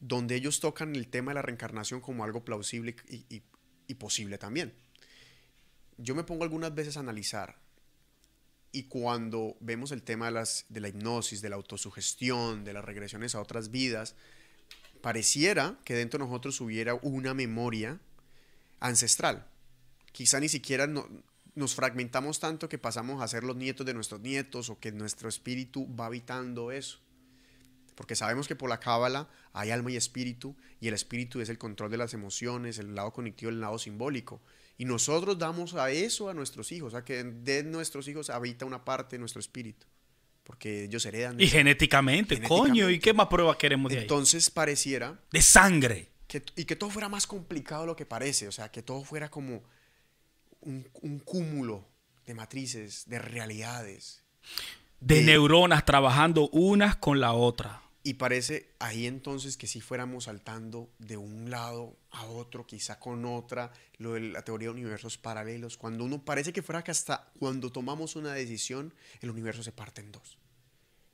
donde 0.00 0.34
ellos 0.34 0.60
tocan 0.60 0.94
el 0.94 1.08
tema 1.08 1.30
de 1.30 1.36
la 1.36 1.42
reencarnación 1.42 2.00
como 2.00 2.24
algo 2.24 2.44
plausible 2.44 2.96
y, 3.08 3.94
posible 3.94 4.38
también. 4.38 4.74
Yo 5.96 6.14
me 6.14 6.24
pongo 6.24 6.44
algunas 6.44 6.74
veces 6.74 6.96
a 6.96 7.00
analizar 7.00 7.56
y 8.72 8.84
cuando 8.84 9.56
vemos 9.60 9.90
el 9.92 10.02
tema 10.02 10.30
de 10.30 10.80
la 10.80 10.88
hipnosis, 10.88 11.40
de 11.40 11.48
la 11.48 11.56
autosugestión, 11.56 12.64
de 12.64 12.74
las 12.74 12.84
regresiones 12.84 13.34
a 13.34 13.40
otras 13.40 13.70
vidas, 13.70 14.14
pareciera 15.00 15.78
que 15.84 15.94
dentro 15.94 16.18
de 16.18 16.26
nosotros 16.26 16.60
hubiera 16.60 16.94
una 16.94 17.32
memoria 17.32 17.98
ancestral. 18.80 19.46
Quizá 20.12 20.40
ni 20.40 20.48
siquiera 20.48 20.86
nos 21.54 21.74
fragmentamos 21.74 22.38
tanto 22.38 22.68
que 22.68 22.76
pasamos 22.76 23.22
a 23.22 23.28
ser 23.28 23.44
los 23.44 23.56
nietos 23.56 23.86
de 23.86 23.94
nuestros 23.94 24.20
nietos 24.20 24.68
o 24.68 24.78
que 24.78 24.92
nuestro 24.92 25.28
espíritu 25.28 25.88
va 25.96 26.06
habitando 26.06 26.70
eso. 26.70 26.98
Porque 27.96 28.14
sabemos 28.14 28.46
que 28.46 28.54
por 28.54 28.70
la 28.70 28.78
cábala 28.78 29.28
hay 29.52 29.72
alma 29.72 29.90
y 29.90 29.96
espíritu 29.96 30.54
y 30.80 30.86
el 30.86 30.94
espíritu 30.94 31.40
es 31.40 31.48
el 31.48 31.58
control 31.58 31.90
de 31.90 31.96
las 31.96 32.14
emociones, 32.14 32.78
el 32.78 32.94
lado 32.94 33.12
cognitivo, 33.12 33.50
el 33.50 33.60
lado 33.60 33.78
simbólico. 33.78 34.40
Y 34.78 34.84
nosotros 34.84 35.38
damos 35.38 35.74
a 35.74 35.90
eso 35.90 36.28
a 36.28 36.34
nuestros 36.34 36.70
hijos, 36.70 36.88
o 36.88 36.96
sea 36.96 37.04
que 37.04 37.24
de 37.24 37.64
nuestros 37.64 38.06
hijos 38.06 38.30
habita 38.30 38.64
una 38.64 38.84
parte 38.84 39.16
de 39.16 39.20
nuestro 39.20 39.40
espíritu 39.40 39.86
porque 40.46 40.84
ellos 40.84 41.04
heredan. 41.04 41.40
Y 41.40 41.48
genéticamente, 41.48 42.40
coño, 42.40 42.88
¿y 42.88 43.00
qué 43.00 43.12
más 43.12 43.26
pruebas 43.26 43.56
queremos 43.56 43.90
de 43.90 43.98
ahí? 43.98 44.02
Entonces 44.02 44.48
pareciera... 44.48 45.18
De 45.32 45.42
sangre. 45.42 46.08
Que, 46.28 46.40
y 46.54 46.64
que 46.64 46.76
todo 46.76 46.88
fuera 46.88 47.08
más 47.08 47.26
complicado 47.26 47.80
de 47.80 47.88
lo 47.88 47.96
que 47.96 48.06
parece, 48.06 48.46
o 48.46 48.52
sea, 48.52 48.70
que 48.70 48.80
todo 48.80 49.02
fuera 49.02 49.28
como 49.28 49.64
un, 50.60 50.88
un 51.02 51.18
cúmulo 51.18 51.84
de 52.26 52.34
matrices, 52.34 53.08
de 53.08 53.18
realidades. 53.18 54.22
De, 55.00 55.22
neuronas 55.22 55.84
trabajando 55.84 56.48
unas 56.50 56.96
con 56.96 57.18
la 57.20 57.32
otra. 57.32 57.82
Y 58.06 58.14
parece 58.14 58.68
ahí 58.78 59.04
entonces 59.04 59.56
que 59.56 59.66
si 59.66 59.80
fuéramos 59.80 60.26
saltando 60.26 60.88
de 61.00 61.16
un 61.16 61.50
lado 61.50 61.96
a 62.12 62.24
otro, 62.26 62.64
quizá 62.64 63.00
con 63.00 63.24
otra, 63.24 63.72
lo 63.98 64.12
de 64.12 64.20
la 64.20 64.42
teoría 64.42 64.68
de 64.68 64.74
universos 64.74 65.18
paralelos, 65.18 65.76
cuando 65.76 66.04
uno 66.04 66.24
parece 66.24 66.52
que 66.52 66.62
fuera 66.62 66.84
que 66.84 66.92
hasta 66.92 67.32
cuando 67.40 67.72
tomamos 67.72 68.14
una 68.14 68.32
decisión, 68.32 68.94
el 69.22 69.30
universo 69.30 69.64
se 69.64 69.72
parte 69.72 70.02
en 70.02 70.12
dos. 70.12 70.38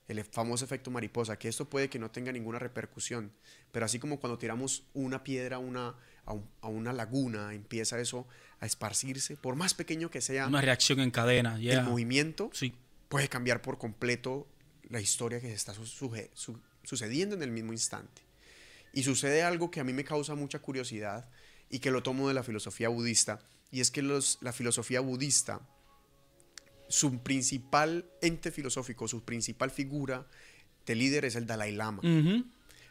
El 0.07 0.23
famoso 0.23 0.67
efecto 0.67 0.91
mariposa, 0.91 1.39
que 1.39 1.49
esto 1.49 1.65
puede 1.65 1.89
que 1.89 1.99
no 1.99 2.11
tenga 2.11 2.31
ninguna 2.31 2.59
repercusión, 2.59 3.33
pero 3.71 3.87
así 3.87 3.99
como 3.99 4.21
cuando 4.21 4.37
tiramos 4.37 4.85
una 4.93 5.25
piedra 5.25 5.57
a 5.57 5.61
una, 5.61 5.95
a, 6.27 6.69
una 6.69 6.93
laguna, 6.93 7.55
empieza 7.55 7.99
eso 8.01 8.29
a 8.61 8.67
esparcirse, 8.67 9.39
por 9.39 9.57
más 9.57 9.73
pequeño 9.73 10.11
que 10.11 10.21
sea. 10.21 10.47
Una 10.47 10.61
reacción 10.61 11.01
en 11.01 11.11
cadena, 11.11 11.57
El 11.59 11.85
movimiento 11.85 12.51
sí. 12.53 12.75
puede 13.09 13.31
cambiar 13.31 13.63
por 13.63 13.79
completo 13.79 14.47
la 14.91 15.01
historia 15.01 15.41
que 15.41 15.47
se 15.47 15.55
está 15.55 15.73
sucediendo 16.85 17.35
en 17.35 17.43
el 17.43 17.51
mismo 17.51 17.73
instante. 17.73 18.23
Y 18.93 19.03
sucede 19.05 19.43
algo 19.43 19.71
que 19.71 19.81
a 19.81 19.85
mí 19.85 19.93
me 19.93 20.05
causa 20.05 20.35
mucha 20.35 20.61
curiosidad 20.61 21.29
y 21.71 21.79
que 21.79 21.91
lo 21.91 22.03
tomo 22.03 22.29
de 22.29 22.35
la 22.35 22.43
filosofía 22.43 22.89
budista, 22.89 23.41
y 23.71 23.81
es 23.81 23.91
que 23.91 24.03
los, 24.03 24.39
la 24.43 24.53
filosofía 24.53 25.01
budista, 25.01 25.61
su 26.89 27.23
principal 27.23 28.05
ente 28.21 28.51
filosófico, 28.51 29.09
su 29.09 29.25
principal 29.25 29.71
figura 29.71 30.27
de 30.85 30.95
líder 30.95 31.25
es 31.25 31.37
el 31.37 31.47
Dalai 31.47 31.73
Lama. 31.73 32.03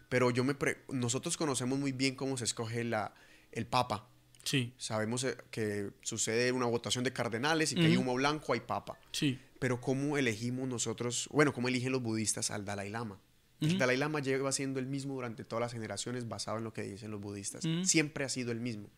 Pero 0.10 0.32
yo 0.32 0.44
me 0.44 0.56
nosotros 0.90 1.38
conocemos 1.38 1.78
muy 1.78 1.92
bien 1.92 2.16
cómo 2.16 2.36
se 2.38 2.46
escoge 2.46 2.84
la, 2.84 3.14
el 3.52 3.68
Papa. 3.68 4.10
Sí. 4.44 4.74
Sabemos 4.78 5.24
eh, 5.24 5.38
que 5.52 5.92
sucede 6.02 6.52
una 6.52 6.66
votación 6.66 7.04
de 7.04 7.14
cardenales 7.14 7.72
y 7.72 7.76
que 7.76 7.86
hay 7.86 7.98
humo 7.98 8.16
blanco, 8.16 8.54
hay 8.54 8.62
Papa. 8.62 9.00
Sí. 9.12 9.40
Pero 9.60 9.80
cómo 9.80 10.18
elegimos 10.18 10.68
nosotros, 10.68 11.30
bueno, 11.32 11.54
cómo 11.54 11.68
eligen 11.68 11.92
los 11.92 12.02
budistas 12.02 12.50
al 12.50 12.66
Dalai 12.66 12.90
Lama. 12.90 13.20
El 13.62 13.78
Dalai 13.78 13.98
Lama 13.98 14.20
lleva 14.22 14.52
siendo 14.52 14.80
el 14.80 14.88
mismo 14.88 15.14
durante 15.14 15.44
todas 15.44 15.62
las 15.62 15.72
generaciones 15.72 16.28
basado 16.28 16.58
en 16.58 16.64
lo 16.64 16.74
que 16.74 16.82
dicen 16.82 17.12
los 17.12 17.22
budistas. 17.22 17.64
Siempre 17.84 18.26
ha 18.26 18.30
sido 18.30 18.52
el 18.52 18.60
mismo. 18.60 18.90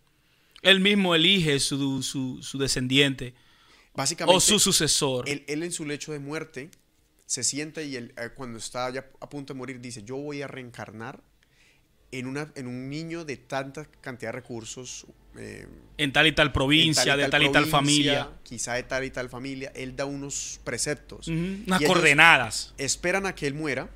Él 0.62 0.80
mismo 0.80 1.14
elige 1.14 1.60
su, 1.60 2.02
su, 2.02 2.58
descendiente. 2.58 3.34
Básicamente, 3.94 4.38
o 4.38 4.40
su 4.40 4.60
sucesor. 4.60 5.28
Él, 5.28 5.44
en 5.48 5.72
su 5.72 5.86
lecho 5.86 6.14
de 6.14 6.20
muerte 6.20 6.72
se 7.26 7.44
sienta 7.44 7.82
y 7.82 7.96
él, 7.98 8.14
eh, 8.18 8.30
cuando 8.36 8.58
está 8.58 8.90
ya 8.90 9.06
a 9.20 9.30
punto 9.30 9.54
de 9.54 9.58
morir 9.58 9.82
dice, 9.82 10.04
yo 10.04 10.16
voy 10.16 10.42
a 10.42 10.48
reencarnar 10.48 11.22
en, 12.12 12.28
una, 12.28 12.52
en 12.56 12.68
un 12.68 12.90
niño 12.90 13.26
de 13.26 13.38
tanta 13.38 13.86
cantidad 14.02 14.30
de 14.30 14.40
recursos. 14.40 15.06
Eh, 15.38 15.68
en 15.98 16.14
tal 16.14 16.28
y 16.28 16.32
tal 16.32 16.54
provincia, 16.54 17.18
de 17.18 17.28
tal 17.28 17.44
y 17.44 17.52
tal 17.52 17.66
familia. 17.66 18.32
Quizá 18.44 18.76
de 18.76 18.84
tal 18.84 19.04
y 19.04 19.10
tal 19.10 19.30
familia. 19.30 19.72
Él 19.76 19.96
da 19.96 20.06
unos 20.06 20.62
preceptos. 20.64 21.28
Unas 21.28 21.82
coordenadas. 21.84 22.74
Esperan 22.78 23.26
a 23.26 23.36
que 23.36 23.48
él 23.48 23.54
muera 23.54 23.90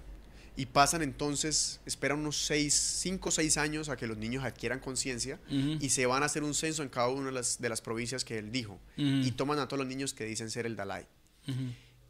y 0.58 0.66
pasan 0.66 1.04
entonces, 1.04 1.80
esperan 1.86 2.20
unos 2.20 2.36
6, 2.48 2.74
5 2.74 3.30
o 3.30 3.32
6 3.32 3.58
años 3.58 3.90
a 3.90 3.96
que 3.96 4.08
los 4.08 4.18
niños 4.18 4.44
adquieran 4.44 4.80
conciencia 4.80 5.40
y 5.48 5.90
se 5.90 6.08
van 6.08 6.24
a 6.24 6.26
hacer 6.26 6.44
un 6.44 6.56
censo 6.56 6.82
en 6.82 6.90
cada 6.90 7.10
una 7.10 7.28
de 7.28 7.32
las, 7.32 7.62
de 7.62 7.70
las 7.70 7.80
provincias 7.82 8.26
que 8.26 8.40
él 8.40 8.52
dijo 8.52 8.80
y 8.98 9.32
toman 9.32 9.60
a 9.60 9.68
todos 9.68 9.80
los 9.80 9.88
niños 9.88 10.14
que 10.14 10.26
dicen 10.26 10.50
ser 10.50 10.66
el 10.66 10.76
Dalai. 10.76 11.06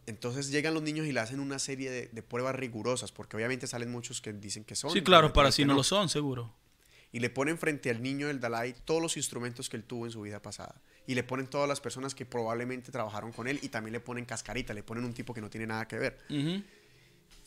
Entonces 0.07 0.49
llegan 0.49 0.73
los 0.73 0.81
niños 0.81 1.05
y 1.05 1.11
le 1.11 1.19
hacen 1.19 1.41
una 1.41 1.59
serie 1.59 1.91
de, 1.91 2.23
pruebas 2.23 2.55
rigurosas, 2.55 3.11
porque 3.11 3.35
obviamente 3.35 3.67
salen 3.67 3.91
muchos 3.91 4.21
que 4.21 4.31
dicen 4.31 4.63
que 4.63 4.75
son. 4.75 4.91
Sí, 4.91 5.01
claro, 5.01 5.33
para 5.33 5.51
si 5.51 5.65
no, 5.65 5.73
lo 5.73 5.83
son, 5.83 6.07
seguro. 6.07 6.55
Y 7.11 7.19
le 7.19 7.29
ponen 7.29 7.57
frente 7.57 7.89
al 7.89 8.01
niño 8.01 8.27
del 8.27 8.39
Dalai 8.39 8.73
todos 8.85 9.01
los 9.01 9.17
instrumentos 9.17 9.69
que 9.69 9.75
él 9.75 9.83
tuvo 9.83 10.05
en 10.05 10.11
su 10.11 10.21
vida 10.21 10.41
pasada. 10.41 10.81
Y 11.05 11.15
le 11.15 11.23
ponen 11.23 11.47
todas 11.47 11.67
las 11.67 11.81
personas 11.81 12.15
que 12.15 12.25
probablemente 12.25 12.91
trabajaron 12.91 13.33
con 13.33 13.47
él 13.47 13.59
y 13.61 13.67
también 13.67 13.93
le 13.93 13.99
ponen 13.99 14.23
cascarita, 14.23 14.73
le 14.73 14.83
ponen 14.83 15.03
un 15.03 15.13
tipo 15.13 15.33
que 15.33 15.41
no 15.41 15.49
tiene 15.49 15.67
nada 15.67 15.87
que 15.87 15.97
ver. 15.97 16.17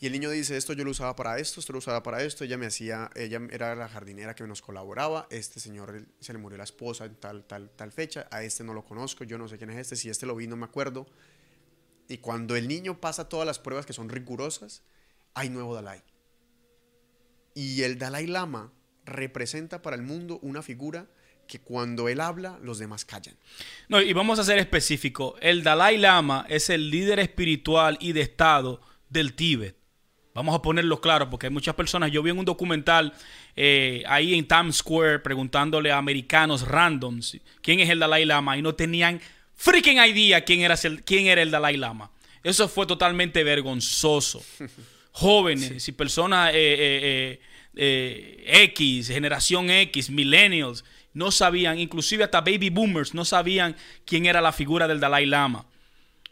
Y 0.01 0.07
el 0.07 0.13
niño 0.13 0.31
dice, 0.31 0.57
esto 0.57 0.73
yo 0.73 0.83
lo 0.83 0.89
usaba 0.89 1.15
para 1.15 1.37
esto, 1.37 1.59
esto 1.59 1.73
lo 1.73 1.77
usaba 1.77 2.01
para 2.01 2.23
esto, 2.23 2.43
ella 2.43 2.57
me 2.57 2.65
hacía, 2.65 3.11
ella 3.15 3.39
era 3.51 3.75
la 3.75 3.87
jardinera 3.87 4.33
que 4.33 4.47
nos 4.47 4.59
colaboraba, 4.59 5.27
este 5.29 5.59
señor 5.59 6.07
se 6.19 6.33
le 6.33 6.39
murió 6.39 6.57
la 6.57 6.63
esposa 6.63 7.05
en 7.05 7.13
tal, 7.17 7.45
tal, 7.45 7.69
tal 7.69 7.91
fecha, 7.91 8.27
a 8.31 8.41
este 8.41 8.63
no 8.63 8.73
lo 8.73 8.83
conozco, 8.83 9.25
yo 9.25 9.37
no 9.37 9.47
sé 9.47 9.59
quién 9.59 9.69
es 9.69 9.77
este, 9.77 9.95
si 9.95 10.09
este 10.09 10.25
lo 10.25 10.35
vi 10.35 10.47
no 10.47 10.55
me 10.55 10.65
acuerdo. 10.65 11.05
Y 12.07 12.17
cuando 12.17 12.55
el 12.55 12.67
niño 12.67 12.99
pasa 12.99 13.29
todas 13.29 13.45
las 13.45 13.59
pruebas 13.59 13.85
que 13.85 13.93
son 13.93 14.09
rigurosas, 14.09 14.81
hay 15.35 15.51
nuevo 15.51 15.75
Dalai. 15.75 16.01
Y 17.53 17.83
el 17.83 17.99
Dalai 17.99 18.25
Lama 18.25 18.73
representa 19.05 19.83
para 19.83 19.95
el 19.95 20.01
mundo 20.01 20.39
una 20.41 20.63
figura 20.63 21.05
que 21.47 21.61
cuando 21.61 22.09
él 22.09 22.21
habla, 22.21 22.57
los 22.63 22.79
demás 22.79 23.05
callan. 23.05 23.35
No, 23.87 24.01
y 24.01 24.13
vamos 24.13 24.39
a 24.39 24.43
ser 24.43 24.57
específico. 24.57 25.35
El 25.41 25.61
Dalai 25.61 25.99
Lama 25.99 26.47
es 26.49 26.71
el 26.71 26.89
líder 26.89 27.19
espiritual 27.19 27.99
y 28.01 28.13
de 28.13 28.21
Estado 28.21 28.81
del 29.07 29.35
Tíbet. 29.35 29.80
Vamos 30.33 30.55
a 30.55 30.61
ponerlo 30.61 31.01
claro 31.01 31.29
porque 31.29 31.47
hay 31.47 31.53
muchas 31.53 31.75
personas. 31.75 32.11
Yo 32.11 32.23
vi 32.23 32.31
en 32.31 32.37
un 32.37 32.45
documental 32.45 33.13
eh, 33.55 34.03
ahí 34.07 34.33
en 34.33 34.47
Times 34.47 34.77
Square 34.77 35.19
preguntándole 35.19 35.91
a 35.91 35.97
americanos 35.97 36.67
randoms 36.67 37.37
quién 37.61 37.81
es 37.81 37.89
el 37.89 37.99
Dalai 37.99 38.25
Lama 38.25 38.57
y 38.57 38.61
no 38.61 38.73
tenían 38.73 39.19
freaking 39.55 39.97
idea 39.97 40.45
quién 40.45 40.61
era, 40.61 40.75
el, 40.83 41.03
quién 41.03 41.27
era 41.27 41.41
el 41.41 41.51
Dalai 41.51 41.75
Lama. 41.75 42.11
Eso 42.43 42.67
fue 42.69 42.85
totalmente 42.85 43.43
vergonzoso. 43.43 44.43
Jóvenes 45.13 45.85
y 45.89 45.91
personas 45.91 46.51
eh, 46.53 47.41
eh, 47.75 48.43
X, 48.63 49.09
generación 49.09 49.69
X, 49.69 50.09
millennials, 50.09 50.85
no 51.13 51.31
sabían, 51.31 51.79
inclusive 51.79 52.23
hasta 52.23 52.39
baby 52.39 52.69
boomers, 52.69 53.13
no 53.13 53.25
sabían 53.25 53.75
quién 54.05 54.25
era 54.25 54.39
la 54.39 54.53
figura 54.53 54.87
del 54.87 55.01
Dalai 55.01 55.25
Lama. 55.25 55.65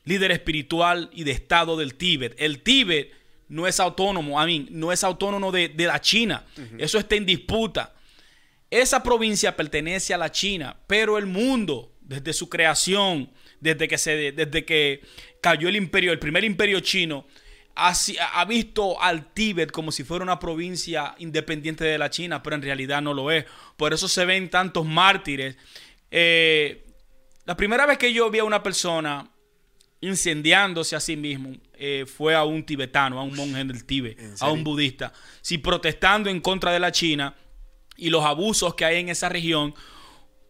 Líder 0.06 0.32
espiritual 0.32 1.10
y 1.14 1.26
de 1.26 1.32
Estado 1.32 1.76
del 1.76 1.96
Tíbet. 1.96 2.36
El 2.40 2.62
Tíbet 2.62 3.19
no 3.50 3.68
es 3.68 3.80
autónomo, 3.80 4.40
a 4.40 4.46
mí, 4.46 4.68
no 4.70 4.92
es 4.92 5.04
autónomo 5.04 5.52
de, 5.52 5.74
la 5.76 6.00
China. 6.00 6.46
Eso 6.78 7.00
está 7.00 7.16
en 7.16 7.26
disputa. 7.26 7.94
Esa 8.70 9.02
provincia 9.02 9.56
pertenece 9.56 10.14
a 10.14 10.18
la 10.18 10.32
China, 10.32 10.78
pero 10.88 11.18
el 11.18 11.26
mundo, 11.26 11.92
desde 12.00 12.32
su 12.34 12.48
creación, 12.48 13.32
desde 13.60 13.88
que, 13.88 13.98
se, 13.98 14.32
desde 14.32 14.64
que 14.64 15.02
cayó 15.42 15.68
el 15.68 15.76
imperio, 15.76 16.12
el 16.12 16.20
primer 16.20 16.44
imperio 16.44 16.80
chino, 16.80 17.26
ha, 17.76 17.94
ha, 18.34 18.46
visto 18.46 19.02
al 19.02 19.34
Tíbet 19.34 19.72
como 19.72 19.92
si 19.92 20.04
fuera 20.04 20.24
una 20.24 20.38
provincia 20.38 21.16
independiente 21.18 21.84
de 21.86 21.98
la 21.98 22.10
China, 22.10 22.44
pero 22.44 22.56
en 22.56 22.62
realidad 22.62 23.02
no 23.02 23.14
lo 23.14 23.32
es. 23.32 23.46
Por 23.78 23.94
eso 23.94 24.08
se 24.08 24.26
ven 24.26 24.50
tantos 24.50 24.86
mártires. 24.86 25.58
Eh, 26.12 26.86
la 27.46 27.58
primera 27.58 27.88
vez 27.88 27.98
que 27.98 28.14
yo 28.14 28.30
vi 28.30 28.40
a 28.40 28.44
una 28.44 28.62
persona 28.62 29.28
incendiándose 30.02 30.96
a 30.96 31.00
sí 31.00 31.18
mismo 31.18 31.56
eh, 31.82 32.06
fue 32.06 32.36
a 32.36 32.44
un 32.44 32.64
tibetano, 32.64 33.20
a 33.20 33.24
un 33.24 33.34
monje 33.34 33.64
del 33.64 33.86
Tíbet, 33.86 34.20
a 34.42 34.52
un 34.52 34.66
budista, 34.66 35.14
sí, 35.42 35.58
protestando 35.58 36.30
en 36.30 36.42
contra 36.42 36.74
de 36.74 36.80
la 36.80 36.92
China 36.92 37.34
y 37.96 38.10
los 38.10 38.26
abusos 38.26 38.76
que 38.76 38.84
hay 38.84 38.98
en 38.98 39.08
esa 39.08 39.30
región, 39.30 39.74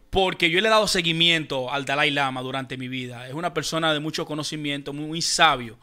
porque 0.09 0.49
yo 0.49 0.59
le 0.59 0.67
he 0.67 0.71
dado 0.71 0.87
seguimiento 0.87 1.71
al 1.71 1.85
Dalai 1.85 2.09
Lama 2.09 2.41
durante 2.41 2.77
mi 2.77 2.87
vida. 2.87 3.27
Es 3.27 3.35
una 3.35 3.53
persona 3.53 3.93
de 3.93 3.99
mucho 3.99 4.25
conocimiento, 4.25 4.91
muy, 4.91 5.21
sabio. 5.21 5.77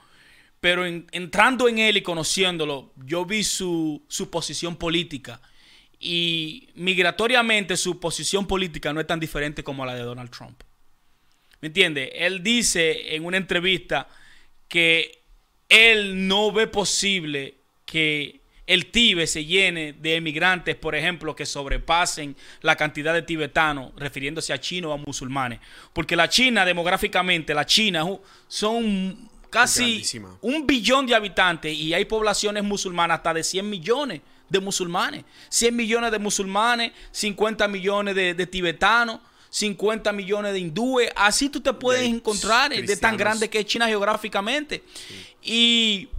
Pero 0.59 0.85
entrando 0.85 1.68
en 1.68 1.78
él 1.78 1.98
y 1.98 2.02
conociéndolo, 2.02 2.93
yo 2.97 3.24
vi 3.24 3.44
su, 3.44 4.05
su 4.09 4.28
posición 4.31 4.74
política. 4.74 5.40
Y 6.01 6.70
migratoriamente 6.74 7.77
su 7.77 8.01
posición 8.01 8.48
política 8.48 8.93
no 8.93 9.01
es 9.01 9.06
tan 9.06 9.20
diferente 9.20 9.62
como 9.62 9.86
la 9.86 9.94
de 9.94 10.02
Donald 10.02 10.31
Trump. 10.31 10.60
¿Me 11.60 11.68
entiende? 11.68 12.10
Él 12.16 12.43
dice 12.43 13.14
en 13.14 13.24
una 13.24 13.36
entrevista 13.36 14.09
que 14.66 15.26
él 15.68 16.28
no 16.28 16.52
ve 16.52 16.66
posible 16.66 17.55
que 17.84 18.40
el 18.66 18.86
Tíbet 18.86 19.28
se 19.28 19.44
llene 19.44 19.93
de 19.93 20.16
emigrantes, 20.16 20.74
por 20.74 20.94
ejemplo, 20.94 21.36
que 21.36 21.47
sobrepasen 21.47 22.36
la 22.62 22.74
cantidad 22.74 23.14
de 23.14 23.22
tibetanos, 23.22 23.93
refiriéndose 23.97 24.52
a 24.52 24.60
chinos 24.60 24.90
o 24.90 24.94
a 24.94 24.97
musulmanes. 24.97 25.60
Porque 25.93 26.16
la 26.16 26.28
China, 26.28 26.64
demográficamente, 26.64 27.55
la 27.55 27.64
China 27.64 28.05
son 28.48 29.30
casi 29.51 30.02
un 30.40 30.66
billón 30.66 31.06
de 31.06 31.14
habitantes 31.14 31.72
y 31.72 31.94
hay 31.94 32.05
poblaciones 32.05 32.64
musulmanas 32.64 33.18
hasta 33.18 33.34
de 33.34 33.44
100 33.44 33.70
millones 33.70 34.20
de 34.48 34.60
musulmanes. 34.60 35.24
100 35.48 35.74
millones 35.76 36.10
de 36.10 36.18
musulmanes, 36.18 36.93
50 37.12 37.68
millones 37.68 38.14
de, 38.14 38.47
tibetanos. 38.47 39.20
50 39.57 40.12
millones 40.12 40.53
de 40.53 40.59
hindúes, 40.59 41.09
así 41.16 41.49
tú 41.49 41.62
te 41.62 41.73
puedes 41.73 42.03
encontrar 42.03 42.70
de 42.70 42.97
tan 42.99 43.16
grande 43.16 43.49
que 43.49 43.61
es 43.61 43.65
China 43.65 43.87
geográficamente. 43.87 44.83
Y 45.43 46.11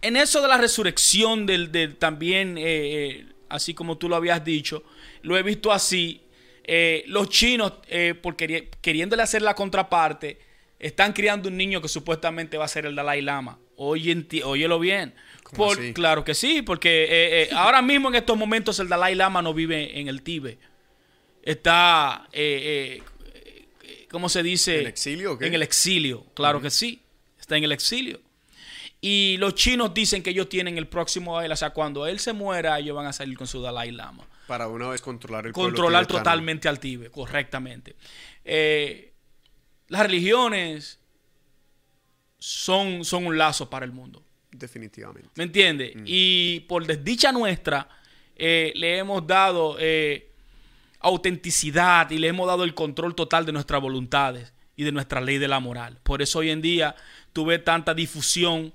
en 0.00 0.16
eso 0.16 0.40
de 0.40 0.46
la 0.46 0.56
resurrección 0.56 1.44
del, 1.44 1.96
también, 1.98 2.56
eh, 2.56 2.62
eh, 2.62 3.26
así 3.48 3.74
como 3.74 3.98
tú 3.98 4.08
lo 4.08 4.14
habías 4.14 4.44
dicho, 4.44 4.84
lo 5.22 5.36
he 5.36 5.42
visto 5.42 5.72
así. 5.72 6.20
Eh, 6.62 7.02
los 7.08 7.30
chinos, 7.30 7.72
porque 8.22 8.70
queriéndole 8.80 9.24
hacer 9.24 9.42
la 9.42 9.56
contraparte, 9.56 10.38
están 10.78 11.14
criando 11.14 11.48
un 11.48 11.56
niño 11.56 11.82
que 11.82 11.88
supuestamente 11.88 12.56
va 12.56 12.66
a 12.66 12.68
ser 12.68 12.86
el 12.86 12.94
Dalai 12.94 13.22
Lama. 13.22 13.58
Oye, 13.74 14.24
óyelo 14.44 14.78
bien. 14.78 15.14
claro 15.94 16.22
que 16.22 16.34
sí, 16.34 16.62
porque 16.62 17.48
ahora 17.56 17.82
mismo 17.82 18.08
en 18.08 18.14
estos 18.14 18.38
momentos 18.38 18.78
el 18.78 18.88
Dalai 18.88 19.16
Lama 19.16 19.42
no 19.42 19.52
vive 19.52 19.98
en 19.98 20.06
el 20.06 20.22
Tíbet. 20.22 20.73
Está, 21.44 22.28
¿cómo 24.10 24.28
se 24.28 24.42
dice? 24.42 24.74
¿En 24.74 24.80
el 24.80 24.86
exilio? 24.86 25.38
En 25.40 25.54
el 25.54 25.62
exilio, 25.62 26.26
claro 26.34 26.60
que 26.60 26.70
sí. 26.70 27.00
Está 27.38 27.58
en 27.58 27.64
el 27.64 27.72
exilio. 27.72 28.20
Y 29.06 29.36
los 29.36 29.54
chinos 29.54 29.92
dicen 29.92 30.22
que 30.22 30.30
ellos 30.30 30.48
tienen 30.48 30.78
el 30.78 30.86
próximo 30.86 31.36
o 31.36 31.56
sea, 31.56 31.70
cuando 31.70 32.06
él 32.06 32.18
se 32.18 32.32
muera, 32.32 32.78
ellos 32.78 32.96
van 32.96 33.04
a 33.04 33.12
salir 33.12 33.36
con 33.36 33.46
su 33.46 33.60
Dalai 33.60 33.90
Lama. 33.90 34.26
Para 34.46 34.66
una 34.68 34.88
vez 34.88 35.02
controlar 35.02 35.46
el 35.46 35.52
Controlar 35.52 36.06
totalmente 36.06 36.68
al 36.68 36.80
Tíbet, 36.80 37.10
correctamente. 37.10 37.96
Eh, 38.46 39.12
las 39.88 40.00
religiones 40.00 40.98
son, 42.38 43.04
son 43.04 43.26
un 43.26 43.36
lazo 43.36 43.68
para 43.68 43.84
el 43.84 43.92
mundo. 43.92 44.24
Definitivamente. 44.50 45.28
¿Me 45.34 45.44
entiende? 45.44 45.92
Mm. 45.94 46.04
Y 46.06 46.60
por 46.60 46.86
desdicha 46.86 47.30
nuestra, 47.30 47.86
eh, 48.34 48.72
le 48.74 48.96
hemos 48.96 49.26
dado 49.26 49.76
eh, 49.78 50.30
autenticidad 51.04 52.10
y 52.10 52.18
le 52.18 52.28
hemos 52.28 52.46
dado 52.46 52.64
el 52.64 52.74
control 52.74 53.14
total 53.14 53.46
de 53.46 53.52
nuestras 53.52 53.80
voluntades 53.80 54.52
y 54.76 54.84
de 54.84 54.92
nuestra 54.92 55.20
ley 55.20 55.38
de 55.38 55.48
la 55.48 55.60
moral. 55.60 56.00
Por 56.02 56.22
eso 56.22 56.40
hoy 56.40 56.50
en 56.50 56.60
día 56.60 56.96
tuve 57.32 57.58
tanta 57.58 57.94
difusión 57.94 58.72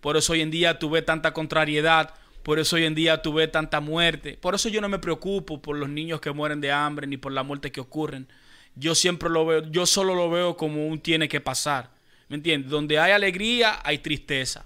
por 0.00 0.16
eso 0.16 0.32
hoy 0.32 0.40
en 0.40 0.50
día 0.50 0.78
tuve 0.78 1.02
tanta 1.02 1.32
contrariedad. 1.32 2.14
Por 2.42 2.58
eso 2.58 2.76
hoy 2.76 2.84
en 2.84 2.94
día 2.94 3.20
tuve 3.22 3.48
tanta 3.48 3.80
muerte. 3.80 4.38
Por 4.40 4.54
eso 4.54 4.68
yo 4.68 4.80
no 4.80 4.88
me 4.88 4.98
preocupo 4.98 5.60
por 5.60 5.76
los 5.76 5.88
niños 5.88 6.20
que 6.20 6.32
mueren 6.32 6.60
de 6.60 6.72
hambre 6.72 7.06
ni 7.06 7.16
por 7.16 7.32
la 7.32 7.42
muerte 7.42 7.70
que 7.70 7.80
ocurren. 7.80 8.26
Yo 8.74 8.94
siempre 8.94 9.28
lo 9.28 9.44
veo, 9.44 9.62
yo 9.70 9.84
solo 9.84 10.14
lo 10.14 10.30
veo 10.30 10.56
como 10.56 10.86
un 10.86 11.00
tiene 11.00 11.28
que 11.28 11.40
pasar. 11.40 11.90
¿Me 12.28 12.36
entiendes? 12.36 12.70
Donde 12.70 12.98
hay 12.98 13.12
alegría, 13.12 13.80
hay 13.84 13.98
tristeza. 13.98 14.64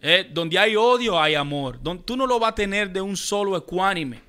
Eh, 0.00 0.30
donde 0.32 0.58
hay 0.58 0.74
odio, 0.74 1.20
hay 1.20 1.34
amor. 1.34 1.78
Tú 2.04 2.16
no 2.16 2.26
lo 2.26 2.38
vas 2.38 2.52
a 2.52 2.54
tener 2.54 2.90
de 2.90 3.00
un 3.02 3.16
solo 3.16 3.56
ecuánime. 3.56 4.22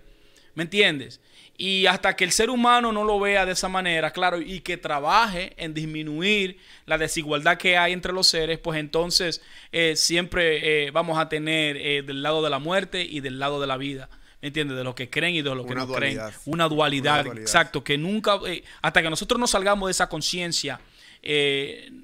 ¿Me 0.57 0.63
entiendes? 0.63 1.21
Y 1.55 1.85
hasta 1.85 2.15
que 2.15 2.23
el 2.23 2.31
ser 2.31 2.49
humano 2.49 2.91
no 2.91 3.03
lo 3.03 3.19
vea 3.19 3.45
de 3.45 3.51
esa 3.51 3.69
manera, 3.69 4.09
claro, 4.09 4.41
y 4.41 4.61
que 4.61 4.75
trabaje 4.75 5.53
en 5.57 5.75
disminuir 5.75 6.57
la 6.87 6.97
desigualdad 6.97 7.59
que 7.59 7.77
hay 7.77 7.93
entre 7.93 8.11
los 8.11 8.25
seres, 8.25 8.57
pues 8.57 8.79
entonces 8.79 9.43
eh, 9.71 9.95
siempre 9.95 10.87
eh, 10.87 10.89
vamos 10.89 11.19
a 11.19 11.29
tener 11.29 11.77
eh, 11.77 12.01
del 12.01 12.23
lado 12.23 12.41
de 12.41 12.49
la 12.49 12.57
muerte 12.57 13.03
y 13.03 13.19
del 13.19 13.37
lado 13.37 13.61
de 13.61 13.67
la 13.67 13.77
vida. 13.77 14.09
¿Me 14.41 14.47
entiendes? 14.47 14.75
De 14.75 14.83
lo 14.83 14.95
que 14.95 15.11
creen 15.11 15.35
y 15.35 15.43
de 15.43 15.53
lo 15.53 15.63
que 15.63 15.75
no 15.75 15.87
creen. 15.87 16.19
Una 16.45 16.67
dualidad, 16.67 17.27
exacto, 17.37 17.83
que 17.83 17.99
nunca, 17.99 18.39
hasta 18.81 19.03
que 19.03 19.11
nosotros 19.11 19.39
no 19.39 19.45
salgamos 19.45 19.89
de 19.89 19.91
esa 19.91 20.09
conciencia, 20.09 20.81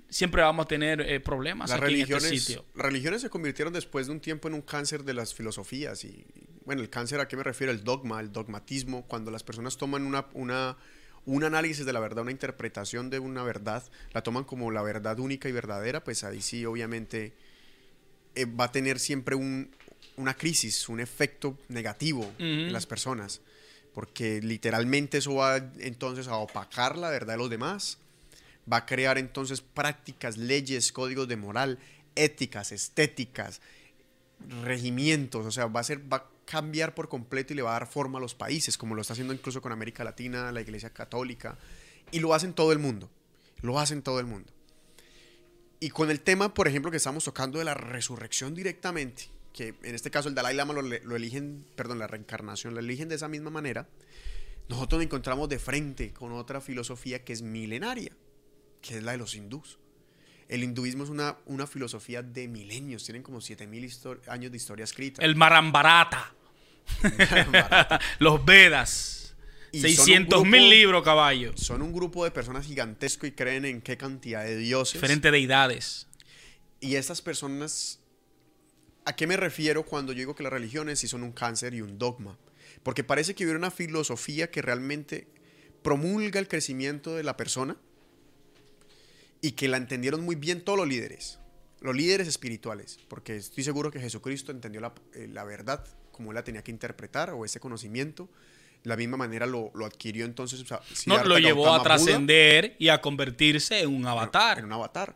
siempre 0.10 0.44
vamos 0.44 0.66
a 0.66 0.68
tener 0.68 1.24
problemas 1.24 1.72
las 1.72 1.80
aquí 1.80 1.86
religiones, 1.88 2.26
en 2.26 2.34
este 2.36 2.46
sitio. 2.46 2.66
Las 2.76 2.86
religiones 2.86 3.24
se 3.24 3.32
convirtieron 3.32 3.74
después 3.74 4.06
de 4.06 4.14
un 4.14 4.20
tiempo 4.20 4.48
en 4.48 4.54
un 4.54 4.62
cáncer 4.62 5.04
de 5.04 5.16
las 5.16 5.34
filosofías 5.34 6.04
y 6.06 6.24
bueno, 6.65 6.81
el 6.81 6.90
cáncer 6.90 7.19
a 7.19 7.27
qué 7.27 7.35
me 7.35 7.44
refiero, 7.44 7.72
el 7.72 7.84
dogma, 7.84 8.19
el 8.19 8.31
dogmatismo, 8.31 9.06
cuando 9.07 9.31
las 9.31 9.44
personas 9.44 9.77
toman 9.77 10.06
una, 10.06 10.26
una, 10.34 10.77
un 11.26 11.44
análisis 11.44 11.85
de 11.85 11.94
la 11.94 11.99
verdad, 11.99 12.23
una 12.23 12.31
interpretación 12.31 13.10
de 13.10 13.19
una 13.19 13.44
verdad, 13.44 13.84
la 14.14 14.23
toman 14.23 14.44
como 14.44 14.72
la 14.72 14.81
verdad 14.81 15.19
única 15.19 15.49
y 15.49 15.52
verdadera, 15.52 16.03
pues 16.03 16.23
ahí 16.23 16.41
sí 16.41 16.65
obviamente 16.65 17.34
eh, 18.35 18.45
va 18.45 18.65
a 18.65 18.72
tener 18.72 18.99
siempre 18.99 19.35
un, 19.35 19.69
una 20.18 20.35
crisis, 20.35 20.90
un 20.90 20.99
efecto 20.99 21.57
negativo 21.69 22.30
en 22.40 22.72
las 22.72 22.85
personas, 22.85 23.41
porque 23.94 24.41
literalmente 24.41 25.19
eso 25.19 25.35
va 25.35 25.57
entonces 25.80 26.27
a 26.27 26.35
opacar 26.38 26.98
la 26.98 27.10
verdad 27.10 27.34
de 27.34 27.38
los 27.40 27.49
demás, 27.49 27.98
va 28.72 28.77
a 28.77 28.85
crear 28.85 29.18
entonces 29.18 29.61
prácticas, 29.61 30.38
leyes, 30.38 30.91
códigos 30.91 31.27
de 31.27 31.35
moral, 31.35 31.80
éticas, 32.15 32.72
estéticas, 32.72 33.61
regimientos, 34.64 35.45
o 35.45 35.52
sea, 35.52 35.68
va 35.68 35.81
a 35.81 35.84
ser, 35.84 36.02
va 36.11 36.30
cambiar 36.45 36.94
por 36.95 37.10
completo 37.10 37.53
y 37.53 37.56
le 37.56 37.61
va 37.61 37.72
a 37.72 37.80
dar 37.80 37.88
forma 37.88 38.18
a 38.18 38.22
los 38.22 38.36
países, 38.36 38.78
como 38.78 38.95
lo 38.95 39.02
está 39.02 39.14
haciendo 39.14 39.34
incluso 39.34 39.61
con 39.61 39.72
América 39.72 40.03
Latina, 40.03 40.52
la 40.52 40.61
Iglesia 40.61 40.91
Católica, 40.91 41.57
y 42.11 42.20
lo 42.20 42.34
hacen 42.34 42.53
todo 42.53 42.72
el 42.72 42.80
mundo, 42.80 43.10
lo 43.61 43.80
hacen 43.80 44.02
todo 44.02 44.20
el 44.20 44.26
mundo. 44.26 44.52
Y 45.80 45.90
con 45.90 46.10
el 46.10 46.22
tema, 46.22 46.53
por 46.53 46.68
ejemplo, 46.68 46.91
que 46.91 46.98
estamos 46.98 47.26
tocando 47.26 47.60
de 47.60 47.65
la 47.65 47.74
resurrección 47.74 48.53
directamente, 48.53 49.30
que 49.52 49.76
en 49.84 49.95
este 49.95 50.11
caso 50.11 50.30
el 50.30 50.36
Dalai 50.36 50.56
Lama 50.56 50.74
lo, 50.74 50.82
lo 50.82 51.15
eligen, 51.15 51.65
perdón, 51.76 51.99
la 51.99 52.07
reencarnación, 52.07 52.74
lo 52.74 52.80
eligen 52.80 53.10
de 53.10 53.15
esa 53.15 53.28
misma 53.28 53.49
manera, 53.49 53.88
nosotros 54.70 54.99
nos 54.99 55.06
encontramos 55.06 55.49
de 55.49 55.60
frente 55.60 56.14
con 56.14 56.32
otra 56.32 56.61
filosofía 56.61 57.24
que 57.24 57.34
es 57.34 57.41
milenaria, 57.41 58.15
que 58.82 58.98
es 58.98 59.03
la 59.03 59.11
de 59.11 59.18
los 59.18 59.36
hindús. 59.36 59.78
El 60.48 60.64
hinduismo 60.64 61.03
es 61.03 61.10
una, 61.10 61.38
una 61.45 61.68
filosofía 61.68 62.22
de 62.22 62.48
milenios, 62.48 63.03
tienen 63.03 63.24
como 63.24 63.41
7000 63.41 63.91
años 64.28 64.52
de 64.52 64.57
historia 64.57 64.84
escrita. 64.84 65.24
El 65.24 65.36
Marambarata. 65.36 66.34
Los 68.20 68.44
Vedas. 68.45 69.24
600 69.72 70.45
mil 70.45 70.70
libros, 70.70 71.03
caballo. 71.03 71.53
Son 71.56 71.82
un 71.82 71.94
grupo 71.94 72.24
de 72.24 72.32
personas 72.32 72.65
gigantesco 72.65 73.26
y 73.26 73.32
creen 73.32 73.65
en 73.65 73.82
qué 73.82 73.98
cantidad 73.98 74.44
de 74.44 74.56
dioses. 74.57 74.94
Diferentes 74.94 75.32
deidades. 75.32 76.07
Y 76.80 76.95
estas 76.95 77.22
personas, 77.22 77.99
¿a 79.06 79.15
qué 79.15 79.26
me 79.26 79.38
refiero 79.38 79.84
cuando 79.84 80.11
yo 80.14 80.20
digo 80.20 80.36
que 80.36 80.44
las 80.44 80.53
religiones 80.53 80.99
sí 80.99 81.07
son 81.07 81.24
un 81.24 81.32
cáncer 81.32 81.74
y 81.74 81.82
un 81.82 81.98
dogma? 81.98 82.38
Porque 82.84 83.03
parece 83.03 83.34
que 83.34 83.45
hubiera 83.45 83.57
una 83.57 83.72
filosofía 83.72 84.52
que 84.52 84.61
realmente 84.61 85.28
promulga 85.82 86.40
el 86.40 86.48
crecimiento 86.48 87.15
de 87.15 87.24
la 87.24 87.36
persona, 87.36 87.78
y 89.44 89.52
que 89.52 89.68
la 89.68 89.76
entendieron 89.76 90.22
muy 90.22 90.36
bien 90.36 90.61
todos 90.61 90.80
los 90.80 90.88
líderes, 90.88 91.38
los 91.82 91.94
líderes 91.94 92.30
espirituales, 92.30 92.98
porque 93.10 93.36
estoy 93.36 93.65
seguro 93.65 93.91
que 93.91 93.99
Jesucristo 93.99 94.53
entendió 94.53 94.80
la, 94.80 94.94
eh, 95.14 95.28
verdad 95.45 95.86
como 96.14 96.32
él 96.32 96.36
la 96.36 96.45
tenía 96.45 96.64
que 96.64 96.72
interpretar 96.72 97.32
o 97.32 97.44
ese 97.44 97.60
conocimiento. 97.60 98.30
De 98.84 98.90
la 98.90 98.95
misma 98.95 99.18
manera 99.18 99.45
lo, 99.45 99.72
adquirió 99.86 100.24
entonces. 100.24 100.64
no, 101.06 101.24
lo 101.26 101.38
llevó 101.40 101.74
a 101.74 101.84
trascender 101.84 102.78
y 102.80 102.88
a 102.88 103.02
convertirse 103.02 103.82
en 103.82 103.94
un 103.94 104.07
avatar. 104.07 104.60
En 104.60 104.65
un 104.65 104.74
avatar 104.74 105.14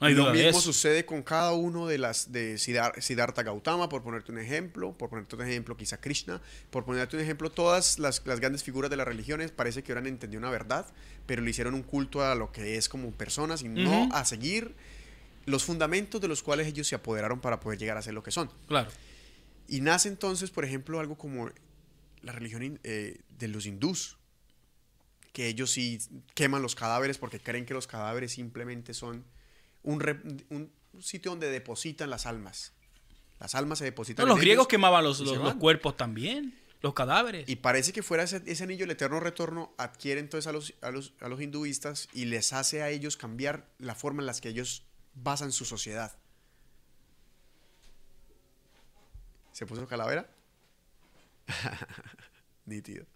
lo 0.00 0.32
mismo 0.32 0.60
sucede 0.60 1.04
con 1.04 1.22
cada 1.22 1.52
uno 1.52 1.86
de 1.86 1.98
las 1.98 2.30
de 2.30 2.56
Siddhartha 2.58 3.42
Gautama, 3.42 3.88
por 3.88 4.02
ponerte 4.02 4.30
un 4.30 4.38
ejemplo, 4.38 4.92
por 4.92 5.10
ponerte 5.10 5.34
un 5.34 5.42
ejemplo, 5.42 5.76
quizá 5.76 6.00
Krishna, 6.00 6.40
por 6.70 6.84
ponerte 6.84 7.16
un 7.16 7.22
ejemplo, 7.22 7.50
todas 7.50 7.98
las, 7.98 8.22
grandes 8.22 8.62
figuras 8.62 8.90
de 8.90 8.96
las 8.96 9.06
religiones 9.06 9.50
parece 9.50 9.82
que 9.82 9.92
hubieran 9.92 10.06
entendido 10.06 10.38
una 10.38 10.50
verdad, 10.50 10.86
pero 11.26 11.42
le 11.42 11.50
hicieron 11.50 11.74
un 11.74 11.82
culto 11.82 12.24
a 12.24 12.34
lo 12.34 12.52
que 12.52 12.76
es 12.76 12.88
como 12.88 13.10
personas 13.10 13.62
y 13.62 13.68
no 13.68 14.08
a 14.12 14.24
seguir 14.24 14.74
los 15.46 15.64
fundamentos 15.64 16.20
de 16.20 16.28
los 16.28 16.42
cuales 16.42 16.66
ellos 16.66 16.86
se 16.86 16.94
apoderaron 16.94 17.40
para 17.40 17.58
poder 17.58 17.78
llegar 17.78 17.96
a 17.96 18.02
ser 18.02 18.14
lo 18.14 18.22
que 18.22 18.30
son. 18.30 18.50
Claro. 18.68 18.90
Y 19.66 19.80
nace 19.80 20.08
entonces, 20.08 20.50
por 20.50 20.64
ejemplo, 20.64 21.00
algo 21.00 21.16
como 21.16 21.50
la 22.22 22.32
religión 22.32 22.78
eh, 22.84 23.18
de 23.38 23.48
los 23.48 23.66
hindús, 23.66 24.18
que 25.32 25.48
ellos 25.48 25.70
sí 25.70 25.98
queman 26.34 26.62
los 26.62 26.74
cadáveres 26.74 27.18
porque 27.18 27.40
creen 27.40 27.66
que 27.66 27.74
los 27.74 27.86
cadáveres 27.86 28.32
simplemente 28.32 28.94
son 28.94 29.24
un, 29.82 30.00
re- 30.00 30.20
un 30.50 30.70
sitio 31.00 31.30
donde 31.30 31.50
depositan 31.50 32.10
las 32.10 32.26
almas. 32.26 32.72
Las 33.40 33.54
almas 33.54 33.78
se 33.78 33.84
depositan. 33.84 34.24
No, 34.26 34.32
los 34.34 34.40
griegos 34.40 34.66
quemaban 34.68 35.04
los, 35.04 35.20
los- 35.20 35.54
cuerpos 35.54 35.96
también, 35.96 36.58
los 36.80 36.92
cadáveres. 36.94 37.48
Y 37.48 37.56
parece 37.56 37.92
que 37.92 38.02
fuera 38.02 38.24
ese, 38.24 38.42
ese 38.46 38.64
anillo 38.64 38.80
del 38.80 38.90
eterno 38.92 39.20
retorno 39.20 39.72
adquiere 39.78 40.20
entonces 40.20 40.46
a 40.48 40.52
los, 40.52 40.74
a, 40.80 40.90
los, 40.90 41.12
a 41.20 41.28
los 41.28 41.40
hinduistas 41.40 42.08
y 42.12 42.24
les 42.24 42.52
hace 42.52 42.82
a 42.82 42.90
ellos 42.90 43.16
cambiar 43.16 43.68
la 43.78 43.94
forma 43.94 44.22
en 44.22 44.26
la 44.26 44.34
que 44.34 44.48
ellos 44.48 44.84
basan 45.14 45.52
su 45.52 45.64
sociedad. 45.64 46.16
¿Se 49.52 49.66
puso 49.66 49.86
calavera? 49.86 50.28
Nítido. 52.66 53.06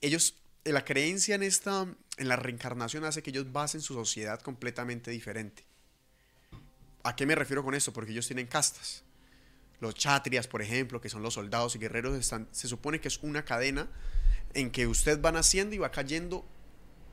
Ellos, 0.00 0.34
la 0.64 0.84
creencia 0.84 1.34
en 1.34 1.42
esta, 1.42 1.86
en 2.16 2.28
la 2.28 2.36
reencarnación 2.36 3.04
hace 3.04 3.22
que 3.22 3.30
ellos 3.30 3.52
basen 3.52 3.80
su 3.80 3.94
sociedad 3.94 4.40
completamente 4.40 5.10
diferente. 5.10 5.64
¿A 7.02 7.16
qué 7.16 7.26
me 7.26 7.34
refiero 7.34 7.64
con 7.64 7.74
esto? 7.74 7.92
Porque 7.92 8.12
ellos 8.12 8.26
tienen 8.26 8.46
castas. 8.46 9.02
Los 9.80 9.94
chatrias, 9.94 10.46
por 10.46 10.62
ejemplo, 10.62 11.00
que 11.00 11.08
son 11.08 11.22
los 11.22 11.34
soldados 11.34 11.74
y 11.74 11.80
guerreros, 11.80 12.32
se 12.52 12.68
supone 12.68 13.00
que 13.00 13.08
es 13.08 13.18
una 13.22 13.44
cadena 13.44 13.88
en 14.54 14.70
que 14.70 14.86
usted 14.86 15.20
va 15.20 15.32
naciendo 15.32 15.74
y 15.74 15.78
va 15.78 15.90
cayendo 15.90 16.44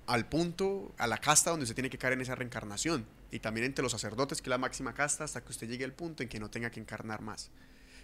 al 0.06 0.28
punto, 0.28 0.94
a 0.98 1.08
la 1.08 1.18
casta 1.18 1.50
donde 1.50 1.64
usted 1.64 1.76
tiene 1.76 1.90
que 1.90 1.98
caer 1.98 2.14
en 2.14 2.22
esa 2.22 2.36
reencarnación. 2.36 3.08
Y 3.32 3.40
también 3.40 3.66
entre 3.66 3.82
los 3.82 3.92
sacerdotes, 3.92 4.42
que 4.42 4.50
es 4.50 4.52
la 4.52 4.58
máxima 4.60 4.94
casta, 4.94 5.24
hasta 5.24 5.44
que 5.44 5.52
usted 5.52 5.68
llegue 5.68 5.86
al 5.86 5.94
punto 5.94 6.22
en 6.22 6.30
que 6.30 6.40
no 6.40 6.50
tenga 6.52 6.70
que 6.70 6.80
encarnar 6.80 7.22
más. 7.22 7.50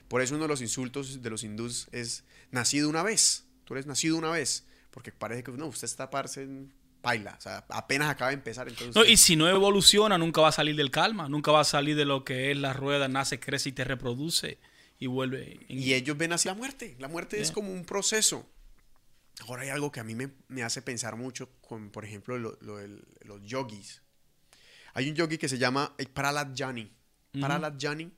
Por 0.08 0.22
eso 0.22 0.36
uno 0.36 0.44
de 0.44 0.50
los 0.50 0.62
insultos 0.62 1.22
de 1.22 1.30
los 1.30 1.44
hindús 1.44 1.88
es 1.92 2.24
nacido 2.52 2.90
una 2.90 3.04
vez. 3.04 3.46
Tú 3.66 3.74
eres 3.74 3.86
nacido 3.86 4.18
una 4.18 4.32
vez. 4.32 4.64
Porque 4.96 5.12
parece 5.12 5.44
que 5.44 5.52
no, 5.52 5.68
usted 5.68 5.86
está 5.86 6.10
parce 6.10 6.42
en 6.42 6.74
paila. 7.02 7.36
O 7.38 7.42
sea, 7.42 7.64
apenas 7.70 8.10
acaba 8.10 8.32
de 8.32 8.36
empezar. 8.38 8.68
Entonces 8.68 8.96
No, 8.96 9.06
y 9.06 9.18
si 9.18 9.36
no 9.36 9.48
evoluciona, 9.48 10.18
nunca 10.18 10.42
va 10.42 10.48
a 10.48 10.52
salir 10.52 10.76
del 10.76 10.90
calma, 10.90 11.30
nunca 11.30 11.52
va 11.52 11.60
a 11.60 11.66
salir 11.66 11.96
de 11.96 12.06
lo 12.06 12.24
que 12.26 12.50
es 12.50 12.58
la 12.58 12.74
rueda, 12.74 13.08
nace, 13.08 13.40
crece 13.40 13.70
y 13.70 13.72
te 13.74 13.84
reproduce 13.84 14.58
y 14.98 15.06
vuelve. 15.06 15.60
en- 15.70 15.80
Y 15.80 15.94
ellos 15.94 16.18
ven 16.18 16.34
hacia 16.34 16.54
la 16.54 16.58
muerte. 16.58 16.96
La 16.98 17.08
muerte 17.08 17.40
es 17.40 17.50
Yeah. 17.50 17.54
como 17.54 17.72
un 17.72 17.86
proceso. 17.86 18.50
Ahora 19.48 19.64
hay 19.64 19.70
algo 19.70 19.92
que 19.92 20.00
a 20.00 20.04
mí 20.06 20.16
me, 20.16 20.32
me 20.48 20.64
hace 20.64 20.82
pensar 20.82 21.18
mucho 21.18 21.50
con, 21.62 21.92
por 21.92 22.06
ejemplo, 22.06 22.40
lo- 22.40 22.58
lo 22.62 22.78
del- 22.78 23.04
los 23.26 23.44
yogis. 23.44 24.02
Hay 24.94 25.10
un 25.10 25.16
yogi 25.16 25.38
que 25.38 25.50
se 25.50 25.58
llama 25.58 25.94
eh, 25.98 26.06
Prahlad 26.08 26.54
Jani. 26.56 26.84
Ujú. 27.34 27.46
Prahlad 27.46 27.74
Jani 27.78 28.10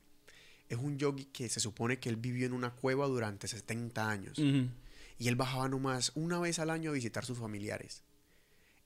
es 0.70 0.78
un 0.78 0.96
yogi 1.00 1.26
que 1.26 1.50
se 1.50 1.60
supone 1.60 1.98
que 2.00 2.10
él 2.10 2.18
vivió 2.18 2.46
en 2.46 2.54
una 2.54 2.70
cueva 2.76 3.08
durante 3.08 3.48
70 3.48 4.08
años. 4.08 4.38
Ujú. 4.38 4.70
Y 5.18 5.28
él 5.30 5.36
bajaba 5.36 5.68
nomás 5.68 6.12
una 6.16 6.40
vez 6.40 6.60
al 6.60 6.70
año 6.70 6.92
a 6.92 6.94
visitar 6.94 7.26
sus 7.26 7.38
familiares. 7.40 8.04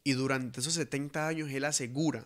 Y 0.03 0.13
durante 0.13 0.59
esos 0.61 0.73
70 0.73 1.27
años 1.27 1.49
él 1.49 1.63
asegura 1.65 2.25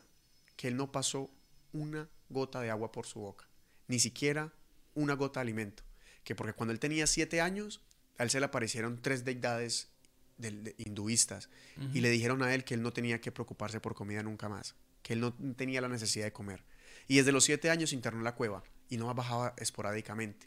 que 0.56 0.68
él 0.70 0.78
no 0.78 0.92
pasó 0.92 1.30
una 1.74 2.08
gota 2.30 2.62
de 2.62 2.70
agua 2.70 2.92
por 2.92 3.06
su 3.06 3.20
boca. 3.20 3.48
Ni 3.88 4.00
siquiera 4.00 4.54
una 4.94 5.14
gota 5.14 5.40
de 5.40 5.44
alimento. 5.44 5.84
Que 6.24 6.36
porque 6.36 6.54
cuando 6.54 6.72
él 6.74 6.80
tenía 6.80 7.06
7 7.08 7.42
años, 7.42 7.82
a 8.18 8.24
él 8.24 8.30
se 8.30 8.40
le 8.40 8.46
aparecieron 8.46 9.02
tres 9.02 9.26
deidades 9.26 9.90
del- 10.38 10.64
de- 10.64 10.76
hinduistas. 10.78 11.50
Y 11.94 12.02
le 12.02 12.10
dijeron 12.10 12.42
a 12.44 12.54
él 12.54 12.64
que 12.64 12.74
él 12.76 12.82
no 12.82 12.94
tenía 12.94 13.20
que 13.22 13.32
preocuparse 13.32 13.80
por 13.80 13.94
comida 13.96 14.24
nunca 14.24 14.48
más. 14.50 14.76
Que 15.04 15.14
él 15.14 15.20
no 15.20 15.34
tenía 15.56 15.82
la 15.82 15.90
necesidad 15.90 16.26
de 16.26 16.32
comer. 16.34 16.64
Y 17.08 17.18
desde 17.18 17.32
los 17.32 17.44
7 17.44 17.70
años 17.70 17.94
internó 17.94 18.20
en 18.20 18.24
la 18.24 18.36
cueva. 18.36 18.64
Y 18.88 18.98
no 18.98 19.12
bajaba 19.16 19.56
esporádicamente. 19.58 20.46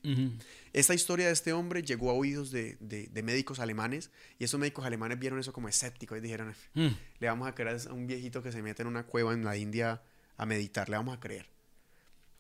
Esta 0.72 0.94
historia 0.94 1.26
de 1.26 1.32
este 1.32 1.52
hombre 1.52 1.82
llegó 1.82 2.10
a 2.10 2.14
oídos 2.14 2.52
de, 2.52 2.76
de- 2.78 3.08
de 3.08 3.22
médicos 3.24 3.58
alemanes 3.58 4.10
y 4.38 4.44
esos 4.44 4.60
médicos 4.60 4.84
alemanes 4.86 5.18
vieron 5.18 5.40
eso 5.40 5.52
como 5.52 5.68
escéptico 5.68 6.16
y 6.16 6.20
dijeron, 6.20 6.54
Mm. 6.74 6.86
le 7.18 7.26
vamos 7.26 7.48
a 7.48 7.54
creer 7.56 7.80
a 7.88 7.92
un 7.92 8.06
viejito 8.06 8.40
que 8.42 8.52
se 8.52 8.62
mete 8.62 8.82
en 8.82 8.88
una 8.88 9.04
cueva 9.06 9.32
en 9.34 9.44
la 9.44 9.56
India 9.56 10.02
a 10.36 10.46
meditar, 10.46 10.88
le 10.88 10.96
vamos 10.96 11.16
a 11.16 11.20
creer. 11.20 11.48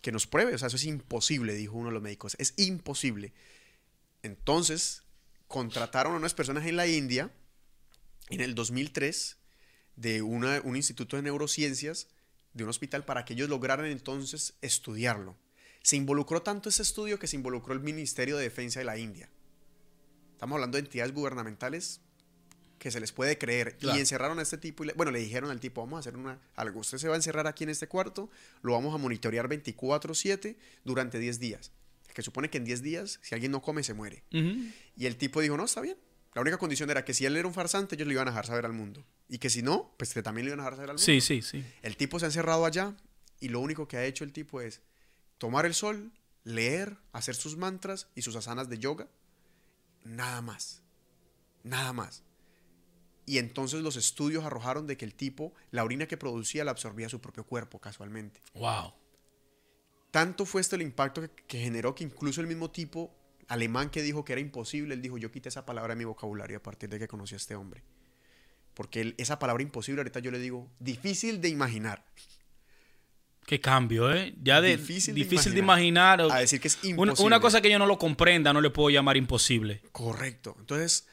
Que 0.00 0.12
nos 0.12 0.28
pruebe, 0.28 0.54
o 0.54 0.58
sea, 0.58 0.68
eso 0.68 0.76
es 0.76 0.84
imposible, 0.84 1.54
dijo 1.54 1.76
uno 1.76 1.88
de 1.88 1.94
los 1.94 2.02
médicos, 2.02 2.36
es 2.38 2.54
imposible. 2.56 3.32
Entonces, 4.22 5.02
contrataron 5.48 6.14
a 6.14 6.16
unas 6.16 6.34
personas 6.34 6.64
en 6.66 6.76
la 6.76 6.86
India 6.86 7.30
en 8.30 8.40
el 8.40 8.54
2003 8.54 9.36
de 9.96 10.22
una- 10.22 10.60
un 10.62 10.76
instituto 10.76 11.16
de 11.16 11.22
neurociencias 11.22 12.06
de 12.54 12.64
un 12.64 12.70
hospital 12.70 13.04
para 13.04 13.24
que 13.24 13.34
ellos 13.34 13.48
lograran 13.48 13.86
entonces 13.86 14.54
estudiarlo. 14.62 15.36
Se 15.82 15.96
involucró 15.96 16.42
tanto 16.42 16.68
ese 16.68 16.82
estudio 16.82 17.18
que 17.18 17.26
se 17.26 17.36
involucró 17.36 17.72
el 17.74 17.80
Ministerio 17.80 18.36
de 18.36 18.42
Defensa 18.44 18.80
de 18.80 18.84
la 18.84 18.98
India. 18.98 19.30
Estamos 20.32 20.56
hablando 20.56 20.76
de 20.76 20.80
entidades 20.84 21.12
gubernamentales 21.14 22.00
que 22.78 22.90
se 22.90 23.00
les 23.00 23.10
puede 23.12 23.38
creer. 23.38 23.76
Claro. 23.76 23.96
Y 23.96 24.00
encerraron 24.00 24.38
a 24.38 24.42
este 24.42 24.56
tipo. 24.58 24.84
Y 24.84 24.88
le- 24.88 24.92
bueno, 24.92 25.10
le 25.12 25.18
dijeron 25.18 25.50
al 25.50 25.58
tipo, 25.60 25.80
vamos 25.80 25.96
a 25.96 26.00
hacer 26.00 26.16
una, 26.16 26.40
algo. 26.54 26.80
Usted 26.80 26.98
se 26.98 27.08
va 27.08 27.14
a 27.14 27.16
encerrar 27.16 27.46
aquí 27.46 27.64
en 27.64 27.70
este 27.70 27.88
cuarto, 27.88 28.30
lo 28.62 28.72
vamos 28.72 28.94
a 28.94 28.98
monitorear 28.98 29.48
24/7 29.48 30.56
durante 30.84 31.18
10 31.18 31.40
días. 31.40 31.72
Que 32.14 32.22
supone 32.22 32.50
que 32.50 32.58
en 32.58 32.64
10 32.64 32.82
días, 32.82 33.18
si 33.22 33.34
alguien 33.34 33.52
no 33.52 33.62
come, 33.62 33.82
se 33.82 33.94
muere. 33.94 34.22
Y 34.96 35.06
el 35.06 35.16
tipo 35.16 35.40
dijo, 35.40 35.56
no, 35.56 35.64
está 35.64 35.80
bien. 35.80 35.96
La 36.38 36.42
única 36.42 36.56
condición 36.56 36.88
era 36.88 37.04
que 37.04 37.14
si 37.14 37.26
él 37.26 37.36
era 37.36 37.48
un 37.48 37.52
farsante, 37.52 37.96
ellos 37.96 38.06
le 38.06 38.14
iban 38.14 38.28
a 38.28 38.30
dejar 38.30 38.46
saber 38.46 38.64
al 38.64 38.72
mundo. 38.72 39.04
Y 39.28 39.38
que 39.38 39.50
si 39.50 39.60
no, 39.60 39.92
pues 39.96 40.14
que 40.14 40.22
también 40.22 40.44
le 40.44 40.50
iban 40.50 40.60
a 40.60 40.62
dejar 40.62 40.76
saber 40.76 40.90
al 40.90 40.94
mundo. 40.94 41.04
Sí, 41.04 41.20
sí, 41.20 41.42
sí. 41.42 41.64
El 41.82 41.96
tipo 41.96 42.20
se 42.20 42.26
ha 42.26 42.28
encerrado 42.28 42.64
allá 42.64 42.94
y 43.40 43.48
lo 43.48 43.58
único 43.58 43.88
que 43.88 43.96
ha 43.96 44.04
hecho 44.04 44.22
el 44.22 44.32
tipo 44.32 44.60
es 44.60 44.80
tomar 45.38 45.66
el 45.66 45.74
sol, 45.74 46.12
leer, 46.44 46.96
hacer 47.10 47.34
sus 47.34 47.56
mantras 47.56 48.06
y 48.14 48.22
sus 48.22 48.36
asanas 48.36 48.68
de 48.68 48.78
yoga. 48.78 49.08
Nada 50.04 50.40
más. 50.40 50.84
Nada 51.64 51.92
más. 51.92 52.22
Y 53.26 53.38
entonces 53.38 53.82
los 53.82 53.96
estudios 53.96 54.44
arrojaron 54.44 54.86
de 54.86 54.96
que 54.96 55.06
el 55.06 55.14
tipo, 55.14 55.52
la 55.72 55.82
orina 55.82 56.06
que 56.06 56.16
producía 56.16 56.64
la 56.64 56.70
absorbía 56.70 57.08
su 57.08 57.20
propio 57.20 57.42
cuerpo 57.42 57.80
casualmente. 57.80 58.40
Wow. 58.54 58.94
Tanto 60.12 60.46
fue 60.46 60.60
este 60.60 60.76
el 60.76 60.82
impacto 60.82 61.20
que, 61.20 61.30
que 61.30 61.58
generó 61.58 61.96
que 61.96 62.04
incluso 62.04 62.40
el 62.40 62.46
mismo 62.46 62.70
tipo 62.70 63.17
alemán 63.48 63.90
que 63.90 64.02
dijo 64.02 64.24
que 64.24 64.32
era 64.32 64.40
imposible, 64.40 64.94
él 64.94 65.02
dijo, 65.02 65.18
yo 65.18 65.30
quité 65.30 65.48
esa 65.48 65.66
palabra 65.66 65.94
de 65.94 65.98
mi 65.98 66.04
vocabulario 66.04 66.58
a 66.58 66.62
partir 66.62 66.88
de 66.88 66.98
que 66.98 67.08
conocí 67.08 67.34
a 67.34 67.38
este 67.38 67.54
hombre. 67.54 67.82
Porque 68.74 69.00
él- 69.00 69.14
esa 69.18 69.38
palabra 69.38 69.62
imposible 69.62 70.00
ahorita 70.00 70.20
yo 70.20 70.30
le 70.30 70.38
digo, 70.38 70.70
difícil 70.78 71.40
de 71.40 71.48
imaginar. 71.48 72.04
Qué 73.46 73.60
cambio, 73.60 74.12
¿eh? 74.14 74.34
Ya 74.42 74.60
de 74.60 74.76
Difícil 74.76 75.14
difícil, 75.14 75.52
de 75.52 75.56
de 75.56 75.60
imaginar. 75.60 76.20
A 76.20 76.38
decir 76.40 76.60
que 76.60 76.68
es 76.68 76.78
imposible. 76.84 77.26
una 77.26 77.40
cosa 77.40 77.62
que 77.62 77.70
yo 77.70 77.78
no 77.78 77.86
lo 77.86 77.98
comprenda, 77.98 78.52
no 78.52 78.60
le 78.60 78.68
puedo 78.68 78.90
llamar 78.90 79.16
imposible. 79.16 79.80
Correcto. 79.90 80.54
Entonces, 80.58 81.06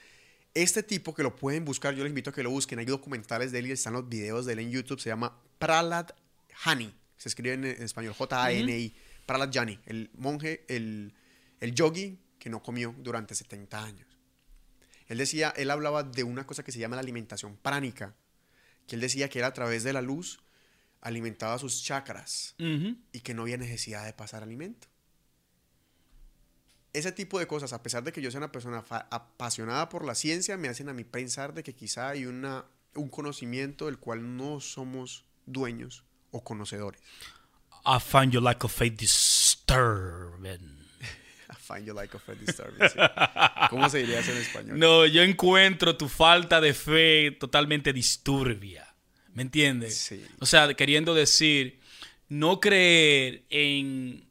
este 0.54 0.84
tipo 0.84 1.16
que 1.16 1.24
lo 1.24 1.34
pueden 1.38 1.64
buscar, 1.64 1.96
yo 1.96 2.04
les 2.04 2.10
invito 2.12 2.32
a 2.32 2.34
que 2.34 2.44
lo 2.44 2.50
busquen. 2.50 2.80
Hay 2.80 2.86
documentales 2.86 3.54
de 3.54 3.60
él 3.60 3.68
y 3.68 3.72
están 3.72 3.94
los 3.94 4.10
videos 4.10 4.46
de 4.46 4.52
él 4.54 4.60
en 4.60 4.70
YouTube. 4.72 5.00
Se 5.00 5.08
llama 5.10 5.40
Prahlad 5.60 6.10
Hani. 6.66 6.94
Se 7.16 7.30
escribe 7.30 7.54
en, 7.54 7.64
en 7.64 7.82
español 7.84 8.14
J-A-N-I. 8.14 8.94
Prahlad 9.26 9.50
Jani. 9.54 9.80
El 9.86 10.12
monje, 10.16 10.66
el, 10.68 11.14
el 11.62 11.74
yogi 11.74 12.20
que 12.46 12.52
no 12.52 12.62
comió 12.62 12.94
durante 13.00 13.34
70 13.34 13.84
años. 13.84 14.08
Él 15.08 15.18
decía, 15.18 15.52
él 15.58 15.72
hablaba 15.72 16.04
de 16.04 16.24
una 16.24 16.46
cosa 16.46 16.64
que 16.64 16.72
se 16.72 16.78
llama 16.78 16.96
la 16.96 17.02
alimentación 17.02 17.58
pránica. 17.58 18.14
Que 18.86 18.94
él 18.94 19.02
decía 19.02 19.30
que 19.30 19.40
era 19.40 19.48
a 19.48 19.54
través 19.54 19.84
de 19.84 19.94
la 19.94 20.04
luz 20.04 20.42
alimentaba 21.02 21.58
sus 21.58 21.84
chakras 21.84 22.54
y 22.60 23.22
que 23.22 23.34
no 23.34 23.42
había 23.42 23.58
necesidad 23.58 24.06
de 24.06 24.14
pasar 24.14 24.44
alimento. 24.44 24.88
Ese 26.94 27.12
tipo 27.12 27.40
de 27.40 27.48
cosas, 27.48 27.74
a 27.74 27.82
pesar 27.82 28.04
de 28.04 28.12
que 28.12 28.22
yo 28.22 28.30
sea 28.30 28.38
una 28.38 28.52
persona 28.52 28.86
apasionada 29.10 29.90
por 29.90 30.06
la 30.06 30.14
ciencia, 30.14 30.56
me 30.56 30.68
hacen 30.68 30.88
a 30.88 30.94
mí 30.94 31.04
pensar 31.04 31.52
de 31.56 31.64
que 31.64 31.74
quizá 31.74 32.10
hay 32.10 32.28
una, 32.28 32.66
un 32.94 33.10
conocimiento 33.10 33.88
del 33.88 33.98
cual 33.98 34.38
no 34.38 34.60
somos 34.60 35.26
dueños 35.48 36.04
o 36.30 36.44
conocedores. 36.44 37.02
I 37.88 37.98
find 38.00 38.32
your 38.32 38.44
lack 38.44 38.64
of 38.64 38.72
faith 38.72 39.00
disturbing. 39.00 40.85
I 41.50 41.56
find 41.56 41.86
you 41.86 41.94
like 41.94 42.16
a 42.16 42.20
Fred 42.20 42.38
disturbing, 42.40 42.90
sí. 42.90 43.00
¿Cómo 43.70 43.90
se 43.90 44.00
diría 44.00 44.20
eso 44.20 44.32
en 44.32 44.38
español? 44.38 44.80
No, 44.80 45.06
yo 45.06 45.22
encuentro 45.22 45.96
tu 45.96 46.08
falta 46.10 46.60
de 46.62 46.74
fe 46.74 47.32
totalmente 47.32 47.94
disturbia. 47.94 48.88
¿Me 49.34 49.42
entiendes? 49.42 49.98
Sí. 49.98 50.24
O 50.40 50.46
sea, 50.46 50.74
queriendo 50.74 51.14
decir, 51.14 51.80
no 52.30 52.60
creer 52.60 53.44
en 53.50 54.26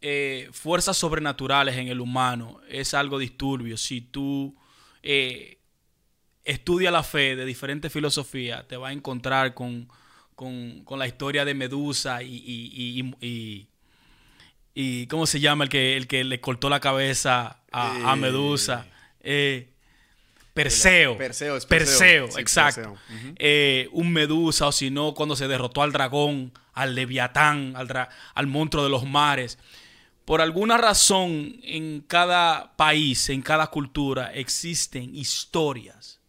eh, 0.00 0.48
fuerzas 0.52 0.96
sobrenaturales 0.96 1.76
en 1.76 1.88
el 1.88 2.00
humano 2.00 2.60
es 2.68 2.94
algo 2.94 3.18
disturbio. 3.18 3.76
Si 3.76 4.00
tú 4.00 4.56
eh, 5.02 5.58
estudias 6.44 6.92
la 6.92 7.02
fe 7.02 7.36
de 7.36 7.44
diferentes 7.44 7.92
filosofías, 7.92 8.66
te 8.66 8.76
vas 8.76 8.90
a 8.90 8.92
encontrar 8.94 9.54
con, 9.54 9.88
con- 10.34 10.82
con 10.84 10.98
la 10.98 11.06
historia 11.06 11.44
de 11.44 11.52
Medusa 11.54 12.22
y, 12.22 12.34
y- 12.36 13.00
y- 13.00 13.14
y- 13.26 13.68
y- 14.80 15.06
¿cómo 15.08 15.26
se 15.26 15.40
llama? 15.40 15.64
El 15.64 15.70
que, 15.70 15.96
el 15.96 16.06
que 16.06 16.22
le 16.24 16.40
cortó 16.40 16.68
la 16.70 16.80
cabeza 16.80 17.60
a, 17.72 18.10
a 18.10 18.14
Eh. 18.14 18.16
Medusa. 18.16 18.86
Eh, 19.20 19.68
Perseo. 20.54 21.16
Perseo, 21.16 21.56
es 21.56 21.66
Perseo, 21.66 21.98
Perseo. 21.98 22.30
Sí, 22.32 22.40
exacto. 22.40 22.96
Perseo. 23.08 23.34
Eh, 23.38 23.88
un 23.92 24.12
medusa, 24.12 24.66
o 24.66 24.72
si 24.72 24.90
no, 24.90 25.14
cuando 25.14 25.36
se 25.36 25.46
derrotó 25.46 25.82
al 25.82 25.92
dragón, 25.92 26.52
al 26.74 26.94
leviatán, 26.96 27.74
al, 27.76 28.08
al 28.34 28.46
monstruo 28.46 28.82
de 28.84 28.90
los 28.90 29.04
mares. 29.06 29.58
Por 30.24 30.40
alguna 30.40 30.76
razón, 30.76 31.56
en 31.62 32.00
cada 32.00 32.76
país, 32.76 33.28
en 33.30 33.40
cada 33.42 33.68
cultura, 33.68 34.32
existen 34.34 35.14
historias 35.14 36.20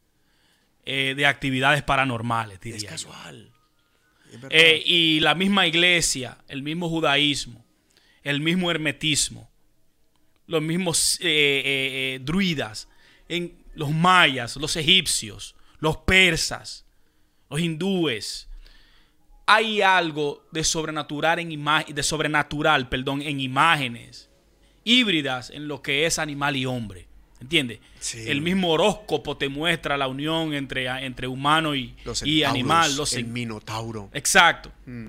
eh, 0.85 1.13
de 1.17 1.25
actividades 1.25 1.81
paranormales, 1.83 2.59
diría 2.61 2.77
Es 2.77 2.85
casual. 2.85 3.51
Es. 4.31 4.39
Eh, 4.51 4.83
y 4.85 5.19
la 5.21 5.33
misma 5.35 5.65
iglesia, 5.67 6.37
el 6.47 6.61
mismo 6.61 6.87
judaísmo, 6.87 7.65
el 8.23 8.41
mismo 8.41 8.69
hermetismo, 8.71 9.49
los 10.47 10.61
mismos 10.61 11.19
eh, 11.21 11.25
eh, 11.25 12.15
eh, 12.15 12.19
druidas, 12.23 12.87
en 13.27 13.53
los 13.75 13.91
mayas, 13.91 14.55
los 14.55 14.75
egipcios, 14.75 15.55
los 15.79 15.97
persas, 15.97 16.85
los 17.49 17.59
hindúes. 17.59 18.47
Hay 19.45 19.81
algo 19.81 20.45
de 20.51 20.63
sobrenatural 20.63 21.39
en 21.39 21.51
ima- 21.51 21.85
de 21.85 22.03
sobrenatural, 22.03 22.89
perdón, 22.89 23.21
en 23.21 23.39
imágenes 23.39 24.29
híbridas 24.83 25.49
en 25.49 25.67
lo 25.67 25.81
que 25.81 26.05
es 26.05 26.19
animal 26.19 26.55
y 26.55 26.65
hombre. 26.65 27.07
¿Entiendes? 27.41 27.79
Sí. 27.99 28.25
El 28.27 28.41
mismo 28.41 28.69
horóscopo 28.71 29.37
te 29.37 29.47
muestra 29.47 29.97
la 29.97 30.07
unión 30.07 30.53
entre, 30.53 30.87
entre 31.05 31.25
humano 31.27 31.73
y, 31.73 31.95
Los 32.03 32.21
y 32.23 32.39
centauros, 32.39 32.49
animal. 32.53 32.95
Los 32.97 33.13
el 33.13 33.25
minotauro. 33.27 34.09
Exacto. 34.13 34.71
Mm. 34.85 35.07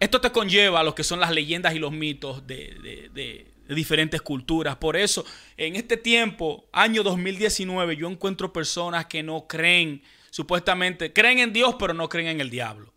Esto 0.00 0.20
te 0.20 0.30
conlleva 0.32 0.80
a 0.80 0.82
lo 0.82 0.94
que 0.94 1.04
son 1.04 1.20
las 1.20 1.30
leyendas 1.32 1.74
y 1.74 1.78
los 1.78 1.92
mitos 1.92 2.46
de, 2.46 2.74
de- 2.82 3.10
de- 3.12 3.46
de 3.66 3.74
diferentes 3.74 4.20
culturas. 4.20 4.76
Por 4.76 4.94
eso, 4.96 5.24
en 5.56 5.74
este 5.76 5.96
tiempo, 5.96 6.66
año 6.72 7.02
2019, 7.02 7.96
yo 7.96 8.08
encuentro 8.10 8.52
personas 8.52 9.06
que 9.06 9.22
no 9.22 9.46
creen, 9.46 10.02
supuestamente, 10.30 11.12
creen 11.14 11.38
en 11.38 11.52
Dios, 11.54 11.76
pero 11.78 11.94
no 11.94 12.08
creen 12.10 12.26
en 12.28 12.40
el 12.42 12.50
diablo. 12.50 12.92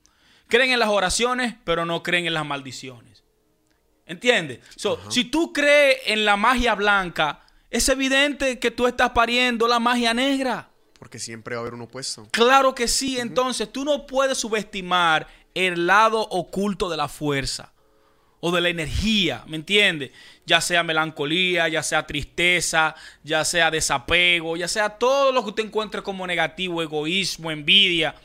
Creen 0.49 0.72
en 0.72 0.80
las 0.80 0.90
oraciones, 0.90 1.56
pero 1.64 1.86
no 1.86 2.03
creen 2.03 2.26
en 2.26 2.34
las 2.34 2.45
maldiciones. 2.45 3.24
¿Entiendes? 4.06 4.60
So, 4.76 4.99
si 5.10 5.26
tú 5.26 5.52
crees 5.53 5.98
en 6.06 6.24
la 6.26 6.38
magia 6.38 6.76
blanca, 6.76 7.41
es 7.69 7.88
evidente 7.90 8.60
que 8.60 8.72
tú 8.72 8.88
estás 8.88 9.11
pariendo 9.11 9.68
la 9.68 9.80
magia 9.80 10.14
negra. 10.14 10.69
Porque 10.98 11.19
siempre 11.19 11.56
va 11.56 11.60
a 11.60 11.61
haber 11.61 11.74
un 11.74 11.82
opuesto. 11.82 12.28
Claro 12.32 12.74
que 12.74 12.88
sí. 12.88 13.19
Entonces, 13.19 13.72
tú 13.72 13.84
no 13.86 14.07
puedes 14.07 14.38
subestimar 14.38 15.28
el 15.57 15.88
lado 15.88 16.21
oculto 16.21 16.89
de 16.89 16.97
la 16.97 17.07
fuerza 17.07 17.73
o 18.39 18.51
de 18.51 18.61
la 18.61 18.69
energía, 18.69 19.43
¿me 19.47 19.57
entiendes? 19.57 20.11
Ya 20.45 20.61
sea 20.61 20.84
melancolía, 20.84 21.67
ya 21.67 21.81
sea 21.81 22.05
tristeza, 22.05 22.95
ya 23.23 23.43
sea 23.43 23.71
desapego, 23.71 24.55
ya 24.55 24.67
sea 24.67 24.89
todo 24.89 25.31
lo 25.31 25.43
que 25.43 25.49
usted 25.49 25.65
encuentre 25.65 26.03
como 26.03 26.27
negativo, 26.27 26.81
egoísmo, 26.81 27.49
envidia. 27.49 28.15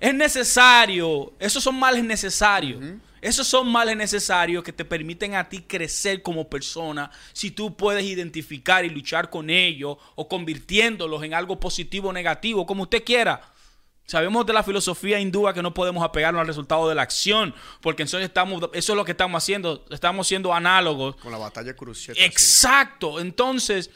Es 0.00 0.14
necesario, 0.14 1.34
esos 1.38 1.62
son 1.62 1.78
males 1.78 2.04
necesarios. 2.04 2.82
Esos 3.20 3.46
son 3.46 3.66
males 3.66 3.96
necesarios 3.96 4.62
que 4.62 4.72
te 4.72 4.84
permiten 4.84 5.34
a 5.34 5.48
ti 5.48 5.62
crecer 5.62 6.22
como 6.22 6.48
persona 6.48 7.10
si 7.32 7.50
tú 7.50 7.74
puedes 7.74 8.04
identificar 8.04 8.84
y 8.84 8.90
luchar 8.90 9.30
con 9.30 9.50
ellos 9.50 9.96
o 10.14 10.28
convirtiéndolos 10.28 11.24
en 11.24 11.34
algo 11.34 11.58
positivo 11.58 12.10
o 12.10 12.12
negativo, 12.12 12.66
como 12.66 12.84
usted 12.84 13.02
quiera. 13.02 13.40
Sabemos 14.06 14.46
de 14.46 14.52
la 14.52 14.62
filosofía 14.62 15.18
hindúa 15.18 15.52
que 15.52 15.62
no 15.62 15.74
podemos 15.74 16.04
apegarnos 16.04 16.40
al 16.40 16.46
resultado 16.46 16.88
de 16.88 16.94
la 16.94 17.02
acción, 17.02 17.52
porque 17.80 18.04
entonces 18.04 18.28
estamos, 18.28 18.62
eso 18.72 18.92
es 18.92 18.96
lo 18.96 19.04
que 19.04 19.10
estamos 19.10 19.42
haciendo, 19.42 19.84
estamos 19.90 20.28
siendo 20.28 20.54
análogos 20.54 21.16
Con 21.16 21.32
la 21.32 21.38
batalla 21.38 21.74
sí. 22.14 22.22
Exacto. 22.24 23.18
Entonces, 23.20 23.90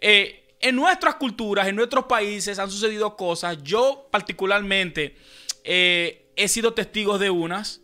eh, 0.00 0.54
en 0.60 0.76
nuestras 0.76 1.14
culturas, 1.14 1.66
en 1.66 1.76
nuestros 1.76 2.04
países 2.04 2.58
han 2.58 2.70
sucedido 2.70 3.16
cosas. 3.16 3.62
Yo 3.62 4.06
particularmente 4.10 5.16
eh, 5.64 6.30
he 6.36 6.48
sido 6.48 6.74
testigo 6.74 7.18
de 7.18 7.30
unas, 7.30 7.80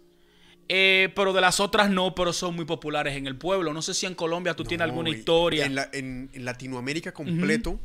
eh, 0.69 1.11
pero 1.17 1.33
de 1.33 1.41
las 1.41 1.61
otras 1.61 1.89
no, 1.91 2.15
pero 2.15 2.33
son 2.35 2.55
muy 2.57 2.65
populares 2.67 3.17
en 3.17 3.27
el 3.27 3.37
pueblo. 3.37 3.73
No 3.73 3.81
sé 3.83 3.95
si 3.95 4.05
en 4.07 4.15
Colombia 4.15 4.55
tú 4.55 4.65
tienes 4.65 4.85
alguna 4.85 5.09
historia. 5.21 5.65
En, 5.67 5.75
la- 5.75 5.89
en- 5.93 6.31
en 6.35 6.45
Latinoamérica 6.45 7.13
completo 7.13 7.79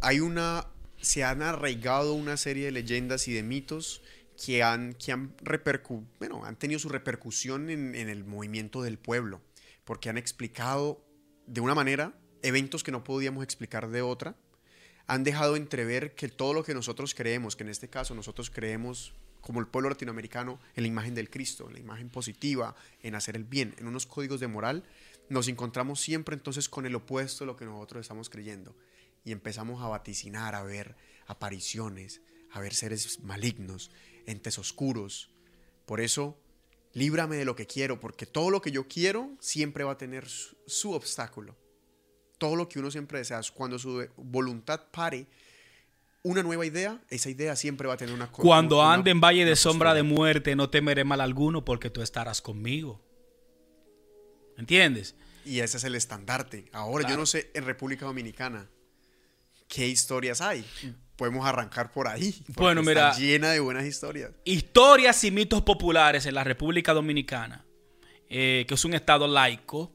hay 0.00 0.20
una. 0.20 0.66
Se 1.00 1.24
han 1.24 1.42
arraigado 1.42 2.14
una 2.14 2.36
serie 2.36 2.66
de 2.66 2.72
leyendas 2.72 3.26
y 3.28 3.32
de 3.32 3.42
mitos 3.42 4.02
que 4.42 4.62
han, 4.62 4.94
que 4.94 5.12
han, 5.12 5.36
repercu- 5.38 6.06
bueno, 6.18 6.44
han 6.44 6.56
tenido 6.56 6.78
su 6.78 6.88
repercusión 6.88 7.70
en, 7.70 7.94
en 7.94 8.08
el 8.08 8.24
movimiento 8.24 8.82
del 8.82 8.98
pueblo. 8.98 9.40
Porque 9.84 10.08
han 10.08 10.18
explicado 10.18 11.04
de 11.46 11.60
una 11.60 11.74
manera 11.74 12.14
eventos 12.42 12.82
que 12.82 12.92
no 12.92 13.02
podíamos 13.02 13.42
explicar 13.42 13.90
de 13.90 14.02
otra. 14.02 14.36
Han 15.06 15.24
dejado 15.24 15.56
entrever 15.56 16.14
que 16.14 16.28
todo 16.28 16.54
lo 16.54 16.62
que 16.62 16.74
nosotros 16.74 17.14
creemos, 17.14 17.56
que 17.56 17.64
en 17.64 17.70
este 17.70 17.88
caso 17.88 18.14
nosotros 18.14 18.50
creemos 18.50 19.14
como 19.40 19.58
el 19.58 19.66
pueblo 19.66 19.88
latinoamericano, 19.88 20.60
en 20.76 20.82
la 20.82 20.88
imagen 20.88 21.14
del 21.14 21.30
Cristo, 21.30 21.66
en 21.66 21.72
la 21.72 21.80
imagen 21.80 22.10
positiva, 22.10 22.76
en 23.02 23.14
hacer 23.14 23.36
el 23.36 23.44
bien, 23.44 23.74
en 23.78 23.88
unos 23.88 24.06
códigos 24.06 24.38
de 24.38 24.48
moral, 24.48 24.84
nos 25.30 25.48
encontramos 25.48 26.00
siempre 26.00 26.34
entonces 26.34 26.68
con 26.68 26.84
el 26.84 26.94
opuesto 26.94 27.44
de 27.44 27.46
lo 27.46 27.56
que 27.56 27.64
nosotros 27.64 28.02
estamos 28.02 28.28
creyendo. 28.28 28.76
Y 29.24 29.32
empezamos 29.32 29.82
a 29.82 29.88
vaticinar, 29.88 30.54
a 30.54 30.62
ver 30.62 30.96
apariciones, 31.26 32.22
a 32.52 32.60
ver 32.60 32.74
seres 32.74 33.20
malignos, 33.20 33.90
entes 34.26 34.58
oscuros. 34.58 35.30
Por 35.86 36.00
eso, 36.00 36.38
líbrame 36.92 37.36
de 37.36 37.44
lo 37.44 37.54
que 37.54 37.66
quiero, 37.66 38.00
porque 38.00 38.26
todo 38.26 38.50
lo 38.50 38.60
que 38.62 38.70
yo 38.70 38.88
quiero 38.88 39.30
siempre 39.40 39.84
va 39.84 39.92
a 39.92 39.98
tener 39.98 40.28
su, 40.28 40.56
su 40.66 40.92
obstáculo. 40.92 41.56
Todo 42.38 42.56
lo 42.56 42.68
que 42.68 42.78
uno 42.78 42.90
siempre 42.90 43.18
desea, 43.18 43.40
cuando 43.54 43.78
su 43.78 44.06
voluntad 44.16 44.80
pare, 44.90 45.26
una 46.22 46.42
nueva 46.42 46.64
idea, 46.66 47.02
esa 47.10 47.28
idea 47.30 47.54
siempre 47.56 47.86
va 47.88 47.94
a 47.94 47.96
tener 47.96 48.14
una 48.14 48.30
Cuando 48.32 48.78
una- 48.78 48.94
ande 48.94 49.10
en 49.10 49.20
valle 49.20 49.44
de 49.44 49.56
sombra 49.56 49.92
de 49.94 50.02
muerte, 50.02 50.56
no 50.56 50.70
temeré 50.70 51.04
mal 51.04 51.20
alguno 51.20 51.64
porque 51.64 51.90
tú 51.90 52.00
estarás 52.02 52.40
conmigo. 52.42 53.00
¿Entiendes? 54.56 55.14
Y 55.44 55.60
ese 55.60 55.78
es 55.78 55.84
el 55.84 55.94
estandarte. 55.94 56.66
Ahora, 56.72 57.08
yo 57.08 57.16
no 57.16 57.24
sé 57.26 57.50
en 57.54 57.64
República 57.64 58.04
Dominicana 58.04 58.68
qué 59.70 59.88
historias 59.88 60.42
hay. 60.42 60.64
Podemos 61.16 61.46
arrancar 61.46 61.90
por 61.92 62.08
ahí. 62.08 62.34
Bueno, 62.48 62.80
está 62.80 62.90
mira. 62.90 63.12
llena 63.16 63.50
de 63.52 63.60
buenas 63.60 63.86
historias. 63.86 64.32
historias 64.44 65.22
y 65.24 65.30
mitos 65.30 65.62
populares 65.62 66.26
en 66.26 66.34
la 66.34 66.44
República 66.44 66.92
Dominicana, 66.92 67.64
eh, 68.28 68.64
que 68.66 68.74
es 68.74 68.84
un 68.84 68.94
estado 68.94 69.26
laico, 69.28 69.92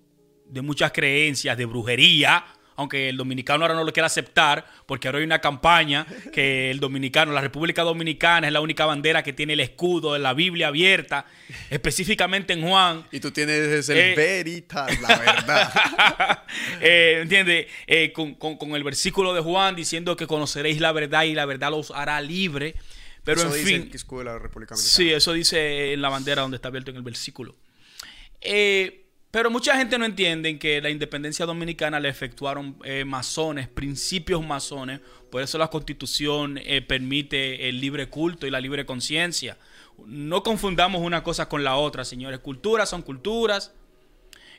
de 0.48 0.62
muchas 0.62 0.92
creencias, 0.92 1.58
de 1.58 1.66
brujería, 1.66 2.46
aunque 2.76 3.10
el 3.10 3.18
dominicano 3.18 3.64
ahora 3.64 3.74
no 3.76 3.84
lo 3.84 3.92
quiere 3.94 4.06
aceptar, 4.08 4.66
porque 4.86 5.08
ahora 5.08 5.20
hay 5.20 5.26
una 5.26 5.40
campaña 5.40 6.06
que 6.34 6.72
el 6.72 6.80
dominicano, 6.80 7.32
la 7.32 7.42
República 7.42 7.84
Dominicana 7.84 8.48
es 8.48 8.54
la 8.54 8.62
única 8.62 8.86
bandera 8.86 9.24
que 9.24 9.34
tiene 9.34 9.54
el 9.54 9.60
escudo 9.62 10.14
de 10.14 10.20
la 10.20 10.34
Biblia 10.34 10.68
abierta, 10.68 11.26
específicamente 11.70 12.54
en 12.54 12.62
Juan. 12.68 13.06
Y 13.12 13.20
tú 13.20 13.32
tienes 13.32 13.88
el 13.90 13.98
Eh. 13.98 14.14
veritas, 14.16 15.02
la 15.02 15.18
verdad. 15.18 16.44
Eh, 16.82 17.20
¿Entiendes? 17.22 17.68
Eh, 17.88 18.12
con, 18.14 18.36
con- 18.36 18.58
con 18.58 18.72
el 18.76 18.84
versículo 18.84 19.34
de 19.34 19.42
Juan 19.42 19.76
diciendo 19.76 20.16
que 20.16 20.28
conoceréis 20.28 20.80
la 20.80 20.92
verdad 20.92 21.24
y 21.24 21.34
la 21.34 21.46
verdad 21.46 21.72
los 21.72 21.92
hará 21.92 22.22
libre. 22.22 22.76
Pero 23.24 23.42
Eso 23.42 23.48
en 23.50 23.54
dice 23.56 23.66
fin. 23.66 23.88
el 23.90 23.96
escudo 23.96 24.20
de 24.20 24.26
la 24.26 24.38
República 24.40 24.76
Dominicana. 24.76 24.96
Sí, 24.96 25.12
eso 25.12 25.34
dice 25.34 25.94
en 25.94 26.02
la 26.02 26.10
bandera 26.10 26.44
donde 26.44 26.56
está 26.58 26.68
abierto 26.68 26.92
en 26.92 26.98
el 26.98 27.02
versículo. 27.04 27.56
Eh, 28.42 29.05
pero 29.36 29.52
mucha 29.52 29.76
gente 29.76 29.98
no 29.98 30.06
entiende 30.06 30.58
que 30.58 30.80
la 30.80 30.90
independencia 30.90 31.46
dominicana 31.46 32.00
la 32.00 32.08
efectuaron 32.08 32.78
eh, 32.86 33.04
masones, 33.04 33.68
principios 33.68 34.42
masones. 34.48 35.02
Por 35.30 35.42
eso 35.42 35.58
la 35.58 35.68
constitución 35.68 36.58
eh, 36.64 36.82
permite 36.82 37.68
el 37.68 37.82
libre 37.82 38.08
culto 38.08 38.48
y 38.48 38.50
la 38.50 38.62
libre 38.62 38.86
conciencia. 38.86 39.58
No 40.06 40.42
confundamos 40.42 41.02
una 41.02 41.22
cosa 41.22 41.50
con 41.50 41.66
la 41.66 41.76
otra, 41.76 42.06
señores. 42.06 42.40
Culturas 42.40 42.88
son 42.90 43.02
culturas. 43.02 43.74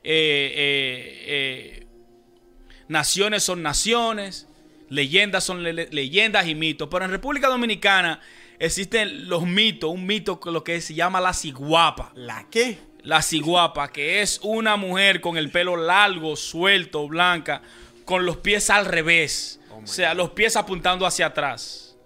Eh, 0.05 0.53
eh, 1.27 1.87
naciones 2.87 3.45
son 3.45 3.63
naciones, 3.63 4.47
leyendas 4.91 5.43
son 5.43 5.63
le- 5.63 5.89
leyendas 5.91 6.47
y 6.49 6.55
mitos. 6.55 6.89
Pero 6.91 7.07
en 7.07 7.13
República 7.13 7.49
Dominicana 7.49 8.21
existen 8.59 9.27
los 9.31 9.47
mitos, 9.47 9.89
un 9.91 10.05
mito 10.05 10.39
que 10.39 10.51
lo 10.51 10.63
que 10.63 10.83
se 10.83 10.93
llama 10.93 11.19
la 11.23 11.33
ciguapa. 11.33 12.13
¿La 12.15 12.47
qué? 12.51 12.77
La 13.07 13.23
ciguapa, 13.23 13.93
que 13.93 14.21
es 14.21 14.41
una 14.43 14.77
mujer 14.77 15.21
con 15.21 15.37
el 15.37 15.51
pelo 15.53 15.77
largo, 15.77 16.35
suelto, 16.35 17.07
blanca, 17.07 17.63
con 18.05 18.27
los 18.27 18.39
pies 18.39 18.69
al 18.69 18.85
revés. 18.85 19.61
Oh 19.71 19.79
o 19.85 19.87
sea, 19.87 20.11
God. 20.11 20.17
los 20.17 20.31
pies 20.31 20.57
apuntando 20.57 21.07
hacia 21.07 21.27
atrás. 21.27 21.97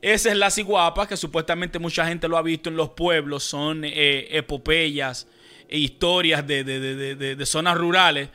Esa 0.00 0.30
es 0.30 0.36
la 0.36 0.50
ciguapa, 0.50 1.08
que 1.08 1.16
supuestamente 1.16 1.78
mucha 1.80 2.06
gente 2.06 2.28
lo 2.28 2.36
ha 2.36 2.42
visto 2.42 2.68
en 2.68 2.76
los 2.76 2.90
pueblos. 2.90 3.42
Son 3.42 3.84
eh, 3.84 4.28
epopeyas 4.30 5.26
e 5.68 5.78
historias 5.78 6.46
de, 6.46 6.62
de- 6.62 6.78
de- 7.16 7.34
de- 7.36 7.46
zonas 7.46 7.76
rurales. 7.76 8.28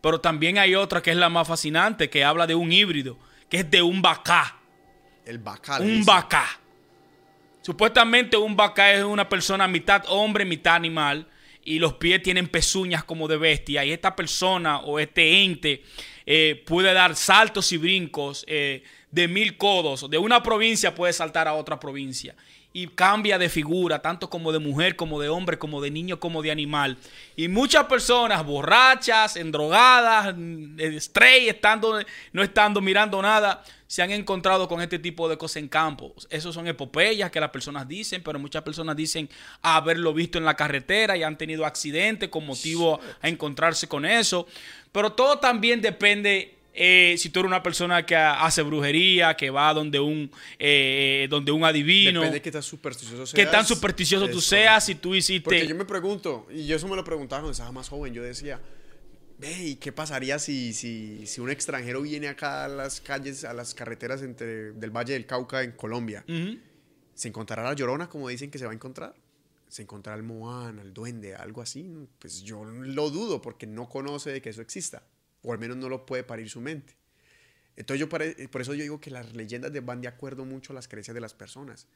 Pero 0.00 0.20
también 0.20 0.56
hay 0.56 0.74
otra 0.74 1.02
que 1.02 1.10
es 1.10 1.16
la 1.18 1.28
más 1.28 1.48
fascinante, 1.48 2.08
que 2.08 2.24
habla 2.24 2.46
de 2.46 2.54
un 2.54 2.72
híbrido, 2.72 3.18
que 3.50 3.58
es 3.58 3.70
de 3.70 3.82
un 3.82 4.00
bacá. 4.00 4.56
El 5.26 5.38
bacal. 5.38 5.82
Un 5.82 6.04
bacá. 6.04 6.46
Supuestamente 7.66 8.36
un 8.36 8.54
bacá 8.54 8.92
es 8.92 9.02
una 9.02 9.28
persona 9.28 9.66
mitad 9.66 10.04
hombre, 10.06 10.44
mitad 10.44 10.76
animal. 10.76 11.26
y 11.64 11.80
los 11.80 11.94
pies 11.94 12.22
tienen 12.22 12.46
pezuñas 12.46 13.02
como 13.02 13.26
de 13.26 13.38
bestia 13.38 13.84
y 13.84 13.90
esta 13.90 14.14
persona 14.14 14.78
o 14.78 15.00
este 15.00 15.42
ente 15.42 15.82
eh, 16.24 16.62
puede 16.64 16.92
dar 16.92 17.16
saltos 17.16 17.72
y 17.72 17.76
brincos 17.76 18.44
eh, 18.46 18.84
de 19.10 19.26
mil 19.26 19.56
codos. 19.56 20.08
De 20.08 20.16
una 20.16 20.44
provincia 20.44 20.94
puede 20.94 21.12
saltar 21.12 21.48
a 21.48 21.54
otra 21.54 21.80
provincia 21.80 22.36
y 22.72 22.86
cambia 22.86 23.36
de 23.36 23.48
figura, 23.48 24.00
tanto 24.00 24.30
como 24.30 24.52
de 24.52 24.60
mujer, 24.60 24.94
como 24.94 25.18
de 25.18 25.28
hombre, 25.28 25.58
como 25.58 25.80
de 25.80 25.90
niño, 25.90 26.20
como 26.20 26.42
de 26.42 26.52
animal. 26.52 26.98
Y 27.34 27.48
muchas 27.48 27.86
personas 27.86 28.44
borrachas, 28.44 29.34
endrogadas, 29.34 30.36
stray, 30.98 31.48
estando, 31.48 31.98
no 32.32 32.42
estando 32.44 32.80
mirando 32.80 33.20
nada, 33.20 33.64
se 33.86 34.02
han 34.02 34.10
encontrado 34.10 34.68
con 34.68 34.80
este 34.80 34.98
tipo 34.98 35.28
de 35.28 35.36
cosas 35.36 35.56
en 35.56 35.68
campo. 35.68 36.14
Esos 36.30 36.54
son 36.54 36.66
epopeyas 36.66 37.30
que 37.30 37.40
las 37.40 37.50
personas 37.50 37.86
dicen, 37.86 38.22
pero 38.22 38.38
muchas 38.38 38.62
personas 38.62 38.96
dicen 38.96 39.28
haberlo 39.62 40.12
visto 40.12 40.38
en 40.38 40.44
la 40.44 40.54
carretera 40.54 41.16
y 41.16 41.22
han 41.22 41.38
tenido 41.38 41.64
accidentes 41.64 42.28
con 42.28 42.46
motivo 42.46 43.00
a 43.20 43.28
encontrarse 43.28 43.88
con 43.88 44.04
eso. 44.04 44.46
Pero 44.92 45.12
todo 45.12 45.38
también 45.38 45.80
depende 45.80 46.56
eh, 46.78 47.14
si 47.16 47.30
tú 47.30 47.40
eres 47.40 47.48
una 47.48 47.62
persona 47.62 48.04
que 48.04 48.14
hace 48.14 48.60
brujería, 48.60 49.34
que 49.34 49.48
va 49.48 49.72
donde 49.72 49.98
un, 49.98 50.30
eh, 50.58 51.26
donde 51.30 51.50
un 51.50 51.64
adivino. 51.64 52.20
Depende 52.20 52.38
de 52.38 52.42
qué 52.42 52.52
tan 52.52 52.62
supersticioso 52.62 53.26
seas. 53.26 53.34
Qué 53.34 53.50
tan 53.50 53.66
supersticioso 53.66 54.28
tú 54.28 54.42
seas, 54.42 54.84
si 54.84 54.94
tú 54.94 55.14
hiciste... 55.14 55.44
Porque 55.44 55.66
yo 55.66 55.74
me 55.74 55.86
pregunto, 55.86 56.46
y 56.52 56.66
yo 56.66 56.76
eso 56.76 56.86
me 56.86 56.96
lo 56.96 57.02
preguntaba 57.02 57.40
cuando 57.40 57.52
estaba 57.52 57.72
más 57.72 57.88
joven, 57.88 58.12
yo 58.12 58.22
decía, 58.22 58.60
ve, 59.38 59.52
¿y 59.62 59.76
qué 59.76 59.92
pasaría 59.92 60.38
si, 60.38 60.72
si, 60.72 61.26
si 61.26 61.40
un 61.40 61.50
extranjero 61.50 62.02
viene 62.02 62.28
acá 62.28 62.64
a 62.64 62.68
las 62.68 63.00
calles, 63.00 63.44
a 63.44 63.52
las 63.52 63.74
carreteras 63.74 64.22
entre, 64.22 64.72
del 64.72 64.90
Valle 64.90 65.14
del 65.14 65.26
Cauca 65.26 65.62
en 65.62 65.72
Colombia? 65.72 66.24
¿Se 67.14 67.28
encontrará 67.28 67.62
la 67.62 67.74
llorona 67.74 68.08
como 68.08 68.28
dicen 68.28 68.50
que 68.50 68.58
se 68.58 68.66
va 68.66 68.72
a 68.72 68.74
encontrar? 68.74 69.14
¿Se 69.68 69.82
encontrará 69.82 70.16
el 70.16 70.22
Moana, 70.22 70.82
el 70.82 70.92
duende, 70.92 71.34
algo 71.34 71.62
así? 71.62 72.08
Pues 72.18 72.42
yo 72.42 72.64
lo 72.64 73.10
dudo 73.10 73.42
porque 73.42 73.66
no 73.66 73.88
conoce 73.88 74.30
de 74.30 74.40
que 74.40 74.50
eso 74.50 74.62
exista 74.62 75.02
o 75.42 75.52
al 75.52 75.58
menos 75.58 75.76
no 75.76 75.88
lo 75.88 76.04
puede 76.04 76.24
parir 76.24 76.50
su 76.50 76.60
mente. 76.60 76.94
Entonces 77.76 78.00
yo 78.00 78.08
por 78.08 78.22
eso 78.22 78.74
yo 78.74 78.82
digo 78.82 79.00
que 79.00 79.10
las 79.10 79.34
leyendas 79.34 79.72
van 79.84 80.00
de 80.00 80.08
acuerdo 80.08 80.44
mucho 80.44 80.72
a 80.72 80.74
las 80.74 80.88
creencias 80.88 81.14
de 81.14 81.20
las 81.20 81.34
personas. 81.34 81.86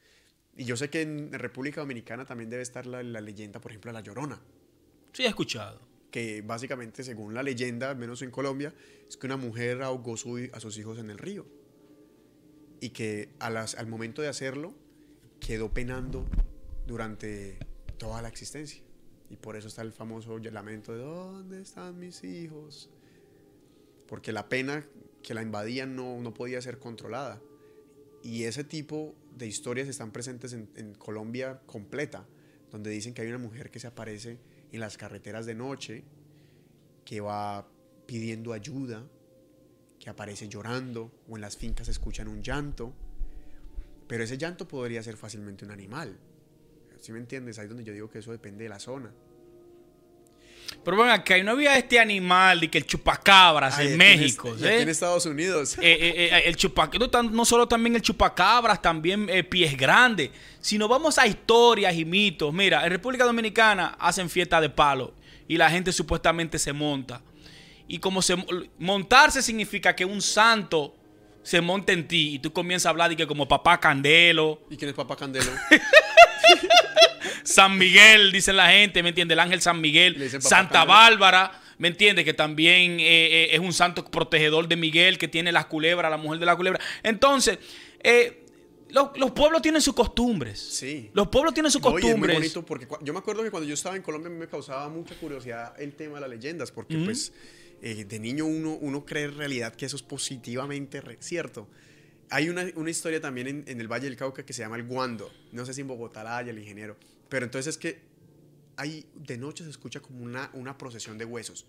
Y 0.55 0.65
yo 0.65 0.77
sé 0.77 0.89
que 0.89 1.01
en 1.01 1.33
República 1.33 1.81
Dominicana 1.81 2.25
también 2.25 2.49
debe 2.49 2.63
estar 2.63 2.85
la, 2.85 3.01
leyenda, 3.03 3.59
por 3.59 3.71
ejemplo, 3.71 3.89
de 3.89 3.93
la 3.93 4.01
Llorona. 4.01 4.39
Sí, 5.11 5.23
he 5.23 5.27
escuchado. 5.27 5.81
Que 6.11 6.41
básicamente, 6.41 7.03
según 7.03 7.33
la 7.33 7.41
leyenda, 7.41 7.89
al 7.89 7.97
menos 7.97 8.21
en 8.21 8.31
Colombia, 8.31 8.73
es 9.07 9.17
que 9.17 9.27
una 9.27 9.37
mujer 9.37 9.81
ahogó 9.81 10.13
a 10.13 10.59
sus 10.59 10.77
hijos 10.77 10.99
en 10.99 11.09
el 11.09 11.17
río. 11.17 11.45
Y 12.79 12.89
que 12.89 13.29
al 13.39 13.87
momento 13.87 14.21
de 14.21 14.27
hacerlo, 14.27 14.73
quedó 15.39 15.73
penando 15.73 16.27
durante 16.85 17.57
toda 17.97 18.21
la 18.21 18.27
existencia. 18.27 18.83
Y 19.29 19.37
por 19.37 19.55
eso 19.55 19.69
está 19.69 19.81
el 19.81 19.93
famoso 19.93 20.37
lamento 20.37 20.93
de 20.93 20.99
¿dónde 20.99 21.61
están 21.61 21.97
mis 21.97 22.23
hijos? 22.23 22.89
porque 24.11 24.33
la 24.33 24.49
pena 24.49 24.85
que 25.23 25.33
la 25.33 25.41
invadían 25.41 25.95
no, 25.95 26.19
no 26.19 26.33
podía 26.33 26.61
ser 26.61 26.79
controlada. 26.79 27.41
Y 28.21 28.43
ese 28.43 28.65
tipo 28.65 29.15
de 29.37 29.47
historias 29.47 29.87
están 29.87 30.11
presentes 30.11 30.51
en, 30.51 30.69
en, 30.75 30.95
Colombia 30.95 31.61
completa, 31.65 32.27
donde 32.71 32.89
dicen 32.89 33.13
que 33.13 33.21
hay 33.21 33.29
una 33.29 33.37
mujer 33.37 33.71
que 33.71 33.79
se 33.79 33.87
aparece 33.87 34.37
en 34.71 34.79
las 34.79 34.97
carreteras 34.97 35.45
de 35.45 35.55
noche, 35.55 36.03
que 37.05 37.21
va 37.21 37.67
pidiendo 38.05 38.53
ayuda, 38.53 39.03
que 39.99 40.09
aparece 40.09 40.47
llorando, 40.47 41.11
o 41.27 41.35
en 41.35 41.41
las 41.41 41.57
fincas 41.57 41.87
escuchan 41.87 42.27
un 42.27 42.41
llanto, 42.41 42.93
pero 44.07 44.23
ese 44.23 44.37
llanto 44.37 44.67
podría 44.67 45.01
ser 45.03 45.17
fácilmente 45.17 45.63
un 45.65 45.71
animal. 45.71 46.17
¿Sí 46.99 47.11
me 47.11 47.19
entiendes? 47.19 47.57
Ahí 47.57 47.63
es 47.65 47.69
donde 47.69 47.83
yo 47.83 47.93
digo 47.93 48.09
que 48.09 48.19
eso 48.19 48.31
depende 48.31 48.63
de 48.63 48.69
la 48.69 48.79
zona. 48.79 49.11
Pero 50.83 50.97
bueno, 50.97 51.13
acá 51.13 51.37
no 51.43 51.51
había 51.51 51.77
este 51.77 51.99
animal 51.99 52.59
de 52.59 52.69
que 52.69 52.79
el 52.79 52.85
chupacabras 52.85 53.77
en 53.79 53.97
México. 53.97 54.49
En, 54.49 54.65
aquí 54.65 54.81
en 54.81 54.89
Estados 54.89 55.25
Unidos. 55.25 55.77
Eh, 55.77 55.81
eh, 55.81 56.13
eh, 56.15 56.43
el 56.45 56.55
chupacabras, 56.55 57.31
no 57.31 57.45
solo 57.45 57.67
también 57.67 57.95
el 57.95 58.01
chupacabras, 58.01 58.81
también 58.81 59.29
pies 59.49 59.77
grandes. 59.77 60.31
Si 60.59 60.77
nos 60.77 60.89
vamos 60.89 61.17
a 61.17 61.27
historias 61.27 61.95
y 61.95 62.05
mitos, 62.05 62.53
mira, 62.53 62.83
en 62.83 62.91
República 62.91 63.25
Dominicana 63.25 63.95
hacen 63.99 64.29
fiesta 64.29 64.59
de 64.59 64.69
palo 64.69 65.13
y 65.47 65.57
la 65.57 65.69
gente 65.69 65.91
supuestamente 65.91 66.57
se 66.57 66.73
monta. 66.73 67.21
Y 67.87 67.99
como 67.99 68.21
se, 68.21 68.35
montarse 68.79 69.41
significa 69.41 69.95
que 69.95 70.05
un 70.05 70.21
santo 70.21 70.95
se 71.43 71.59
monta 71.61 71.91
en 71.91 72.07
ti 72.07 72.35
y 72.35 72.39
tú 72.39 72.53
comienzas 72.53 72.85
a 72.85 72.89
hablar 72.89 73.09
de 73.09 73.15
que 73.15 73.27
como 73.27 73.47
papá 73.47 73.79
Candelo. 73.79 74.61
¿Y 74.69 74.77
quién 74.77 74.89
es 74.89 74.95
papá 74.95 75.15
Candelo? 75.15 75.51
San 77.43 77.77
Miguel, 77.77 78.31
dice 78.31 78.53
la 78.53 78.69
gente, 78.69 79.03
¿me 79.03 79.09
entiende? 79.09 79.33
El 79.33 79.39
ángel 79.39 79.61
San 79.61 79.81
Miguel, 79.81 80.29
Santa 80.41 80.85
Bárbara, 80.85 81.61
¿me 81.81 81.87
entiende? 81.87 82.23
Que 82.23 82.35
también 82.35 82.99
eh, 82.99 83.45
eh, 83.45 83.49
es 83.53 83.59
un 83.59 83.73
santo 83.73 84.05
protegedor 84.05 84.67
de 84.67 84.75
Miguel, 84.75 85.17
que 85.17 85.27
tiene 85.27 85.51
las 85.51 85.65
culebras, 85.65 86.11
la 86.11 86.17
mujer 86.17 86.39
de 86.39 86.45
la 86.45 86.55
culebra. 86.55 86.79
Entonces, 87.01 87.57
eh, 88.03 88.45
los, 88.89 89.31
pueblos 89.31 89.63
tienen 89.63 89.81
sus 89.81 89.95
costumbres. 89.95 90.59
Sí. 90.59 91.09
Los 91.13 91.29
pueblos 91.29 91.55
tienen 91.55 91.71
sus 91.71 91.81
costumbres. 91.81 92.35
muy 92.35 92.35
bonito 92.35 92.63
porque 92.63 92.87
yo 93.01 93.13
me 93.13 93.19
acuerdo 93.19 93.41
que 93.41 93.49
cuando 93.49 93.67
yo 93.67 93.73
estaba 93.73 93.95
en 93.95 94.03
Colombia 94.03 94.29
me 94.29 94.47
causaba 94.47 94.87
mucha 94.89 95.15
curiosidad 95.15 95.73
el 95.81 95.93
tema 95.93 96.15
de 96.15 96.21
las 96.21 96.29
leyendas, 96.29 96.71
porque 96.71 96.97
pues 96.97 97.33
de 97.81 98.19
niño 98.19 98.45
uno, 98.45 98.77
uno 98.79 99.03
cree 99.03 99.23
en 99.23 99.37
realidad 99.37 99.73
que 99.73 99.87
eso 99.87 99.95
es 99.95 100.03
positivamente 100.03 101.01
cierto. 101.19 101.67
Hay 102.29 102.47
una, 102.47 102.89
historia 102.89 103.19
también 103.19 103.47
en, 103.47 103.63
en, 103.65 103.81
el 103.81 103.91
Valle 103.91 104.05
del 104.05 104.15
Cauca 104.15 104.45
que 104.45 104.53
se 104.53 104.61
llama 104.61 104.75
el 104.75 104.83
Guando. 104.83 105.31
No 105.51 105.65
sé 105.65 105.73
si 105.73 105.81
en 105.81 105.87
Bogotá 105.87 106.23
la 106.23 106.37
hay, 106.37 106.49
el 106.49 106.59
ingeniero. 106.59 106.95
Pero 107.31 107.45
entonces 107.45 107.75
es 107.75 107.77
que 107.77 108.01
hay, 108.75 109.09
de 109.15 109.37
noche 109.37 109.63
se 109.63 109.69
escucha 109.69 110.01
como 110.01 110.21
una, 110.21 110.49
una 110.51 110.77
procesión 110.77 111.17
de 111.17 111.23
huesos 111.23 111.65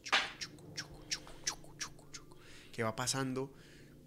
que 2.73 2.83
va 2.83 2.97
pasando 2.97 3.49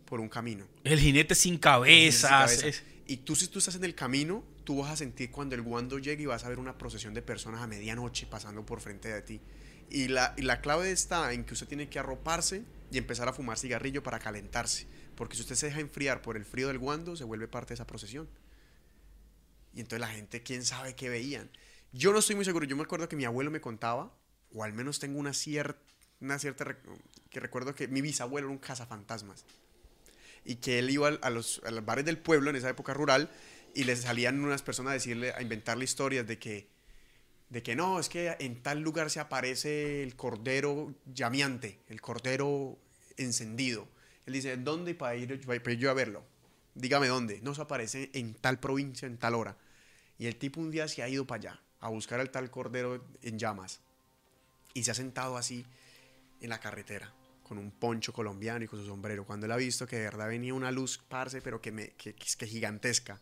por 0.03 0.19
un 0.19 0.27
camino. 0.27 0.67
El 0.83 0.99
jinete 0.99 1.33
sin 1.33 1.57
cabezas. 1.57 2.83
Y 3.07 3.17
tú 3.17 3.37
si 3.37 3.47
tú 3.47 3.59
estás 3.59 3.75
en 3.75 3.85
el 3.85 3.95
camino, 3.95 4.43
tú 4.65 4.79
vas 4.79 4.91
a 4.91 4.97
sentir 4.97 5.31
cuando 5.31 5.55
el 5.55 5.61
guando 5.61 5.97
llegue 5.97 6.23
y 6.23 6.25
vas 6.25 6.43
a 6.43 6.49
ver 6.49 6.59
una 6.59 6.77
procesión 6.77 7.13
de 7.13 7.21
personas 7.21 7.61
a 7.61 7.67
medianoche 7.67 8.27
pasando 8.27 8.65
por 8.65 8.81
frente 8.81 9.07
de 9.07 9.21
ti. 9.21 9.39
Y 9.89 10.09
la, 10.09 10.33
y 10.35 10.41
la 10.41 10.59
clave 10.59 10.91
está 10.91 11.31
en 11.31 11.45
que 11.45 11.53
usted 11.53 11.69
tiene 11.69 11.87
que 11.87 11.99
arroparse 11.99 12.65
y 12.91 12.97
empezar 12.97 13.29
a 13.29 13.33
fumar 13.33 13.57
cigarrillo 13.57 14.03
para 14.03 14.19
calentarse. 14.19 14.87
Porque 15.15 15.37
si 15.37 15.43
usted 15.43 15.55
se 15.55 15.67
deja 15.67 15.79
enfriar 15.79 16.21
por 16.21 16.35
el 16.35 16.43
frío 16.43 16.67
del 16.67 16.79
guando, 16.79 17.15
se 17.15 17.23
vuelve 17.23 17.47
parte 17.47 17.69
de 17.69 17.75
esa 17.75 17.87
procesión. 17.87 18.27
Y 19.75 19.81
entonces 19.81 19.99
la 19.99 20.07
gente, 20.07 20.41
quién 20.41 20.63
sabe 20.63 20.95
qué 20.95 21.09
veían. 21.09 21.49
Yo 21.91 22.13
no 22.13 22.19
estoy 22.19 22.35
muy 22.35 22.45
seguro. 22.45 22.65
Yo 22.65 22.77
me 22.77 22.83
acuerdo 22.83 23.09
que 23.09 23.17
mi 23.17 23.25
abuelo 23.25 23.51
me 23.51 23.61
contaba, 23.61 24.11
o 24.53 24.63
al 24.63 24.73
menos 24.73 24.99
tengo 24.99 25.19
una 25.19 25.33
cierta, 25.33 25.79
una 26.21 26.39
cierta 26.39 26.77
que 27.29 27.39
recuerdo 27.39 27.75
que 27.75 27.87
mi 27.89 28.01
bisabuelo 28.01 28.47
era 28.47 28.53
un 28.53 28.57
cazafantasmas. 28.57 29.45
Y 30.45 30.55
que 30.55 30.79
él 30.79 30.89
iba 30.89 31.09
a 31.09 31.29
los, 31.29 31.61
a 31.65 31.71
los 31.71 31.83
bares 31.83 32.05
del 32.05 32.17
pueblo 32.17 32.49
en 32.49 32.55
esa 32.55 32.69
época 32.69 32.93
rural 32.93 33.29
y 33.73 33.83
le 33.83 33.95
salían 33.97 34.41
unas 34.43 34.61
personas 34.61 34.91
a 34.91 34.93
decirle, 34.93 35.33
a 35.33 35.41
inventarle 35.41 35.83
historias 35.83 36.25
de 36.25 36.39
que, 36.39 36.69
de 37.49 37.61
que 37.61 37.75
no, 37.75 37.99
es 37.99 38.07
que 38.07 38.35
en 38.39 38.61
tal 38.63 38.79
lugar 38.79 39.09
se 39.09 39.19
aparece 39.19 40.03
el 40.03 40.15
cordero 40.15 40.95
llameante, 41.05 41.79
el 41.89 41.99
cordero 41.99 42.79
encendido. 43.17 43.89
Él 44.25 44.33
dice, 44.33 44.55
¿dónde 44.55 44.95
para 44.95 45.15
ir, 45.15 45.45
para 45.45 45.71
ir 45.73 45.79
yo 45.79 45.91
a 45.91 45.93
verlo? 45.93 46.23
Dígame 46.75 47.07
dónde. 47.07 47.41
No 47.41 47.53
se 47.53 47.61
aparece 47.61 48.09
en 48.13 48.35
tal 48.35 48.59
provincia, 48.59 49.05
en 49.07 49.17
tal 49.17 49.35
hora. 49.35 49.57
Y 50.17 50.27
el 50.27 50.37
tipo 50.37 50.61
un 50.61 50.71
día 50.71 50.87
se 50.87 51.03
ha 51.03 51.09
ido 51.09 51.25
para 51.25 51.39
allá 51.39 51.61
a 51.79 51.89
buscar 51.89 52.19
al 52.19 52.31
tal 52.31 52.49
cordero 52.49 53.05
en 53.21 53.37
llamas. 53.37 53.81
Y 54.73 54.83
se 54.83 54.91
ha 54.91 54.95
sentado 54.95 55.37
así 55.37 55.65
en 56.41 56.49
la 56.49 56.59
carretera 56.59 57.13
con 57.43 57.59
un 57.59 57.69
poncho 57.69 58.11
colombiano 58.11 58.65
y 58.65 58.67
con 58.67 58.79
su 58.79 58.87
sombrero. 58.87 59.23
Cuando 59.23 59.45
él 59.45 59.51
ha 59.51 59.57
visto 59.57 59.85
que 59.85 59.97
de 59.97 60.05
verdad 60.05 60.27
venía 60.27 60.53
una 60.53 60.71
luz, 60.71 60.97
parce, 61.07 61.41
pero 61.41 61.61
que, 61.61 61.71
me, 61.71 61.89
que, 61.91 62.15
que 62.15 62.47
gigantesca. 62.47 63.21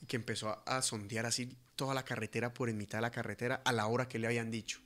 Y 0.00 0.06
que 0.06 0.16
empezó 0.16 0.62
a, 0.64 0.80
sondear 0.80 1.26
así 1.26 1.54
toda 1.76 1.92
la 1.92 2.04
carretera 2.04 2.54
por 2.54 2.70
en 2.70 2.78
mitad 2.78 2.98
de 2.98 3.02
la 3.02 3.10
carretera 3.10 3.60
a 3.64 3.72
la 3.72 3.86
hora 3.88 4.08
que 4.08 4.18
le 4.18 4.26
habían 4.26 4.50
dicho. 4.50 4.80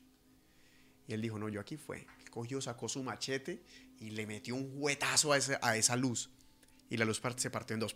Y 1.06 1.12
él 1.12 1.22
dijo, 1.22 1.38
no, 1.38 1.48
yo 1.48 1.60
aquí 1.60 1.76
fue. 1.76 2.06
Cogió, 2.30 2.60
sacó 2.60 2.88
su 2.88 3.02
machete 3.04 3.62
y 4.00 4.10
le 4.10 4.26
metió 4.26 4.56
un 4.56 4.72
huetazo 4.74 5.32
a, 5.32 5.38
a 5.60 5.76
esa 5.76 5.96
luz. 5.96 6.30
Y 6.90 6.96
la 6.96 7.04
luz 7.04 7.22
se 7.36 7.50
partió 7.50 7.74
en 7.74 7.80
dos 7.80 7.94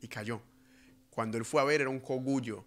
y 0.00 0.08
cayó. 0.08 0.42
Cuando 1.10 1.38
él 1.38 1.44
fue 1.44 1.60
a 1.60 1.64
ver 1.64 1.82
era 1.82 1.90
un 1.90 2.00
cogullo 2.00 2.64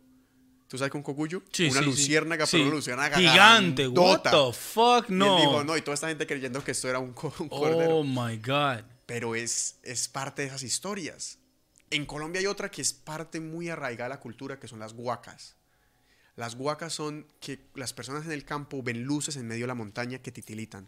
¿Tú 0.71 0.77
sabes 0.77 0.89
con 0.93 1.03
cogullo? 1.03 1.43
Sí, 1.51 1.67
una 1.69 1.81
sí, 1.81 1.85
luciérnaga, 1.85 2.45
pero 2.49 2.63
una 2.63 2.75
luciérnaga 2.75 3.17
gigante. 3.17 3.89
What 3.89 4.21
the 4.21 4.57
fuck, 4.57 5.09
no. 5.09 5.25
Y 5.25 5.41
él 5.41 5.47
dijo, 5.49 5.63
no, 5.65 5.75
y 5.75 5.81
toda 5.81 5.95
esta 5.95 6.07
gente 6.07 6.25
creyendo 6.25 6.63
que 6.63 6.71
esto 6.71 6.87
era 6.87 6.97
un, 6.99 7.07
un 7.39 7.49
cordero. 7.49 7.97
Oh 7.97 8.03
my 8.05 8.37
God. 8.37 8.85
Pero 9.05 9.35
es, 9.35 9.79
es 9.83 10.07
parte 10.07 10.43
de 10.43 10.47
esas 10.47 10.63
historias. 10.63 11.39
En 11.89 12.05
Colombia 12.05 12.39
hay 12.39 12.47
otra 12.47 12.71
que 12.71 12.81
es 12.81 12.93
parte 12.93 13.41
muy 13.41 13.67
arraigada 13.67 14.05
de 14.05 14.15
la 14.15 14.21
cultura, 14.21 14.61
que 14.61 14.69
son 14.69 14.79
las 14.79 14.93
huacas. 14.93 15.57
Las 16.37 16.53
huacas 16.53 16.93
son 16.93 17.27
que 17.41 17.59
las 17.75 17.91
personas 17.91 18.23
en 18.23 18.31
el 18.31 18.45
campo 18.45 18.81
ven 18.81 19.03
luces 19.03 19.35
en 19.35 19.49
medio 19.49 19.63
de 19.63 19.67
la 19.67 19.75
montaña 19.75 20.19
que 20.19 20.31
titilitan. 20.31 20.87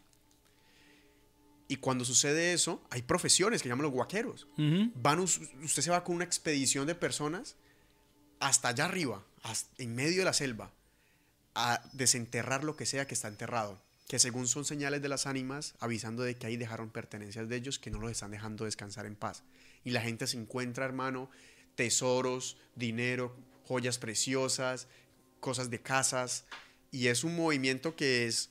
Y 1.68 1.76
cuando 1.76 2.06
sucede 2.06 2.54
eso, 2.54 2.82
hay 2.90 3.02
profesiones 3.02 3.62
que 3.62 3.68
llaman 3.68 3.84
los 3.84 3.92
guaqueros. 3.92 4.48
van, 4.96 5.20
usted 5.20 5.82
se 5.82 5.92
va 5.92 6.06
con 6.06 6.16
una 6.16 6.24
expedición 6.24 6.88
de 6.88 6.96
personas 6.96 7.58
hasta 8.40 8.70
allá 8.70 8.86
arriba, 8.86 9.26
en 9.78 9.96
medio 9.96 10.20
de 10.20 10.26
la 10.26 10.34
selva, 10.34 10.72
a 11.56 11.84
desenterrar 11.94 12.64
lo 12.64 12.76
que 12.76 12.86
sea 12.86 13.08
que 13.08 13.14
está 13.14 13.28
enterrado, 13.28 13.82
que 14.08 14.20
según 14.20 14.48
son 14.48 14.66
señales 14.66 15.02
de 15.02 15.10
las 15.10 15.28
ánimas, 15.28 15.76
avisando 15.80 16.24
de 16.24 16.36
que 16.36 16.48
ahí 16.48 16.58
dejaron 16.58 16.90
pertenencias 16.90 17.48
de 17.48 17.56
ellos 17.56 17.80
que 17.80 17.92
no 17.92 18.00
los 18.00 18.12
están 18.12 18.32
dejando 18.32 18.66
descansar 18.66 19.06
en 19.06 19.16
paz. 19.16 19.44
Y 19.84 19.92
la 19.92 20.02
gente 20.02 20.28
se 20.28 20.38
encuentra, 20.38 20.86
hermano, 20.86 21.30
tesoros, 21.76 22.58
dinero, 22.76 23.36
joyas 23.66 23.98
preciosas, 23.98 24.88
cosas 25.40 25.70
de 25.70 25.82
casas, 25.82 26.46
y 26.92 27.08
es 27.08 27.24
un 27.24 27.36
movimiento 27.36 27.96
que 27.96 28.28
es, 28.28 28.50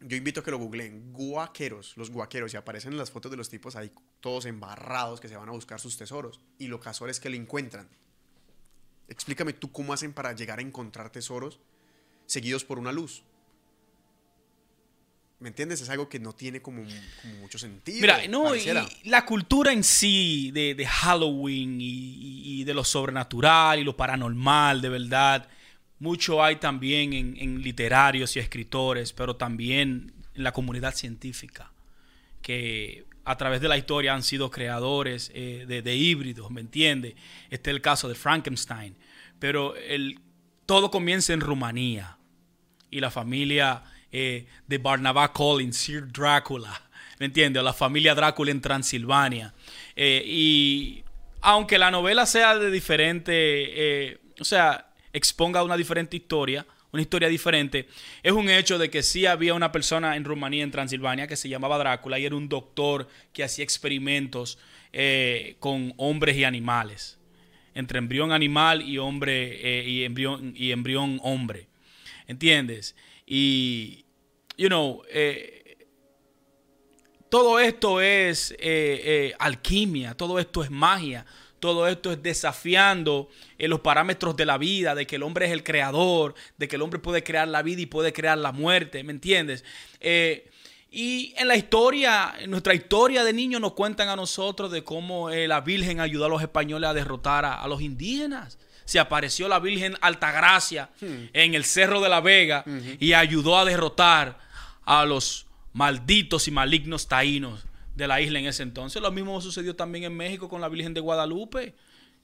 yo 0.00 0.16
invito 0.16 0.40
a 0.40 0.44
que 0.44 0.50
lo 0.50 0.58
googleen, 0.58 1.12
guaqueros, 1.12 1.96
los 1.96 2.10
guaqueros, 2.10 2.52
y 2.54 2.56
aparecen 2.56 2.92
en 2.92 2.98
las 2.98 3.10
fotos 3.10 3.30
de 3.30 3.36
los 3.36 3.48
tipos 3.48 3.76
ahí 3.76 3.92
todos 4.20 4.46
embarrados 4.46 5.20
que 5.20 5.28
se 5.28 5.36
van 5.36 5.48
a 5.48 5.52
buscar 5.52 5.80
sus 5.80 5.96
tesoros, 5.96 6.40
y 6.58 6.68
los 6.68 6.80
cazadores 6.80 7.20
que 7.20 7.30
lo 7.30 7.36
encuentran. 7.36 7.88
Explícame 9.08 9.52
tú 9.52 9.70
cómo 9.70 9.92
hacen 9.92 10.12
para 10.12 10.32
llegar 10.32 10.58
a 10.58 10.62
encontrar 10.62 11.10
tesoros 11.10 11.60
seguidos 12.26 12.64
por 12.64 12.78
una 12.78 12.92
luz. 12.92 13.22
¿Me 15.38 15.48
entiendes? 15.48 15.82
Es 15.82 15.90
algo 15.90 16.08
que 16.08 16.18
no 16.18 16.32
tiene 16.32 16.62
como, 16.62 16.82
como 17.22 17.34
mucho 17.36 17.58
sentido. 17.58 18.00
Mira, 18.00 18.26
no, 18.26 18.56
y 18.56 18.64
la 19.04 19.26
cultura 19.26 19.70
en 19.72 19.84
sí 19.84 20.50
de, 20.52 20.74
de 20.74 20.86
Halloween 20.86 21.76
y 21.80 22.64
de 22.64 22.72
lo 22.72 22.82
sobrenatural 22.84 23.78
y 23.78 23.84
lo 23.84 23.96
paranormal, 23.96 24.80
de 24.80 24.88
verdad, 24.88 25.48
mucho 25.98 26.42
hay 26.42 26.56
también 26.56 27.12
en, 27.12 27.36
en 27.38 27.62
literarios 27.62 28.36
y 28.36 28.38
escritores, 28.38 29.12
pero 29.12 29.36
también 29.36 30.12
en 30.34 30.42
la 30.42 30.52
comunidad 30.52 30.94
científica, 30.94 31.72
que 32.42 33.06
a 33.26 33.36
través 33.36 33.60
de 33.60 33.68
la 33.68 33.76
historia 33.76 34.14
han 34.14 34.22
sido 34.22 34.52
creadores 34.52 35.32
eh, 35.34 35.64
de, 35.66 35.96
híbridos, 35.96 36.48
¿me 36.52 36.60
entiendes? 36.60 37.14
Este 37.50 37.70
es 37.70 37.74
el 37.74 37.82
caso 37.82 38.08
de 38.08 38.14
Frankenstein, 38.14 38.96
pero 39.40 39.74
el, 39.74 40.20
todo 40.64 40.92
comienza 40.92 41.32
en 41.32 41.40
Rumanía 41.40 42.18
y 42.88 43.00
la 43.00 43.10
familia 43.10 43.82
eh, 44.12 44.46
de 44.68 44.78
Barnabas 44.78 45.30
Collins, 45.30 45.76
Sir 45.76 46.06
Drácula, 46.12 46.80
¿me 47.18 47.26
entiendes? 47.26 47.64
La 47.64 47.72
familia 47.72 48.14
Drácula 48.14 48.52
en 48.52 48.60
Transilvania. 48.60 49.52
Eh, 49.96 50.22
y 50.24 51.04
aunque 51.40 51.78
la 51.78 51.90
novela 51.90 52.26
sea 52.26 52.56
de 52.56 52.70
diferente, 52.70 54.20
o 54.38 54.44
sea, 54.44 54.92
exponga 55.12 55.64
una 55.64 55.76
diferente 55.76 56.16
historia, 56.16 56.64
una 56.96 57.02
historia 57.02 57.28
diferente, 57.28 57.86
es 58.22 58.32
un 58.32 58.48
hecho 58.48 58.78
de 58.78 58.90
que 58.90 59.02
sí 59.02 59.26
había 59.26 59.54
una 59.54 59.70
persona 59.70 60.16
en 60.16 60.24
Rumanía, 60.24 60.64
en 60.64 60.70
Transilvania, 60.70 61.26
que 61.26 61.36
se 61.36 61.48
llamaba 61.48 61.78
Drácula 61.78 62.18
y 62.18 62.24
era 62.24 62.34
un 62.34 62.48
doctor 62.48 63.06
que 63.32 63.44
hacía 63.44 63.62
experimentos 63.62 64.58
eh, 64.92 65.56
con 65.60 65.92
hombres 65.98 66.36
y 66.36 66.44
animales, 66.44 67.18
entre 67.74 67.98
embrión 67.98 68.32
animal 68.32 68.80
y 68.80 68.96
hombre 68.96 69.80
eh, 69.80 69.88
y 69.88 70.04
embrión 70.04 70.54
y 70.56 70.70
embrión 70.72 71.20
hombre. 71.22 71.68
¿Entiendes? 72.26 72.96
Y, 73.26 74.06
you 74.56 74.68
know, 74.68 75.02
eh, 75.10 75.76
todo 77.28 77.60
esto 77.60 78.00
es 78.00 78.56
alquimia, 79.38 80.14
todo 80.14 80.38
esto 80.38 80.64
es 80.64 80.70
magia, 80.70 81.26
todo 81.60 81.88
esto 81.88 82.12
es 82.12 82.22
desafiando 82.22 83.28
eh, 83.58 83.68
los 83.68 83.80
parámetros 83.80 84.36
de 84.36 84.46
la 84.46 84.58
vida, 84.58 84.94
de 84.94 85.06
que 85.06 85.16
el 85.16 85.22
hombre 85.22 85.46
es 85.46 85.52
el 85.52 85.62
creador, 85.62 86.34
de 86.56 86.68
que 86.68 86.76
el 86.76 86.82
hombre 86.82 86.98
puede 86.98 87.22
crear 87.22 87.48
la 87.48 87.62
vida 87.62 87.80
y 87.80 87.86
puede 87.86 88.12
crear 88.12 88.38
la 88.38 88.52
muerte, 88.52 89.02
¿me 89.02 89.12
entiendes? 89.12 89.64
Eh, 90.00 90.50
y 90.90 91.34
en 91.36 91.48
la 91.48 91.56
historia, 91.56 92.34
en 92.38 92.50
nuestra 92.50 92.74
historia 92.74 93.24
de 93.24 93.32
niños 93.32 93.60
nos 93.60 93.72
cuentan 93.72 94.08
a 94.08 94.16
nosotros 94.16 94.70
de 94.70 94.84
cómo 94.84 95.30
eh, 95.30 95.48
la 95.48 95.60
Virgen 95.60 96.00
ayudó 96.00 96.26
a 96.26 96.28
los 96.28 96.42
españoles 96.42 96.88
a 96.88 96.94
derrotar 96.94 97.44
a, 97.44 97.54
a 97.54 97.68
los 97.68 97.82
indígenas. 97.82 98.58
Se 98.84 99.00
apareció 99.00 99.48
la 99.48 99.58
Virgen 99.58 99.96
Altagracia 100.00 100.90
en 101.00 101.54
el 101.54 101.64
Cerro 101.64 102.00
de 102.00 102.08
la 102.08 102.20
Vega 102.20 102.64
y 103.00 103.14
ayudó 103.14 103.58
a 103.58 103.64
derrotar 103.64 104.38
a 104.84 105.04
los 105.04 105.46
malditos 105.72 106.46
y 106.46 106.52
malignos 106.52 107.08
taínos 107.08 107.64
de 107.96 108.06
la 108.06 108.20
isla 108.20 108.38
en 108.38 108.46
ese 108.46 108.62
entonces. 108.62 109.02
Lo 109.02 109.10
mismo 109.10 109.40
sucedió 109.40 109.74
también 109.74 110.04
en 110.04 110.16
México 110.16 110.48
con 110.48 110.60
la 110.60 110.68
Virgen 110.68 110.94
de 110.94 111.00
Guadalupe. 111.00 111.74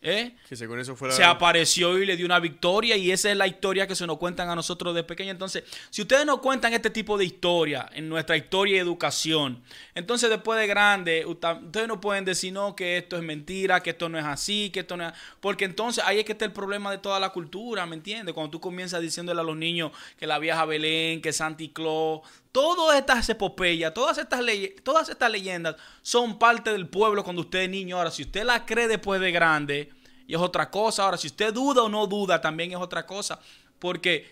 ¿eh? 0.03 0.35
Que 0.49 0.57
según 0.57 0.81
eso 0.81 0.97
fuera... 0.97 1.15
se 1.15 1.23
apareció 1.23 1.97
y 1.99 2.05
le 2.05 2.17
dio 2.17 2.27
una 2.27 2.41
victoria 2.41 2.97
y 2.97 3.11
esa 3.13 3.31
es 3.31 3.37
la 3.37 3.47
historia 3.47 3.87
que 3.87 3.95
se 3.95 4.07
nos 4.07 4.19
cuentan 4.19 4.51
a 4.51 4.55
nosotros 4.55 4.95
de 4.95 5.05
pequeños. 5.05 5.33
Entonces, 5.33 5.63
si 5.91 6.03
ustedes 6.03 6.27
nos 6.27 6.41
cuentan 6.41 6.73
este 6.73 6.91
tipo 6.91 7.17
de 7.17 7.25
historia 7.25 7.89
en 7.95 8.09
nuestra 8.09 8.37
historia 8.37 8.77
y 8.77 8.79
educación, 8.81 9.63
entonces 9.95 10.29
después 10.29 10.59
de 10.59 10.67
grande, 10.67 11.25
ustedes 11.25 11.89
no 11.89 12.01
pueden 12.01 12.25
decir 12.25 12.53
no, 12.53 12.75
que 12.75 12.99
esto 12.99 13.17
es 13.17 13.23
mentira, 13.23 13.81
que 13.81 13.91
esto 13.91 14.09
no 14.09 14.19
es 14.19 14.25
así, 14.25 14.71
que 14.71 14.81
esto 14.81 14.97
no 14.97 15.09
es... 15.09 15.15
Porque 15.41 15.65
entonces 15.65 16.03
ahí 16.05 16.19
es 16.19 16.25
que 16.25 16.33
está 16.33 16.45
el 16.45 16.53
problema 16.53 16.91
de 16.91 16.99
toda 16.99 17.21
la 17.21 17.31
cultura, 17.31 17.87
¿me 17.87 17.95
entiendes? 17.95 18.35
Cuando 18.35 18.51
tú 18.51 18.61
comienzas 18.61 19.01
diciéndole 19.01 19.41
a 19.41 19.45
los 19.45 19.57
niños 19.57 19.93
que 20.19 20.27
la 20.27 20.39
vieja 20.41 20.65
Belén, 20.65 21.23
que 21.23 21.33
Santi 21.33 21.69
Claus, 21.69 22.23
todas 22.53 22.99
estas 22.99 23.29
epopeyas, 23.29 23.93
todas 23.95 24.19
estas, 24.19 24.41
leye- 24.41 24.81
todas 24.83 25.09
estas 25.09 25.31
leyendas 25.31 25.77
son 26.03 26.39
parte 26.39 26.71
del 26.73 26.87
pueblo 26.89 27.25
cuando 27.25 27.43
usted 27.43 27.61
es 27.63 27.71
niño. 27.71 27.97
Ahora, 27.97 28.11
si 28.11 28.23
usted 28.23 28.45
la 28.45 28.65
cree 28.67 28.89
después 28.89 29.21
de 29.21 29.33
grande, 29.33 29.91
y 30.27 30.35
es 30.35 30.41
otra 30.41 30.71
cosa. 30.71 31.05
Ahora, 31.05 31.17
si 31.17 31.27
usted 31.27 31.53
duda 31.53 31.83
o 31.83 31.89
no 31.89 32.07
duda, 32.07 32.41
también 32.41 32.71
es 32.71 32.77
otra 32.79 33.05
cosa. 33.07 33.41
Porque 33.79 34.31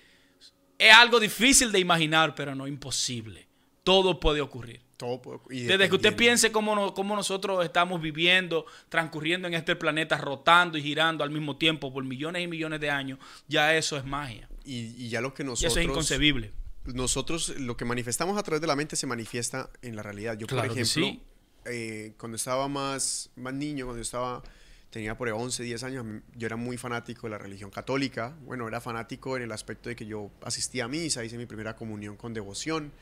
es 0.78 0.92
algo 0.94 1.18
difícil 1.18 1.72
de 1.72 1.80
imaginar, 1.80 2.34
pero 2.34 2.55
no 2.55 2.66
imposible. 2.66 3.48
Todo 3.82 4.20
puede 4.20 4.40
ocurrir. 4.40 4.80
Todo 4.97 5.20
puede- 5.20 5.40
Desde 5.66 5.88
que 5.88 5.97
usted 5.97 6.14
piense 6.14 6.52
cómo, 6.52 6.74
no- 6.74 6.94
cómo 6.94 7.16
nosotros 7.16 7.64
estamos 7.64 8.01
viviendo, 8.01 8.66
transcurriendo 8.88 9.48
en 9.48 9.55
este 9.55 9.74
planeta, 9.76 10.18
rotando 10.18 10.76
y 10.78 10.82
girando 10.82 11.24
al 11.24 11.30
mismo 11.30 11.56
tiempo 11.56 11.92
por 11.92 12.05
millones 12.05 12.44
y 12.44 12.47
millones 12.47 12.80
de 12.80 12.90
años, 12.90 13.18
ya 13.48 13.74
eso 13.74 13.97
es 13.97 14.05
magia. 14.05 14.48
Y, 14.64 15.05
y 15.05 15.09
ya 15.09 15.20
lo 15.22 15.32
que 15.34 15.42
Y 15.42 15.47
nosotros... 15.47 15.72
eso 15.72 15.80
es 15.80 15.86
inconcebible. 15.86 16.52
Nosotros 16.85 17.55
lo 17.59 17.77
que 17.77 17.85
manifestamos 17.85 18.39
a 18.39 18.43
través 18.43 18.61
de 18.61 18.66
la 18.66 18.77
mente 18.77 18.97
se 18.97 19.07
manifiesta 19.07 19.70
en 19.82 19.97
la 19.97 20.02
realidad. 20.02 20.36
Yo, 20.39 20.47
Claro 20.47 20.69
por 20.69 20.78
ejemplo, 20.78 21.07
sí. 21.07 21.23
eh, 21.66 22.15
cuando 22.19 22.36
estaba 22.36 22.69
más, 22.69 23.31
más 23.36 23.52
niño, 23.52 23.86
cuando 23.86 23.98
yo 23.98 24.02
estaba, 24.02 24.43
tenía 24.90 25.16
por 25.16 25.28
ahí 25.28 25.35
11, 25.36 25.62
10 25.62 25.82
años, 25.85 26.07
yo 26.35 26.47
era 26.47 26.57
muy 26.57 26.77
fanático 26.78 27.27
de 27.27 27.32
la 27.32 27.39
religión 27.39 27.70
católica. 27.70 28.35
Bueno, 28.43 28.66
era 28.66 28.81
fanático 28.81 29.36
en 29.36 29.43
el 29.43 29.52
aspecto 29.52 29.89
de 29.89 29.97
que 29.97 30.07
yo 30.07 30.31
asistía 30.43 30.85
a 30.85 30.89
misa, 30.89 31.24
hice 31.24 31.36
mi 31.36 31.47
primera 31.47 31.77
comunión 31.77 32.16
con 32.16 32.32
devoción. 32.32 32.93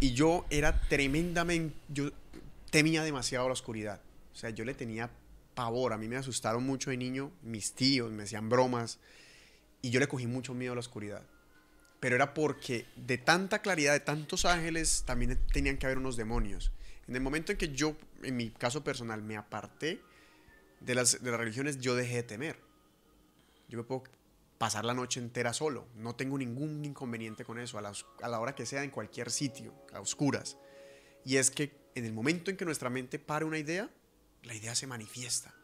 Y 0.00 0.12
yo 0.12 0.44
era 0.50 0.80
tremendamente, 0.88 1.76
yo 1.88 2.10
temía 2.70 3.02
demasiado 3.02 3.46
la 3.46 3.52
oscuridad. 3.52 4.00
O 4.32 4.36
sea, 4.36 4.50
yo 4.50 4.64
le 4.64 4.74
tenía 4.74 5.10
pavor. 5.54 5.92
A 5.92 5.98
mí 5.98 6.08
me 6.08 6.16
asustaron 6.16 6.64
mucho 6.64 6.90
de 6.90 6.96
niño, 6.96 7.32
mis 7.42 7.72
tíos 7.74 8.10
me 8.12 8.24
hacían 8.24 8.48
bromas. 8.48 8.98
Y 9.82 9.90
yo 9.90 10.00
le 10.00 10.08
cogí 10.08 10.26
mucho 10.26 10.54
miedo 10.54 10.72
a 10.72 10.76
la 10.76 10.80
oscuridad 10.80 11.22
pero 12.00 12.16
era 12.16 12.34
porque 12.34 12.86
de 12.96 13.18
tanta 13.18 13.60
claridad, 13.60 13.92
de 13.92 14.00
tantos 14.00 14.44
ángeles, 14.44 15.04
también 15.06 15.38
tenían 15.52 15.78
que 15.78 15.86
haber 15.86 15.98
unos 15.98 16.16
demonios. 16.16 16.72
En 17.06 17.16
el 17.16 17.22
momento 17.22 17.52
en 17.52 17.58
que 17.58 17.68
yo, 17.68 17.96
en 18.22 18.36
mi 18.36 18.50
caso 18.50 18.84
personal, 18.84 19.22
me 19.22 19.36
aparté 19.36 20.00
de 20.80 20.94
las, 20.94 21.22
de 21.22 21.36
religiones, 21.36 21.80
yo 21.80 21.96
dejé 21.96 22.16
de 22.16 22.22
temer. 22.22 22.58
Yo 23.68 23.78
me 23.78 23.84
puedo 23.84 24.04
pasar 24.58 24.84
la 24.84 24.94
noche 24.94 25.20
entera 25.20 25.52
solo, 25.52 25.86
no 25.94 26.16
tengo 26.16 26.36
ningún 26.36 26.84
inconveniente 26.84 27.44
con 27.44 27.58
eso, 27.58 27.78
a 27.78 27.82
la, 27.82 27.92
a 28.22 28.28
la 28.28 28.40
hora 28.40 28.54
que 28.54 28.66
sea, 28.66 28.82
en 28.82 28.90
cualquier 28.90 29.30
sitio, 29.30 29.72
a 29.92 30.00
oscuras. 30.00 30.56
Y 31.24 31.36
es 31.36 31.50
que 31.50 31.72
en 31.94 32.04
el 32.04 32.12
momento 32.12 32.50
en 32.50 32.56
que 32.56 32.64
nuestra 32.64 32.90
mente 32.90 33.18
pare 33.18 33.44
una 33.44 33.58
idea, 33.58 33.90
la 34.42 34.54
idea 34.54 34.74
se 34.74 34.86
manifiesta. 34.86 35.54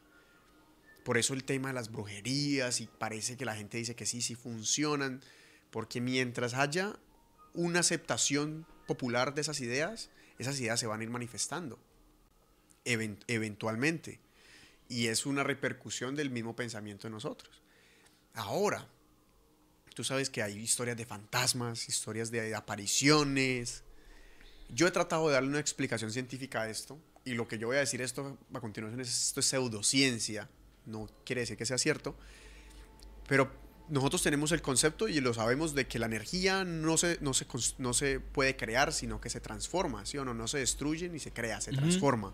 Por 1.04 1.18
eso 1.18 1.34
el 1.34 1.44
tema 1.44 1.68
de 1.68 1.74
las 1.74 1.90
brujerías 1.92 2.80
y 2.80 2.86
parece 2.86 3.36
que 3.36 3.44
la 3.44 3.54
gente 3.54 3.78
dice 3.78 3.94
que 3.94 4.06
sí, 4.06 4.22
sí 4.22 4.34
funcionan, 4.34 5.20
porque 5.74 6.00
mientras 6.00 6.54
haya 6.54 6.96
una 7.52 7.80
aceptación 7.80 8.64
popular 8.86 9.34
de 9.34 9.40
esas 9.40 9.60
ideas, 9.60 10.08
esas 10.38 10.60
ideas 10.60 10.78
se 10.78 10.86
van 10.86 11.00
a 11.00 11.02
ir 11.02 11.10
manifestando 11.10 11.80
even- 12.84 13.18
eventualmente. 13.26 14.20
Y 14.88 15.08
es 15.08 15.26
una 15.26 15.42
repercusión 15.42 16.14
del 16.14 16.30
mismo 16.30 16.54
pensamiento 16.54 17.08
de 17.08 17.10
nosotros. 17.10 17.60
Ahora, 18.34 18.86
tú 19.96 20.04
sabes 20.04 20.30
que 20.30 20.44
hay 20.44 20.56
historias 20.56 20.96
de 20.96 21.06
fantasmas, 21.06 21.88
historias 21.88 22.30
de 22.30 22.54
apariciones. 22.54 23.82
Yo 24.68 24.86
he 24.86 24.92
tratado 24.92 25.26
de 25.26 25.34
darle 25.34 25.48
una 25.48 25.58
explicación 25.58 26.12
científica 26.12 26.62
a 26.62 26.70
esto, 26.70 27.00
y 27.24 27.32
lo 27.32 27.48
que 27.48 27.58
yo 27.58 27.66
voy 27.66 27.78
a 27.78 27.80
decir 27.80 28.00
esto 28.00 28.38
a 28.52 28.60
continuación 28.60 29.00
es 29.00 29.08
esto 29.08 29.40
es 29.40 29.46
pseudociencia, 29.46 30.48
no 30.86 31.10
quiere 31.26 31.40
decir 31.40 31.56
que 31.56 31.66
sea 31.66 31.78
cierto, 31.78 32.16
pero 33.26 33.63
nosotros 33.88 34.22
tenemos 34.22 34.50
el 34.52 34.62
concepto 34.62 35.08
y 35.08 35.20
lo 35.20 35.34
sabemos 35.34 35.74
de 35.74 35.86
que 35.86 35.98
la 35.98 36.06
energía 36.06 36.64
no 36.64 36.96
se, 36.96 37.18
no 37.20 37.34
se, 37.34 37.46
no 37.78 37.92
se 37.92 38.20
puede 38.20 38.56
crear, 38.56 38.92
sino 38.92 39.20
que 39.20 39.28
se 39.30 39.40
transforma, 39.40 40.06
¿sí 40.06 40.16
o 40.18 40.24
no? 40.24 40.32
No 40.34 40.48
se 40.48 40.58
destruye 40.58 41.08
ni 41.08 41.18
se 41.18 41.32
crea, 41.32 41.60
se 41.60 41.70
Ujú. 41.70 41.80
transforma. 41.80 42.32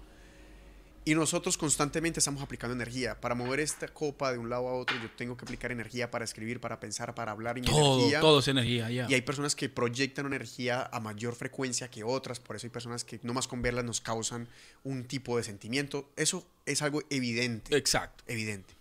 Y 1.03 1.15
nosotros 1.15 1.57
constantemente 1.57 2.21
estamos 2.21 2.43
aplicando 2.43 2.75
energía. 2.75 3.19
Para 3.21 3.35
mover 3.35 3.59
esta 3.61 3.89
copa 3.89 4.31
de 4.33 4.39
un 4.39 4.51
lado 4.51 4.69
a 4.69 4.75
otro, 4.75 4.99
yo 4.99 5.11
tengo 5.11 5.35
que 5.35 5.45
aplicar 5.47 5.73
energía 5.73 6.11
para 6.11 6.25
escribir, 6.27 6.61
para 6.61 6.79
pensar, 6.79 7.15
para 7.15 7.33
hablar. 7.33 7.57
Y 7.57 7.63
Todo, 7.63 7.95
energía, 7.97 8.21
todo 8.21 8.39
es 8.41 8.49
energía, 8.49 8.91
ya. 8.91 9.07
y 9.09 9.15
hay 9.15 9.23
personas 9.23 9.57
que 9.57 9.71
proyectan 9.71 10.27
energía 10.27 10.89
a 10.93 11.01
mayor 11.01 11.35
frecuencia 11.35 11.91
que 11.91 12.05
otras, 12.05 12.39
por 12.39 12.55
eso 12.57 12.67
hay 12.67 12.71
personas 12.71 13.05
que 13.05 13.19
no 13.23 13.33
más 13.33 13.49
con 13.49 13.63
verlas 13.63 13.85
nos 13.85 14.01
causan 14.03 14.47
un 14.85 15.05
tipo 15.05 15.39
de 15.39 15.43
sentimiento. 15.43 16.11
Eso 16.17 16.47
es 16.67 16.83
algo 16.83 17.03
evidente, 17.09 17.75
Exacto. 17.77 18.23
evidente. 18.27 18.75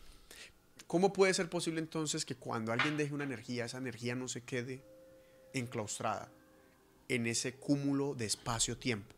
¿Cómo 0.90 1.14
puede 1.14 1.36
ser 1.36 1.52
posible 1.52 1.80
entonces 1.82 2.26
que 2.26 2.34
cuando 2.34 2.72
alguien 2.72 2.98
deje 2.98 3.14
una 3.14 3.24
energía, 3.24 3.66
esa 3.66 3.78
energía 3.78 4.16
no 4.16 4.28
se 4.28 4.42
quede 4.42 4.84
enclaustrada 5.54 6.32
en 7.08 7.28
ese 7.28 7.54
cúmulo 7.54 8.16
de 8.16 8.26
espacio-tiempo 8.26 9.16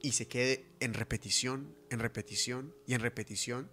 y 0.00 0.12
se 0.12 0.28
quede 0.28 0.64
en 0.78 0.94
repetición, 0.94 1.74
en 1.90 1.98
repetición 1.98 2.72
y 2.86 2.94
en 2.94 3.00
repetición, 3.00 3.68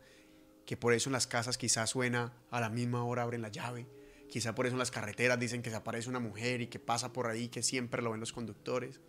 que 0.65 0.75
por 0.75 0.93
eso 0.93 1.09
en 1.09 1.13
las 1.13 1.27
casas 1.27 1.59
quizás 1.59 1.91
suena 1.91 2.33
a 2.49 2.59
la 2.59 2.71
misma 2.71 3.03
hora 3.03 3.21
abren 3.21 3.43
la 3.43 3.49
llave, 3.49 3.85
quizá 4.27 4.55
por 4.55 4.65
eso 4.65 4.73
en 4.73 4.79
las 4.79 4.89
carreteras 4.89 5.39
dicen 5.39 5.61
que 5.61 5.69
se 5.69 5.75
aparece 5.75 6.09
una 6.09 6.19
mujer 6.19 6.61
y 6.61 6.67
que 6.67 6.79
pasa 6.79 7.13
por 7.13 7.27
ahí, 7.27 7.49
que 7.49 7.61
siempre 7.61 8.01
lo 8.01 8.09
ven 8.09 8.19
los 8.19 8.33
conductores. 8.33 8.99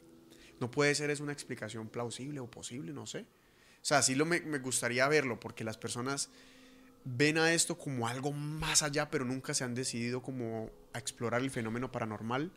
No 0.60 0.70
puede 0.70 0.94
ser 0.94 1.08
es 1.08 1.20
una 1.20 1.32
explicación 1.32 1.88
plausible 1.88 2.40
o 2.40 2.50
posible, 2.50 2.92
no 2.92 3.06
sé. 3.06 3.20
O 3.20 3.84
sea, 3.84 4.02
sí 4.02 4.14
lo 4.14 4.26
me, 4.26 4.42
me 4.42 4.58
gustaría 4.58 5.08
verlo, 5.08 5.40
porque 5.40 5.64
las 5.64 5.78
personas 5.78 6.28
ven 7.04 7.38
a 7.38 7.52
esto 7.52 7.76
como 7.78 8.06
algo 8.08 8.32
más 8.32 8.82
allá, 8.82 9.10
pero 9.10 9.24
nunca 9.24 9.54
se 9.54 9.64
han 9.64 9.74
decidido 9.74 10.22
como 10.22 10.70
a 10.92 10.98
explorar 10.98 11.42
el 11.42 11.50
fenómeno 11.50 11.90
paranormal 11.90 12.52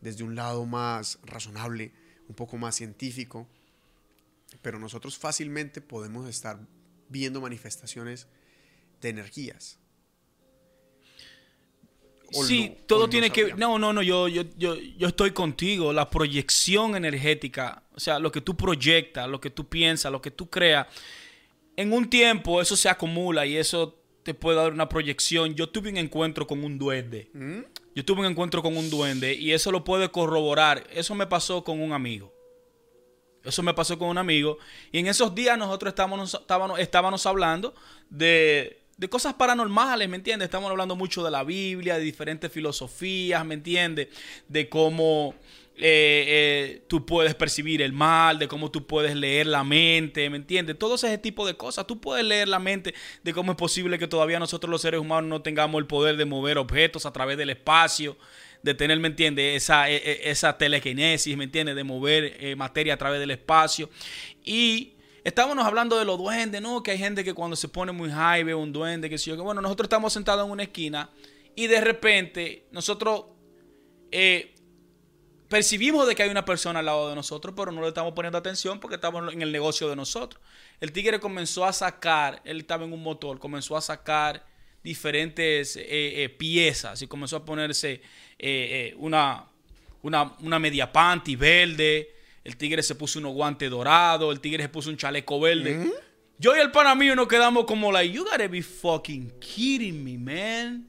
desde 0.00 0.24
un 0.24 0.34
lado 0.36 0.64
más 0.66 1.18
razonable, 1.24 1.92
un 2.28 2.34
poco 2.34 2.56
más 2.56 2.76
científico. 2.76 3.48
Pero 4.62 4.78
nosotros 4.78 5.18
fácilmente 5.18 5.80
podemos 5.80 6.28
estar 6.28 6.58
viendo 7.08 7.40
manifestaciones 7.40 8.26
de 9.00 9.08
energías. 9.10 9.78
O 12.34 12.44
Sí, 12.44 12.68
no- 12.70 12.74
todo 12.86 13.00
no 13.00 13.08
tiene 13.08 13.30
que... 13.30 13.54
No, 13.54 13.78
no, 13.78 13.92
no, 13.92 14.02
yo, 14.02 14.28
yo, 14.28 14.42
yo, 14.56 14.76
yo 14.76 15.08
estoy 15.08 15.30
contigo. 15.32 15.92
La 15.92 16.10
proyección 16.10 16.94
energética, 16.94 17.82
o 17.94 18.00
sea, 18.00 18.18
lo 18.18 18.30
que 18.30 18.40
tú 18.42 18.56
proyectas, 18.56 19.28
lo 19.28 19.40
que 19.40 19.50
tú 19.50 19.66
piensas, 19.68 20.12
lo 20.12 20.20
que 20.20 20.30
tú 20.30 20.48
creas, 20.50 20.86
en 21.78 21.92
un 21.92 22.10
tiempo 22.10 22.60
eso 22.60 22.76
se 22.76 22.88
acumula 22.88 23.46
y 23.46 23.56
eso 23.56 23.94
te 24.24 24.34
puede 24.34 24.56
dar 24.56 24.72
una 24.72 24.88
proyección. 24.88 25.54
Yo 25.54 25.68
tuve 25.68 25.90
un 25.90 25.96
encuentro 25.96 26.44
con 26.44 26.64
un 26.64 26.76
duende. 26.76 27.30
¿Mm? 27.32 27.60
Yo 27.94 28.04
tuve 28.04 28.22
un 28.22 28.26
encuentro 28.26 28.64
con 28.64 28.76
un 28.76 28.90
duende 28.90 29.32
y 29.34 29.52
eso 29.52 29.70
lo 29.70 29.84
puede 29.84 30.10
corroborar. 30.10 30.84
Eso 30.92 31.14
me 31.14 31.28
pasó 31.28 31.62
con 31.62 31.80
un 31.80 31.92
amigo. 31.92 32.34
Eso 33.44 33.62
me 33.62 33.74
pasó 33.74 33.96
con 33.96 34.08
un 34.08 34.18
amigo. 34.18 34.58
Y 34.90 34.98
en 34.98 35.06
esos 35.06 35.36
días 35.36 35.56
nosotros 35.56 35.92
estábamos, 35.92 36.34
estábamos, 36.34 36.80
estábamos 36.80 37.24
hablando 37.26 37.72
de, 38.10 38.82
de 38.96 39.08
cosas 39.08 39.34
paranormales, 39.34 40.08
¿me 40.08 40.16
entiendes? 40.16 40.46
Estamos 40.46 40.72
hablando 40.72 40.96
mucho 40.96 41.22
de 41.22 41.30
la 41.30 41.44
Biblia, 41.44 41.94
de 41.94 42.00
diferentes 42.00 42.50
filosofías, 42.50 43.46
¿me 43.46 43.54
entiendes? 43.54 44.08
De 44.48 44.68
cómo 44.68 45.36
eh, 45.80 46.24
eh, 46.80 46.82
tú 46.88 47.06
puedes 47.06 47.34
percibir 47.34 47.82
el 47.82 47.92
mal, 47.92 48.38
de 48.38 48.48
cómo 48.48 48.70
tú 48.70 48.86
puedes 48.86 49.14
leer 49.14 49.46
la 49.46 49.62
mente, 49.62 50.28
¿me 50.28 50.36
entiendes? 50.36 50.78
Todo 50.78 50.96
ese 50.96 51.16
tipo 51.18 51.46
de 51.46 51.54
cosas. 51.54 51.86
Tú 51.86 52.00
puedes 52.00 52.24
leer 52.24 52.48
la 52.48 52.58
mente 52.58 52.94
de 53.22 53.32
cómo 53.32 53.52
es 53.52 53.58
posible 53.58 53.98
que 53.98 54.08
todavía 54.08 54.38
nosotros 54.38 54.70
los 54.70 54.82
seres 54.82 55.00
humanos 55.00 55.28
no 55.28 55.42
tengamos 55.42 55.78
el 55.78 55.86
poder 55.86 56.16
de 56.16 56.24
mover 56.24 56.58
objetos 56.58 57.06
a 57.06 57.12
través 57.12 57.38
del 57.38 57.50
espacio, 57.50 58.16
de 58.62 58.74
tener, 58.74 58.98
¿me 58.98 59.08
entiendes? 59.08 59.62
Esa, 59.62 59.88
e- 59.88 59.96
e- 59.96 60.30
esa 60.30 60.58
telequinesis, 60.58 61.36
¿me 61.36 61.44
entiendes? 61.44 61.76
De 61.76 61.84
mover 61.84 62.36
eh, 62.40 62.56
materia 62.56 62.94
a 62.94 62.96
través 62.96 63.20
del 63.20 63.30
espacio. 63.30 63.88
Y 64.44 64.94
estábamos 65.22 65.64
hablando 65.64 65.96
de 65.96 66.04
los 66.04 66.18
duendes, 66.18 66.60
¿no? 66.60 66.82
Que 66.82 66.90
hay 66.90 66.98
gente 66.98 67.22
que 67.22 67.34
cuando 67.34 67.54
se 67.54 67.68
pone 67.68 67.92
muy 67.92 68.10
high 68.10 68.42
ve 68.42 68.54
un 68.54 68.72
duende, 68.72 69.08
que 69.08 69.16
sé 69.16 69.30
yo. 69.30 69.36
Que 69.36 69.42
bueno, 69.42 69.60
nosotros 69.60 69.86
estamos 69.86 70.12
sentados 70.12 70.44
en 70.44 70.50
una 70.50 70.64
esquina 70.64 71.10
y 71.54 71.66
de 71.68 71.80
repente 71.80 72.66
nosotros 72.72 73.26
eh, 74.10 74.54
percibimos 75.48 76.06
de 76.06 76.14
que 76.14 76.22
hay 76.22 76.30
una 76.30 76.44
persona 76.44 76.80
al 76.80 76.86
lado 76.86 77.08
de 77.08 77.14
nosotros, 77.14 77.54
pero 77.56 77.72
no 77.72 77.80
le 77.82 77.88
estamos 77.88 78.12
poniendo 78.12 78.38
atención 78.38 78.78
porque 78.80 78.96
estamos 78.96 79.32
en 79.32 79.42
el 79.42 79.50
negocio 79.50 79.88
de 79.88 79.96
nosotros. 79.96 80.42
El 80.80 80.92
tigre 80.92 81.18
comenzó 81.18 81.64
a 81.64 81.72
sacar, 81.72 82.40
él 82.44 82.60
estaba 82.60 82.84
en 82.84 82.92
un 82.92 83.02
motor, 83.02 83.38
comenzó 83.38 83.76
a 83.76 83.80
sacar 83.80 84.46
diferentes 84.82 85.76
eh, 85.76 86.24
eh, 86.24 86.28
piezas 86.28 87.02
y 87.02 87.06
comenzó 87.06 87.36
a 87.36 87.44
ponerse 87.44 88.00
eh, 88.38 88.94
una, 88.98 89.46
una, 90.02 90.34
una 90.40 90.58
media 90.58 90.92
panty 90.92 91.36
verde. 91.36 92.14
El 92.44 92.56
tigre 92.56 92.82
se 92.82 92.94
puso 92.94 93.18
unos 93.18 93.32
guantes 93.32 93.68
dorados, 93.70 94.32
el 94.32 94.40
tigre 94.40 94.62
se 94.62 94.68
puso 94.68 94.90
un 94.90 94.96
chaleco 94.96 95.40
verde. 95.40 95.90
Yo 96.38 96.56
y 96.56 96.60
el 96.60 96.70
pana 96.70 96.94
mío 96.94 97.16
nos 97.16 97.26
quedamos 97.26 97.64
como 97.64 97.90
like, 97.90 98.14
you 98.14 98.24
gotta 98.24 98.46
be 98.46 98.62
fucking 98.62 99.32
kidding 99.40 100.04
me, 100.04 100.16
man. 100.16 100.88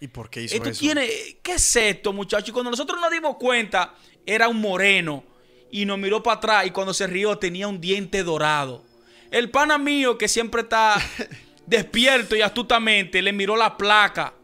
¿Y 0.00 0.08
por 0.08 0.28
qué 0.30 0.42
hizo 0.42 0.54
Esto 0.54 0.70
eso? 0.70 0.80
tiene, 0.80 1.08
¿qué 1.42 1.54
es 1.54 1.76
esto, 1.76 2.12
muchachos? 2.12 2.48
Y 2.48 2.52
cuando 2.52 2.70
nosotros 2.70 3.00
nos 3.00 3.10
dimos 3.10 3.36
cuenta, 3.36 3.94
era 4.26 4.48
un 4.48 4.60
moreno 4.60 5.24
y 5.70 5.84
nos 5.84 5.98
miró 5.98 6.22
para 6.22 6.36
atrás 6.36 6.66
y 6.66 6.70
cuando 6.70 6.94
se 6.94 7.06
rió 7.06 7.38
tenía 7.38 7.68
un 7.68 7.80
diente 7.80 8.22
dorado. 8.22 8.84
El 9.30 9.50
pana 9.50 9.78
mío 9.78 10.16
que 10.18 10.28
siempre 10.28 10.62
está 10.62 10.96
despierto 11.66 12.36
y 12.36 12.42
astutamente 12.42 13.22
le 13.22 13.32
miró 13.32 13.56
la 13.56 13.76
placa 13.76 14.34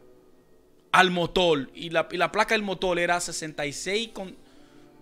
al 0.93 1.10
motor 1.10 1.70
y 1.74 1.90
la, 1.90 2.09
y 2.10 2.16
la 2.16 2.32
placa 2.32 2.55
del 2.55 2.62
motor 2.62 2.98
era 2.98 3.20
66 3.20 4.10
con, 4.12 4.36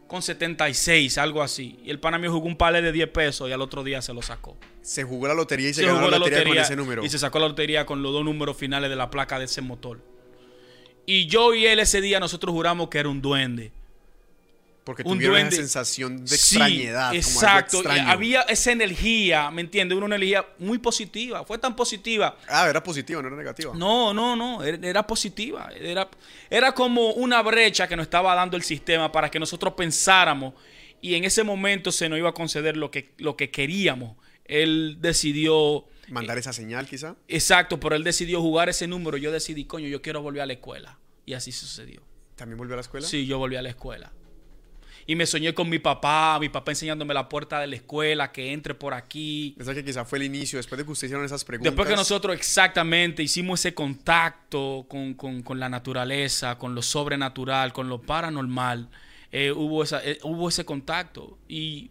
con 0.06 0.22
76, 0.22 1.16
algo 1.18 1.42
así. 1.42 1.78
Y 1.84 1.90
el 1.90 1.98
pana 2.00 2.18
mío 2.18 2.32
jugó 2.32 2.46
un 2.46 2.56
palé 2.56 2.82
de 2.82 2.92
10 2.92 3.08
pesos 3.08 3.48
y 3.48 3.52
al 3.52 3.62
otro 3.62 3.82
día 3.82 4.02
se 4.02 4.12
lo 4.12 4.22
sacó. 4.22 4.56
Se 4.82 5.04
jugó 5.04 5.28
la 5.28 5.34
lotería 5.34 5.70
y 5.70 5.74
se, 5.74 5.80
Se 5.82 5.86
ganó 5.86 5.98
jugó 5.98 6.10
la 6.10 6.18
lotería, 6.18 6.38
con 6.38 6.48
lotería 6.48 6.62
ese 6.62 6.76
número. 6.76 7.04
Y 7.04 7.08
se 7.08 7.18
sacó 7.18 7.38
la 7.38 7.48
lotería 7.48 7.86
con 7.86 8.02
los 8.02 8.12
dos 8.12 8.24
números 8.24 8.56
finales 8.56 8.90
de 8.90 8.96
la 8.96 9.10
placa 9.10 9.38
de 9.38 9.46
ese 9.46 9.62
motor. 9.62 10.00
Y 11.10 11.24
yo 11.26 11.54
y 11.54 11.64
él 11.64 11.78
ese 11.78 12.02
día 12.02 12.20
nosotros 12.20 12.52
juramos 12.52 12.90
que 12.90 12.98
era 12.98 13.08
un 13.08 13.22
duende. 13.22 13.72
Porque 14.84 15.02
un 15.06 15.14
tuvieron 15.14 15.36
duende. 15.36 15.54
esa 15.56 15.62
sensación 15.62 16.18
de 16.26 16.28
Sí, 16.28 16.34
extrañedad. 16.56 17.08
como 17.08 17.08
algo 17.08 17.16
exacto. 17.16 17.76
Extraño. 17.78 18.10
había 18.10 18.42
esa 18.42 18.72
energía, 18.72 19.50
¿me 19.50 19.62
entiendes? 19.62 19.96
Una 19.96 20.16
energía 20.16 20.44
muy 20.58 20.76
positiva. 20.76 21.44
Fue 21.46 21.56
tan 21.56 21.74
positiva. 21.74 22.36
Ah, 22.46 22.68
era 22.68 22.82
positiva, 22.82 23.22
no 23.22 23.28
era 23.28 23.36
negativa. 23.38 23.72
No, 23.74 24.12
no, 24.12 24.36
no. 24.36 24.62
Era, 24.62 24.86
era 24.86 25.06
positiva. 25.06 25.70
Era, 25.80 26.10
era 26.50 26.72
como 26.74 27.12
una 27.12 27.40
brecha 27.40 27.88
que 27.88 27.96
nos 27.96 28.04
estaba 28.04 28.34
dando 28.34 28.58
el 28.58 28.62
sistema 28.62 29.10
para 29.10 29.30
que 29.30 29.38
nosotros 29.40 29.72
pensáramos. 29.72 30.52
Y 31.00 31.14
en 31.14 31.24
ese 31.24 31.42
momento 31.42 31.90
se 31.90 32.10
nos 32.10 32.18
iba 32.18 32.28
a 32.28 32.34
conceder 32.34 32.76
lo 32.76 32.90
que, 32.90 33.12
lo 33.16 33.34
que 33.34 33.48
queríamos. 33.50 34.14
Él 34.44 34.98
decidió. 35.00 35.86
Mandar 36.10 36.38
esa 36.38 36.52
señal, 36.52 36.86
quizá. 36.86 37.16
Exacto, 37.28 37.78
pero 37.80 37.94
él 37.96 38.04
decidió 38.04 38.40
jugar 38.40 38.68
ese 38.68 38.86
número. 38.86 39.16
Yo 39.16 39.30
decidí, 39.32 39.64
coño, 39.64 39.88
yo 39.88 40.00
quiero 40.02 40.22
volver 40.22 40.42
a 40.42 40.46
la 40.46 40.54
escuela. 40.54 40.98
Y 41.26 41.34
así 41.34 41.52
sucedió. 41.52 42.02
¿También 42.36 42.56
volvió 42.58 42.74
a 42.74 42.76
la 42.76 42.82
escuela? 42.82 43.06
Sí, 43.06 43.26
yo 43.26 43.38
volví 43.38 43.56
a 43.56 43.62
la 43.62 43.68
escuela. 43.68 44.12
Y 45.06 45.16
me 45.16 45.24
soñé 45.26 45.54
con 45.54 45.70
mi 45.70 45.78
papá, 45.78 46.38
mi 46.38 46.50
papá 46.50 46.72
enseñándome 46.72 47.14
la 47.14 47.28
puerta 47.30 47.60
de 47.60 47.66
la 47.66 47.76
escuela, 47.76 48.30
que 48.30 48.52
entre 48.52 48.74
por 48.74 48.92
aquí. 48.92 49.56
Esa 49.58 49.74
que 49.74 49.82
quizá 49.82 50.04
fue 50.04 50.18
el 50.18 50.24
inicio, 50.24 50.58
después 50.58 50.78
de 50.78 50.84
que 50.84 50.90
ustedes 50.92 51.08
hicieron 51.08 51.24
esas 51.24 51.44
preguntas. 51.44 51.72
Después 51.72 51.88
que 51.88 51.96
nosotros 51.96 52.36
exactamente 52.36 53.22
hicimos 53.22 53.60
ese 53.60 53.72
contacto 53.74 54.84
con, 54.88 55.14
con- 55.14 55.42
con 55.42 55.58
la 55.58 55.68
naturaleza, 55.70 56.58
con 56.58 56.74
lo 56.74 56.82
sobrenatural, 56.82 57.72
con 57.72 57.88
lo 57.88 58.02
paranormal, 58.02 58.90
eh, 59.32 59.50
hubo, 59.50 59.82
esa, 59.82 60.04
eh, 60.04 60.18
hubo 60.24 60.48
ese 60.50 60.64
contacto. 60.66 61.38
Y 61.48 61.90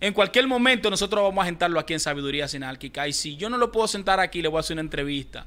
en 0.00 0.12
cualquier 0.12 0.46
momento 0.46 0.90
nosotros 0.90 1.22
vamos 1.22 1.42
a 1.42 1.46
sentarlo 1.46 1.78
aquí 1.80 1.92
en 1.94 2.00
Sabiduría 2.00 2.48
Sinálquica. 2.48 3.06
Y 3.08 3.12
si 3.12 3.36
yo 3.36 3.48
no 3.48 3.56
lo 3.58 3.72
puedo 3.72 3.88
sentar 3.88 4.20
aquí, 4.20 4.42
le 4.42 4.48
voy 4.48 4.58
a 4.58 4.60
hacer 4.60 4.74
una 4.74 4.82
entrevista. 4.82 5.46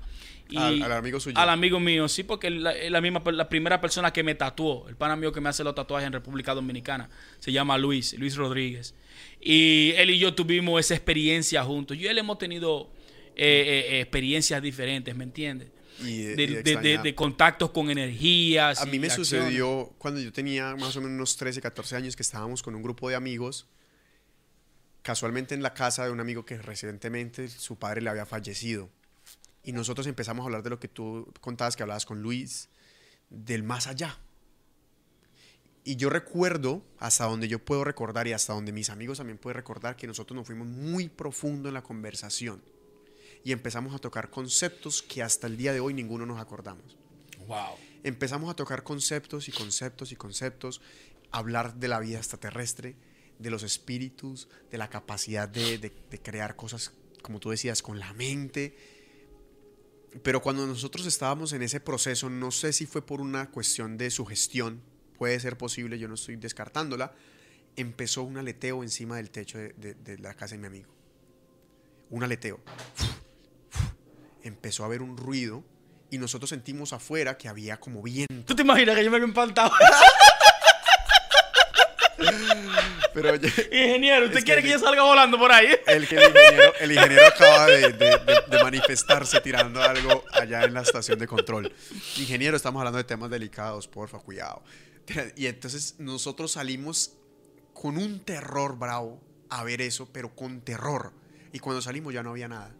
Y 0.51 0.57
Al- 0.57 0.81
al 0.81 0.91
amigo 0.93 1.19
suyo. 1.19 1.37
Al 1.37 1.49
amigo 1.49 1.79
mío, 1.79 2.07
sí, 2.07 2.23
porque 2.23 2.47
es 2.47 2.53
la, 2.91 3.01
misma, 3.01 3.21
la 3.31 3.47
primera 3.47 3.79
persona 3.79 4.11
que 4.11 4.23
me 4.23 4.33
tatuó, 4.33 4.87
el 4.89 4.95
pana 4.95 5.15
mío 5.15 5.31
que 5.31 5.39
me 5.41 5.49
hace 5.49 5.63
los 5.63 5.75
tatuajes 5.75 6.07
en 6.07 6.13
República 6.13 6.55
Dominicana, 6.55 7.07
se 7.39 7.51
llama 7.51 7.77
Luis, 7.77 8.13
Luis 8.17 8.35
Rodríguez. 8.35 8.95
Y 9.39 9.91
él 9.95 10.09
y 10.09 10.17
yo 10.17 10.33
tuvimos 10.33 10.79
esa 10.79 10.95
experiencia 10.95 11.63
juntos. 11.63 11.97
Yo 11.97 12.05
y 12.05 12.07
él 12.07 12.17
hemos 12.17 12.39
tenido 12.39 12.89
eh, 13.35 13.85
eh, 13.91 14.01
experiencias 14.01 14.59
diferentes, 14.61 15.15
¿me 15.15 15.23
entiendes? 15.23 15.69
Y 16.03 16.17
de- 16.23 17.13
contactos 17.15 17.69
con 17.71 17.89
energías. 17.91 18.81
A 18.81 18.85
mí 18.85 18.97
me 18.99 19.07
acciones. 19.07 19.27
sucedió 19.27 19.93
cuando 19.97 20.19
yo 20.19 20.31
tenía 20.33 20.75
más 20.75 20.95
o 20.95 21.01
menos 21.01 21.15
unos 21.15 21.37
13, 21.37 21.61
14 21.61 21.95
años 21.95 22.15
que 22.15 22.23
estábamos 22.23 22.63
con 22.63 22.73
un 22.73 22.81
grupo 22.81 23.07
de 23.09 23.15
amigos, 23.15 23.67
casualmente 25.09 25.55
en 25.55 25.63
la 25.63 25.73
casa 25.73 26.05
de 26.05 26.11
un 26.11 26.19
amigo 26.19 26.45
que 26.45 26.59
recientemente 26.59 27.47
su 27.47 27.77
padre 27.77 27.99
le 27.99 28.11
había 28.11 28.27
fallecido. 28.27 28.91
Y 29.63 29.71
nosotros 29.71 30.05
empezamos 30.05 30.43
a 30.43 30.45
hablar 30.45 30.61
de 30.61 30.69
lo 30.69 30.79
que 30.79 30.87
tú 30.87 31.33
contabas, 31.41 31.75
que 31.75 31.81
hablabas 31.81 32.05
con 32.05 32.21
Luis, 32.21 32.69
del 33.31 33.63
más 33.63 33.87
allá. 33.87 34.19
Y 35.83 35.95
yo 35.95 36.11
recuerdo, 36.11 36.83
hasta 36.99 37.25
donde 37.25 37.47
yo 37.47 37.57
puedo 37.57 37.83
recordar 37.83 38.27
y 38.27 38.33
hasta 38.33 38.53
donde 38.53 38.71
mis 38.71 38.91
amigos 38.91 39.17
también 39.17 39.39
pueden 39.39 39.55
recordar, 39.55 39.95
que 39.95 40.05
nosotros 40.05 40.35
nos 40.35 40.45
fuimos 40.45 40.67
muy 40.67 41.09
profundo 41.09 41.69
en 41.69 41.73
la 41.73 41.81
conversación. 41.81 42.61
Y 43.43 43.51
empezamos 43.51 43.95
a 43.95 43.97
tocar 43.97 44.29
conceptos 44.29 45.01
que 45.01 45.23
hasta 45.23 45.47
el 45.47 45.57
día 45.57 45.73
de 45.73 45.79
hoy 45.79 45.95
ninguno 45.95 46.27
nos 46.27 46.39
acordamos 46.39 46.85
Wow. 47.47 47.77
empezamos 48.03 48.51
a 48.51 48.53
tocar 48.53 48.83
conceptos 48.83 49.49
y 49.49 49.51
conceptos 49.51 50.11
y 50.11 50.15
conceptos, 50.15 50.81
hablar 51.31 51.73
de 51.73 51.87
la 51.87 51.99
vida 51.99 52.19
extraterrestre, 52.19 52.95
de 53.39 53.49
los 53.49 53.63
espíritus, 53.63 54.47
de 54.69 54.77
la 54.77 54.89
capacidad 54.89 55.49
de, 55.49 55.77
de- 55.79 55.91
de 56.09 56.21
crear 56.21 56.55
cosas, 56.55 56.91
como 57.21 57.39
tú 57.39 57.49
decías, 57.49 57.81
con 57.81 57.97
la 57.99 58.13
mente. 58.13 58.77
Pero 60.23 60.41
cuando 60.41 60.65
nosotros 60.67 61.05
estábamos 61.05 61.53
en 61.53 61.61
ese 61.61 61.79
proceso, 61.79 62.29
no 62.29 62.51
sé 62.51 62.73
si 62.73 62.85
fue 62.85 63.05
por 63.05 63.21
una 63.21 63.49
cuestión 63.49 63.97
de 63.97 64.09
sugestión, 64.11 64.81
puede 65.17 65.39
ser 65.39 65.57
posible, 65.57 65.97
yo 65.99 66.07
no 66.07 66.15
estoy 66.15 66.35
descartándola, 66.35 67.13
empezó 67.75 68.23
un 68.23 68.37
aleteo 68.37 68.83
encima 68.83 69.17
del 69.17 69.29
techo 69.29 69.57
de, 69.57 69.69
de- 69.73 69.93
de 69.95 70.17
la 70.17 70.33
casa 70.33 70.55
de 70.55 70.59
mi 70.61 70.67
amigo. 70.67 70.91
Un 72.09 72.23
aleteo. 72.23 72.59
Empezó 74.43 74.83
a 74.83 74.87
haber 74.87 75.01
un 75.01 75.15
ruido 75.15 75.63
y 76.09 76.17
nosotros 76.17 76.49
sentimos 76.49 76.91
afuera 76.91 77.37
que 77.37 77.47
había 77.47 77.79
como 77.79 78.01
viento. 78.01 78.33
¿Tú 78.45 78.55
te 78.55 78.63
imaginas 78.63 78.95
que 78.95 79.03
yo 79.05 79.11
me 79.11 79.17
había 79.17 79.27
espantado? 79.27 79.71
Pero 83.13 83.31
oye, 83.33 83.47
Ingeniero, 83.71 84.25
¿usted 84.27 84.43
quiere 84.43 84.61
que- 84.61 84.69
yo 84.69 84.79
salga 84.79 85.03
volando 85.03 85.37
por 85.37 85.51
ahí? 85.51 85.67
el, 85.87 86.07
que 86.07 86.15
el, 86.17 86.23
ingeniero, 86.29 86.73
el 86.79 86.91
ingeniero 86.91 87.27
acaba 87.27 87.65
de, 87.67 87.81
de- 87.93 88.17
de- 88.19 88.41
de 88.57 88.63
manifestarse 88.63 89.41
tirando 89.41 89.81
algo 89.81 90.23
allá 90.31 90.63
en 90.63 90.73
la 90.73 90.81
estación 90.81 91.17
de 91.19 91.27
control. 91.27 91.73
Ingeniero, 92.17 92.55
estamos 92.57 92.79
hablando 92.79 92.97
de 92.97 93.03
temas 93.03 93.29
delicados, 93.29 93.87
porfa, 93.87 94.19
cuidado. 94.19 94.63
Y 95.35 95.47
entonces 95.47 95.95
nosotros 95.97 96.51
salimos 96.51 97.13
con 97.73 97.97
un 97.97 98.19
terror 98.19 98.77
bravo 98.77 99.19
a 99.49 99.63
ver 99.63 99.81
eso, 99.81 100.07
pero 100.11 100.35
con 100.35 100.61
terror. 100.61 101.11
Y 101.51 101.59
cuando 101.59 101.81
salimos 101.81 102.13
ya 102.13 102.21
no 102.21 102.29
había 102.31 102.47
nada. 102.47 102.71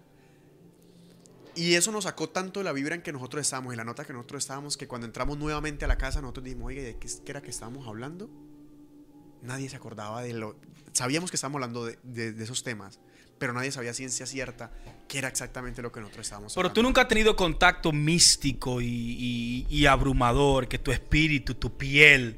Y 1.56 1.74
eso 1.74 1.92
nos 1.92 2.04
sacó 2.06 2.30
tanto 2.30 2.60
de 2.60 2.64
la 2.66 2.72
vibra 2.72 2.96
en 2.96 3.02
que 3.02 3.12
nosotros 3.12 3.42
estábamos, 3.42 3.74
y 3.74 3.78
la 3.78 3.84
nota 3.84 4.06
que 4.06 4.14
nosotros 4.14 4.44
estábamos, 4.44 4.78
que 4.78 4.88
cuando 4.88 5.08
entramos 5.08 5.38
nuevamente 5.38 5.84
a 5.86 5.88
la 5.88 5.98
casa, 5.98 6.22
nosotros 6.22 6.44
dijimos, 6.46 6.68
oye, 6.68 6.82
¿de 6.84 6.98
qué 6.98 7.08
era 7.26 7.42
que 7.42 7.50
estábamos 7.50 7.88
hablando? 7.88 8.30
Nadie 9.42 9.70
se 9.70 9.76
acordaba 9.76 10.22
de 10.22 10.34
lo... 10.34 10.56
Sabíamos 10.94 11.30
que 11.32 11.36
estábamos 11.38 11.58
hablando 11.58 11.86
de, 11.86 11.98
de- 12.04 12.34
de 12.34 12.44
esos 12.44 12.64
temas, 12.64 13.00
pero 13.38 13.54
nadie 13.54 13.72
sabía 13.72 13.94
ciencia 13.94 14.26
cierta 14.26 14.72
qué 15.08 15.20
era 15.20 15.28
exactamente 15.30 15.82
lo 15.82 15.92
que 15.92 16.02
nosotros 16.02 16.26
estábamos 16.26 16.54
Pero 16.54 16.68
tú 16.70 16.72
hablando. 16.82 16.90
nunca 16.90 17.02
has 17.02 17.08
tenido 17.08 17.36
contacto 17.36 17.92
místico 17.92 18.82
y, 18.82 18.88
y- 18.88 19.68
y 19.70 19.86
abrumador, 19.86 20.68
que 20.68 20.78
tu 20.78 20.92
espíritu, 20.92 21.56
tu 21.56 21.78
piel, 21.78 22.38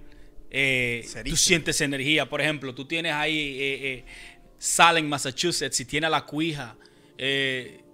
eh, 0.52 1.08
tú 1.28 1.36
sientes 1.38 1.82
energía. 1.82 2.30
Por 2.30 2.42
ejemplo, 2.42 2.76
tú 2.76 2.86
tienes 2.86 3.14
ahí 3.14 3.40
eh, 3.60 3.94
eh, 3.94 4.06
Salem, 4.60 5.08
Massachusetts, 5.08 5.80
y 5.80 5.86
tienes 5.86 6.12
la 6.12 6.26
cuija. 6.26 6.76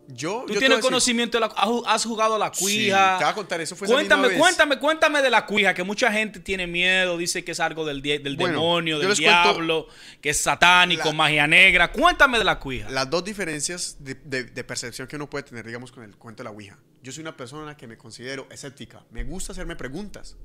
Yo, 0.10 0.46
tú 0.48 0.54
yo 0.54 0.60
tienes 0.60 0.78
decir- 0.78 0.84
conocimiento 0.84 1.38
de 1.38 1.42
la 1.42 1.48
has 1.48 1.68
ju- 1.68 1.84
has 1.86 2.06
jugado 2.06 2.36
a 2.36 2.40
la 2.40 2.52
Sí, 2.54 2.62
cuija. 2.64 3.18
te 3.18 3.24
voy 3.26 3.32
a 3.32 3.36
contar, 3.36 3.60
eso 3.60 3.76
fue 3.76 3.88
cuéntame, 3.90 4.30
cuéntame, 4.38 4.80
cuéntame 4.80 5.22
de 5.22 5.30
la 5.30 5.46
cuija, 5.46 5.74
que 5.74 5.84
mucha 5.84 6.12
gente 6.14 6.40
tiene 6.40 6.66
miedo, 6.66 7.18
dice 7.18 7.44
que 7.44 7.52
es 7.52 7.60
algo 7.60 7.86
del, 7.86 8.02
del 8.02 8.38
Bueno, 8.38 8.54
demonio, 8.60 9.00
del 9.00 9.14
diablo, 9.16 9.88
que 10.22 10.30
es 10.30 10.40
satánico, 10.40 11.10
la- 11.10 11.14
magia 11.14 11.46
negra. 11.48 11.92
Cuéntame 11.92 12.38
de 12.38 12.46
la 12.46 12.58
cuija. 12.58 12.90
Las 12.90 13.10
dos 13.10 13.26
diferencias 13.26 13.98
de, 14.00 14.16
de- 14.16 14.46
de 14.46 14.64
percepción 14.64 15.08
que 15.10 15.18
uno 15.18 15.30
puede 15.30 15.44
tener, 15.44 15.66
digamos, 15.66 15.92
con 15.92 16.04
el 16.04 16.16
cuento 16.16 16.42
de 16.42 16.46
la 16.46 16.52
Ouija. 16.52 16.78
Yo 17.04 17.12
soy 17.12 17.22
una 17.22 17.36
persona 17.36 17.76
que 17.76 17.86
me 17.88 17.98
considero 17.98 18.48
escéptica. 18.50 19.04
Me 19.12 19.24
gusta 19.26 19.52
hacerme 19.52 19.76
preguntas 19.76 20.38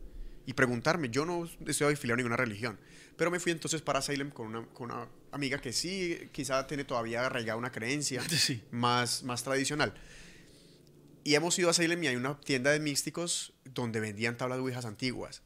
y 0.44 0.54
preguntarme. 0.54 1.08
Yo 1.08 1.24
no 1.24 1.48
estoy 1.66 1.92
afiliado 1.92 2.14
a 2.14 2.16
ninguna 2.16 2.36
religión. 2.36 2.80
Pero 3.16 3.30
me 3.30 3.38
fui 3.40 3.52
entonces 3.52 3.82
para 3.82 4.00
Salem 4.02 4.30
con 4.30 4.48
una, 4.48 4.66
con 4.68 4.90
una 4.90 5.06
amiga 5.32 5.58
que 5.60 5.72
sí, 5.72 6.28
quizá 6.32 6.66
tiene 6.66 6.84
todavía 6.84 7.26
arraigada 7.26 7.56
una 7.56 7.70
creencia 7.72 8.22
Sí. 8.28 8.62
más, 8.70 9.22
más 9.22 9.42
tradicional. 9.42 9.94
Y 11.24 11.34
hemos 11.34 11.58
ido 11.58 11.70
a 11.70 11.72
Salem 11.72 12.02
y 12.02 12.08
hay 12.08 12.16
una 12.16 12.38
tienda 12.40 12.70
de 12.72 12.80
místicos 12.80 13.52
donde 13.64 14.00
vendían 14.00 14.36
tablas 14.36 14.58
de 14.58 14.62
Ouijas 14.62 14.84
antiguas. 14.84 15.42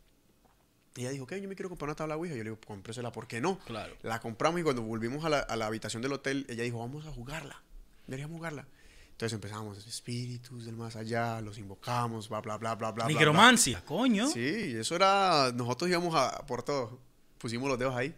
Y 0.96 1.02
ella 1.02 1.10
dijo, 1.10 1.26
¿qué? 1.26 1.38
Yo 1.42 1.48
me 1.48 1.54
quiero 1.54 1.68
comprar 1.68 1.88
una 1.90 1.94
tabla 1.96 2.14
de 2.14 2.20
Ouija. 2.20 2.34
Yo 2.34 2.42
le 2.44 2.50
digo, 2.50 2.60
cómpresela, 2.66 3.12
¿por 3.12 3.26
qué 3.26 3.42
no? 3.42 3.58
Claro. 3.66 3.94
La 4.02 4.18
compramos 4.20 4.60
y 4.60 4.64
cuando 4.64 4.80
volvimos 4.80 5.24
a 5.26 5.28
la, 5.28 5.40
a 5.40 5.56
la 5.56 5.66
habitación 5.66 6.00
del 6.00 6.12
hotel, 6.14 6.46
ella 6.48 6.62
dijo, 6.64 6.78
vamos 6.78 7.04
a 7.04 7.10
jugarla. 7.10 7.62
Deberíamos 8.06 8.36
jugarla. 8.38 8.66
Entonces 9.10 9.34
empezamos, 9.34 9.86
espíritus 9.86 10.64
del 10.64 10.76
más 10.76 10.96
allá, 10.96 11.40
los 11.42 11.58
invocamos, 11.58 12.28
bla, 12.30 12.40
bla, 12.40 12.56
bla, 12.56 12.74
bla, 12.74 12.92
bla. 12.92 13.04
bla, 13.04 13.08
Nigromancia, 13.08 13.82
coño. 13.84 14.28
Sí, 14.28 14.74
eso 14.76 14.94
era, 14.94 15.52
nosotros 15.54 15.90
íbamos 15.90 16.14
a, 16.14 16.44
por 16.46 16.62
todo. 16.62 17.00
Pusimos 17.38 17.68
los 17.68 17.78
dedos 17.78 17.94
ahí. 17.94 18.14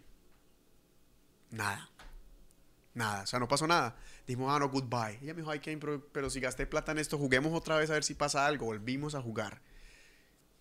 Nada. 1.50 1.88
Nada, 2.94 3.22
o 3.22 3.26
sea, 3.26 3.38
no 3.38 3.46
pasó 3.46 3.66
nada. 3.66 3.96
Dijimos, 4.26 4.52
ah, 4.52 4.58
no, 4.58 4.68
goodbye. 4.68 5.18
Ella 5.22 5.34
me 5.34 5.42
dijo, 5.42 5.50
ay, 5.50 5.60
Kane, 5.60 5.78
pero, 5.78 6.04
pero 6.12 6.30
si 6.30 6.40
gasté 6.40 6.66
plata 6.66 6.92
en 6.92 6.98
esto, 6.98 7.16
juguemos 7.16 7.52
otra 7.52 7.76
vez 7.76 7.90
a 7.90 7.94
ver 7.94 8.04
si 8.04 8.14
pasa 8.14 8.44
algo. 8.44 8.66
Volvimos 8.66 9.14
a 9.14 9.22
jugar. 9.22 9.60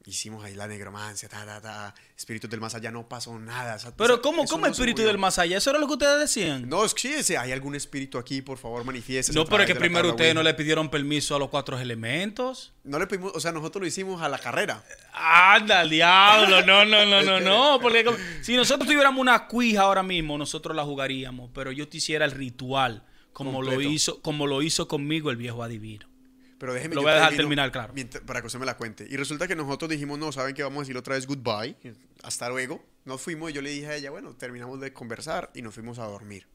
Hicimos 0.07 0.41
ahí 0.45 0.55
la 0.55 0.67
negromancia, 0.67 1.27
ta, 1.27 1.45
ta, 1.45 1.59
ta. 1.59 1.93
Espíritus 2.15 2.49
del 2.49 2.61
más 2.61 2.73
allá, 2.73 2.91
no 2.91 3.09
pasó 3.09 3.37
nada. 3.37 3.77
Pero 3.97 4.21
¿cómo, 4.21 4.45
cómo 4.45 4.65
espíritu 4.65 5.01
del 5.01 5.17
más 5.17 5.37
allá? 5.37 5.57
¿Eso 5.57 5.69
era 5.69 5.79
lo 5.79 5.85
que 5.85 5.93
ustedes 5.93 6.17
decían? 6.17 6.69
No, 6.69 6.85
es 6.85 6.93
que 6.93 7.01
sí, 7.01 7.13
ese, 7.13 7.37
hay 7.37 7.51
algún 7.51 7.75
espíritu 7.75 8.17
aquí, 8.17 8.41
por 8.41 8.57
favor, 8.57 8.85
manifieste. 8.85 9.33
No, 9.33 9.43
pero 9.45 9.63
es 9.63 9.67
que 9.67 9.75
primero 9.75 10.11
ustedes 10.11 10.33
no 10.33 10.43
le 10.43 10.53
pidieron 10.53 10.89
permiso 10.89 11.35
a 11.35 11.39
los 11.39 11.49
cuatro 11.49 11.77
elementos. 11.77 12.71
No 12.85 12.99
le 12.99 13.07
pedimos, 13.07 13.33
o 13.35 13.39
sea, 13.41 13.51
nosotros 13.51 13.81
lo 13.81 13.87
hicimos 13.87 14.21
a 14.21 14.29
la 14.29 14.39
carrera. 14.39 14.81
Anda, 15.13 15.83
diablo. 15.83 16.65
No, 16.65 16.85
no, 16.85 17.05
no, 17.05 17.21
no, 17.23 17.39
no. 17.41 17.79
Porque 17.81 18.05
como- 18.05 18.17
si 18.41 18.55
nosotros 18.55 18.87
tuviéramos 18.87 19.19
una 19.19 19.45
cuija 19.47 19.81
ahora 19.81 20.03
mismo, 20.03 20.37
nosotros 20.37 20.73
la 20.73 20.85
jugaríamos. 20.85 21.51
Pero 21.53 21.73
yo 21.73 21.85
te 21.89 21.97
hiciera 21.97 22.23
el 22.23 22.31
ritual 22.31 23.03
como 23.33 23.61
lo, 23.61 23.81
hizo, 23.81 24.21
como 24.21 24.47
lo 24.47 24.61
hizo 24.61 24.87
conmigo 24.87 25.31
el 25.31 25.35
viejo 25.35 25.63
adivino. 25.63 26.07
Pero 26.59 26.73
déjeme 26.73 26.95
Lo 26.95 27.01
voy 27.03 27.11
a 27.11 27.15
dejar 27.15 27.35
terminar, 27.35 27.71
claro. 27.71 27.93
mientras- 27.93 28.23
para 28.23 28.41
que 28.41 28.47
usted 28.47 28.59
me 28.59 28.65
la 28.65 28.77
cuente. 28.77 29.05
Y 29.09 29.15
resulta 29.15 29.47
que 29.47 29.55
nosotros 29.55 29.89
dijimos, 29.91 30.17
no, 30.17 30.31
¿saben 30.31 30.55
qué? 30.55 30.63
Vamos 30.63 30.79
a 30.79 30.81
decir 30.81 30.97
otra 30.97 31.15
vez 31.15 31.27
goodbye. 31.27 31.75
Hasta 32.23 32.49
luego. 32.49 32.83
Nos 33.05 33.21
fuimos 33.21 33.51
y 33.51 33.53
yo 33.53 33.61
le 33.61 33.69
dije 33.69 33.87
a 33.87 33.95
ella, 33.95 34.09
bueno, 34.09 34.35
terminamos 34.35 34.79
de 34.81 34.91
conversar 34.91 35.51
y 35.53 35.61
nos 35.61 35.73
fuimos 35.75 35.99
a 35.99 36.05
dormir. 36.05 36.47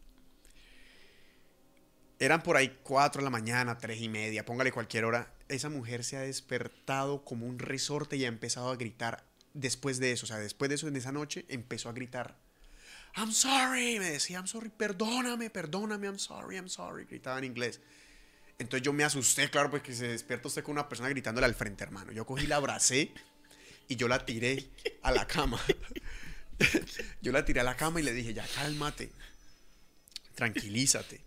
Eran 2.18 2.42
por 2.42 2.56
ahí 2.56 2.78
4 2.82 3.20
de 3.20 3.24
la 3.24 3.30
mañana, 3.30 3.78
3 3.78 4.00
y 4.00 4.08
media, 4.08 4.44
póngale 4.44 4.70
cualquier 4.70 5.04
hora. 5.04 5.32
Esa 5.48 5.68
mujer 5.68 6.04
se 6.04 6.16
ha 6.16 6.20
despertado 6.20 7.24
como 7.24 7.46
un 7.46 7.58
resorte 7.58 8.16
y 8.16 8.24
ha 8.24 8.28
empezado 8.28 8.70
a 8.70 8.76
gritar 8.76 9.24
después 9.54 9.98
de 9.98 10.12
eso. 10.12 10.24
O 10.24 10.28
sea, 10.28 10.38
después 10.38 10.68
de 10.68 10.76
eso, 10.76 10.88
en 10.88 10.96
esa 10.96 11.10
noche, 11.12 11.44
empezó 11.48 11.88
a 11.88 11.92
gritar. 11.92 12.38
I'm 13.16 13.32
sorry, 13.32 13.98
me 13.98 14.10
decía, 14.10 14.38
I'm 14.38 14.46
sorry, 14.46 14.70
perdóname, 14.70 15.50
perdóname, 15.50 16.06
I'm 16.06 16.18
sorry, 16.18 16.56
I'm 16.56 16.68
sorry. 16.68 17.04
Gritaba 17.04 17.38
en 17.38 17.44
inglés. 17.44 17.80
Entonces 18.62 18.84
yo 18.84 18.92
me 18.92 19.04
asusté, 19.04 19.50
claro, 19.50 19.70
porque 19.70 19.94
se 19.94 20.08
despierta 20.08 20.48
usted 20.48 20.62
con 20.62 20.72
una 20.72 20.88
persona 20.88 21.08
gritándole 21.08 21.46
al 21.46 21.54
frente, 21.54 21.84
hermano. 21.84 22.12
Yo 22.12 22.24
cogí, 22.24 22.46
la 22.46 22.56
abracé 22.56 23.12
y 23.88 23.96
yo 23.96 24.08
la 24.08 24.24
tiré 24.24 24.70
a 25.02 25.10
la 25.10 25.26
cama. 25.26 25.60
yo 27.22 27.32
la 27.32 27.44
tiré 27.44 27.60
a 27.60 27.64
la 27.64 27.76
cama 27.76 28.00
y 28.00 28.04
le 28.04 28.12
dije, 28.12 28.32
ya 28.32 28.46
cálmate, 28.54 29.10
tranquilízate. 30.34 31.20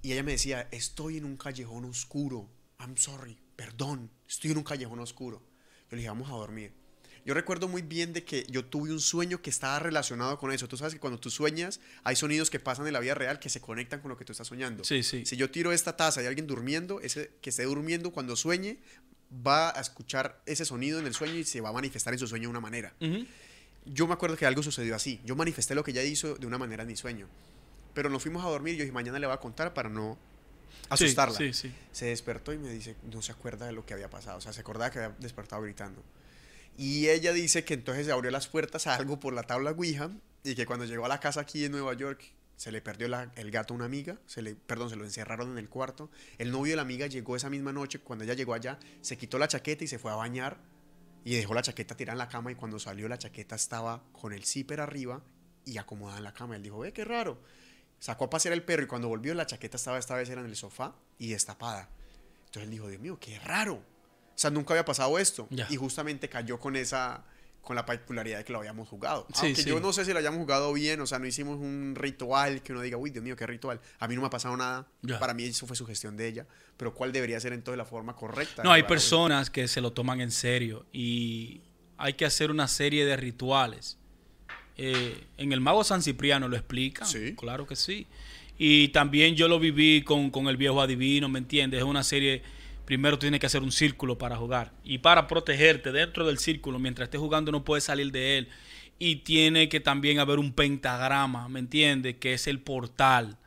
Y 0.00 0.12
ella 0.12 0.22
me 0.22 0.32
decía, 0.32 0.68
estoy 0.72 1.18
en 1.18 1.26
un 1.26 1.36
callejón 1.36 1.84
oscuro. 1.84 2.48
I'm 2.80 2.96
sorry, 2.96 3.38
perdón, 3.54 4.10
estoy 4.26 4.50
en 4.52 4.58
un 4.58 4.64
callejón 4.64 4.98
oscuro. 4.98 5.42
Yo 5.90 5.96
le 5.96 5.98
dije, 5.98 6.08
vamos 6.08 6.30
a 6.30 6.34
dormir. 6.34 6.72
Yo 7.24 7.34
recuerdo 7.34 7.68
muy 7.68 7.82
bien 7.82 8.12
de 8.12 8.24
que 8.24 8.44
yo 8.48 8.64
tuve 8.64 8.90
un 8.90 9.00
sueño 9.00 9.40
que 9.40 9.50
estaba 9.50 9.78
relacionado 9.78 10.38
con 10.38 10.52
eso. 10.52 10.66
Tú 10.66 10.76
sabes 10.76 10.94
que 10.94 11.00
cuando 11.00 11.20
tú 11.20 11.30
sueñas, 11.30 11.80
hay 12.02 12.16
sonidos 12.16 12.50
que 12.50 12.58
pasan 12.58 12.86
en 12.86 12.92
la 12.92 13.00
vida 13.00 13.14
real 13.14 13.38
que 13.38 13.48
se 13.48 13.60
conectan 13.60 14.00
con 14.00 14.08
lo 14.08 14.16
que 14.16 14.24
tú 14.24 14.32
estás 14.32 14.48
soñando. 14.48 14.82
Sí, 14.84 15.02
sí. 15.02 15.24
Si 15.24 15.36
yo 15.36 15.50
tiro 15.50 15.72
esta 15.72 15.96
taza 15.96 16.22
y 16.22 16.26
alguien 16.26 16.46
durmiendo, 16.46 17.00
ese 17.00 17.30
que 17.40 17.50
esté 17.50 17.64
durmiendo 17.64 18.10
cuando 18.10 18.34
sueñe 18.34 18.78
va 19.46 19.70
a 19.70 19.80
escuchar 19.80 20.42
ese 20.46 20.64
sonido 20.64 20.98
en 20.98 21.06
el 21.06 21.14
sueño 21.14 21.34
y 21.34 21.44
se 21.44 21.60
va 21.60 21.68
a 21.70 21.72
manifestar 21.72 22.12
en 22.12 22.18
su 22.18 22.26
sueño 22.26 22.44
de 22.44 22.50
una 22.50 22.60
manera. 22.60 22.92
Yo 23.84 24.06
me 24.06 24.14
acuerdo 24.14 24.36
que 24.36 24.46
algo 24.46 24.62
sucedió 24.62 24.94
así. 24.94 25.20
Yo 25.24 25.36
manifesté 25.36 25.74
lo 25.74 25.84
que 25.84 25.92
ella 25.92 26.02
hizo 26.02 26.34
de 26.34 26.46
una 26.46 26.58
manera 26.58 26.82
en 26.82 26.88
mi 26.88 26.96
sueño. 26.96 27.28
Pero 27.94 28.08
nos 28.10 28.22
fuimos 28.22 28.44
a 28.44 28.48
dormir 28.48 28.74
y 28.74 28.78
yo 28.78 28.82
dije, 28.84 28.92
mañana 28.92 29.18
le 29.18 29.26
voy 29.26 29.34
a 29.34 29.40
contar 29.40 29.74
para 29.74 29.88
no 29.88 30.18
Sí, 30.82 31.04
asustarla. 31.04 31.38
Sí, 31.38 31.52
sí. 31.52 31.72
Se 31.92 32.06
despertó 32.06 32.52
y 32.52 32.58
me 32.58 32.68
dice, 32.70 32.96
no 33.10 33.22
se 33.22 33.32
acuerda 33.32 33.66
de 33.66 33.72
lo 33.72 33.86
que 33.86 33.94
había 33.94 34.10
pasado. 34.10 34.38
O 34.38 34.40
sea, 34.40 34.52
se 34.52 34.60
acordaba 34.60 34.90
que 34.90 34.98
había 34.98 35.16
despertado 35.18 35.62
gritando. 35.62 36.02
Y 36.76 37.08
ella 37.08 37.32
dice 37.32 37.64
que 37.64 37.74
entonces 37.74 38.06
se 38.06 38.12
abrió 38.12 38.30
las 38.30 38.48
puertas 38.48 38.86
a 38.86 38.94
algo 38.94 39.20
por 39.20 39.34
la 39.34 39.42
tabla 39.42 39.72
Ouija 39.72 40.10
y 40.42 40.54
que 40.54 40.66
cuando 40.66 40.84
llegó 40.84 41.04
a 41.04 41.08
la 41.08 41.20
casa 41.20 41.40
aquí 41.40 41.64
en 41.64 41.72
Nueva 41.72 41.94
York 41.94 42.22
se 42.56 42.72
le 42.72 42.80
perdió 42.80 43.08
el 43.34 43.50
gato 43.50 43.74
a 43.74 43.76
una 43.76 43.86
amiga, 43.86 44.18
se 44.26 44.40
le, 44.40 44.54
perdón, 44.54 44.88
se 44.88 44.96
lo 44.96 45.04
encerraron 45.04 45.50
en 45.50 45.58
el 45.58 45.68
cuarto. 45.68 46.10
El 46.38 46.52
novio 46.52 46.72
de 46.72 46.76
la 46.76 46.82
amiga 46.82 47.06
llegó 47.06 47.34
esa 47.34 47.50
misma 47.50 47.72
noche, 47.72 47.98
cuando 47.98 48.24
ella 48.24 48.34
llegó 48.34 48.54
allá, 48.54 48.78
se 49.00 49.18
quitó 49.18 49.38
la 49.38 49.48
chaqueta 49.48 49.84
y 49.84 49.88
se 49.88 49.98
fue 49.98 50.12
a 50.12 50.14
bañar 50.14 50.58
y 51.24 51.34
dejó 51.34 51.54
la 51.54 51.62
chaqueta 51.62 51.96
tirada 51.96 52.14
en 52.14 52.18
la 52.18 52.28
cama 52.28 52.52
y 52.52 52.54
cuando 52.54 52.78
salió 52.78 53.08
la 53.08 53.18
chaqueta 53.18 53.56
estaba 53.56 54.04
con 54.12 54.32
el 54.32 54.44
zipper 54.44 54.80
arriba 54.80 55.22
y 55.64 55.78
acomodada 55.78 56.18
en 56.18 56.24
la 56.24 56.34
cama. 56.34 56.56
Él 56.56 56.62
dijo, 56.62 56.78
ve, 56.78 56.92
qué 56.92 57.04
raro. 57.04 57.40
Sacó 57.98 58.24
a 58.24 58.30
pasear 58.30 58.52
el 58.54 58.62
perro 58.62 58.84
y 58.84 58.86
cuando 58.86 59.08
volvió 59.08 59.34
la 59.34 59.46
chaqueta 59.46 59.76
estaba 59.76 59.98
esta 59.98 60.14
vez 60.14 60.28
en 60.30 60.38
el 60.38 60.56
sofá 60.56 60.94
y 61.18 61.30
destapada. 61.30 61.88
Entonces 62.46 62.64
él 62.64 62.70
dijo, 62.70 62.88
Dios 62.88 63.00
mío, 63.00 63.18
qué 63.20 63.38
raro. 63.38 63.82
O 64.34 64.38
sea, 64.42 64.50
nunca 64.50 64.74
había 64.74 64.84
pasado 64.84 65.18
esto. 65.18 65.48
Y 65.70 65.76
justamente 65.76 66.28
cayó 66.28 66.58
con 66.58 66.74
esa, 66.76 67.24
con 67.60 67.76
la 67.76 67.86
particularidad 67.86 68.38
de 68.38 68.44
que 68.44 68.52
lo 68.52 68.58
habíamos 68.58 68.88
jugado. 68.88 69.26
Sí, 69.34 69.46
Aunque 69.46 69.62
sí. 69.62 69.68
yo 69.68 69.78
no 69.80 69.92
sé 69.92 70.04
si 70.04 70.12
lo 70.12 70.18
hayamos 70.18 70.40
jugado 70.40 70.72
bien, 70.72 71.00
o 71.00 71.06
sea, 71.06 71.18
no 71.18 71.26
hicimos 71.26 71.58
un 71.58 71.94
ritual 71.96 72.62
que 72.62 72.72
uno 72.72 72.80
diga, 72.82 72.96
uy, 72.96 73.10
Dios 73.10 73.22
mío, 73.22 73.36
qué 73.36 73.46
ritual. 73.46 73.80
A 73.98 74.08
mí 74.08 74.14
no 74.14 74.20
me 74.22 74.26
ha 74.26 74.30
pasado 74.30 74.56
nada. 74.56 74.86
Para 75.20 75.34
mí 75.34 75.44
eso 75.44 75.66
fue 75.66 75.76
su 75.76 75.86
gestión 75.86 76.16
de 76.16 76.26
ella. 76.28 76.46
Pero 76.76 76.94
¿cuál 76.94 77.12
debería 77.12 77.38
ser 77.38 77.52
entonces 77.52 77.78
la 77.78 77.84
forma 77.84 78.16
correcta? 78.16 78.62
No, 78.64 78.72
hay 78.72 78.82
personas 78.84 79.50
que 79.50 79.68
se 79.68 79.80
lo 79.80 79.92
toman 79.92 80.20
en 80.20 80.30
serio 80.32 80.86
y 80.92 81.60
hay 81.98 82.14
que 82.14 82.24
hacer 82.24 82.50
una 82.50 82.66
serie 82.66 83.04
de 83.06 83.16
rituales. 83.16 83.98
Eh, 84.76 85.26
en 85.36 85.52
el 85.52 85.60
Mago 85.60 85.84
San 85.84 86.02
Cipriano 86.02 86.48
lo 86.48 86.56
explican, 86.56 87.06
Sí. 87.06 87.34
claro 87.36 87.66
que 87.66 87.76
sí. 87.76 88.06
Y 88.58 88.88
también 88.88 89.34
yo 89.36 89.46
lo 89.48 89.58
viví 89.60 90.02
con, 90.02 90.30
con 90.30 90.48
el 90.48 90.56
viejo 90.56 90.80
adivino, 90.80 91.28
¿me 91.28 91.38
entiendes? 91.38 91.78
Es 91.78 91.84
una 91.84 92.02
serie, 92.02 92.42
primero 92.92 93.18
tienes 93.18 93.40
que 93.40 93.46
hacer 93.46 93.62
un 93.62 93.72
círculo 93.72 94.18
para 94.18 94.36
jugar 94.36 94.70
y 94.84 94.98
para 94.98 95.26
protegerte 95.26 95.92
dentro 95.92 96.26
del 96.26 96.36
círculo, 96.36 96.78
mientras 96.78 97.06
estés 97.06 97.22
jugando 97.22 97.50
no 97.50 97.64
puedes 97.64 97.84
salir 97.84 98.12
de 98.12 98.36
él. 98.36 98.48
Y 98.98 99.16
tiene 99.16 99.70
que 99.70 99.80
también 99.80 100.18
haber 100.18 100.38
un 100.38 100.52
pentagrama, 100.52 101.48
¿me 101.48 101.60
entiendes? 101.60 102.16
Que 102.16 102.34
es 102.34 102.46
el 102.46 102.60
portal. 102.60 103.38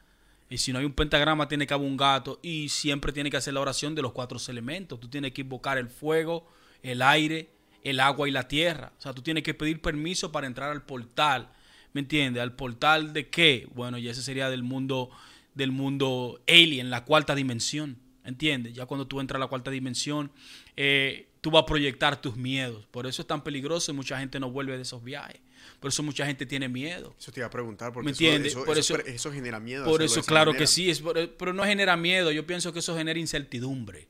Y 0.49 0.57
si 0.57 0.73
no 0.73 0.79
hay 0.79 0.85
un 0.85 0.93
pentagrama, 0.93 1.47
tiene 1.47 1.67
que 1.67 1.75
haber 1.75 1.87
un 1.87 1.95
gato. 1.95 2.39
Y 2.41 2.69
siempre 2.69 3.13
tiene 3.13 3.29
que 3.29 3.37
hacer 3.37 3.53
la 3.53 3.61
oración 3.61 3.93
de 3.93 4.01
los 4.01 4.13
cuatro 4.13 4.39
elementos. 4.47 4.99
Tú 4.99 5.09
tienes 5.09 5.31
que 5.31 5.41
invocar 5.41 5.77
el 5.77 5.89
fuego, 5.89 6.51
el 6.81 7.03
aire, 7.03 7.51
el 7.83 7.99
agua 7.99 8.27
y 8.27 8.31
la 8.31 8.47
tierra. 8.47 8.93
O 8.97 9.01
sea, 9.01 9.13
tú 9.13 9.21
tienes 9.21 9.43
que 9.43 9.53
pedir 9.53 9.79
permiso 9.79 10.31
para 10.31 10.47
entrar 10.47 10.71
al 10.71 10.81
portal. 10.81 11.49
¿Me 11.93 12.01
entiendes? 12.01 12.41
¿Al 12.41 12.53
portal 12.53 13.13
de 13.13 13.29
qué? 13.29 13.67
Bueno, 13.75 13.99
y 13.99 14.09
ese 14.09 14.23
sería 14.23 14.49
del 14.49 14.63
mundo, 14.63 15.11
del 15.53 15.71
mundo 15.71 16.41
alien, 16.47 16.89
la 16.89 17.05
cuarta 17.05 17.35
dimensión. 17.35 18.03
¿Entiendes? 18.25 18.73
Ya 18.73 18.85
cuando 18.85 19.05
tú 19.07 19.19
entras 19.19 19.37
a 19.37 19.39
la 19.39 19.47
cuarta 19.47 19.69
dimensión, 19.71 20.31
eh, 20.75 21.27
tú 21.41 21.51
vas 21.51 21.63
a 21.63 21.65
proyectar 21.65 22.19
tus 22.19 22.35
miedos. 22.35 22.85
Por 22.91 23.05
eso 23.05 23.21
es 23.21 23.27
tan 23.27 23.43
peligroso 23.43 23.91
y 23.91 23.95
mucha 23.95 24.17
gente 24.19 24.39
no 24.39 24.49
vuelve 24.49 24.75
de 24.75 24.81
esos 24.81 25.03
viajes. 25.03 25.39
Por 25.79 25.89
eso 25.89 26.01
mucha 26.03 26.25
gente 26.25 26.45
tiene 26.45 26.67
miedo. 26.67 27.13
Eso 27.19 27.31
te 27.31 27.39
iba 27.41 27.47
a 27.47 27.51
preguntar, 27.51 27.91
porque 27.93 28.05
¿Me 28.05 28.11
eso, 28.11 28.23
entiendes? 28.23 28.53
eso, 28.53 28.65
Por 28.65 28.77
eso- 28.77 28.95
eso- 28.97 29.07
eso 29.07 29.31
genera 29.31 29.59
miedo. 29.59 29.85
Por 29.85 30.01
eso, 30.01 30.23
claro 30.23 30.53
que 30.53 30.65
sí, 30.67 30.89
es 30.89 31.03
pero 31.37 31.53
no 31.53 31.63
genera 31.63 31.95
miedo. 31.95 32.31
Yo 32.31 32.45
pienso 32.47 32.73
que 32.73 32.79
eso 32.79 32.95
genera 32.97 33.19
incertidumbre. 33.19 34.07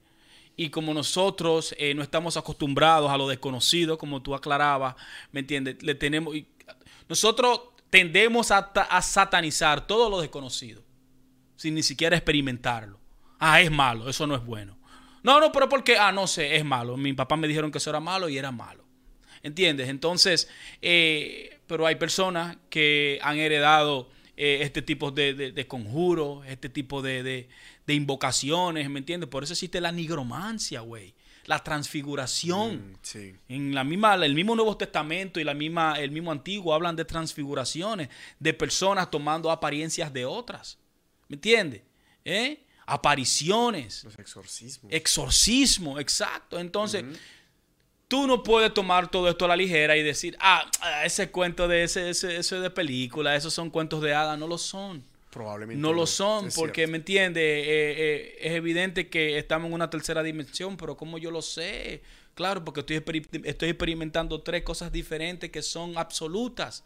Y 0.58 0.70
como 0.70 0.94
nosotros 0.94 1.76
eh, 1.78 1.94
no 1.94 2.02
estamos 2.02 2.38
acostumbrados 2.38 3.12
a 3.12 3.18
lo 3.18 3.28
desconocido, 3.28 3.98
como 3.98 4.22
tú 4.22 4.34
aclarabas, 4.34 4.96
¿me 5.34 5.42
entiendes? 5.42 5.84
Le 5.84 5.96
tenemos, 5.96 6.34
y- 6.36 6.48
nosotros 7.10 7.60
tendemos 7.90 8.52
a, 8.52 8.60
a 8.60 9.02
satanizar 9.02 9.86
todo 9.88 10.10
lo 10.10 10.22
desconocido, 10.22 10.82
sin 11.58 11.76
ni 11.76 11.84
siquiera 11.84 12.16
experimentarlo. 12.16 13.00
Ah, 13.40 13.62
es 13.62 13.72
malo, 13.72 14.10
eso 14.10 14.26
no 14.28 14.36
es 14.36 14.44
bueno. 14.46 14.78
No, 15.24 15.40
no, 15.40 15.52
pero 15.52 15.68
porque, 15.70 15.98
ah, 15.98 16.12
no 16.12 16.28
sé, 16.28 16.56
es 16.56 16.64
malo. 16.64 16.98
Mi 16.98 17.14
papá 17.14 17.36
me 17.36 17.48
dijeron 17.48 17.72
que 17.72 17.80
eso 17.80 17.90
era 17.90 18.00
malo 18.00 18.30
y 18.30 18.38
era 18.38 18.52
malo. 18.52 18.84
¿Entiendes? 19.44 19.90
Entonces, 19.90 20.50
eh, 20.82 21.60
pero 21.68 21.86
hay 21.86 21.96
personas 21.96 22.58
que 22.70 23.20
han 23.22 23.38
heredado 23.38 24.10
eh, 24.38 24.60
este 24.62 24.82
tipo 24.82 25.12
de, 25.12 25.34
de- 25.34 25.52
de 25.52 25.68
conjuros, 25.68 26.46
este 26.48 26.68
tipo 26.70 27.02
de, 27.02 27.24
de- 27.24 27.48
de 27.88 27.94
invocaciones, 27.94 28.90
¿me 28.90 29.00
entiendes? 29.00 29.30
Por 29.30 29.44
eso 29.44 29.54
existe 29.54 29.80
la 29.82 29.92
nigromancia, 29.92 30.82
güey. 30.82 31.14
La 31.46 31.64
transfiguración. 31.64 32.92
Mm, 32.92 32.96
sí. 33.02 33.36
En 33.48 33.74
la 33.76 33.84
misma, 33.84 34.16
el 34.16 34.34
mismo 34.34 34.56
Nuevo 34.56 34.78
Testamento 34.78 35.40
y 35.40 35.44
la 35.44 35.54
misma, 35.54 36.00
el 36.00 36.12
mismo 36.12 36.32
Antiguo 36.32 36.74
hablan 36.74 36.96
de 36.96 37.06
transfiguraciones, 37.06 38.10
de 38.40 38.54
personas 38.54 39.10
tomando 39.12 39.52
apariencias 39.52 40.12
de 40.12 40.26
otras. 40.26 40.80
¿Me 41.28 41.36
entiendes? 41.36 41.82
¿Eh? 42.26 42.65
Apariciones, 42.86 44.04
Los 44.04 44.20
exorcismos. 44.20 44.92
exorcismo, 44.94 46.00
exacto. 46.00 46.60
Entonces, 46.60 47.04
tú 48.08 48.28
no 48.28 48.44
puedes 48.44 48.74
tomar 48.74 49.10
todo 49.10 49.30
esto 49.30 49.46
a 49.46 49.48
la 49.48 49.56
ligera 49.56 49.98
y 49.98 50.04
decir, 50.04 50.38
ah, 50.40 50.70
ese 51.04 51.32
cuento 51.32 51.68
de 51.68 51.84
ese, 51.84 52.10
ese, 52.10 52.38
eso 52.38 52.56
es 52.58 52.62
de 52.62 52.70
película, 52.70 53.36
esos 53.36 53.54
son 53.54 53.70
cuentos 53.70 54.02
de 54.02 54.14
hadas. 54.14 54.38
No 54.38 54.48
lo 54.48 54.58
son. 54.58 55.04
Probablemente. 55.32 55.82
No 55.82 55.92
lo 55.92 56.08
son, 56.08 56.50
porque, 56.56 56.82
cierto. 56.82 56.92
¿me 56.92 56.98
entiendes? 56.98 57.44
Eh, 57.44 57.66
eh, 57.68 58.38
es 58.40 58.54
evidente 58.54 59.10
que 59.10 59.38
estamos 59.38 59.68
en 59.68 59.74
una 59.74 59.90
tercera 59.90 60.24
dimensión, 60.24 60.78
pero 60.78 60.96
¿cómo 60.96 61.18
yo 61.18 61.30
lo 61.30 61.42
sé? 61.42 62.02
Claro, 62.36 62.64
porque 62.64 62.82
estoy, 62.82 63.04
estoy 63.44 63.70
experimentando 63.70 64.42
tres 64.42 64.64
cosas 64.64 64.92
diferentes 64.92 65.50
que 65.52 65.62
son 65.62 65.98
absolutas. 65.98 66.84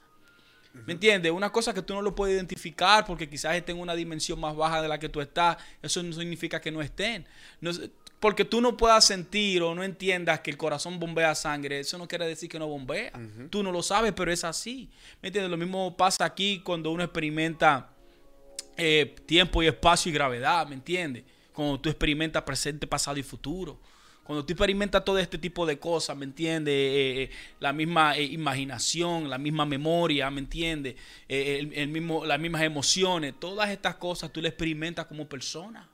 ¿Me 0.74 0.94
entiendes? 0.94 1.32
Una 1.32 1.52
cosa 1.52 1.74
que 1.74 1.82
tú 1.82 1.94
no 1.94 2.02
lo 2.02 2.14
puedes 2.14 2.36
identificar 2.36 3.06
porque 3.06 3.28
quizás 3.28 3.56
esté 3.56 3.72
en 3.72 3.80
una 3.80 3.96
dimensión 3.96 4.40
más 4.40 4.56
baja 4.56 4.82
de 4.82 4.88
la 4.88 5.00
que 5.00 5.10
tú 5.10 5.20
estás, 5.20 5.58
eso 5.82 6.02
no 6.04 6.14
significa 6.14 6.62
que 6.62 6.72
no 6.72 6.82
estén. 6.82 7.26
No 7.60 7.72
porque 8.20 8.44
tú 8.44 8.60
no 8.60 8.76
puedas 8.76 9.06
sentir 9.06 9.62
o 9.64 9.74
no 9.74 9.84
entiendas 9.84 10.42
que 10.42 10.52
el 10.52 10.58
corazón 10.58 11.00
bombea 11.00 11.34
sangre, 11.36 11.80
eso 11.80 11.98
no 11.98 12.08
quiere 12.08 12.28
decir 12.28 12.50
que 12.50 12.60
no 12.60 12.68
bombea. 12.68 13.14
Tú 13.50 13.64
no 13.64 13.72
lo 13.72 13.82
sabes, 13.82 14.14
pero 14.14 14.32
es 14.32 14.44
así. 14.44 14.90
¿Me 15.22 15.28
entiendes? 15.28 15.50
Lo 15.50 15.58
mismo 15.58 15.96
pasa 15.96 16.26
aquí 16.26 16.62
cuando 16.64 16.92
uno 16.92 17.04
experimenta 17.04 17.90
eh, 18.76 19.16
tiempo 19.26 19.64
y 19.64 19.68
espacio 19.68 20.10
y 20.10 20.14
gravedad, 20.14 20.68
¿me 20.68 20.76
entiendes? 20.76 21.24
Cuando 21.54 21.80
tú 21.80 21.90
experimentas 21.90 22.44
presente, 22.44 22.88
pasado 22.88 23.18
y 23.18 23.24
futuro. 23.24 23.80
Cuando 24.30 24.46
tú 24.46 24.54
experimentas 24.54 25.04
todo 25.04 25.18
este 25.18 25.40
tipo 25.40 25.66
de 25.66 25.80
cosas, 25.80 26.16
¿me 26.16 26.24
entiendes? 26.24 26.72
Eh, 26.72 27.24
eh, 27.24 27.30
la 27.60 27.74
misma 27.74 28.16
eh, 28.16 28.26
imaginación, 28.26 29.28
la 29.28 29.40
misma 29.40 29.66
memoria, 29.66 30.30
¿me 30.30 30.40
entiendes? 30.42 30.98
Eh, 31.28 31.58
el, 31.62 31.74
el 31.74 31.88
mismo, 31.88 32.24
las 32.28 32.40
mismas 32.40 32.62
emociones, 32.62 33.34
todas 33.40 33.72
estas 33.72 33.96
cosas 33.96 34.32
tú 34.32 34.40
las 34.40 34.52
experimentas 34.52 35.08
como 35.08 35.28
persona. 35.28 35.90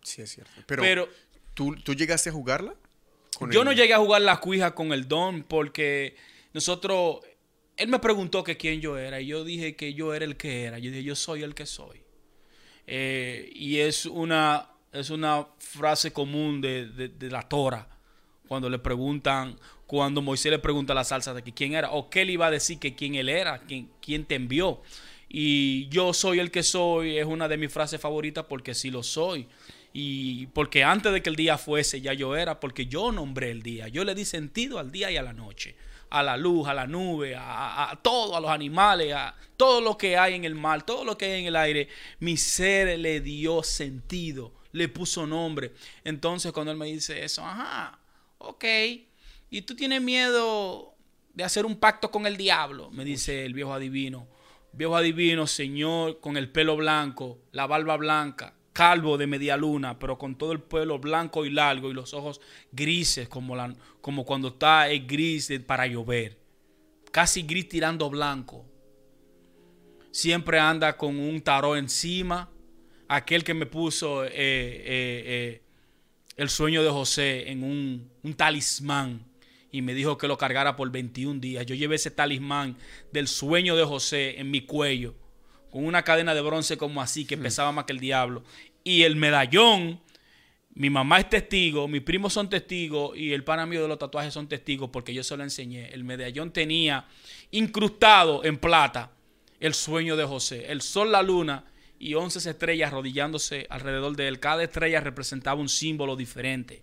Sí, 0.00 0.22
es 0.22 0.30
cierto. 0.30 0.52
Pero, 0.64 0.80
Pero 0.80 1.08
¿tú, 1.54 1.74
¿tú 1.74 1.92
llegaste 1.96 2.30
a 2.30 2.32
jugarla? 2.32 2.76
Con 3.36 3.50
yo 3.50 3.62
el- 3.62 3.64
no 3.64 3.72
llegué 3.72 3.94
a 3.94 3.98
jugar 3.98 4.22
la 4.22 4.36
cuija 4.38 4.76
con 4.76 4.92
el 4.92 5.08
don 5.08 5.42
porque 5.42 6.14
nosotros, 6.52 7.16
él 7.76 7.88
me 7.88 7.98
preguntó 7.98 8.44
que 8.44 8.56
quién 8.56 8.80
yo 8.80 8.96
era 8.96 9.20
y 9.20 9.26
yo 9.26 9.42
dije 9.42 9.74
que 9.74 9.92
yo 9.92 10.14
era 10.14 10.24
el 10.24 10.36
que 10.36 10.62
era. 10.62 10.78
Yo 10.78 10.92
dije, 10.92 11.02
yo 11.02 11.16
soy 11.16 11.42
el 11.42 11.56
que 11.56 11.66
soy. 11.66 12.00
Eh, 12.86 13.50
y 13.52 13.78
es 13.78 14.06
una, 14.06 14.68
es 14.92 15.10
una 15.10 15.46
frase 15.58 16.12
común 16.12 16.60
de, 16.60 16.86
de- 16.86 17.30
la 17.30 17.42
Torah. 17.42 17.88
Cuando 18.48 18.68
le 18.68 18.78
preguntan, 18.78 19.56
cuando 19.86 20.20
Moisés 20.20 20.52
le 20.52 20.58
pregunta 20.58 20.92
a 20.92 20.96
la 20.96 21.04
salsa 21.04 21.32
de 21.32 21.42
que 21.42 21.52
quién 21.52 21.74
era, 21.74 21.90
o 21.92 22.10
qué 22.10 22.24
le 22.24 22.32
iba 22.32 22.46
a 22.46 22.50
decir 22.50 22.78
que 22.78 22.94
quién 22.94 23.14
él 23.14 23.28
era, 23.28 23.58
quién, 23.60 23.88
quién 24.02 24.24
te 24.26 24.34
envió. 24.34 24.82
Y 25.28 25.88
yo 25.88 26.12
soy 26.12 26.38
el 26.40 26.50
que 26.50 26.62
soy 26.62 27.16
es 27.16 27.24
una 27.24 27.48
de 27.48 27.56
mis 27.56 27.72
frases 27.72 28.00
favoritas 28.00 28.44
porque 28.48 28.74
sí 28.74 28.90
lo 28.90 29.02
soy. 29.02 29.48
Y 29.94 30.46
porque 30.48 30.84
antes 30.84 31.12
de 31.12 31.22
que 31.22 31.30
el 31.30 31.36
día 31.36 31.56
fuese 31.56 32.00
ya 32.02 32.12
yo 32.12 32.36
era, 32.36 32.60
porque 32.60 32.86
yo 32.86 33.12
nombré 33.12 33.50
el 33.50 33.62
día. 33.62 33.88
Yo 33.88 34.04
le 34.04 34.14
di 34.14 34.24
sentido 34.26 34.78
al 34.78 34.90
día 34.92 35.10
y 35.10 35.16
a 35.16 35.22
la 35.22 35.32
noche. 35.32 35.74
A 36.10 36.22
la 36.22 36.36
luz, 36.36 36.68
a 36.68 36.74
la 36.74 36.86
nube, 36.86 37.34
a, 37.34 37.42
a- 37.42 37.90
a 37.92 37.96
todo, 38.02 38.36
a 38.36 38.40
los 38.40 38.50
animales, 38.50 39.14
a 39.14 39.34
todo 39.56 39.80
lo 39.80 39.96
que 39.96 40.18
hay 40.18 40.34
en 40.34 40.44
el 40.44 40.54
mar, 40.54 40.84
todo 40.84 41.04
lo 41.06 41.16
que 41.16 41.24
hay 41.26 41.40
en 41.40 41.46
el 41.46 41.56
aire. 41.56 41.88
Mi 42.20 42.36
ser 42.36 42.98
le 42.98 43.20
dio 43.22 43.62
sentido, 43.62 44.52
le 44.72 44.88
puso 44.88 45.26
nombre. 45.26 45.72
Entonces 46.04 46.52
cuando 46.52 46.72
él 46.72 46.78
me 46.78 46.86
dice 46.86 47.24
eso, 47.24 47.44
ajá, 47.44 47.98
ok. 48.38 48.64
¿Y 49.50 49.62
tú 49.62 49.76
tienes 49.76 50.00
miedo 50.02 50.94
de 51.34 51.44
hacer 51.44 51.66
un 51.66 51.76
pacto 51.76 52.10
con 52.10 52.26
el 52.26 52.36
diablo? 52.36 52.90
Me 52.90 53.04
dice 53.04 53.44
el 53.44 53.54
viejo 53.54 53.72
adivino. 53.72 54.26
Viejo 54.72 54.96
adivino, 54.96 55.46
señor, 55.46 56.18
con 56.20 56.36
el 56.38 56.50
pelo 56.50 56.76
blanco, 56.76 57.38
la 57.52 57.66
barba 57.66 57.98
blanca, 57.98 58.54
calvo 58.72 59.18
de 59.18 59.26
media 59.26 59.54
luna, 59.58 59.98
pero 59.98 60.16
con 60.16 60.36
todo 60.36 60.52
el 60.52 60.62
pelo 60.62 60.98
blanco 60.98 61.44
y 61.44 61.50
largo 61.50 61.90
y 61.90 61.94
los 61.94 62.14
ojos 62.14 62.40
grises, 62.72 63.28
como, 63.28 63.54
la, 63.54 63.74
como 64.00 64.24
cuando 64.24 64.48
está 64.48 64.88
el 64.88 65.06
gris 65.06 65.48
de- 65.48 65.60
para 65.60 65.86
llover. 65.86 66.38
Casi 67.10 67.42
gris 67.42 67.68
tirando 67.68 68.08
blanco. 68.08 68.64
Siempre 70.10 70.58
anda 70.58 70.96
con 70.96 71.18
un 71.18 71.40
tarot 71.42 71.76
encima. 71.76 72.48
Aquel 73.14 73.44
que 73.44 73.52
me 73.52 73.66
puso 73.66 74.24
eh, 74.24 74.30
eh, 74.32 74.32
eh, 74.36 75.62
el 76.38 76.48
sueño 76.48 76.82
de 76.82 76.88
José 76.88 77.50
en 77.50 77.62
un, 77.62 78.10
un 78.22 78.32
talismán 78.32 79.22
y 79.70 79.82
me 79.82 79.92
dijo 79.92 80.16
que 80.16 80.26
lo 80.26 80.38
cargara 80.38 80.76
por 80.76 80.90
21 80.90 81.38
días. 81.38 81.66
Yo 81.66 81.74
llevé 81.74 81.96
ese 81.96 82.10
talismán 82.10 82.74
del 83.12 83.28
sueño 83.28 83.76
de 83.76 83.84
José 83.84 84.40
en 84.40 84.50
mi 84.50 84.62
cuello, 84.62 85.14
con 85.70 85.84
una 85.84 86.04
cadena 86.04 86.34
de 86.34 86.40
bronce 86.40 86.78
como 86.78 87.02
así, 87.02 87.26
que 87.26 87.36
pesaba 87.36 87.70
más 87.70 87.84
que 87.84 87.92
el 87.92 88.00
diablo. 88.00 88.44
Y 88.82 89.02
el 89.02 89.16
medallón, 89.16 90.00
mi 90.72 90.88
mamá 90.88 91.20
es 91.20 91.28
testigo, 91.28 91.88
mis 91.88 92.00
primos 92.00 92.32
son 92.32 92.48
testigos 92.48 93.14
y 93.14 93.34
el 93.34 93.44
pana 93.44 93.66
mío 93.66 93.82
de 93.82 93.88
los 93.88 93.98
tatuajes 93.98 94.32
son 94.32 94.48
testigos 94.48 94.88
porque 94.88 95.12
yo 95.12 95.22
se 95.22 95.36
lo 95.36 95.42
enseñé. 95.42 95.92
El 95.92 96.04
medallón 96.04 96.50
tenía 96.50 97.06
incrustado 97.50 98.42
en 98.42 98.56
plata 98.56 99.12
el 99.60 99.74
sueño 99.74 100.16
de 100.16 100.24
José, 100.24 100.72
el 100.72 100.80
sol, 100.80 101.12
la 101.12 101.22
luna 101.22 101.66
y 102.02 102.14
11 102.14 102.50
estrellas 102.50 102.88
arrodillándose 102.92 103.66
alrededor 103.70 104.16
de 104.16 104.28
él. 104.28 104.40
Cada 104.40 104.62
estrella 104.64 105.00
representaba 105.00 105.60
un 105.60 105.68
símbolo 105.68 106.16
diferente. 106.16 106.82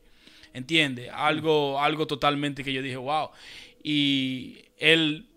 ¿Entiendes? 0.54 1.10
Algo, 1.14 1.80
algo 1.82 2.08
totalmente 2.08 2.64
que 2.64 2.74
yo 2.74 2.82
dije, 2.82 2.98
wow. 2.98 3.30
Y 3.84 4.60
él 4.78 5.28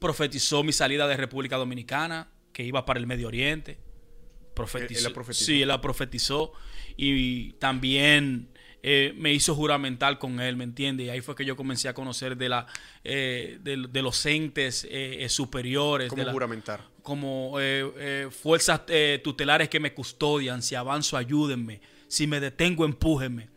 profetizó 0.00 0.62
mi 0.62 0.72
salida 0.72 1.06
de 1.08 1.16
República 1.16 1.56
Dominicana, 1.56 2.28
que 2.52 2.64
iba 2.64 2.84
para 2.84 3.00
el 3.00 3.06
Medio 3.06 3.28
Oriente. 3.28 3.78
Profetizó. 4.54 4.90
Él- 4.92 4.96
él 4.98 5.04
la 5.04 5.14
profetizó. 5.14 5.44
Sí, 5.44 5.62
él 5.62 5.68
la 5.68 5.80
profetizó. 5.80 6.52
Y 6.96 7.52
también 7.54 8.48
eh, 8.82 9.14
me 9.16 9.32
hizo 9.32 9.54
juramental 9.54 10.18
con 10.18 10.40
él, 10.40 10.56
¿me 10.56 10.64
entiendes? 10.64 11.06
Y 11.06 11.10
ahí 11.10 11.20
fue 11.20 11.34
que 11.34 11.44
yo 11.44 11.56
comencé 11.56 11.88
a 11.88 11.94
conocer 11.94 12.36
de, 12.36 12.48
la, 12.48 12.66
eh, 13.04 13.58
de, 13.62 13.86
de 13.88 14.02
los 14.02 14.24
entes 14.26 14.86
eh, 14.90 15.26
superiores. 15.28 16.08
¿Cómo 16.10 16.20
de 16.20 16.26
la- 16.26 16.32
juramentar? 16.32 16.91
Como 17.02 17.58
eh, 17.60 17.92
eh, 17.96 18.28
fuerzas 18.30 18.82
eh, 18.88 19.20
tutelares 19.22 19.68
que 19.68 19.80
me 19.80 19.92
custodian. 19.94 20.62
Si 20.62 20.74
avanzo, 20.74 21.16
ayúdenme. 21.16 21.80
Si 22.08 22.26
me 22.26 22.40
detengo, 22.40 22.84
empújenme. 22.84 23.48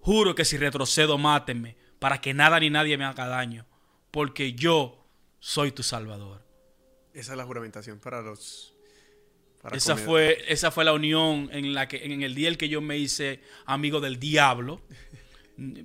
Juro 0.00 0.34
que 0.34 0.44
si 0.44 0.56
retrocedo, 0.58 1.16
mátenme, 1.18 1.76
para 1.98 2.20
que 2.20 2.34
nada 2.34 2.58
ni 2.58 2.70
nadie 2.70 2.98
me 2.98 3.04
haga 3.04 3.26
daño, 3.28 3.66
porque 4.10 4.52
yo 4.54 5.06
soy 5.38 5.70
tu 5.72 5.82
salvador. 5.82 6.42
Esa 7.14 7.32
es 7.32 7.38
la 7.38 7.44
juramentación 7.44 8.00
para 8.00 8.20
los... 8.22 8.74
para 9.60 9.76
Esa 9.76 9.92
comer- 9.94 10.04
fue, 10.06 10.44
esa 10.48 10.70
fue 10.72 10.84
la 10.84 10.92
unión 10.92 11.48
en 11.52 11.72
la 11.74 11.86
que 11.86 12.04
en 12.04 12.22
el 12.22 12.34
día 12.34 12.48
en 12.48 12.56
que 12.56 12.68
yo 12.68 12.80
me 12.80 12.98
hice 12.98 13.40
amigo 13.66 14.00
del 14.00 14.18
diablo. 14.18 14.80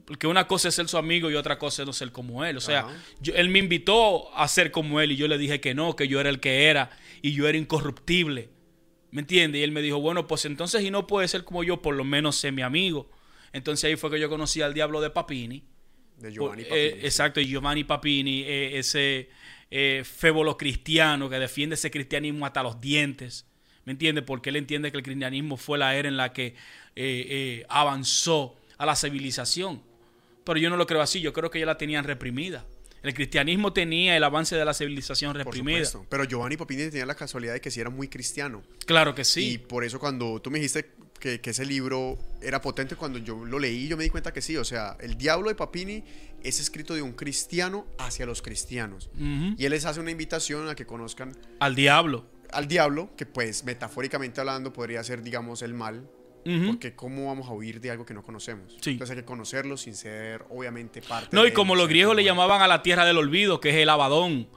Porque 0.06 0.28
una 0.28 0.48
cosa 0.48 0.70
es 0.70 0.76
ser 0.76 0.88
su 0.88 0.98
amigo 0.98 1.30
y 1.32 1.36
otra 1.36 1.58
cosa 1.60 1.82
es 1.84 1.86
no 1.88 1.94
ser 1.94 2.12
como 2.12 2.44
él. 2.46 2.58
O 2.58 2.62
sea, 2.62 2.88
yo- 3.22 3.34
él 3.36 3.50
me 3.50 3.60
invitó 3.60 4.36
a 4.36 4.48
ser 4.48 4.72
como 4.72 5.02
él 5.02 5.12
y 5.12 5.16
yo 5.16 5.28
le 5.28 5.38
dije 5.38 5.60
que 5.60 5.74
no, 5.74 5.96
que 5.96 6.08
yo 6.08 6.20
era 6.20 6.30
el 6.30 6.40
que 6.40 6.66
era 6.66 6.90
y 7.22 7.34
yo 7.34 7.48
era 7.48 7.58
incorruptible. 7.58 8.50
¿Me 9.12 9.22
entiendes? 9.22 9.60
Y 9.60 9.64
él 9.64 9.72
me 9.72 9.82
dijo, 9.82 10.00
bueno, 10.02 10.28
pues 10.28 10.46
entonces 10.46 10.82
y 10.84 10.92
no 10.92 11.08
puede 11.08 11.28
ser 11.28 11.44
como 11.44 11.64
yo, 11.64 11.82
por 11.82 11.96
lo 11.96 12.04
menos 12.04 12.36
sé 12.36 12.52
mi 12.52 12.62
amigo. 12.62 13.10
Entonces 13.54 13.86
ahí 13.86 13.96
fue 13.96 14.12
que 14.12 14.20
yo 14.20 14.30
conocí 14.30 14.62
al 14.62 14.74
diablo 14.74 15.00
de 15.02 15.10
Papini. 15.10 15.64
De 16.18 16.32
Giovanni 16.34 16.64
Eh, 16.64 16.66
Papini, 16.68 16.90
sí. 17.02 17.06
exacto, 17.06 17.40
y 17.40 17.48
Giovanni 17.48 17.84
Papini, 17.84 18.42
eh, 18.44 18.78
ese 18.80 19.30
eh, 19.72 20.04
fébolo 20.06 20.58
cristiano 20.58 21.30
que 21.30 21.38
defiende 21.40 21.76
ese 21.76 21.92
cristianismo 21.92 22.46
hasta 22.46 22.64
los 22.64 22.80
dientes. 22.82 23.46
¿Me 23.86 23.92
entiendes? 23.94 24.24
Porque 24.26 24.50
él 24.50 24.58
entiende 24.58 24.92
que 24.92 24.98
el 24.98 25.04
cristianismo 25.04 25.56
fue 25.56 25.78
la 25.78 25.96
era 25.96 26.10
en 26.10 26.18
la 26.18 26.34
que 26.34 26.48
eh, 26.48 26.56
eh, 26.96 27.66
avanzó 27.70 28.57
a 28.78 28.86
la 28.86 28.96
civilización. 28.96 29.82
Pero 30.44 30.60
yo 30.60 30.70
no 30.70 30.78
lo 30.78 30.88
creo 30.88 31.02
así, 31.02 31.20
yo 31.22 31.34
creo 31.34 31.50
que 31.52 31.60
ya 31.60 31.66
la 31.66 31.78
tenían 31.78 32.04
reprimida. 32.06 32.66
El 33.04 33.14
cristianismo 33.14 33.74
tenía 33.74 34.18
el 34.18 34.24
avance 34.24 34.56
de 34.56 34.66
la 34.66 34.74
civilización 34.74 35.34
Por 35.34 35.46
reprimida. 35.46 35.86
supuesto. 35.86 36.06
Pero 36.10 36.24
Giovanni 36.26 36.58
Papini 36.58 36.90
tenía 36.90 37.06
la 37.06 37.16
casualidad 37.16 37.54
de 37.54 37.62
que 37.62 37.70
sí 37.72 37.80
era 37.80 37.90
muy 37.90 38.08
cristiano. 38.08 38.64
Claro 38.86 39.14
que 39.14 39.22
Y 39.22 39.26
sí. 39.26 39.58
por 39.60 39.84
eso 39.84 40.00
cuando 40.00 40.42
tú 40.42 40.50
me 40.50 40.58
dijiste 40.60 40.92
que, 41.20 41.40
que 41.40 41.52
ese 41.52 41.64
libro 41.66 42.18
era 42.42 42.60
potente, 42.62 42.96
cuando 42.96 43.20
yo 43.20 43.46
lo 43.46 43.60
leí, 43.60 43.88
yo 43.88 43.98
me 43.98 44.04
di 44.04 44.10
cuenta 44.10 44.34
que 44.34 44.42
sí. 44.42 44.58
O 44.58 44.66
sea, 44.66 44.98
el 45.00 45.16
diablo 45.18 45.50
de 45.50 45.56
Papini 45.56 46.04
es 46.44 46.60
escrito 46.60 46.96
de 46.96 47.02
un 47.02 47.14
cristiano 47.14 47.86
hacia 48.00 48.26
los 48.26 48.42
cristianos. 48.42 49.10
Y 49.18 49.64
él 49.64 49.72
les 49.72 49.86
hace 49.86 50.00
una 50.00 50.12
invitación 50.12 50.68
a 50.68 50.76
que 50.76 50.86
conozcan 50.86 51.38
Al 51.60 51.76
diablo. 51.76 52.26
al 52.52 52.68
diablo, 52.68 53.12
que 53.16 53.26
pues 53.26 53.64
metafóricamente 53.64 54.40
hablando 54.42 54.74
podría 54.74 55.04
ser, 55.04 55.22
digamos, 55.22 55.62
el 55.62 55.74
mal. 55.74 56.10
Porque 56.68 56.96
¿cómo 56.96 57.28
vamos 57.28 57.48
a 57.48 57.52
huir 57.52 57.82
de 57.82 57.92
algo 57.92 58.06
que 58.06 58.14
no 58.14 58.24
conocemos? 58.24 58.76
Sí. 58.82 58.92
Entonces 58.92 59.16
hay 59.16 59.22
que 59.22 59.26
conocerlo 59.26 59.78
sin 59.78 59.96
ser, 59.96 60.46
obviamente, 60.50 61.02
parte 61.02 61.36
No, 61.36 61.44
de 61.44 61.50
y 61.50 61.52
como 61.52 61.74
él, 61.74 61.80
los 61.80 61.90
griegos 61.90 62.16
le 62.16 62.24
llamaban 62.24 62.62
a 62.62 62.68
la 62.68 62.82
tierra 62.82 63.06
del 63.06 63.18
olvido, 63.18 63.60
que 63.60 63.70
es 63.70 63.76
el 63.76 63.90
Abadón. 63.90 64.48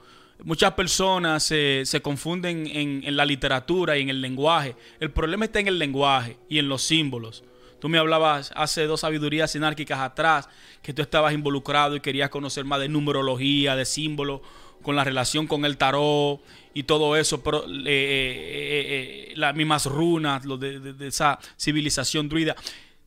Muchas 0.43 0.73
personas 0.73 1.43
se, 1.43 1.83
se 1.85 2.01
confunden 2.01 2.65
en, 2.67 3.03
en 3.03 3.15
la 3.15 3.25
literatura 3.25 3.97
y 3.97 4.01
en 4.01 4.09
el 4.09 4.21
lenguaje. 4.21 4.75
El 4.99 5.11
problema 5.11 5.45
está 5.45 5.59
en 5.59 5.67
el 5.67 5.77
lenguaje 5.77 6.37
y 6.49 6.57
en 6.59 6.67
los 6.67 6.81
símbolos. 6.81 7.43
Tú 7.79 7.89
me 7.89 7.97
hablabas 7.97 8.51
hace 8.55 8.85
dos 8.85 9.01
sabidurías 9.01 9.51
sinárquicas 9.51 9.99
atrás 9.99 10.47
que 10.83 10.93
tú 10.93 11.01
estabas 11.01 11.33
involucrado 11.33 11.95
y 11.95 11.99
querías 11.99 12.29
conocer 12.29 12.63
más 12.63 12.79
de 12.79 12.89
numerología, 12.89 13.75
de 13.75 13.85
símbolos, 13.85 14.41
con 14.81 14.95
la 14.95 15.03
relación 15.03 15.47
con 15.47 15.65
el 15.65 15.77
tarot 15.77 16.41
y 16.73 16.83
todo 16.83 17.15
eso, 17.15 17.41
eh, 17.45 17.85
eh, 17.85 19.27
eh, 19.29 19.33
las 19.35 19.55
mismas 19.55 19.85
runas, 19.85 20.43
de, 20.43 21.07
esa 21.07 21.39
civilización 21.59 22.29
druida. 22.29 22.55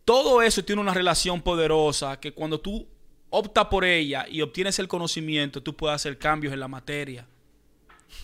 Todo 0.05 0.43
eso 0.43 0.65
tiene 0.65 0.83
una 0.83 0.95
relación 0.95 1.43
poderosa 1.43 2.21
que 2.21 2.33
cuando 2.33 2.61
tú 2.61 2.87
optas 3.31 3.67
por 3.67 3.85
ella 3.85 4.27
y 4.29 4.43
obtienes 4.43 4.79
el 4.79 4.89
conocimiento, 4.89 5.63
tú 5.63 5.75
puedes 5.75 5.97
hacer 5.97 6.19
cambios 6.19 6.53
en 6.53 6.61
la 6.61 6.69
materia. 6.69 7.27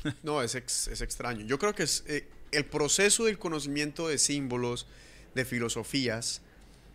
No, 0.23 0.41
es, 0.41 0.55
es 0.55 1.01
extraño. 1.01 1.45
Yo 1.47 1.59
creo 1.59 1.75
que 1.75 1.83
es 1.83 2.05
el 2.53 2.65
proceso 2.65 3.25
del 3.25 3.39
conocimiento 3.39 4.09
de 4.09 4.19
símbolos, 4.19 4.87
de 5.35 5.45
filosofías, 5.45 6.43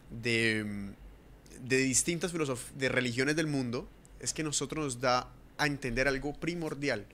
de, 0.09 0.63
mm, 0.65 1.67
de 1.67 1.77
distintas 1.77 2.31
de 2.75 2.89
religiones 2.89 3.35
del 3.35 3.47
mundo, 3.47 3.87
es 4.19 4.33
que 4.33 4.43
nosotros 4.43 4.83
nos 4.83 5.01
da 5.01 5.29
a 5.57 5.67
entender 5.67 6.07
algo 6.07 6.33
primordial. 6.33 7.07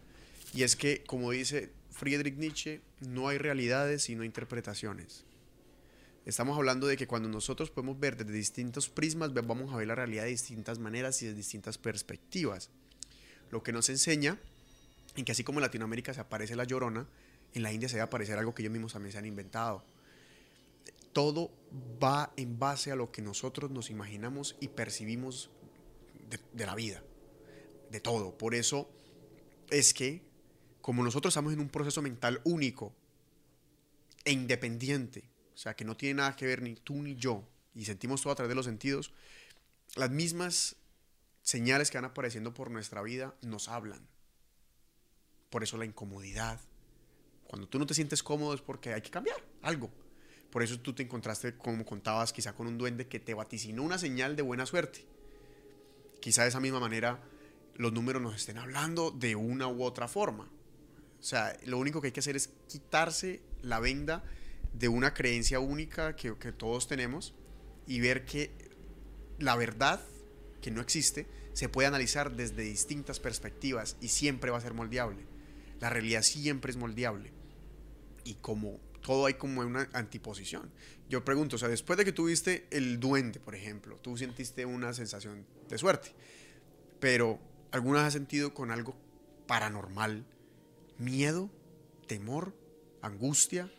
Y 0.54 0.64
es 0.64 0.76
que, 0.76 1.04
como 1.04 1.32
dice 1.32 1.72
Friedrich 1.92 2.36
Nietzsche, 2.36 2.82
no 3.00 3.28
hay 3.28 3.38
realidades 3.38 4.04
sino 4.04 4.24
interpretaciones. 4.24 5.26
Estamos 6.26 6.56
hablando 6.56 6.86
de 6.88 6.98
que 6.98 7.08
cuando 7.08 7.30
nosotros 7.30 7.72
podemos 7.72 8.00
ver 8.00 8.16
desde 8.16 8.34
distintos 8.34 8.90
prismas, 8.90 9.34
vamos 9.34 9.74
a 9.74 9.78
ver 9.78 9.88
la 9.88 9.96
realidad 9.96 10.24
de 10.24 10.30
distintas 10.30 10.78
maneras 10.78 11.22
y 11.22 11.26
de 11.26 11.34
distintas 11.34 11.78
perspectivas. 11.78 12.70
Lo 13.50 13.64
que 13.64 13.72
nos 13.72 13.90
enseña 13.90 14.38
en 15.16 15.26
que 15.26 15.32
así 15.32 15.44
como 15.44 15.60
en 15.60 15.64
Latinoamérica 15.64 16.14
se 16.14 16.22
aparece 16.22 16.56
la 16.56 16.64
llorona, 16.64 17.08
en 17.54 17.64
la 17.64 17.74
India 17.74 17.90
se 17.90 17.98
va 17.98 18.04
a 18.04 18.06
aparecer 18.06 18.38
algo 18.38 18.54
que 18.54 18.62
ellos 18.62 18.72
mismos 18.72 18.94
también 18.94 19.12
se 19.12 19.18
han 19.18 19.26
inventado. 19.26 19.84
Todo 21.12 21.52
va 22.02 22.32
en 22.38 22.60
base 22.60 22.92
a 22.92 22.96
lo 22.96 23.12
que 23.12 23.22
nosotros 23.22 23.72
nos 23.72 23.90
imaginamos 23.90 24.56
y 24.60 24.70
percibimos 24.70 25.50
de 26.54 26.66
la 26.66 26.76
vida, 26.76 27.04
de 27.92 28.00
todo. 28.00 28.38
Por 28.38 28.56
eso 28.56 28.90
es 29.70 29.94
que, 29.94 30.22
como 30.82 31.04
nosotros 31.04 31.32
estamos 31.32 31.54
en 31.54 31.60
un 31.60 31.70
proceso 31.70 32.02
mental 32.02 32.42
único 32.44 32.94
e 34.26 34.32
independiente, 34.32 35.30
o 35.54 35.58
sea, 35.58 35.76
que 35.76 35.86
no 35.86 35.98
tiene 35.98 36.16
nada 36.16 36.36
que 36.36 36.46
ver 36.46 36.62
ni 36.62 36.76
tú 36.76 37.02
ni 37.02 37.16
yo, 37.16 37.48
y 37.74 37.86
sentimos 37.86 38.22
todo 38.22 38.34
a 38.34 38.36
través 38.36 38.50
de 38.50 38.56
los 38.56 38.66
sentidos, 38.66 39.14
las 39.96 40.10
mismas 40.10 40.76
señales 41.42 41.90
que 41.92 41.98
van 41.98 42.06
apareciendo 42.06 42.54
por 42.54 42.72
nuestra 42.72 43.02
vida 43.02 43.36
nos 43.42 43.68
hablan. 43.68 44.08
Por 45.50 45.64
eso 45.64 45.78
la 45.78 45.86
incomodidad. 45.86 46.60
Cuando 47.46 47.68
tú 47.68 47.80
no 47.80 47.86
te 47.86 47.94
sientes 47.94 48.24
cómodo 48.24 48.54
es 48.54 48.62
porque 48.62 48.94
hay 48.94 49.02
que 49.02 49.10
cambiar 49.10 49.38
algo. 49.62 49.90
Por 50.50 50.64
eso 50.64 50.80
tú 50.80 50.94
te 50.94 51.04
encontraste, 51.04 51.58
como 51.58 51.86
contabas, 51.86 52.34
quizá 52.34 52.54
con 52.54 52.68
un 52.68 52.78
duende 52.78 53.08
que 53.08 53.20
te 53.20 53.34
vaticinó 53.34 53.84
una 53.84 53.98
señal 53.98 54.36
de 54.36 54.42
buena 54.42 54.66
suerte. 54.66 55.06
Quizá 56.20 56.44
de 56.44 56.50
esa 56.50 56.60
misma 56.60 56.80
manera 56.80 57.22
los 57.82 57.92
números 57.92 58.22
nos 58.22 58.36
estén 58.36 58.60
hablando 58.60 59.10
de 59.10 59.36
una 59.36 59.68
u 59.68 59.84
otra 59.84 60.08
forma. 60.08 60.44
O 61.20 61.24
sea, 61.24 61.58
lo 61.66 61.80
único 61.80 62.00
que 62.00 62.08
hay 62.08 62.12
que 62.12 62.20
hacer 62.20 62.36
es 62.36 62.50
quitarse 62.68 63.42
la 63.64 63.80
venda 63.80 64.24
de 64.72 64.88
una 64.88 65.16
creencia 65.16 65.60
única 65.60 66.16
que, 66.16 66.38
que 66.38 66.52
todos 66.52 66.88
tenemos 66.88 67.34
y 67.88 68.00
ver 68.00 68.24
que 68.24 68.52
la 69.40 69.56
verdad, 69.56 70.00
que 70.62 70.70
no 70.70 70.80
existe, 70.80 71.26
se 71.54 71.70
puede 71.70 71.88
analizar 71.88 72.36
desde 72.36 72.62
distintas 72.62 73.20
perspectivas 73.20 73.98
y 74.00 74.10
siempre 74.10 74.52
va 74.52 74.60
a 74.60 74.62
ser 74.62 74.76
moldeable. 74.76 75.26
La 75.80 75.90
realidad 75.90 76.22
siempre 76.22 76.70
es 76.70 76.78
moldeable. 76.78 77.32
Y 78.24 78.36
como 78.36 78.80
todo 79.02 79.26
hay 79.26 79.34
como 79.34 79.62
una 79.62 79.90
antiposición. 79.94 80.72
Yo 81.10 81.26
pregunto, 81.26 81.56
o 81.56 81.60
sea, 81.60 81.68
después 81.68 81.98
de 81.98 82.06
que 82.06 82.12
tuviste 82.12 82.68
el 82.70 83.00
duende, 83.00 83.40
por 83.40 83.56
ejemplo, 83.56 83.98
tú 84.04 84.16
sentiste 84.18 84.68
una 84.68 84.94
sensación 84.94 85.48
de 85.68 85.78
suerte, 85.80 86.14
pero 87.00 87.40
¿alguna 87.72 88.00
vez 88.00 88.08
has 88.08 88.14
sentido 88.14 88.54
con 88.54 88.72
algo 88.72 88.96
paranormal 89.48 90.26
miedo, 90.98 91.50
temor, 92.08 92.56
angustia? 93.02 93.70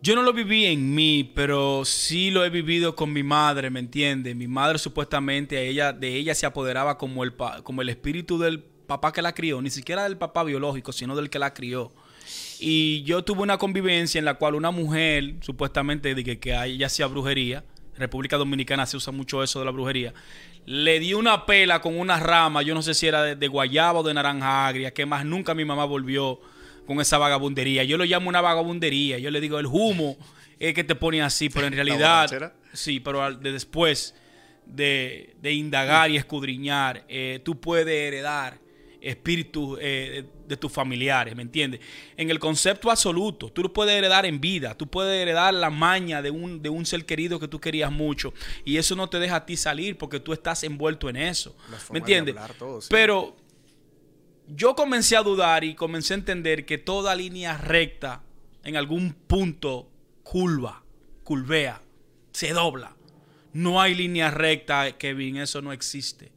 Yo 0.00 0.14
no 0.14 0.22
lo 0.22 0.32
viví 0.32 0.66
en 0.66 0.94
mí, 0.94 1.32
pero 1.34 1.84
sí 1.84 2.30
lo 2.30 2.44
he 2.44 2.50
vivido 2.50 2.94
con 2.94 3.12
mi 3.12 3.22
madre, 3.22 3.70
¿me 3.70 3.80
entiendes? 3.80 4.36
Mi 4.36 4.46
madre 4.46 4.78
supuestamente 4.78 5.56
a 5.56 5.62
ella, 5.62 5.92
de 5.92 6.14
ella 6.14 6.34
se 6.34 6.44
apoderaba 6.44 6.98
como 6.98 7.24
el, 7.24 7.34
como 7.62 7.80
el 7.80 7.88
espíritu 7.88 8.38
del 8.38 8.62
papá 8.62 9.12
que 9.12 9.22
la 9.22 9.32
crió, 9.32 9.62
ni 9.62 9.70
siquiera 9.70 10.04
del 10.04 10.18
papá 10.18 10.44
biológico, 10.44 10.92
sino 10.92 11.16
del 11.16 11.30
que 11.30 11.38
la 11.38 11.54
crió. 11.54 11.92
Y 12.60 13.02
yo 13.04 13.24
tuve 13.24 13.42
una 13.42 13.56
convivencia 13.56 14.18
en 14.18 14.26
la 14.26 14.34
cual 14.34 14.54
una 14.54 14.70
mujer, 14.70 15.36
supuestamente 15.40 16.14
de 16.14 16.22
que, 16.22 16.38
que 16.38 16.54
hacía 16.84 17.06
brujería, 17.06 17.64
República 17.96 18.36
Dominicana 18.36 18.86
se 18.86 18.96
usa 18.96 19.12
mucho 19.12 19.42
eso 19.42 19.58
de 19.60 19.64
la 19.64 19.70
brujería, 19.70 20.12
le 20.66 20.98
dio 21.00 21.18
una 21.18 21.46
pela 21.46 21.80
con 21.80 21.98
una 21.98 22.18
rama, 22.18 22.62
yo 22.62 22.74
no 22.74 22.82
sé 22.82 22.94
si 22.94 23.06
era 23.06 23.22
de, 23.22 23.36
de 23.36 23.48
guayaba 23.48 24.00
o 24.00 24.02
de 24.02 24.14
naranja 24.14 24.66
agria, 24.66 24.92
que 24.92 25.06
más 25.06 25.24
nunca 25.24 25.54
mi 25.54 25.64
mamá 25.64 25.84
volvió 25.84 26.40
con 26.86 27.00
esa 27.00 27.18
vagabundería. 27.18 27.84
Yo 27.84 27.96
lo 27.96 28.04
llamo 28.04 28.28
una 28.28 28.40
vagabundería, 28.40 29.18
yo 29.18 29.30
le 29.30 29.40
digo 29.40 29.58
el 29.58 29.66
humo 29.66 30.16
es 30.58 30.74
que 30.74 30.84
te 30.84 30.94
pone 30.94 31.22
así, 31.22 31.48
pero 31.48 31.66
en 31.66 31.72
¿La 31.76 31.84
realidad, 31.84 32.52
sí, 32.72 33.00
pero 33.00 33.34
de 33.34 33.52
después 33.52 34.14
de, 34.66 35.34
de 35.40 35.52
indagar 35.52 36.10
y 36.10 36.16
escudriñar, 36.16 37.04
eh, 37.08 37.40
tú 37.44 37.60
puedes 37.60 37.86
heredar 37.88 38.58
espíritus 39.04 39.78
eh, 39.80 40.24
de 40.48 40.56
tus 40.56 40.72
familiares, 40.72 41.36
¿me 41.36 41.42
entiendes? 41.42 41.80
En 42.16 42.30
el 42.30 42.38
concepto 42.38 42.90
absoluto, 42.90 43.50
tú 43.50 43.62
lo 43.62 43.72
puedes 43.72 43.94
heredar 43.94 44.26
en 44.26 44.40
vida, 44.40 44.76
tú 44.76 44.86
puedes 44.86 45.20
heredar 45.20 45.54
la 45.54 45.70
maña 45.70 46.22
de 46.22 46.30
un, 46.30 46.62
de 46.62 46.68
un 46.68 46.86
ser 46.86 47.04
querido 47.04 47.38
que 47.38 47.48
tú 47.48 47.60
querías 47.60 47.92
mucho 47.92 48.32
y 48.64 48.76
eso 48.76 48.96
no 48.96 49.08
te 49.08 49.18
deja 49.18 49.36
a 49.36 49.46
ti 49.46 49.56
salir 49.56 49.96
porque 49.98 50.20
tú 50.20 50.32
estás 50.32 50.64
envuelto 50.64 51.08
en 51.08 51.16
eso, 51.16 51.56
¿me 51.90 51.94
de 51.94 51.98
entiendes? 51.98 52.36
hablar, 52.36 52.54
todo, 52.54 52.80
sí. 52.80 52.88
Pero 52.90 53.36
yo 54.48 54.74
comencé 54.74 55.16
a 55.16 55.22
dudar 55.22 55.64
y 55.64 55.74
comencé 55.74 56.14
a 56.14 56.16
entender 56.16 56.66
que 56.66 56.78
toda 56.78 57.14
línea 57.14 57.56
recta 57.56 58.22
en 58.62 58.76
algún 58.76 59.12
punto 59.12 59.88
curva, 60.22 60.82
curvea, 61.22 61.82
se 62.32 62.52
dobla. 62.52 62.96
No 63.52 63.80
hay 63.80 63.94
línea 63.94 64.30
recta, 64.30 64.98
Kevin, 64.98 65.36
eso 65.36 65.62
no 65.62 65.72
existe. 65.72 66.33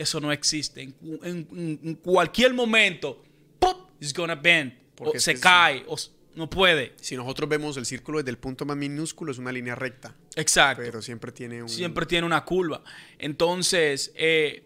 Eso 0.00 0.20
no 0.20 0.32
existe. 0.32 0.82
En, 0.82 0.94
en- 1.22 1.48
en- 1.52 1.80
en 1.84 1.94
cualquier 1.96 2.54
momento, 2.54 3.22
¡pop! 3.58 3.90
It's 4.00 4.14
gonna 4.14 4.34
bend. 4.34 4.72
Porque 4.94 5.16
o 5.16 5.18
es 5.18 5.22
se 5.24 5.38
cae, 5.38 5.84
o 5.88 5.96
no 6.36 6.48
puede. 6.48 6.94
Si 7.00 7.16
nosotros 7.16 7.48
vemos 7.48 7.76
el 7.76 7.84
círculo 7.86 8.18
desde 8.18 8.30
el 8.30 8.38
punto 8.38 8.64
más 8.64 8.76
minúsculo, 8.76 9.32
es 9.32 9.38
una 9.38 9.52
línea 9.52 9.74
recta, 9.74 10.14
Exacto. 10.36 10.82
pero 10.84 11.02
siempre 11.02 11.32
tiene 11.32 11.62
un... 11.62 11.68
siempre 11.68 12.06
tiene 12.06 12.26
una 12.26 12.44
curva. 12.44 12.82
Entonces, 13.18 14.12
eh, 14.14 14.64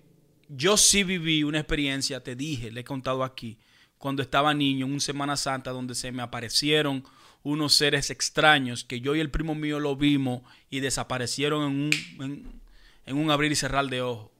yo 0.48 0.76
sí 0.76 1.04
viví 1.04 1.42
una 1.44 1.58
experiencia, 1.58 2.22
te 2.22 2.34
dije, 2.36 2.70
le 2.70 2.80
he 2.80 2.84
contado 2.84 3.24
aquí, 3.24 3.58
cuando 3.98 4.22
estaba 4.22 4.52
niño 4.54 4.86
en 4.86 4.92
un 4.92 5.00
Semana 5.00 5.36
Santa 5.36 5.70
donde 5.70 5.94
se 5.94 6.12
me 6.12 6.22
aparecieron 6.22 7.04
unos 7.42 7.74
seres 7.74 8.10
extraños 8.10 8.84
que 8.84 9.00
yo 9.00 9.14
y 9.14 9.20
el 9.20 9.30
primo 9.30 9.54
mío 9.54 9.78
lo 9.80 9.96
vimos 9.96 10.42
y 10.70 10.80
desaparecieron 10.80 11.62
en 11.62 11.80
un, 11.80 12.24
en, 12.24 12.60
en 13.06 13.16
un 13.16 13.30
abrir 13.30 13.52
y 13.52 13.56
cerrar 13.56 13.86
de 13.86 14.00
ojos. 14.02 14.30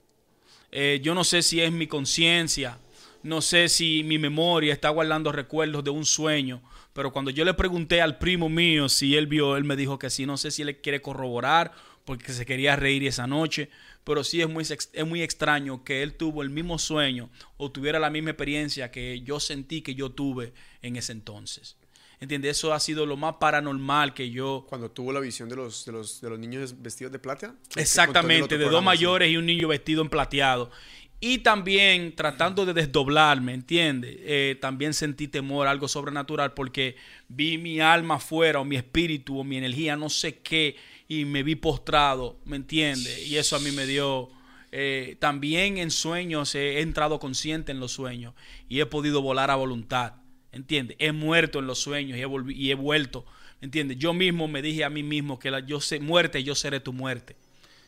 Eh, 0.76 0.98
yo 1.00 1.14
no 1.14 1.22
sé 1.22 1.40
si 1.42 1.60
es 1.60 1.70
mi 1.70 1.86
conciencia, 1.86 2.80
no 3.22 3.40
sé 3.42 3.68
si 3.68 4.02
mi 4.02 4.18
memoria 4.18 4.72
está 4.72 4.88
guardando 4.88 5.30
recuerdos 5.30 5.84
de 5.84 5.90
un 5.90 6.04
sueño, 6.04 6.60
Pero 6.92 7.12
cuando 7.12 7.30
yo 7.30 7.44
le 7.44 7.54
pregunté 7.54 8.02
al 8.02 8.18
primo 8.18 8.48
mío 8.48 8.88
si 8.88 9.16
él 9.16 9.28
vio, 9.28 9.56
él 9.56 9.62
me 9.62 9.76
dijo 9.76 10.00
que 10.00 10.10
sí. 10.10 10.26
No 10.26 10.36
sé 10.36 10.50
si 10.50 10.62
él 10.62 10.80
quiere 10.80 11.00
corroborar 11.00 11.72
porque 12.04 12.32
se 12.32 12.44
quería 12.44 12.74
reír 12.74 13.04
esa 13.06 13.28
noche. 13.28 13.70
Pero 14.02 14.24
sí 14.24 14.40
es 14.40 14.48
muy, 14.48 14.64
es 14.64 15.06
muy 15.06 15.22
extraño 15.22 15.84
que 15.84 16.02
él 16.02 16.14
tuvo 16.14 16.42
el 16.42 16.50
mismo 16.50 16.78
sueño 16.78 17.30
o 17.56 17.70
tuviera 17.70 18.00
la 18.00 18.10
misma 18.10 18.30
experiencia 18.30 18.90
que 18.90 19.20
yo 19.22 19.38
sentí 19.38 19.80
que 19.80 19.94
yo 19.94 20.10
tuve 20.10 20.52
en 20.82 20.96
ese 20.96 21.12
entonces. 21.12 21.76
¿Entiendes? 22.24 22.56
Eso 22.56 22.72
ha 22.72 22.80
sido 22.80 23.04
lo 23.04 23.18
más 23.18 23.34
paranormal 23.34 24.14
que 24.14 24.30
yo... 24.30 24.64
Cuando 24.66 24.90
tuvo 24.90 25.12
la 25.12 25.20
visión 25.20 25.46
de 25.50 25.56
los, 25.56 25.84
de 25.84 25.92
los, 25.92 26.22
de 26.22 26.30
los 26.30 26.38
niños 26.38 26.80
vestidos 26.80 27.12
de 27.12 27.18
plata. 27.18 27.54
Exactamente, 27.76 28.56
de 28.56 28.64
dos 28.64 28.82
mayores 28.82 29.30
y 29.30 29.36
un 29.36 29.44
niño 29.44 29.68
vestido 29.68 30.00
en 30.00 30.08
plateado. 30.08 30.70
Y 31.20 31.40
también 31.40 32.16
tratando 32.16 32.64
de 32.64 32.72
desdoblarme, 32.72 33.52
¿entiendes? 33.52 34.16
Eh, 34.20 34.56
también 34.58 34.94
sentí 34.94 35.28
temor, 35.28 35.66
algo 35.66 35.86
sobrenatural, 35.86 36.54
porque 36.54 36.96
vi 37.28 37.58
mi 37.58 37.78
alma 37.78 38.14
afuera, 38.14 38.58
o 38.58 38.64
mi 38.64 38.76
espíritu, 38.76 39.38
o 39.38 39.44
mi 39.44 39.58
energía, 39.58 39.94
no 39.94 40.08
sé 40.08 40.38
qué, 40.38 40.76
y 41.06 41.26
me 41.26 41.42
vi 41.42 41.56
postrado, 41.56 42.40
¿me 42.46 42.56
entiendes? 42.56 43.28
Y 43.28 43.36
eso 43.36 43.54
a 43.54 43.58
mí 43.58 43.70
me 43.70 43.84
dio... 43.84 44.30
Eh, 44.72 45.16
también 45.20 45.76
en 45.76 45.90
sueños 45.90 46.54
he 46.54 46.80
entrado 46.80 47.20
consciente 47.20 47.70
en 47.70 47.80
los 47.80 47.92
sueños 47.92 48.34
y 48.66 48.80
he 48.80 48.86
podido 48.86 49.22
volar 49.22 49.50
a 49.50 49.56
voluntad, 49.56 50.14
¿entiendes? 50.54 50.96
He 51.00 51.12
muerto 51.12 51.58
en 51.58 51.66
los 51.66 51.78
sueños 51.78 52.18
y 52.18 52.70
he, 52.70 52.74
vuelto, 52.74 53.26
¿entiendes? 53.60 53.98
Yo 53.98 54.14
mismo 54.14 54.48
me 54.48 54.62
dije 54.62 54.84
a 54.84 54.90
mí 54.90 55.02
mismo 55.02 55.38
que 55.38 55.50
la, 55.50 55.60
yo 55.60 55.80
sé 55.80 56.00
muerte, 56.00 56.42
yo 56.42 56.54
seré 56.54 56.80
tu 56.80 56.92
muerte. 56.92 57.36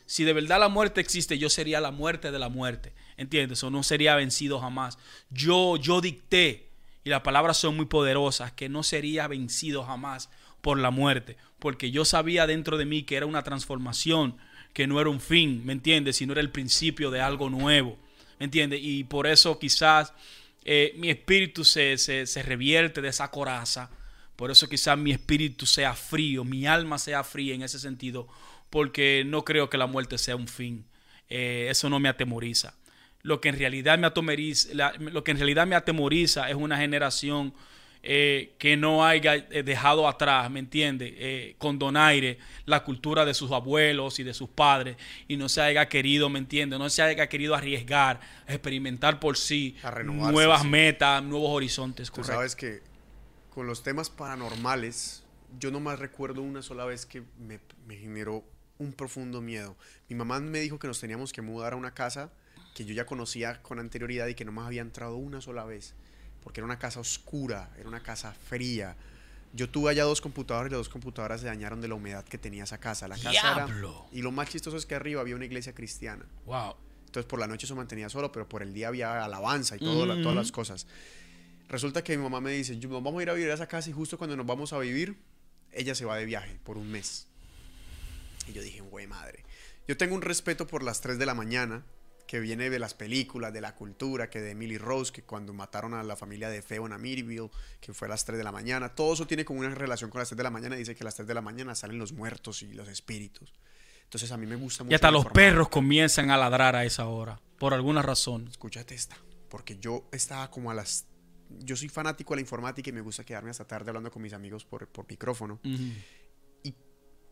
Si 0.05 0.23
de 0.23 0.33
verdad 0.33 0.59
la 0.59 0.69
muerte 0.69 1.01
existe, 1.01 1.37
yo 1.37 1.49
sería 1.49 1.81
la 1.81 1.91
muerte 1.91 2.31
de 2.31 2.39
la 2.39 2.49
muerte. 2.49 2.93
¿Entiendes? 3.17 3.63
O 3.63 3.69
no 3.69 3.83
sería 3.83 4.15
vencido 4.15 4.59
jamás. 4.59 4.97
Yo, 5.29 5.75
yo 5.77 6.01
dicté, 6.01 6.69
y 7.03 7.09
las 7.09 7.21
palabras 7.21 7.57
son 7.57 7.75
muy 7.75 7.85
poderosas, 7.85 8.51
que 8.51 8.69
no 8.69 8.83
sería 8.83 9.27
vencido 9.27 9.83
jamás 9.83 10.29
por 10.61 10.77
la 10.77 10.91
muerte. 10.91 11.35
Porque 11.59 11.91
yo 11.91 12.05
sabía 12.05 12.47
dentro 12.47 12.77
de 12.77 12.85
mí 12.85 13.03
que 13.03 13.15
era 13.15 13.25
una 13.25 13.43
transformación, 13.43 14.37
que 14.73 14.87
no 14.87 15.01
era 15.01 15.09
un 15.09 15.19
fin, 15.19 15.65
¿me 15.65 15.73
entiendes? 15.73 16.17
Sino 16.17 16.33
era 16.33 16.41
el 16.41 16.51
principio 16.51 17.11
de 17.11 17.19
algo 17.21 17.49
nuevo. 17.49 17.97
¿Me 18.39 18.45
entiendes? 18.45 18.79
Y 18.83 19.03
por 19.03 19.25
eso 19.25 19.57
quizás 19.57 20.13
eh, 20.67 20.93
mi 20.97 21.09
espíritu 21.09 21.63
se, 21.63 21.97
se 21.97 22.43
revierte 22.43 23.01
de 23.01 23.07
esa 23.07 23.31
coraza. 23.31 23.89
Por 24.35 24.51
eso 24.51 24.69
quizás 24.69 24.95
mi 24.97 25.11
espíritu 25.11 25.65
sea 25.65 25.95
frío, 25.95 26.43
mi 26.43 26.67
alma 26.67 26.99
sea 26.99 27.23
fría 27.23 27.55
en 27.55 27.63
ese 27.63 27.79
sentido 27.79 28.27
porque 28.69 29.23
no 29.25 29.43
creo 29.45 29.69
que 29.69 29.77
la 29.77 29.87
muerte 29.87 30.17
sea 30.17 30.35
un 30.35 30.47
fin. 30.47 30.85
Eh, 31.29 31.67
eso 31.69 31.89
no 31.89 31.99
me 31.99 32.09
atemoriza. 32.09 32.73
Lo 33.21 33.41
que 33.41 33.49
en 33.49 33.57
realidad 33.57 33.97
me 33.97 34.07
atemoriza, 34.07 34.69
lo 34.99 35.23
que 35.23 35.31
en 35.31 35.37
realidad 35.37 35.67
me 35.67 35.75
atemoriza 35.75 36.49
es 36.49 36.55
una 36.55 36.77
generación 36.77 37.53
eh, 38.09 38.55
que 38.57 38.77
no 38.77 39.05
haya 39.05 39.35
eh, 39.35 39.63
dejado 39.63 40.07
atrás, 40.07 40.49
¿me 40.49 40.59
entiende? 40.59 41.55
con 41.57 41.77
donaire 41.77 42.37
la 42.65 42.83
cultura 42.83 43.25
de 43.25 43.33
sus 43.33 43.51
abuelos 43.51 44.19
y 44.19 44.23
de 44.23 44.33
sus 44.33 44.47
padres 44.47 44.95
y 45.27 45.35
no 45.35 45.49
se 45.49 45.61
haya 45.61 45.89
querido, 45.89 46.29
¿me 46.29 46.39
entiende? 46.39 46.79
No 46.79 46.89
se 46.89 47.01
haya 47.01 47.27
querido 47.27 47.53
arriesgar, 47.53 48.21
experimentar 48.47 49.19
por 49.19 49.37
sí 49.37 49.75
nuevas 50.05 50.63
metas, 50.63 51.21
nuevos 51.21 51.49
horizontes. 51.49 52.09
Tú 52.09 52.23
sabes 52.23 52.55
que 52.55 52.81
con 53.49 53.67
los 53.67 53.83
temas 53.83 54.09
paranormales, 54.09 55.23
yo 55.59 55.69
no 55.71 55.81
más 55.81 55.99
recuerdo 55.99 56.41
una 56.41 56.61
sola 56.61 56.85
vez 56.85 57.05
que 57.05 57.23
me, 57.37 57.59
me 57.85 57.97
generó 57.97 58.45
un 58.77 58.93
profundo 58.93 59.41
miedo. 59.41 59.75
Mi 60.07 60.15
mamá 60.15 60.39
me 60.39 60.59
dijo 60.59 60.79
que 60.79 60.87
nos 60.87 61.01
teníamos 61.01 61.33
que 61.33 61.41
mudar 61.41 61.73
a 61.73 61.75
una 61.75 61.93
casa 61.93 62.31
que 62.73 62.85
yo 62.85 62.93
ya 62.93 63.05
conocía 63.05 63.61
con 63.63 63.79
anterioridad 63.79 64.27
y 64.27 64.35
que 64.35 64.45
no 64.45 64.51
más 64.53 64.67
había 64.67 64.81
entrado 64.81 65.17
una 65.17 65.41
sola 65.41 65.65
vez, 65.65 65.95
porque 66.47 66.61
era 66.61 66.65
una 66.65 66.79
casa 66.79 67.01
oscura, 67.01 67.69
era 67.77 67.89
una 67.89 68.01
casa 68.01 68.31
fría. 68.31 68.95
Yo 69.51 69.69
tuve 69.69 69.91
allá 69.91 70.05
dos 70.05 70.21
computadoras 70.21 70.69
y 70.69 70.71
las 70.71 70.77
dos 70.77 70.87
computadoras 70.87 71.41
se 71.41 71.47
dañaron 71.47 71.81
de 71.81 71.89
la 71.89 71.95
humedad 71.95 72.23
que 72.23 72.37
tenía 72.37 72.63
esa 72.63 72.77
casa. 72.77 73.05
La 73.09 73.17
casa 73.17 73.67
y 74.13 74.21
lo 74.21 74.31
más 74.31 74.47
chistoso 74.47 74.77
es 74.77 74.85
que 74.85 74.95
arriba 74.95 75.19
había 75.19 75.35
una 75.35 75.43
iglesia 75.43 75.75
cristiana. 75.75 76.25
Wow. 76.45 76.75
Entonces 77.07 77.25
por 77.25 77.37
la 77.37 77.47
noche 77.47 77.67
se 77.67 77.73
mantenía 77.73 78.07
solo, 78.07 78.31
pero 78.31 78.47
por 78.47 78.63
el 78.63 78.73
día 78.73 78.87
había 78.87 79.25
alabanza 79.25 79.75
y 79.75 79.79
todo, 79.79 80.05
todas 80.21 80.37
las 80.37 80.53
cosas. 80.53 80.87
Resulta 81.67 82.01
que 82.01 82.15
mi 82.15 82.23
mamá 82.23 82.39
me 82.39 82.51
dice, 82.51 82.77
nos 82.77 83.03
vamos 83.03 83.19
a 83.19 83.23
ir 83.23 83.29
a 83.29 83.33
vivir 83.33 83.51
a 83.51 83.55
esa 83.55 83.67
casa 83.67 83.89
y 83.89 83.91
justo 83.91 84.17
cuando 84.17 84.37
nos 84.37 84.45
vamos 84.45 84.71
a 84.71 84.79
vivir, 84.79 85.17
ella 85.73 85.95
se 85.95 86.05
va 86.05 86.15
de 86.15 86.23
viaje 86.23 86.61
por 86.63 86.77
un 86.77 86.89
mes. 86.89 87.27
Y 88.47 88.53
yo 88.53 88.61
dije, 88.61 88.79
güey, 88.79 89.05
madre. 89.05 89.43
Yo 89.85 89.97
tengo 89.97 90.15
un 90.15 90.21
respeto 90.21 90.65
por 90.65 90.81
las 90.81 91.01
3 91.01 91.19
de 91.19 91.25
la 91.25 91.33
mañana, 91.33 91.83
que 92.27 92.39
viene 92.39 92.69
de 92.69 92.77
las 92.77 92.93
películas, 92.93 93.53
de 93.53 93.61
la 93.61 93.73
cultura, 93.73 94.29
que 94.29 94.41
de 94.41 94.51
Emily 94.51 94.77
Rose, 94.77 95.11
que 95.11 95.23
cuando 95.23 95.53
mataron 95.53 95.93
a 95.93 96.03
la 96.03 96.15
familia 96.15 96.49
de 96.49 96.61
Feo 96.61 96.85
en 96.85 96.93
Amityville, 96.93 97.49
que 97.79 97.93
fue 97.93 98.07
a 98.07 98.09
las 98.09 98.25
3 98.25 98.37
de 98.37 98.43
la 98.43 98.51
mañana. 98.51 98.93
Todo 98.93 99.13
eso 99.13 99.25
tiene 99.25 99.45
como 99.45 99.61
una 99.61 99.73
relación 99.73 100.09
con 100.09 100.19
las 100.19 100.27
3 100.27 100.37
de 100.37 100.43
la 100.43 100.51
mañana. 100.51 100.75
Dice 100.75 100.93
que 100.93 101.03
a 101.03 101.05
las 101.05 101.15
3 101.15 101.27
de 101.27 101.33
la 101.33 101.41
mañana 101.41 101.73
salen 101.73 101.97
los 101.97 102.11
muertos 102.11 102.61
y 102.61 102.73
los 102.73 102.89
espíritus. 102.89 103.53
Entonces 104.03 104.31
a 104.31 104.37
mí 104.37 104.45
me 104.45 104.55
gusta 104.55 104.83
mucho. 104.83 104.91
Y 104.91 104.95
hasta 104.95 105.09
los 105.09 105.25
perros 105.27 105.69
comienzan 105.69 106.29
a 106.29 106.37
ladrar 106.37 106.75
a 106.75 106.85
esa 106.85 107.07
hora, 107.07 107.41
por 107.57 107.73
alguna 107.73 108.01
razón. 108.01 108.47
Escúchate 108.47 108.93
esta, 108.93 109.17
porque 109.49 109.77
yo 109.79 110.07
estaba 110.11 110.51
como 110.51 110.69
a 110.69 110.73
las... 110.73 111.07
Yo 111.49 111.77
soy 111.77 111.87
fanático 111.87 112.33
de 112.33 112.37
la 112.37 112.41
informática 112.41 112.89
y 112.89 112.93
me 112.93 113.01
gusta 113.01 113.23
quedarme 113.23 113.51
hasta 113.51 113.65
tarde 113.65 113.89
hablando 113.89 114.11
con 114.11 114.21
mis 114.21 114.33
amigos 114.33 114.65
por, 114.65 114.87
por 114.89 115.07
micrófono 115.09 115.61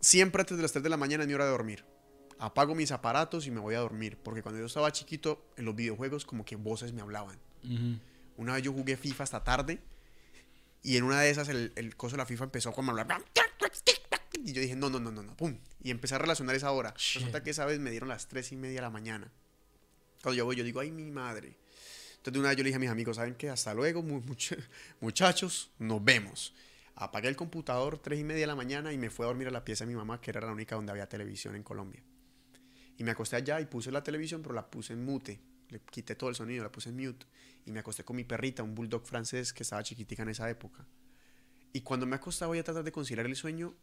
siempre 0.06 0.42
antes 0.42 0.56
de 0.56 0.62
las 0.62 0.72
3 0.72 0.84
de 0.84 0.90
la 0.90 0.98
mañana 0.98 1.24
es 1.24 1.28
mi 1.28 1.34
hora 1.34 1.46
de 1.46 1.52
dormir. 1.52 1.84
Apago 2.40 2.76
mis 2.76 2.92
aparatos 2.92 3.48
y 3.48 3.52
me 3.52 3.60
voy 3.60 3.76
a 3.76 3.80
dormir. 3.80 4.18
Porque 4.22 4.42
cuando 4.42 4.60
yo 4.60 4.66
estaba 4.66 4.92
chiquito, 4.92 5.46
en 5.58 5.66
los 5.66 5.76
videojuegos, 5.76 6.26
como 6.26 6.46
que 6.46 6.56
voces 6.56 6.94
me 6.94 7.02
hablaban. 7.02 7.40
Una 8.38 8.54
vez 8.54 8.64
yo 8.64 8.74
jugué 8.74 8.98
FIFA 8.98 9.24
hasta 9.24 9.44
tarde. 9.44 9.80
Y 10.84 10.98
en 10.98 11.04
una 11.04 11.22
de 11.22 11.30
esas, 11.32 11.50
el, 11.50 11.72
el 11.76 11.96
coso 11.96 12.16
de 12.16 12.20
la 12.20 12.26
FIFA 12.26 12.44
empezó 12.46 12.72
como 12.72 12.92
a 12.92 13.02
hablar. 13.02 13.08
Y 14.44 14.54
yo 14.54 14.62
dije, 14.62 14.76
no, 14.76 14.90
no, 14.90 15.00
no, 15.00 15.12
no, 15.12 15.24
no, 15.24 15.36
pum. 15.36 15.58
Y 15.82 15.90
empecé 15.90 16.16
a 16.16 16.20
relacionar 16.20 16.56
esa 16.56 16.72
hora. 16.72 16.94
Resulta 17.20 17.42
que 17.44 17.50
esa 17.50 17.66
vez 17.66 17.80
me 17.80 17.90
dieron 17.90 18.10
las 18.10 18.28
3 18.28 18.52
y 18.52 18.56
media 18.58 18.76
de 18.76 18.82
la 18.82 18.90
mañana. 18.92 19.32
Cuando 20.22 20.38
yo 20.38 20.46
voy, 20.46 20.56
yo 20.56 20.64
digo, 20.64 20.80
ay, 20.82 20.92
mi 20.92 21.10
madre. 21.10 21.56
Entonces 22.18 22.34
de 22.34 22.40
una 22.40 22.50
vez 22.50 22.58
yo 22.58 22.64
le 22.64 22.70
dije 22.70 22.78
a 22.78 22.80
mis 22.80 22.90
amigos, 22.90 23.16
¿saben 23.16 23.36
qué? 23.36 23.50
Hasta 23.50 23.74
luego, 23.74 24.04
muchachos, 25.00 25.72
nos 25.80 26.04
vemos. 26.04 26.54
Apagué 26.96 27.28
el 27.28 27.36
computador 27.36 28.00
tres 28.00 28.20
y 28.20 28.24
media 28.24 28.42
de 28.42 28.48
la 28.48 28.56
mañana 28.56 28.94
y 28.94 28.98
me 28.98 29.10
fui 29.10 29.24
a 29.24 29.28
dormir 29.28 29.48
a 29.48 29.52
la 29.52 29.66
pieza 29.66 29.84
de 29.84 29.90
mi 29.90 29.96
mamá, 29.96 30.22
que 30.22 30.32
era 30.32 30.42
la 30.42 30.52
única 30.52 30.76
donde 30.76 30.92
había 30.92 31.08
televisión 31.08 31.56
en 31.56 31.64
Colombia. 31.64 32.02
Y 32.98 33.04
me 33.04 33.12
acosté 33.12 33.36
allá 33.36 33.60
y 33.60 33.66
puse 33.66 33.92
la 33.92 34.04
televisión, 34.04 34.42
pero 34.42 34.56
la 34.56 34.70
puse 34.70 34.94
en 34.94 35.04
mute. 35.04 35.40
Le 35.70 35.80
quité 35.80 36.16
todo 36.16 36.30
el 36.30 36.36
sonido, 36.36 36.64
la 36.64 36.72
puse 36.72 36.90
en 36.90 36.96
mute. 36.96 37.26
Y 37.66 37.72
me 37.72 37.80
acosté 37.80 38.04
con 38.04 38.16
mi 38.16 38.24
perrita, 38.24 38.64
un 38.64 38.76
bulldog 38.76 39.06
francés 39.06 39.54
que 39.54 39.64
estaba 39.64 39.84
chiquitica 39.84 40.24
en 40.24 40.30
esa 40.30 40.50
época. 40.50 40.88
Y 41.74 41.82
cuando 41.82 42.06
me 42.06 42.16
acostaba 42.16 42.56
y 42.56 42.60
a 42.60 42.64
tratar 42.64 42.84
de 42.84 42.92
conciliar 42.92 43.26
el 43.26 43.36
sueño, 43.36 43.76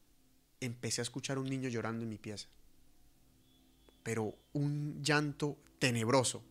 empecé 0.60 1.00
a 1.00 1.02
escuchar 1.02 1.38
un 1.38 1.48
niño 1.48 1.68
llorando 1.68 2.04
en 2.04 2.08
mi 2.08 2.18
pieza. 2.18 2.48
Pero 4.02 4.38
un 4.52 5.02
llanto 5.02 5.58
tenebroso. 5.78 6.44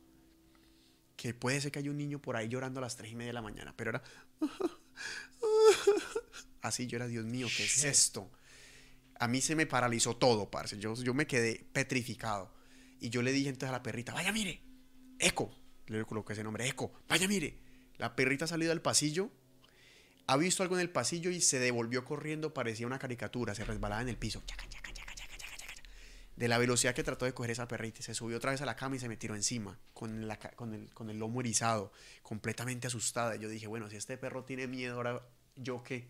Que 1.15 1.33
puede 1.33 1.61
ser 1.61 1.71
que 1.71 1.79
haya 1.79 1.91
un 1.91 1.97
niño 1.97 2.21
por 2.21 2.35
ahí 2.35 2.47
llorando 2.47 2.79
a 2.79 2.81
las 2.81 2.95
tres 2.95 3.11
y 3.11 3.15
media 3.15 3.29
de 3.29 3.33
la 3.33 3.41
mañana, 3.41 3.73
pero 3.75 3.91
era... 3.91 4.03
Así 6.61 6.85
yo 6.85 6.97
era, 6.97 7.07
Dios 7.07 7.25
mío, 7.25 7.47
¿qué 7.55 7.63
es 7.63 7.83
esto? 7.83 8.29
A 9.21 9.27
mí 9.27 9.39
se 9.39 9.55
me 9.55 9.67
paralizó 9.67 10.17
todo, 10.17 10.49
parce. 10.49 10.79
Yo, 10.79 10.95
yo 10.95 11.13
me 11.13 11.27
quedé 11.27 11.63
petrificado. 11.73 12.51
Y 12.99 13.11
yo 13.11 13.21
le 13.21 13.31
dije 13.31 13.49
entonces 13.49 13.69
a 13.69 13.73
la 13.73 13.83
perrita, 13.83 14.13
vaya, 14.13 14.31
mire, 14.31 14.63
Eco. 15.19 15.55
Le 15.85 16.03
coloqué 16.05 16.33
ese 16.33 16.43
nombre, 16.43 16.67
Eco. 16.67 16.91
Vaya, 17.07 17.27
mire. 17.27 17.59
La 17.97 18.15
perrita 18.15 18.45
ha 18.45 18.47
salido 18.47 18.71
al 18.71 18.81
pasillo, 18.81 19.29
ha 20.25 20.37
visto 20.37 20.63
algo 20.63 20.73
en 20.73 20.81
el 20.81 20.89
pasillo 20.89 21.29
y 21.29 21.39
se 21.39 21.59
devolvió 21.59 22.03
corriendo, 22.03 22.51
parecía 22.51 22.87
una 22.87 22.97
caricatura, 22.97 23.53
se 23.53 23.63
resbalaba 23.63 24.01
en 24.01 24.09
el 24.09 24.17
piso. 24.17 24.41
De 26.35 26.47
la 26.47 26.57
velocidad 26.57 26.95
que 26.95 27.03
trató 27.03 27.25
de 27.25 27.35
coger 27.35 27.51
esa 27.51 27.67
perrita, 27.67 28.01
se 28.01 28.15
subió 28.15 28.37
otra 28.37 28.49
vez 28.49 28.61
a 28.61 28.65
la 28.65 28.75
cama 28.75 28.95
y 28.95 28.99
se 28.99 29.07
me 29.07 29.17
tiró 29.17 29.35
encima, 29.35 29.79
con, 29.93 30.27
la, 30.27 30.39
con, 30.39 30.73
el, 30.73 30.91
con 30.95 31.11
el 31.11 31.19
lomo 31.19 31.41
erizado, 31.41 31.91
completamente 32.23 32.87
asustada. 32.87 33.35
Yo 33.35 33.49
dije, 33.49 33.67
bueno, 33.67 33.87
si 33.87 33.97
este 33.97 34.17
perro 34.17 34.45
tiene 34.45 34.65
miedo, 34.65 34.95
ahora 34.95 35.21
yo 35.55 35.83
qué 35.83 36.09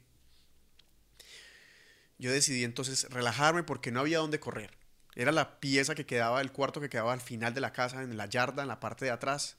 yo 2.22 2.32
decidí 2.32 2.64
entonces 2.64 3.10
relajarme 3.10 3.64
porque 3.64 3.92
no 3.92 4.00
había 4.00 4.20
dónde 4.20 4.40
correr. 4.40 4.78
Era 5.16 5.32
la 5.32 5.60
pieza 5.60 5.96
que 5.96 6.06
quedaba, 6.06 6.40
el 6.40 6.52
cuarto 6.52 6.80
que 6.80 6.88
quedaba 6.88 7.14
al 7.14 7.20
final 7.20 7.56
de 7.56 7.62
la 7.62 7.74
casa, 7.74 8.04
en 8.04 8.16
la 8.16 8.28
yarda, 8.28 8.62
en 8.62 8.68
la 8.68 8.80
parte 8.80 9.06
de 9.06 9.12
atrás. 9.12 9.58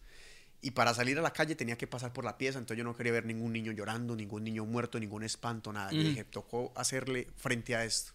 Y 0.61 0.71
para 0.71 0.95
salir 0.95 1.19
a 1.19 1.23
la 1.23 1.33
calle 1.33 1.57
tenía 1.57 1.77
que 1.77 1.89
pasar 1.89 2.13
por 2.13 2.25
la 2.25 2.39
pieza, 2.39 2.61
entonces 2.61 2.79
yo 2.79 2.85
no 2.85 2.97
quería 2.97 3.11
ver 3.11 3.27
ningún 3.27 3.53
niño 3.53 3.73
llorando, 3.73 4.15
ningún 4.15 4.45
niño 4.45 4.65
muerto, 4.65 5.01
ningún 5.01 5.25
espanto, 5.25 5.73
nada. 5.73 5.91
Yo 5.91 6.05
dije, 6.05 6.23
tocó 6.23 6.73
hacerle 6.77 7.29
frente 7.37 7.75
a 7.75 7.85
esto. 7.85 8.13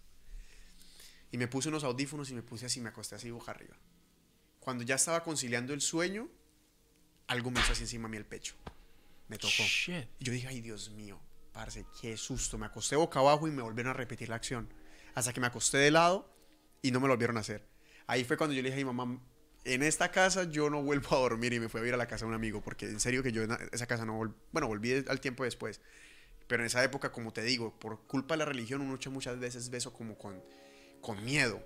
Y 1.30 1.38
me 1.38 1.50
puse 1.50 1.68
unos 1.68 1.84
audífonos 1.84 2.30
y 2.32 2.34
me 2.34 2.42
puse 2.42 2.68
así, 2.68 2.80
me 2.80 2.88
acosté 2.88 3.16
así 3.16 3.30
boca 3.30 3.52
arriba. 3.52 3.76
Cuando 4.62 4.86
ya 4.86 4.96
estaba 4.96 5.24
conciliando 5.24 5.74
el 5.74 5.82
sueño, 5.82 6.30
algo 7.28 7.52
me 7.52 7.60
hizo 7.60 7.74
así 7.74 7.82
encima 7.82 8.08
a 8.08 8.10
mí 8.10 8.16
el 8.16 8.26
pecho. 8.26 8.56
Me 9.28 9.38
tocó. 9.38 9.64
Y 10.20 10.24
yo 10.24 10.32
dije, 10.32 10.48
ay 10.48 10.62
Dios 10.62 10.90
mío, 10.92 11.20
Parce, 11.58 11.88
qué 12.00 12.16
susto. 12.18 12.60
Me 12.60 12.68
acosté 12.68 12.96
boca 12.96 13.20
abajo 13.20 13.48
y 13.48 13.52
me 13.52 13.64
volvieron 13.64 13.90
a 13.90 13.94
repetir 13.94 14.30
la 14.30 14.36
acción. 14.36 14.72
Hasta 15.16 15.34
que 15.34 15.42
me 15.42 15.48
acosté 15.48 15.80
de 15.80 15.90
lado 15.90 16.32
y 16.84 16.92
no 16.92 17.00
me 17.00 17.08
lo 17.08 17.14
volvieron 17.14 17.36
a 17.38 17.40
hacer. 17.40 17.66
Ahí 18.06 18.24
fue 18.26 18.38
cuando 18.38 18.54
yo 18.54 18.62
le 18.62 18.70
dije 18.70 18.80
a 18.80 18.86
mi 18.86 18.94
mamá, 18.94 19.20
en 19.64 19.82
esta 19.82 20.12
casa 20.12 20.44
yo 20.44 20.70
no 20.70 20.84
vuelvo 20.84 21.16
a 21.18 21.20
dormir 21.20 21.54
y 21.54 21.60
me 21.60 21.68
fui 21.68 21.82
a 21.82 21.88
ir 21.88 21.96
a 21.96 21.98
la 21.98 22.06
casa 22.06 22.26
de 22.26 22.30
un 22.30 22.36
amigo, 22.36 22.62
porque 22.62 22.86
en 22.86 23.00
serio 23.00 23.24
que 23.24 23.32
yo 23.32 23.42
en 23.42 23.58
esa 23.72 23.88
casa 23.88 24.06
no 24.06 24.14
volví, 24.14 24.36
bueno, 24.52 24.68
volví 24.68 25.04
al 25.08 25.20
tiempo 25.20 25.46
después, 25.46 25.82
Pero 26.46 26.62
en 26.62 26.68
esa 26.68 26.84
época, 26.84 27.12
como 27.12 27.34
te 27.34 27.42
digo, 27.42 27.74
por 27.80 28.06
culpa 28.06 28.36
de 28.36 28.38
la 28.38 28.46
religión, 28.46 28.82
uno 28.82 29.00
muchas 29.10 29.40
veces 29.40 29.72
beso 29.72 29.92
como 29.92 30.16
con, 30.16 30.44
con 31.02 31.26
miedo. 31.26 31.60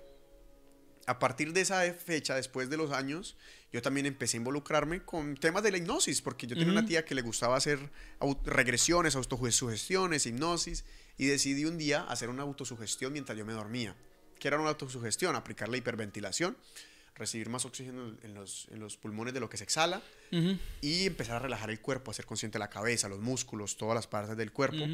A 1.06 1.18
partir 1.18 1.52
de 1.52 1.62
esa 1.62 1.82
fecha, 1.94 2.36
después 2.36 2.70
de 2.70 2.76
los 2.76 2.92
años, 2.92 3.36
yo 3.72 3.82
también 3.82 4.06
empecé 4.06 4.36
a 4.36 4.38
involucrarme 4.38 5.02
con 5.02 5.36
temas 5.36 5.62
de 5.62 5.72
la 5.72 5.78
hipnosis, 5.78 6.22
porque 6.22 6.46
yo 6.46 6.54
tenía 6.56 6.72
una 6.72 6.86
tía 6.86 7.04
que 7.04 7.14
le 7.14 7.22
gustaba 7.22 7.56
hacer 7.56 7.90
regresiones, 8.44 9.16
autosugestiones, 9.16 10.26
hipnosis, 10.26 10.84
y 11.18 11.26
decidí 11.26 11.64
un 11.64 11.78
día 11.78 12.02
hacer 12.02 12.28
una 12.28 12.42
autosugestión 12.42 13.12
mientras 13.12 13.36
yo 13.36 13.44
me 13.44 13.52
dormía. 13.52 13.96
¿Qué 14.38 14.48
era 14.48 14.58
una 14.58 14.70
autosugestión? 14.70 15.36
Aplicar 15.36 15.68
la 15.68 15.76
hiperventilación, 15.76 16.56
recibir 17.14 17.48
más 17.48 17.64
oxígeno 17.64 18.16
en 18.22 18.34
los, 18.34 18.68
en 18.70 18.80
los 18.80 18.96
pulmones 18.96 19.34
de 19.34 19.40
lo 19.40 19.48
que 19.48 19.56
se 19.56 19.64
exhala 19.64 20.02
y 20.80 21.06
empezar 21.06 21.36
a 21.36 21.38
relajar 21.40 21.70
el 21.70 21.80
cuerpo, 21.80 22.10
a 22.10 22.14
ser 22.14 22.26
consciente 22.26 22.56
de 22.56 22.60
la 22.60 22.70
cabeza, 22.70 23.08
los 23.08 23.20
músculos, 23.20 23.76
todas 23.76 23.94
las 23.94 24.06
partes 24.06 24.36
del 24.36 24.52
cuerpo 24.52 24.84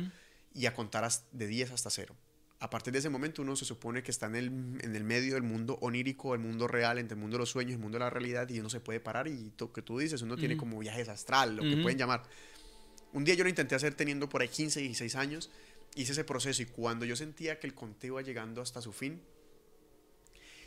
y 0.55 0.67
a 0.67 0.75
contar 0.75 1.09
de 1.33 1.47
10 1.47 1.73
hasta 1.73 1.91
0 1.91 2.15
a 2.61 2.71
partir 2.71 2.93
de 2.93 2.99
ese 2.99 3.09
momento 3.09 3.43
uno 3.43 3.55
se 3.55 3.65
supone 3.65 4.03
que 4.03 4.11
está 4.11 4.27
en 4.27 4.35
el, 4.35 4.47
en 4.47 4.97
el 4.97 5.05
medio 5.05 5.35
del 5.35 5.45
mundo 5.45 5.79
onírico, 5.81 6.35
el 6.35 6.41
mundo 6.41 6.67
real, 6.67 6.99
entre 6.99 7.15
el 7.15 7.21
mundo 7.21 7.37
de 7.37 7.41
los 7.41 7.51
sueños, 7.51 7.75
el 7.75 7.79
mundo 7.79 7.99
de 7.99 8.05
la 8.05 8.11
realidad, 8.11 8.49
y 8.49 8.59
uno 8.59 8.69
se 8.69 8.81
puede 8.81 8.99
parar 8.99 9.29
y 9.29 9.53
lo 9.59 9.73
que 9.73 9.83
tú 9.83 9.99
dices, 9.99 10.23
uno 10.23 10.37
tiene 10.37 10.57
como 10.57 10.79
viajes 10.79 11.09
astral, 11.09 11.57
lo 11.57 11.63
que 11.63 11.77
pueden 11.77 11.99
llamar. 11.99 12.23
Un 13.13 13.25
día 13.25 13.35
yo 13.35 13.45
lo 13.45 13.51
intenté 13.51 13.75
hacer 13.75 13.95
teniendo 13.95 14.29
por 14.29 14.43
ahí 14.43 14.49
15, 14.49 14.81
16 14.81 15.15
años, 15.15 15.51
hice 15.95 16.13
ese 16.13 16.25
proceso 16.25 16.63
y 16.63 16.67
cuando 16.67 17.05
yo 17.05 17.15
sentía 17.15 17.61
que 17.61 17.67
el 17.67 17.75
conteo 17.75 18.15
iba 18.15 18.23
llegando 18.23 18.61
hasta 18.61 18.83
su 18.83 18.93
fin, 18.93 19.23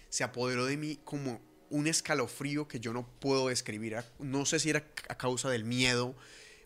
se 0.10 0.24
apoderó 0.24 0.66
de 0.66 0.78
mí 0.78 1.00
como 1.04 1.42
un 1.70 1.88
escalofrío 1.88 2.68
que 2.68 2.80
yo 2.80 2.94
no 2.94 3.08
puedo 3.20 3.48
describir. 3.48 3.98
No 4.20 4.46
sé 4.46 4.60
si 4.60 4.70
era 4.70 4.86
a 5.10 5.18
causa 5.18 5.50
del 5.50 5.64
miedo, 5.64 6.16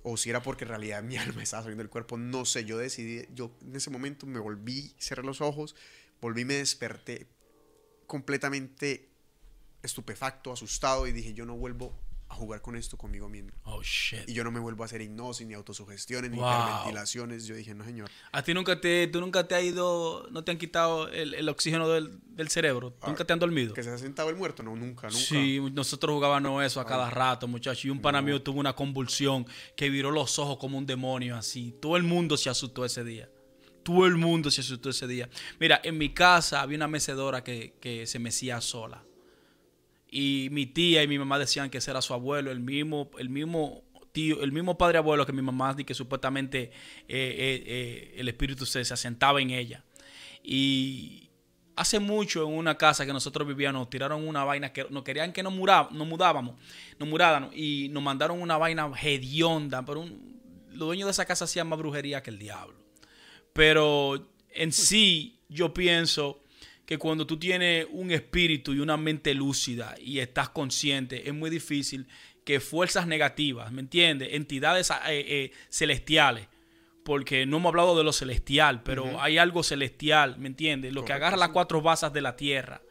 o 0.08 0.18
si 0.18 0.30
era 0.30 0.40
porque 0.44 0.66
en 0.66 0.70
realidad 0.70 1.02
mi 1.02 1.18
alma 1.26 1.42
estaba 1.42 1.64
saliendo 1.64 1.82
del 1.82 1.90
cuerpo, 1.90 2.16
no 2.16 2.46
sé, 2.46 2.64
yo 2.64 2.78
decidí, 2.78 3.26
yo 3.34 3.52
en 3.62 3.76
ese 3.76 3.90
momento 3.90 4.28
me 4.28 4.40
volví, 4.40 4.94
cerré 5.00 5.24
los 5.24 5.42
ojos, 5.42 5.76
volví, 6.22 6.46
me 6.46 6.54
desperté 6.54 7.28
completamente 8.06 9.10
estupefacto, 9.82 10.52
asustado 10.52 11.08
y 11.08 11.12
dije, 11.12 11.34
yo 11.34 11.46
no 11.46 11.58
vuelvo 11.58 12.00
a 12.36 12.38
jugar 12.38 12.62
con 12.62 12.76
esto 12.76 12.98
conmigo 12.98 13.30
mismo. 13.30 13.52
Oh, 13.64 13.82
shit. 13.82 14.28
Y 14.28 14.34
yo 14.34 14.44
no 14.44 14.52
me 14.52 14.60
vuelvo 14.60 14.84
a 14.84 14.86
hacer 14.86 15.02
hipnosis, 15.02 15.48
ni 15.48 15.54
autosugestiones, 15.54 16.30
ni 16.30 16.38
hiperventilaciones. 16.38 17.46
Yo 17.46 17.56
dije, 17.56 17.74
no, 17.74 17.84
señor. 17.84 18.10
¿A 18.32 18.44
ti 18.44 18.54
nunca 18.54 18.80
te, 18.80 19.08
tú 19.08 19.22
nunca 19.22 19.48
te 19.48 19.56
ha 19.56 19.62
ido, 19.62 20.28
no 20.32 20.44
te 20.44 20.52
han 20.52 20.58
quitado 20.58 21.08
el, 21.08 21.48
oxígeno 21.50 21.90
del, 21.90 22.50
cerebro? 22.50 22.96
Ah, 23.02 23.08
¿Nunca 23.08 23.26
te 23.26 23.34
han 23.34 23.40
dormido? 23.40 23.74
¿Que 23.74 23.84
se 23.84 23.90
ha 23.90 23.98
sentado 23.98 24.30
el 24.30 24.36
muerto? 24.36 24.62
No, 24.64 24.76
nunca, 24.76 25.08
nunca. 25.08 25.20
Sí, 25.20 25.60
nosotros 25.72 26.14
jugábamos 26.14 26.64
eso 26.64 26.80
a 26.80 26.86
cada 26.86 27.10
rato, 27.10 27.48
muchachos. 27.48 27.86
Y 27.86 27.90
un 27.90 28.02
pana 28.02 28.22
mío 28.22 28.42
tuvo 28.42 28.60
una 28.60 28.74
convulsión 28.74 29.46
que 29.76 29.90
viró 29.90 30.12
los 30.12 30.38
ojos 30.38 30.58
como 30.58 30.78
un 30.78 30.86
demonio, 30.86 31.36
así. 31.36 31.74
Todo 31.82 31.98
el 31.98 32.04
mundo 32.04 32.38
se 32.38 32.50
asustó 32.50 32.86
ese 32.86 33.04
día. 33.04 33.30
Todo 33.84 34.06
el 34.06 34.16
mundo 34.16 34.52
se 34.52 34.62
asustó 34.62 34.90
ese 34.90 35.08
día. 35.08 35.30
Mira, 35.60 35.80
en 35.84 35.98
mi 35.98 36.14
casa 36.14 36.62
había 36.62 36.78
una 36.78 36.88
mecedora 36.88 37.44
que, 37.44 37.76
que 37.80 38.08
se 38.08 38.20
mecía 38.20 38.60
sola 38.60 39.04
y 40.10 40.50
mi 40.52 40.66
tía 40.66 41.04
y 41.04 41.08
mi 41.08 41.18
mamá 41.18 41.40
decían 41.40 41.70
que 41.70 41.80
ese 41.80 41.92
era 41.92 42.02
su 42.02 42.14
abuelo, 42.14 42.52
el 42.52 42.60
mismo, 42.60 43.10
el 43.18 43.30
mismo 43.30 43.84
tío, 44.12 44.42
el 44.44 44.52
mismo 44.52 44.78
padre 44.78 44.98
abuelo 44.98 45.26
que 45.26 45.34
mi 45.34 45.42
mamá 45.42 45.74
di 45.74 45.84
que 45.84 45.94
supuestamente 45.94 46.64
eh, 46.64 46.72
eh, 47.08 47.64
eh, 47.66 48.16
el 48.18 48.28
espíritu 48.30 48.66
se, 48.66 48.80
asentaba 48.80 49.42
en 49.42 49.50
ella. 49.50 49.84
Y 50.44 51.30
hace 51.76 52.00
mucho 52.00 52.48
en 52.48 52.54
una 52.54 52.78
casa 52.78 53.06
que 53.06 53.12
nosotros 53.12 53.48
vivíamos, 53.48 53.82
nos 53.82 53.90
tiraron 53.90 54.26
una 54.28 54.44
vaina 54.44 54.72
que 54.72 54.88
nos 54.90 55.04
querían 55.04 55.34
que 55.34 55.44
nos, 55.44 55.54
muraba, 55.54 55.90
nos 55.92 56.08
mudábamos, 56.08 56.56
nos 56.98 57.10
muráramos 57.10 57.54
y 57.54 57.90
nos 57.90 58.02
mandaron 58.02 58.42
una 58.42 58.58
vaina 58.58 58.90
hedionda, 59.02 59.84
pero 59.84 60.02
un, 60.02 60.40
los 60.70 60.88
dueños 60.88 61.08
de 61.08 61.12
esa 61.12 61.26
casa 61.26 61.46
hacían 61.46 61.68
más 61.68 61.80
brujería 61.80 62.24
que 62.24 62.30
el 62.30 62.40
diablo. 62.40 62.78
Pero 63.54 64.30
en 64.50 64.72
sí 64.72 65.40
yo 65.50 65.74
pienso 65.74 66.42
que 66.86 66.98
cuando 66.98 67.26
tú 67.26 67.38
tienes 67.38 67.88
un 67.92 68.12
espíritu 68.12 68.74
y 68.74 68.80
una 68.80 68.98
mente 68.98 69.34
lúcida 69.34 69.96
y 70.00 70.20
estás 70.20 70.50
consciente, 70.50 71.28
es 71.28 71.34
muy 71.34 71.50
difícil 71.50 72.08
que 72.44 72.60
fuerzas 72.60 73.08
negativas, 73.08 73.72
¿me 73.72 73.82
entiendes? 73.82 74.30
Entidades 74.34 74.92
eh, 74.92 74.96
eh, 75.08 75.52
celestiales, 75.70 76.48
porque 77.04 77.46
no 77.46 77.58
hemos 77.58 77.72
hablado 77.72 77.98
de 77.98 78.04
lo 78.04 78.14
celestial, 78.14 78.84
pero 78.84 79.20
hay 79.20 79.38
algo 79.40 79.64
celestial, 79.64 80.38
¿me 80.38 80.48
entiendes? 80.48 80.94
Lo 80.94 81.04
que 81.04 81.14
agarra 81.14 81.38
las 81.38 81.50
cuatro 81.50 81.82
basas 81.82 82.14
de 82.14 82.22
la 82.22 82.36
tierra. 82.36 82.82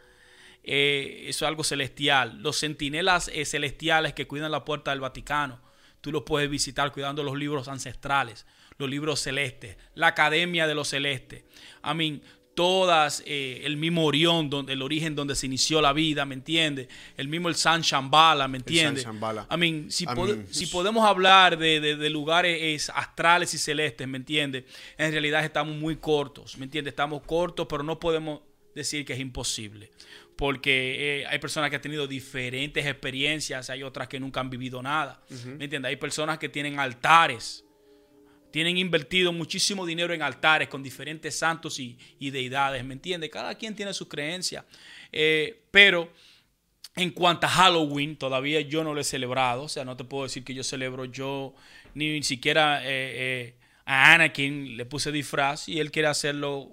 Eh, 0.64 1.26
eso 1.28 1.44
es 1.44 1.48
algo 1.48 1.62
celestial. 1.62 2.40
Los 2.42 2.58
centinelas 2.60 3.30
celestiales 3.44 4.12
que 4.12 4.26
cuidan 4.26 4.50
la 4.50 4.64
puerta 4.64 4.90
del 4.90 5.00
Vaticano, 5.00 5.60
tú 6.00 6.12
los 6.12 6.22
puedes 6.22 6.50
visitar 6.50 6.92
cuidando 6.92 7.22
los 7.22 7.36
libros 7.36 7.68
ancestrales, 7.68 8.46
los 8.78 8.90
libros 8.90 9.20
celestes, 9.20 9.76
la 9.94 10.08
Academia 10.08 10.66
de 10.66 10.74
los 10.74 10.88
Celestes. 10.88 11.44
I 11.84 11.94
mean, 11.94 12.22
todas, 12.55 13.22
eh, 13.26 13.62
el 13.64 13.76
mismo 13.76 14.05
Orión, 14.05 14.48
donde, 14.48 14.72
el 14.72 14.82
origen 14.82 15.14
donde 15.14 15.35
se 15.35 15.47
inició 15.47 15.81
la 15.81 15.93
vida, 15.93 16.24
¿me 16.24 16.35
entiendes? 16.35 16.89
El 17.16 17.28
mismo 17.28 17.48
el 17.48 17.55
San 17.55 17.82
Shambhala, 17.82 18.48
¿me 18.48 18.59
entiendes? 18.59 19.06
I 19.51 19.56
mean, 19.56 19.90
si, 19.90 20.06
si 20.51 20.66
podemos 20.66 21.05
hablar 21.05 21.59
de, 21.59 22.10
lugares 22.10 22.90
astrales 22.94 23.52
y 23.55 23.59
celestes, 23.59 24.06
¿me 24.06 24.18
entiendes? 24.18 24.64
En 24.97 25.12
realidad 25.12 25.44
estamos 25.44 25.76
muy 25.76 25.97
cortos, 25.97 26.56
¿me 26.59 26.64
entiendes? 26.64 26.93
Estamos 26.93 27.22
cortos, 27.22 27.66
pero 27.68 27.82
no 27.82 27.98
podemos 27.98 28.40
decir 28.74 29.05
que 29.05 29.12
es 29.12 29.20
imposible. 29.20 29.90
Porque 30.36 31.20
eh, 31.20 31.26
hay 31.26 31.39
personas 31.39 31.70
que 31.70 31.76
han 31.76 31.82
tenido 31.82 32.06
diferentes 32.09 32.85
experiencias, 32.85 33.70
hay 33.70 33.82
otras 33.82 34.09
que 34.09 34.18
nunca 34.18 34.40
han 34.40 34.51
vivido 34.51 34.82
nada, 34.82 35.22
¿me 35.44 35.64
entiendes? 35.64 35.90
Hay 35.90 35.97
personas 35.97 36.39
que 36.39 36.48
tienen 36.48 36.81
altares, 36.81 37.64
tienen 38.55 38.78
invertido 38.78 39.32
muchísimo 39.32 39.85
dinero 39.85 40.14
en 40.14 40.22
altares 40.22 40.68
con 40.68 40.81
diferentes 40.81 41.36
santos 41.36 41.81
y, 41.81 41.98
deidades, 42.20 42.85
¿me 42.85 42.94
entiendes? 42.94 43.28
Cada 43.28 43.56
quien 43.56 43.74
tiene 43.74 43.93
su 43.93 44.06
creencia. 44.06 44.64
Eh, 45.10 45.64
pero 45.72 46.12
en 46.94 47.10
cuanto 47.10 47.48
a 47.48 47.51
Halloween, 47.51 48.16
todavía 48.16 48.60
yo 48.60 48.85
no 48.85 48.94
lo 48.94 49.01
he 49.01 49.05
celebrado. 49.05 49.64
O 49.64 49.68
sea, 49.68 49.85
no 49.85 49.97
te 49.97 50.05
puedo 50.05 50.22
decir 50.22 50.44
que 50.44 50.55
yo 50.55 50.62
celebro 50.62 51.05
yo, 51.05 51.56
ni 51.94 52.22
siquiera 52.22 52.81
eh, 52.85 52.86
eh, 52.86 53.55
a 53.86 54.14
Anakin 54.14 54.76
le 54.76 54.86
puse 54.86 55.10
disfraz 55.10 55.68
y 55.68 55.81
él 55.81 55.90
quiere 55.90 56.06
hacerlo, 56.06 56.70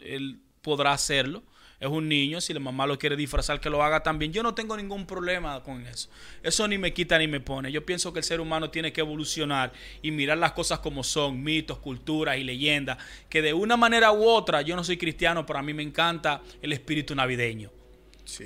él 0.00 0.40
podrá 0.62 0.94
hacerlo 0.94 1.42
es 1.80 1.88
un 1.88 2.08
niño, 2.08 2.40
si 2.40 2.52
la 2.52 2.60
mamá 2.60 2.86
lo 2.86 2.98
quiere 2.98 3.16
disfrazar, 3.16 3.60
que 3.60 3.70
lo 3.70 3.82
haga 3.82 4.02
también. 4.02 4.32
Yo 4.32 4.42
no 4.42 4.54
tengo 4.54 4.76
ningún 4.76 5.06
problema 5.06 5.62
con 5.62 5.86
eso. 5.86 6.08
Eso 6.42 6.66
ni 6.66 6.76
me 6.76 6.92
quita 6.92 7.18
ni 7.18 7.28
me 7.28 7.40
pone. 7.40 7.70
Yo 7.70 7.86
pienso 7.86 8.12
que 8.12 8.18
el 8.18 8.24
ser 8.24 8.40
humano 8.40 8.70
tiene 8.70 8.92
que 8.92 9.00
evolucionar 9.00 9.72
y 10.02 10.10
mirar 10.10 10.38
las 10.38 10.52
cosas 10.52 10.80
como 10.80 11.04
son, 11.04 11.42
mitos, 11.42 11.78
culturas 11.78 12.36
y 12.36 12.44
leyendas, 12.44 12.98
que 13.28 13.42
de 13.42 13.54
una 13.54 13.76
manera 13.76 14.10
u 14.10 14.24
otra, 14.24 14.62
yo 14.62 14.74
no 14.74 14.82
soy 14.82 14.96
cristiano, 14.96 15.46
pero 15.46 15.60
a 15.60 15.62
mí 15.62 15.72
me 15.72 15.82
encanta 15.82 16.42
el 16.60 16.72
espíritu 16.72 17.14
navideño 17.14 17.77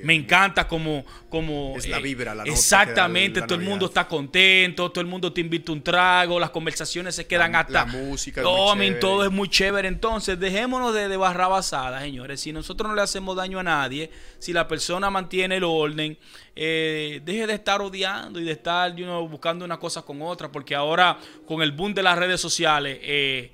me 0.02 0.14
encanta 0.14 0.68
como... 0.68 1.04
como 1.28 1.74
es 1.76 1.88
la 1.88 1.98
eh, 1.98 2.02
vibra, 2.02 2.34
la 2.34 2.44
Exactamente, 2.44 3.42
todo 3.42 3.58
el 3.58 3.64
mundo 3.64 3.86
está 3.86 4.06
contento, 4.06 4.90
todo 4.90 5.00
el 5.00 5.06
mundo 5.06 5.32
te 5.32 5.40
invita 5.40 5.72
un 5.72 5.82
trago, 5.82 6.38
las 6.38 6.50
conversaciones 6.50 7.14
se 7.14 7.26
quedan 7.26 7.54
hasta... 7.56 7.72
La 7.72 7.86
música 7.86 8.42
oh, 8.44 8.74
todo 9.00 9.24
es 9.24 9.30
muy 9.30 9.48
chévere. 9.48 9.88
Entonces, 9.88 10.38
dejémonos 10.38 10.94
de, 10.94 11.08
de 11.08 11.16
basada, 11.16 12.00
señores. 12.00 12.40
Si 12.40 12.52
nosotros 12.52 12.88
no 12.88 12.94
le 12.94 13.02
hacemos 13.02 13.36
daño 13.36 13.58
a 13.58 13.62
nadie, 13.62 14.10
si 14.38 14.52
la 14.52 14.68
persona 14.68 15.10
mantiene 15.10 15.56
el 15.56 15.64
orden, 15.64 16.18
eh, 16.54 17.20
deje 17.24 17.46
de 17.46 17.54
estar 17.54 17.80
odiando 17.80 18.40
y 18.40 18.44
de 18.44 18.52
estar 18.52 18.94
buscando 19.28 19.64
una 19.64 19.78
cosa 19.78 20.02
con 20.02 20.22
otra, 20.22 20.50
porque 20.50 20.74
ahora 20.74 21.18
con 21.46 21.62
el 21.62 21.72
boom 21.72 21.94
de 21.94 22.02
las 22.02 22.18
redes 22.18 22.40
sociales, 22.40 22.98
eh, 23.02 23.52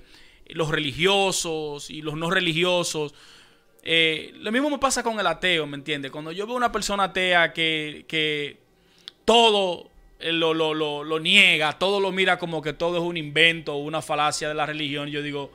los 0.48 0.70
religiosos 0.70 1.90
y 1.90 2.02
los 2.02 2.14
no 2.14 2.30
religiosos 2.30 3.14
eh, 3.82 4.32
lo 4.36 4.52
mismo 4.52 4.70
me 4.70 4.78
pasa 4.78 5.02
con 5.02 5.18
el 5.18 5.26
ateo, 5.26 5.66
¿me 5.66 5.76
entiendes? 5.76 6.10
Cuando 6.10 6.32
yo 6.32 6.46
veo 6.46 6.56
una 6.56 6.72
persona 6.72 7.04
atea 7.04 7.52
que, 7.52 8.58
todo 9.24 9.90
eh, 10.18 10.32
lo, 10.32 10.54
lo, 10.54 11.20
niega, 11.20 11.78
todo 11.78 12.00
lo 12.00 12.12
mira 12.12 12.38
como 12.38 12.62
que 12.62 12.72
todo 12.72 12.98
es 12.98 13.02
un 13.02 13.16
invento 13.16 13.74
o 13.74 13.78
una 13.78 14.02
falacia 14.02 14.48
de 14.48 14.54
la 14.54 14.66
religión, 14.66 15.08
yo 15.08 15.22
digo, 15.22 15.50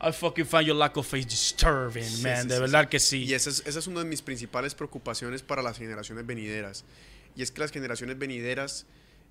I 0.00 0.12
fucking 0.12 0.46
find 0.46 0.66
your 0.66 0.76
lack 0.76 0.96
of 0.96 1.06
faith 1.06 1.28
disturbing, 1.28 2.22
man. 2.22 2.46
de 2.48 2.58
verdad 2.58 2.88
que 2.88 3.00
sí. 3.00 3.24
Y 3.24 3.34
esa 3.34 3.50
es, 3.50 3.62
esa 3.66 3.78
es 3.78 3.86
una 3.86 4.00
de 4.00 4.06
mis 4.06 4.22
principales 4.22 4.74
preocupaciones 4.74 5.42
para 5.42 5.62
las 5.62 5.78
generaciones 5.78 6.26
venideras. 6.26 6.84
Y 7.36 7.42
es 7.42 7.50
que 7.50 7.60
las 7.60 7.70
generaciones 7.70 8.18
venideras 8.18 8.86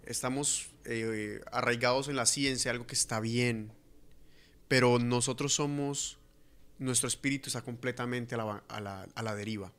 estamos 0.05 0.69
eh, 0.85 1.41
arraigados 1.51 2.07
en 2.07 2.15
la 2.15 2.25
ciencia, 2.25 2.71
algo 2.71 2.87
que 2.87 2.95
está 2.95 3.19
bien, 3.19 3.71
pero 4.67 4.99
nosotros 4.99 5.53
somos 5.53 6.17
nuestro 6.79 7.07
espíritu 7.07 7.47
está 7.47 7.61
completamente 7.61 8.35
a 8.35 9.11
la, 9.21 9.35
deriva, 9.35 9.71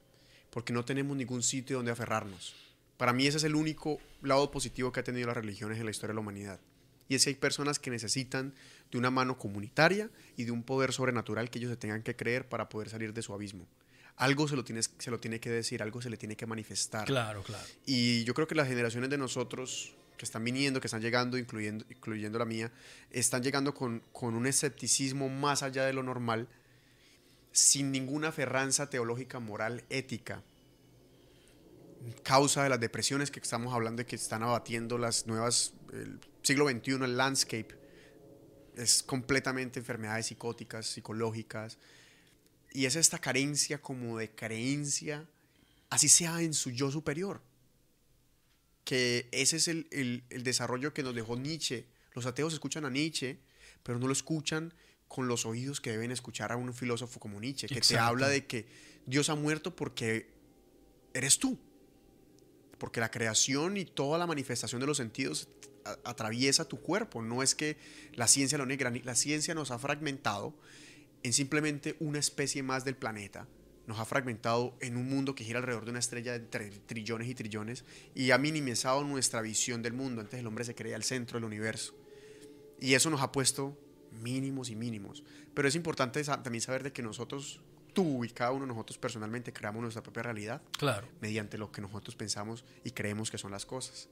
porque 0.50 0.72
no 0.72 0.84
tenemos 0.84 1.16
ningún 1.16 1.42
sitio 1.42 1.76
donde 1.76 1.92
aferrarnos. 1.92 2.54
Para 2.96 3.12
mí 3.12 3.26
ese 3.26 3.38
es 3.38 3.44
el 3.44 3.56
único 3.56 3.98
lado 4.22 4.50
positivo 4.50 4.92
que 4.92 5.00
ha 5.00 5.04
tenido 5.04 5.26
las 5.26 5.36
religiones 5.36 5.78
en 5.78 5.84
la 5.84 5.90
historia 5.90 6.12
de 6.12 6.14
la 6.14 6.20
humanidad. 6.20 6.60
Y 7.08 7.16
es 7.16 7.24
que 7.24 7.30
hay 7.30 7.36
personas 7.36 7.78
que 7.78 7.90
necesitan 7.90 8.54
de 8.90 8.98
una 8.98 9.10
mano 9.10 9.36
comunitaria 9.36 10.10
y 10.36 10.44
de 10.44 10.52
un 10.52 10.62
poder 10.62 10.92
sobrenatural 10.92 11.50
que 11.50 11.58
ellos 11.58 11.70
se 11.70 11.76
tengan 11.76 12.02
que 12.02 12.16
creer 12.16 12.48
para 12.48 12.68
poder 12.68 12.88
salir 12.88 13.12
de 13.12 13.22
su 13.22 13.34
abismo. 13.34 13.66
Algo 14.16 14.46
se 14.46 14.54
lo, 14.54 14.64
tienes, 14.64 14.92
se 14.98 15.10
lo 15.10 15.18
tiene 15.18 15.40
que 15.40 15.50
decir, 15.50 15.82
algo 15.82 16.00
se 16.00 16.08
le 16.08 16.16
tiene 16.16 16.36
que 16.36 16.46
manifestar. 16.46 17.04
Claro, 17.04 17.42
claro. 17.42 17.64
Y 17.84 18.22
yo 18.24 18.32
creo 18.32 18.46
que 18.46 18.54
las 18.54 18.68
generaciones 18.68 19.10
de 19.10 19.18
nosotros 19.18 19.96
que 20.16 20.24
están 20.24 20.44
viniendo, 20.44 20.80
que 20.80 20.86
están 20.86 21.02
llegando, 21.02 21.36
incluyendo, 21.36 21.84
incluyendo 21.90 22.38
la 22.38 22.44
mía, 22.44 22.70
están 23.10 23.42
llegando 23.42 23.74
con, 23.74 24.02
con 24.12 24.34
un 24.34 24.46
escepticismo 24.46 25.28
más 25.28 25.62
allá 25.62 25.84
de 25.84 25.92
lo 25.92 26.02
normal, 26.02 26.48
sin 27.54 27.92
ninguna 27.92 28.32
ferranza 28.32 28.90
teológica, 28.90 29.38
moral, 29.38 29.84
ética, 29.88 30.42
causa 32.24 32.64
de 32.64 32.68
las 32.68 32.80
depresiones 32.80 33.30
que 33.30 33.38
estamos 33.38 33.72
hablando 33.72 34.00
de 34.02 34.06
que 34.06 34.16
están 34.16 34.42
abatiendo 34.42 34.98
las 34.98 35.28
nuevas, 35.28 35.72
el 35.92 36.18
siglo 36.42 36.68
XXI, 36.68 37.04
el 37.04 37.16
landscape, 37.16 37.68
es 38.76 39.04
completamente 39.04 39.78
enfermedades 39.78 40.26
psicóticas, 40.26 40.86
psicológicas, 40.86 41.78
y 42.72 42.86
es 42.86 42.96
esta 42.96 43.20
carencia 43.20 43.80
como 43.80 44.18
de 44.18 44.30
creencia, 44.34 45.24
así 45.90 46.08
sea 46.08 46.42
en 46.42 46.54
su 46.54 46.72
yo 46.72 46.90
superior, 46.90 47.40
que 48.82 49.28
ese 49.30 49.58
es 49.58 49.68
el, 49.68 49.86
el 49.92 50.42
desarrollo 50.42 50.92
que 50.92 51.04
nos 51.04 51.14
dejó 51.14 51.36
Nietzsche. 51.36 51.86
Los 52.14 52.26
ateos 52.26 52.52
escuchan 52.52 52.84
a 52.84 52.90
Nietzsche, 52.90 53.38
pero 53.84 54.00
no 54.00 54.08
lo 54.08 54.12
escuchan 54.12 54.74
con 55.14 55.28
los 55.28 55.46
oídos 55.46 55.80
que 55.80 55.92
deben 55.92 56.10
escuchar 56.10 56.50
a 56.50 56.56
un 56.56 56.74
filósofo 56.74 57.20
como 57.20 57.40
Nietzsche, 57.40 57.68
que 57.68 57.80
te 57.80 57.96
habla 57.96 58.28
de 58.28 58.46
que 58.46 58.66
Dios 59.06 59.30
ha 59.30 59.36
muerto 59.36 59.76
porque 59.76 60.26
eres 61.12 61.38
tú. 61.38 61.56
Porque 62.78 62.98
la 62.98 63.12
creación 63.12 63.76
y 63.76 63.84
toda 63.84 64.18
la 64.18 64.26
manifestación 64.26 64.80
de 64.80 64.88
los 64.88 64.96
sentidos 64.96 65.46
atraviesa 66.02 66.64
tu 66.64 66.80
cuerpo. 66.80 67.22
No 67.22 67.44
es 67.44 67.54
que 67.54 67.76
la 68.14 68.26
ciencia 68.26 68.58
lo 68.58 68.66
negra, 68.66 68.92
la 69.04 69.14
ciencia 69.14 69.54
nos 69.54 69.70
ha 69.70 69.78
fragmentado 69.78 70.52
en 71.22 71.32
simplemente 71.32 71.94
una 72.00 72.18
especie 72.18 72.64
más 72.64 72.84
del 72.84 72.96
planeta. 72.96 73.46
Nos 73.86 74.00
ha 74.00 74.04
fragmentado 74.06 74.76
en 74.80 74.96
un 74.96 75.08
mundo 75.08 75.36
que 75.36 75.44
gira 75.44 75.60
alrededor 75.60 75.84
de 75.84 75.90
una 75.92 76.00
estrella 76.00 76.36
de 76.36 76.40
trillones 76.40 77.28
y 77.28 77.36
trillones 77.36 77.84
y 78.16 78.32
ha 78.32 78.38
minimizado 78.38 79.04
nuestra 79.04 79.42
visión 79.42 79.80
del 79.80 79.92
mundo. 79.92 80.22
Antes 80.22 80.40
el 80.40 80.46
hombre 80.48 80.64
se 80.64 80.74
creía 80.74 80.96
el 80.96 81.04
centro 81.04 81.38
del 81.38 81.44
universo. 81.44 81.94
Y 82.80 82.94
eso 82.94 83.10
nos 83.10 83.20
ha 83.20 83.30
puesto 83.30 83.78
mínimos 84.14 84.70
y 84.70 84.76
mínimos. 84.76 85.22
Pero 85.54 85.68
es 85.68 85.74
importante 85.74 86.22
también 86.24 86.60
saber 86.60 86.82
de 86.82 86.92
que 86.92 87.02
nosotros, 87.02 87.60
tú 87.92 88.24
y 88.24 88.28
cada 88.30 88.50
uno 88.52 88.62
de 88.62 88.68
nosotros 88.68 88.98
personalmente 88.98 89.52
creamos 89.52 89.82
nuestra 89.82 90.02
propia 90.02 90.22
realidad 90.22 90.62
Claro. 90.78 91.06
mediante 91.20 91.58
lo 91.58 91.70
que 91.70 91.80
nosotros 91.80 92.16
pensamos 92.16 92.64
y 92.84 92.90
creemos 92.90 93.30
que 93.30 93.38
son 93.38 93.50
las 93.52 93.66
cosas. 93.66 94.08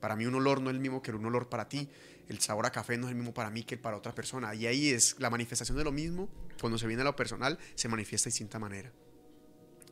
Para 0.00 0.16
mí 0.16 0.26
un 0.26 0.34
olor 0.34 0.60
no 0.60 0.70
es 0.70 0.74
el 0.74 0.80
mismo 0.80 1.00
que 1.02 1.12
un 1.12 1.24
olor 1.26 1.48
para 1.48 1.68
ti, 1.68 1.88
el 2.28 2.40
sabor 2.40 2.66
a 2.66 2.72
café 2.72 2.96
no 2.98 3.06
es 3.06 3.10
el 3.10 3.16
mismo 3.16 3.32
para 3.34 3.50
mí 3.50 3.62
que 3.62 3.76
para 3.76 3.96
otra 3.96 4.14
persona. 4.14 4.52
Y 4.54 4.66
ahí 4.66 4.88
es 4.88 5.16
la 5.20 5.30
manifestación 5.30 5.78
de 5.78 5.84
lo 5.84 5.92
mismo, 5.92 6.28
cuando 6.60 6.76
se 6.78 6.86
viene 6.88 7.02
a 7.02 7.04
lo 7.04 7.14
personal, 7.14 7.58
se 7.76 7.88
manifiesta 7.88 8.26
de 8.26 8.30
distinta 8.32 8.58
manera. 8.58 8.90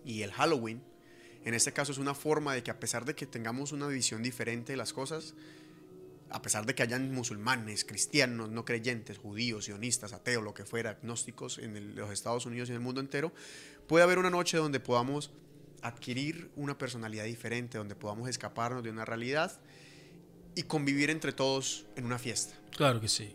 Y 0.04 0.22
el 0.22 0.32
Halloween, 0.32 0.82
en 1.44 1.54
este 1.54 1.72
caso, 1.72 1.92
es 1.92 1.98
una 1.98 2.14
forma 2.14 2.54
de 2.54 2.62
que 2.62 2.70
a 2.70 2.80
pesar 2.80 3.04
de 3.04 3.14
que 3.14 3.26
tengamos 3.26 3.70
una 3.72 3.86
visión 3.86 4.22
diferente 4.22 4.72
de 4.72 4.76
las 4.76 4.92
cosas, 4.92 5.34
a 6.30 6.42
pesar 6.42 6.64
de 6.66 6.74
que 6.74 6.82
hayan 6.82 7.12
musulmanes, 7.12 7.84
cristianos, 7.84 8.50
no 8.50 8.64
creyentes, 8.64 9.18
judíos, 9.18 9.64
sionistas, 9.66 10.12
ateos, 10.12 10.42
lo 10.44 10.54
que 10.54 10.64
fuera, 10.64 10.90
agnósticos 10.90 11.58
en 11.58 11.76
el- 11.76 11.94
los 11.96 12.10
Estados 12.12 12.46
Unidos 12.46 12.68
y 12.68 12.72
en 12.72 12.76
el 12.76 12.82
mundo 12.82 13.00
entero, 13.00 13.32
puede 13.88 14.04
haber 14.04 14.18
una 14.18 14.30
noche 14.30 14.56
donde 14.56 14.78
podamos 14.80 15.32
adquirir 15.82 16.50
una 16.56 16.76
personalidad 16.78 17.24
diferente, 17.24 17.78
donde 17.78 17.94
podamos 17.94 18.28
escaparnos 18.28 18.82
de 18.82 18.90
una 18.90 19.04
realidad 19.04 19.58
y 20.54 20.62
convivir 20.64 21.10
entre 21.10 21.32
todos 21.32 21.86
en 21.96 22.04
una 22.04 22.18
fiesta. 22.18 22.54
Claro 22.76 23.00
que 23.00 23.08
sí. 23.08 23.34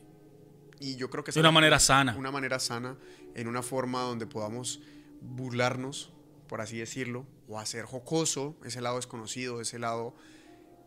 Y 0.79 0.95
yo 0.95 1.09
creo 1.09 1.23
que 1.23 1.31
De 1.31 1.39
una 1.39 1.51
manera 1.51 1.79
sana. 1.79 2.15
Una 2.15 2.31
manera 2.31 2.59
sana, 2.59 2.97
en 3.33 3.47
una 3.47 3.63
forma 3.63 4.01
donde 4.01 4.27
podamos 4.27 4.81
burlarnos, 5.21 6.11
por 6.47 6.61
así 6.61 6.77
decirlo, 6.77 7.25
o 7.47 7.57
hacer 7.59 7.85
jocoso 7.85 8.55
ese 8.63 8.79
lado 8.81 8.97
desconocido, 8.97 9.59
ese 9.61 9.79
lado 9.79 10.13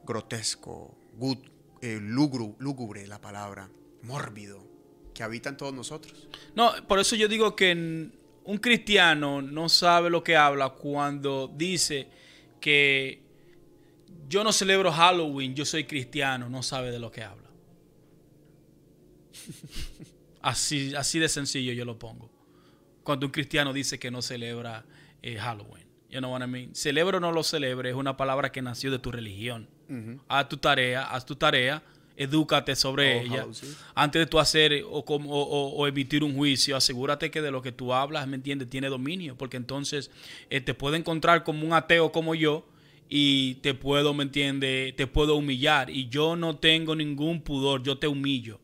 grotesco, 0.06 0.96
gut, 1.16 1.38
eh, 1.82 1.98
lúgubre, 2.00 3.06
la 3.06 3.20
palabra, 3.20 3.70
mórbido, 4.02 4.66
que 5.14 5.22
habita 5.22 5.48
en 5.48 5.56
todos 5.56 5.74
nosotros. 5.74 6.28
No, 6.54 6.72
por 6.86 6.98
eso 6.98 7.16
yo 7.16 7.28
digo 7.28 7.54
que 7.56 7.72
un 7.72 8.58
cristiano 8.58 9.42
no 9.42 9.68
sabe 9.68 10.10
lo 10.10 10.22
que 10.22 10.36
habla 10.36 10.70
cuando 10.70 11.48
dice 11.54 12.08
que 12.60 13.22
yo 14.28 14.44
no 14.44 14.52
celebro 14.52 14.92
Halloween, 14.92 15.54
yo 15.54 15.64
soy 15.64 15.84
cristiano, 15.84 16.48
no 16.48 16.62
sabe 16.62 16.90
de 16.90 16.98
lo 16.98 17.10
que 17.10 17.22
habla. 17.22 17.48
Así, 20.40 20.94
así 20.94 21.18
de 21.18 21.28
sencillo 21.28 21.72
yo 21.72 21.84
lo 21.84 21.98
pongo. 21.98 22.30
Cuando 23.02 23.26
un 23.26 23.32
cristiano 23.32 23.72
dice 23.72 23.98
que 23.98 24.10
no 24.10 24.22
celebra 24.22 24.84
eh, 25.20 25.36
Halloween. 25.36 25.84
You 26.08 26.20
know 26.20 26.32
what 26.32 26.42
I 26.42 26.46
mean? 26.46 26.74
Celebre 26.74 27.16
o 27.16 27.20
no 27.20 27.32
lo 27.32 27.42
celebre 27.42 27.90
es 27.90 27.96
una 27.96 28.16
palabra 28.16 28.52
que 28.52 28.62
nació 28.62 28.90
de 28.90 28.98
tu 28.98 29.10
religión. 29.10 29.68
Haz 30.28 30.48
tu 30.48 30.56
tarea, 30.56 31.04
haz 31.04 31.24
tu 31.24 31.34
tarea, 31.36 31.82
edúcate 32.16 32.74
sobre 32.76 33.16
Oh, 33.16 33.22
ella. 33.22 33.46
Antes 33.94 34.20
de 34.20 34.26
tú 34.26 34.38
hacer 34.38 34.84
o, 34.88 35.04
como- 35.04 35.30
o- 35.30 35.42
o- 35.42 35.76
o 35.76 35.86
emitir 35.86 36.22
un 36.24 36.34
juicio, 36.34 36.76
asegúrate 36.76 37.30
que 37.30 37.40
de 37.40 37.50
lo 37.50 37.62
que 37.62 37.72
tú 37.72 37.92
hablas, 37.94 38.26
¿me 38.26 38.36
entiendes? 38.36 38.68
Tiene 38.68 38.88
dominio, 38.88 39.36
porque 39.36 39.56
entonces 39.56 40.10
eh, 40.50 40.60
te 40.60 40.74
puede 40.74 40.96
encontrar 40.98 41.44
como 41.44 41.64
un 41.66 41.72
ateo 41.72 42.10
como 42.12 42.34
yo 42.34 42.66
y 43.08 43.54
te 43.56 43.72
puedo, 43.74 44.12
¿me 44.14 44.24
entiendes? 44.24 44.94
Te 44.96 45.06
puedo 45.06 45.36
humillar 45.36 45.88
y 45.90 46.08
yo 46.08 46.36
no 46.36 46.56
tengo 46.58 46.94
ningún 46.94 47.40
pudor, 47.42 47.82
yo 47.82 47.98
te 47.98 48.06
humillo. 48.08 48.60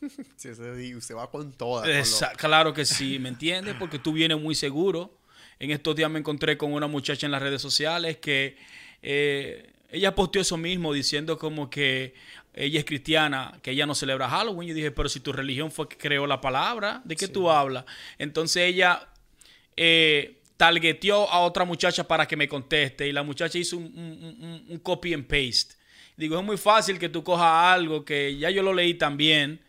Sí, 0.36 0.94
usted 0.94 1.14
va 1.16 1.28
con 1.30 1.52
todas. 1.52 1.86
lo- 1.88 2.36
claro 2.36 2.72
que 2.72 2.84
sí, 2.84 3.18
¿me 3.18 3.28
entiendes? 3.34 3.74
Porque 3.78 3.98
tú 3.98 4.12
vienes 4.12 4.40
muy 4.40 4.54
seguro. 4.54 5.16
En 5.60 5.72
estos 5.72 5.96
días 5.96 6.08
me 6.10 6.20
encontré 6.20 6.56
con 6.56 6.72
una 6.72 6.86
muchacha 6.86 7.26
en 7.26 7.32
las 7.32 7.42
redes 7.42 7.60
sociales 7.60 8.16
que 8.18 8.56
eh, 9.02 9.72
ella 9.90 10.14
posteó 10.14 10.42
eso 10.42 10.56
mismo 10.56 10.92
diciendo 10.92 11.38
como 11.38 11.70
que 11.70 12.14
ella 12.54 12.78
es 12.80 12.84
cristiana, 12.84 13.58
que 13.62 13.70
ella 13.70 13.86
no 13.86 13.94
celebra 13.94 14.28
Halloween. 14.28 14.68
Yo 14.70 14.74
dije, 14.74 14.90
pero 14.90 15.08
si 15.08 15.20
tu 15.20 15.32
religión 15.32 15.70
fue 15.70 15.88
que 15.88 15.96
creó 15.96 16.26
la 16.26 16.40
palabra, 16.40 17.00
¿de 17.04 17.14
qué 17.16 17.28
tú 17.28 17.50
hablas? 17.50 17.84
Entonces 18.18 18.64
ella 18.64 19.08
eh, 19.76 20.40
targeteó 20.56 21.30
a 21.30 21.40
otra 21.40 21.64
muchacha 21.64 22.06
para 22.06 22.26
que 22.26 22.36
me 22.36 22.48
conteste 22.48 23.06
y 23.06 23.12
la 23.12 23.22
muchacha 23.22 23.58
hizo 23.58 23.76
un, 23.76 23.84
un- 23.84 24.36
un- 24.44 24.64
un 24.68 24.78
copy 24.78 25.14
and 25.14 25.26
paste. 25.26 25.74
Digo, 26.16 26.36
es 26.38 26.44
muy 26.44 26.56
fácil 26.56 26.98
que 26.98 27.08
tú 27.08 27.22
cojas 27.22 27.72
algo 27.74 28.04
que 28.04 28.36
ya 28.36 28.50
yo 28.50 28.62
lo 28.62 28.74
leí 28.74 28.94
también 28.94 29.60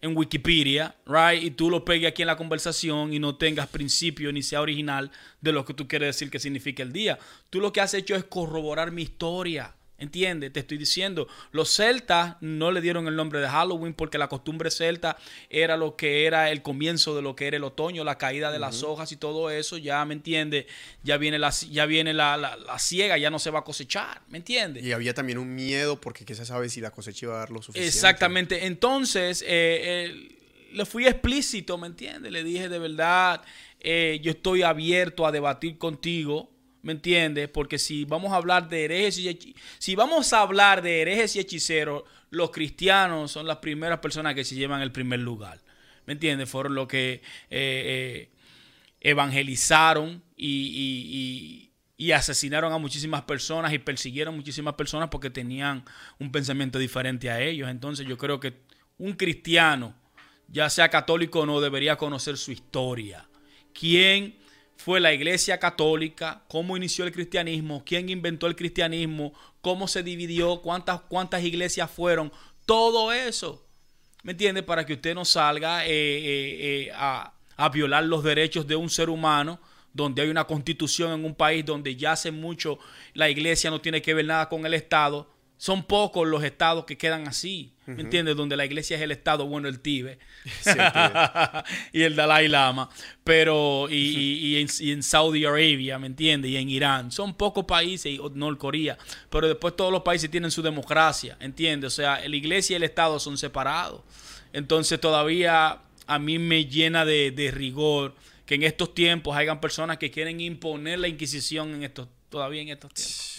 en 0.00 0.16
Wikipedia, 0.16 0.94
right? 1.06 1.42
Y 1.42 1.50
tú 1.50 1.70
lo 1.70 1.84
pegues 1.84 2.10
aquí 2.10 2.22
en 2.22 2.28
la 2.28 2.36
conversación 2.36 3.12
y 3.12 3.18
no 3.18 3.36
tengas 3.36 3.68
principio 3.68 4.32
ni 4.32 4.42
sea 4.42 4.60
original 4.60 5.10
de 5.40 5.52
lo 5.52 5.64
que 5.64 5.74
tú 5.74 5.88
quieres 5.88 6.14
decir 6.14 6.30
que 6.30 6.38
significa 6.38 6.82
el 6.82 6.92
día. 6.92 7.18
Tú 7.50 7.60
lo 7.60 7.72
que 7.72 7.80
has 7.80 7.94
hecho 7.94 8.14
es 8.14 8.24
corroborar 8.24 8.92
mi 8.92 9.02
historia. 9.02 9.74
¿Entiendes? 10.00 10.52
Te 10.52 10.60
estoy 10.60 10.78
diciendo, 10.78 11.26
los 11.50 11.74
celtas 11.74 12.36
no 12.40 12.70
le 12.70 12.80
dieron 12.80 13.08
el 13.08 13.16
nombre 13.16 13.40
de 13.40 13.48
Halloween 13.48 13.94
porque 13.94 14.16
la 14.16 14.28
costumbre 14.28 14.70
celta 14.70 15.16
era 15.50 15.76
lo 15.76 15.96
que 15.96 16.24
era 16.24 16.50
el 16.52 16.62
comienzo 16.62 17.16
de 17.16 17.22
lo 17.22 17.34
que 17.34 17.48
era 17.48 17.56
el 17.56 17.64
otoño, 17.64 18.04
la 18.04 18.16
caída 18.16 18.52
de 18.52 18.60
las 18.60 18.84
hojas 18.84 19.10
y 19.10 19.16
todo 19.16 19.50
eso. 19.50 19.76
Ya, 19.76 20.04
¿me 20.04 20.14
entiendes? 20.14 20.66
Ya 21.02 21.16
viene 21.16 21.40
la, 21.40 21.50
ya 21.50 21.84
viene 21.86 22.14
la, 22.14 22.36
la, 22.36 22.56
la 22.56 22.78
siega, 22.78 23.18
ya 23.18 23.28
no 23.28 23.40
se 23.40 23.50
va 23.50 23.58
a 23.58 23.64
cosechar, 23.64 24.22
¿me 24.28 24.38
entiendes? 24.38 24.84
Y 24.84 24.92
había 24.92 25.14
también 25.14 25.38
un 25.38 25.52
miedo 25.52 26.00
porque 26.00 26.24
qué 26.24 26.36
se 26.36 26.46
sabe 26.46 26.68
si 26.68 26.80
la 26.80 26.92
cosecha 26.92 27.26
iba 27.26 27.34
a 27.34 27.38
dar 27.40 27.50
lo 27.50 27.60
suficiente. 27.60 27.88
Exactamente. 27.88 28.66
Entonces, 28.66 29.42
eh, 29.42 29.46
eh, 29.48 30.38
le 30.74 30.86
fui 30.86 31.06
explícito, 31.08 31.76
¿me 31.76 31.88
entiendes? 31.88 32.30
Le 32.30 32.44
dije 32.44 32.68
de 32.68 32.78
verdad, 32.78 33.42
eh, 33.80 34.20
yo 34.22 34.30
estoy 34.30 34.62
abierto 34.62 35.26
a 35.26 35.32
debatir 35.32 35.76
contigo, 35.76 36.50
¿me 36.88 36.94
entiendes? 36.94 37.50
Porque 37.50 37.78
si 37.78 38.06
vamos 38.06 38.32
a 38.32 38.36
hablar 38.36 38.66
de 38.70 38.86
herejes 38.86 39.18
y 39.18 39.28
hechi- 39.28 39.54
si 39.78 39.94
vamos 39.94 40.32
a 40.32 40.40
hablar 40.40 40.80
de 40.80 41.02
herejes 41.02 41.36
y 41.36 41.40
hechiceros, 41.40 42.04
los 42.30 42.50
cristianos 42.50 43.30
son 43.30 43.46
las 43.46 43.58
primeras 43.58 43.98
personas 43.98 44.34
que 44.34 44.42
se 44.42 44.54
llevan 44.54 44.80
el 44.80 44.90
primer 44.90 45.20
lugar, 45.20 45.60
¿me 46.06 46.14
entiendes? 46.14 46.48
Fueron 46.48 46.74
los 46.74 46.88
que 46.88 47.12
eh, 47.12 47.20
eh, 47.50 48.30
evangelizaron 49.02 50.22
y, 50.34 51.68
y- 51.98 52.12
asesinaron 52.12 52.72
a 52.72 52.78
muchísimas 52.78 53.22
personas 53.22 53.74
y 53.74 53.78
persiguieron 53.78 54.34
muchísimas 54.34 54.72
personas 54.74 55.10
porque 55.10 55.28
tenían 55.28 55.84
un 56.18 56.32
pensamiento 56.32 56.78
diferente 56.78 57.28
a 57.28 57.38
ellos. 57.42 57.68
Entonces 57.68 58.06
yo 58.06 58.16
creo 58.16 58.40
que 58.40 58.54
un 58.96 59.12
cristiano, 59.12 59.94
ya 60.48 60.70
sea 60.70 60.88
católico 60.88 61.40
o 61.40 61.46
no, 61.46 61.60
debería 61.60 61.96
conocer 61.96 62.38
su 62.38 62.50
historia. 62.50 63.28
¿Quién 63.74 64.36
fue 64.78 65.00
la 65.00 65.12
iglesia 65.12 65.58
católica? 65.58 66.44
¿Cómo 66.48 66.76
inició 66.76 67.04
el 67.04 67.12
cristianismo? 67.12 67.82
¿Quién 67.84 68.08
inventó 68.08 68.46
el 68.46 68.54
cristianismo? 68.54 69.34
¿Cómo 69.60 69.88
se 69.88 70.04
dividió? 70.04 70.62
¿Cuántas, 70.62 71.00
cuántas 71.02 71.42
iglesias 71.42 71.90
fueron? 71.90 72.32
Todo 72.64 73.12
eso. 73.12 73.66
¿Me 74.22 74.32
entiende? 74.32 74.62
Para 74.62 74.86
que 74.86 74.94
usted 74.94 75.16
no 75.16 75.24
salga 75.24 75.84
eh, 75.84 75.90
eh, 75.90 76.86
eh, 76.86 76.92
a, 76.94 77.34
a 77.56 77.68
violar 77.70 78.04
los 78.04 78.22
derechos 78.22 78.68
de 78.68 78.76
un 78.76 78.88
ser 78.88 79.10
humano, 79.10 79.60
donde 79.92 80.22
hay 80.22 80.28
una 80.28 80.44
constitución 80.44 81.12
en 81.12 81.24
un 81.24 81.34
país 81.34 81.64
donde 81.64 81.96
ya 81.96 82.12
hace 82.12 82.30
mucho 82.30 82.78
la 83.14 83.28
iglesia 83.28 83.70
no 83.70 83.80
tiene 83.80 84.00
que 84.00 84.14
ver 84.14 84.26
nada 84.26 84.48
con 84.48 84.64
el 84.64 84.74
Estado, 84.74 85.28
Son 85.58 85.82
pocos 85.82 86.26
los 86.26 86.44
estados 86.44 86.84
que 86.84 86.96
quedan 86.96 87.26
así, 87.26 87.72
¿me 87.84 88.02
entiendes? 88.02 88.36
Donde 88.36 88.56
la 88.56 88.64
iglesia 88.64 88.96
es 88.96 89.02
el 89.02 89.10
estado, 89.10 89.44
bueno, 89.44 89.66
el 89.66 89.80
Tíbet 89.80 90.20
y 91.92 92.02
el 92.02 92.14
Dalai 92.14 92.46
Lama, 92.46 92.88
pero 93.24 93.88
y, 93.90 94.56
en, 94.56 95.02
Saudi 95.02 95.44
Arabia, 95.44 95.98
¿me 95.98 96.06
entiendes? 96.06 96.52
Y 96.52 96.56
en 96.56 96.68
Irán. 96.70 97.10
Son 97.10 97.34
pocos 97.34 97.64
países, 97.64 98.12
y 98.12 98.20
Norcorea, 98.34 98.96
pero 99.28 99.48
después 99.48 99.74
todos 99.74 99.92
los 99.92 100.02
países 100.02 100.30
tienen 100.30 100.52
su 100.52 100.62
democracia, 100.62 101.36
¿entiendes? 101.40 101.92
O 101.92 101.96
sea, 101.96 102.26
la 102.26 102.36
iglesia 102.36 102.74
y 102.74 102.76
el 102.76 102.84
estado 102.84 103.18
son 103.18 103.36
separados. 103.36 104.02
Entonces 104.52 105.00
todavía 105.00 105.80
a 106.06 106.18
mí 106.18 106.38
me 106.38 106.64
llena 106.66 107.04
de, 107.04 107.50
rigor 107.52 108.14
que 108.46 108.54
en 108.54 108.62
estos 108.62 108.94
tiempos 108.94 109.36
hayan 109.36 109.60
personas 109.60 109.98
que 109.98 110.10
quieren 110.10 110.40
imponer 110.40 110.98
la 110.98 111.08
Inquisición 111.08 111.74
en 111.74 111.82
estos, 111.82 112.08
todavía 112.30 112.62
en 112.62 112.68
estos 112.68 112.94
tiempos. 112.94 113.37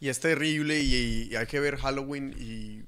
Y 0.00 0.08
es 0.08 0.20
terrible 0.20 0.80
y, 0.80 1.34
hay 1.34 1.46
que 1.46 1.60
ver 1.60 1.76
Halloween 1.76 2.34
y 2.38 2.82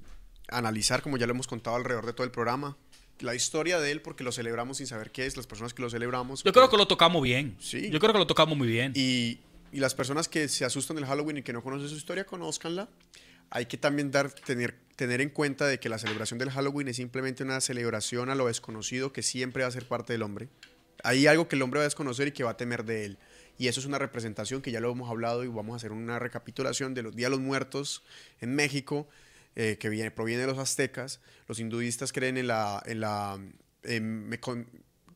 analizar, 0.49 1.03
como 1.03 1.17
ya 1.17 1.27
lo 1.27 1.33
hemos 1.33 1.47
contado 1.47 1.77
alrededor 1.77 2.07
de 2.07 2.13
todo 2.13 2.25
el 2.25 2.31
programa, 2.31 2.77
la 3.21 3.35
historia 3.35 3.81
de 3.81 3.91
él 3.91 4.01
porque 4.01 4.25
lo 4.25 4.33
celebramos 4.33 4.79
sin 4.79 4.87
saber 4.87 5.11
qué 5.11 5.27
es, 5.27 5.37
las 5.37 5.47
personas 5.47 5.75
que 5.75 5.83
lo 5.83 5.91
celebramos. 5.91 6.45
Yo 6.45 6.53
creo 6.53 6.71
que 6.71 6.77
lo 6.77 6.87
tocamos 6.87 7.23
bien. 7.23 7.57
Sí. 7.61 7.91
Yo 7.91 7.99
creo 7.99 8.13
que 8.13 8.19
lo 8.19 8.27
tocamos 8.27 8.57
muy 8.57 8.69
bien. 8.69 8.93
Y, 8.95 9.41
y 9.73 9.81
las 9.81 9.95
personas 9.95 10.29
que 10.29 10.49
se 10.49 10.65
asustan 10.65 10.97
del 10.97 11.07
Halloween 11.07 11.39
y 11.39 11.43
que 11.43 11.53
no 11.53 11.63
conocen 11.63 11.89
su 11.89 11.97
historia, 11.97 12.25
conózcanla. 12.25 12.89
Hay 13.51 13.67
que 13.67 13.79
también 13.79 14.11
dar, 14.11 14.31
tener, 14.31 14.79
tener 14.97 15.21
en 15.21 15.31
cuenta 15.31 15.67
de 15.67 15.81
que 15.81 15.89
la 15.89 15.99
celebración 15.99 16.39
del 16.39 16.51
Halloween 16.51 16.89
es 16.89 16.97
simplemente 16.97 17.43
una 17.43 17.61
celebración 17.61 18.29
a 18.31 18.35
lo 18.35 18.47
desconocido 18.47 19.13
que 19.13 19.23
siempre 19.23 19.63
va 19.63 19.69
a 19.69 19.73
ser 19.73 19.87
parte 19.87 20.13
del 20.13 20.23
hombre. 20.23 20.49
Hay 21.03 21.27
algo 21.27 21.49
que 21.49 21.57
el 21.57 21.63
hombre 21.63 21.79
va 21.79 21.85
a 21.85 21.87
desconocer 21.87 22.29
y 22.29 22.33
que 22.33 22.45
va 22.45 22.51
a 22.51 22.57
temer 22.57 22.85
de 22.85 23.07
él. 23.07 23.19
Y 23.59 23.69
eso 23.69 23.81
es 23.81 23.87
una 23.87 23.99
representación 23.99 24.63
que 24.63 24.71
ya 24.71 24.81
lo 24.81 24.91
hemos 24.91 25.11
hablado 25.11 25.45
y 25.45 25.49
vamos 25.49 25.75
a 25.75 25.77
hacer 25.77 25.93
una 25.93 26.19
recapitulación 26.19 26.95
de 26.95 27.03
los 27.03 27.15
Días 27.15 27.31
de 27.31 27.37
los 27.37 27.45
Muertos 27.45 28.05
en 28.41 28.55
México, 28.55 29.09
eh, 29.57 29.77
que 29.81 29.89
viene, 29.89 30.11
proviene 30.11 30.43
de 30.43 30.47
los 30.47 30.59
aztecas. 30.59 31.21
Los 31.49 31.59
hinduistas 31.59 32.13
creen 32.13 32.39
en 32.39 32.47
la, 32.47 32.83
en 32.87 33.01
la 33.01 33.39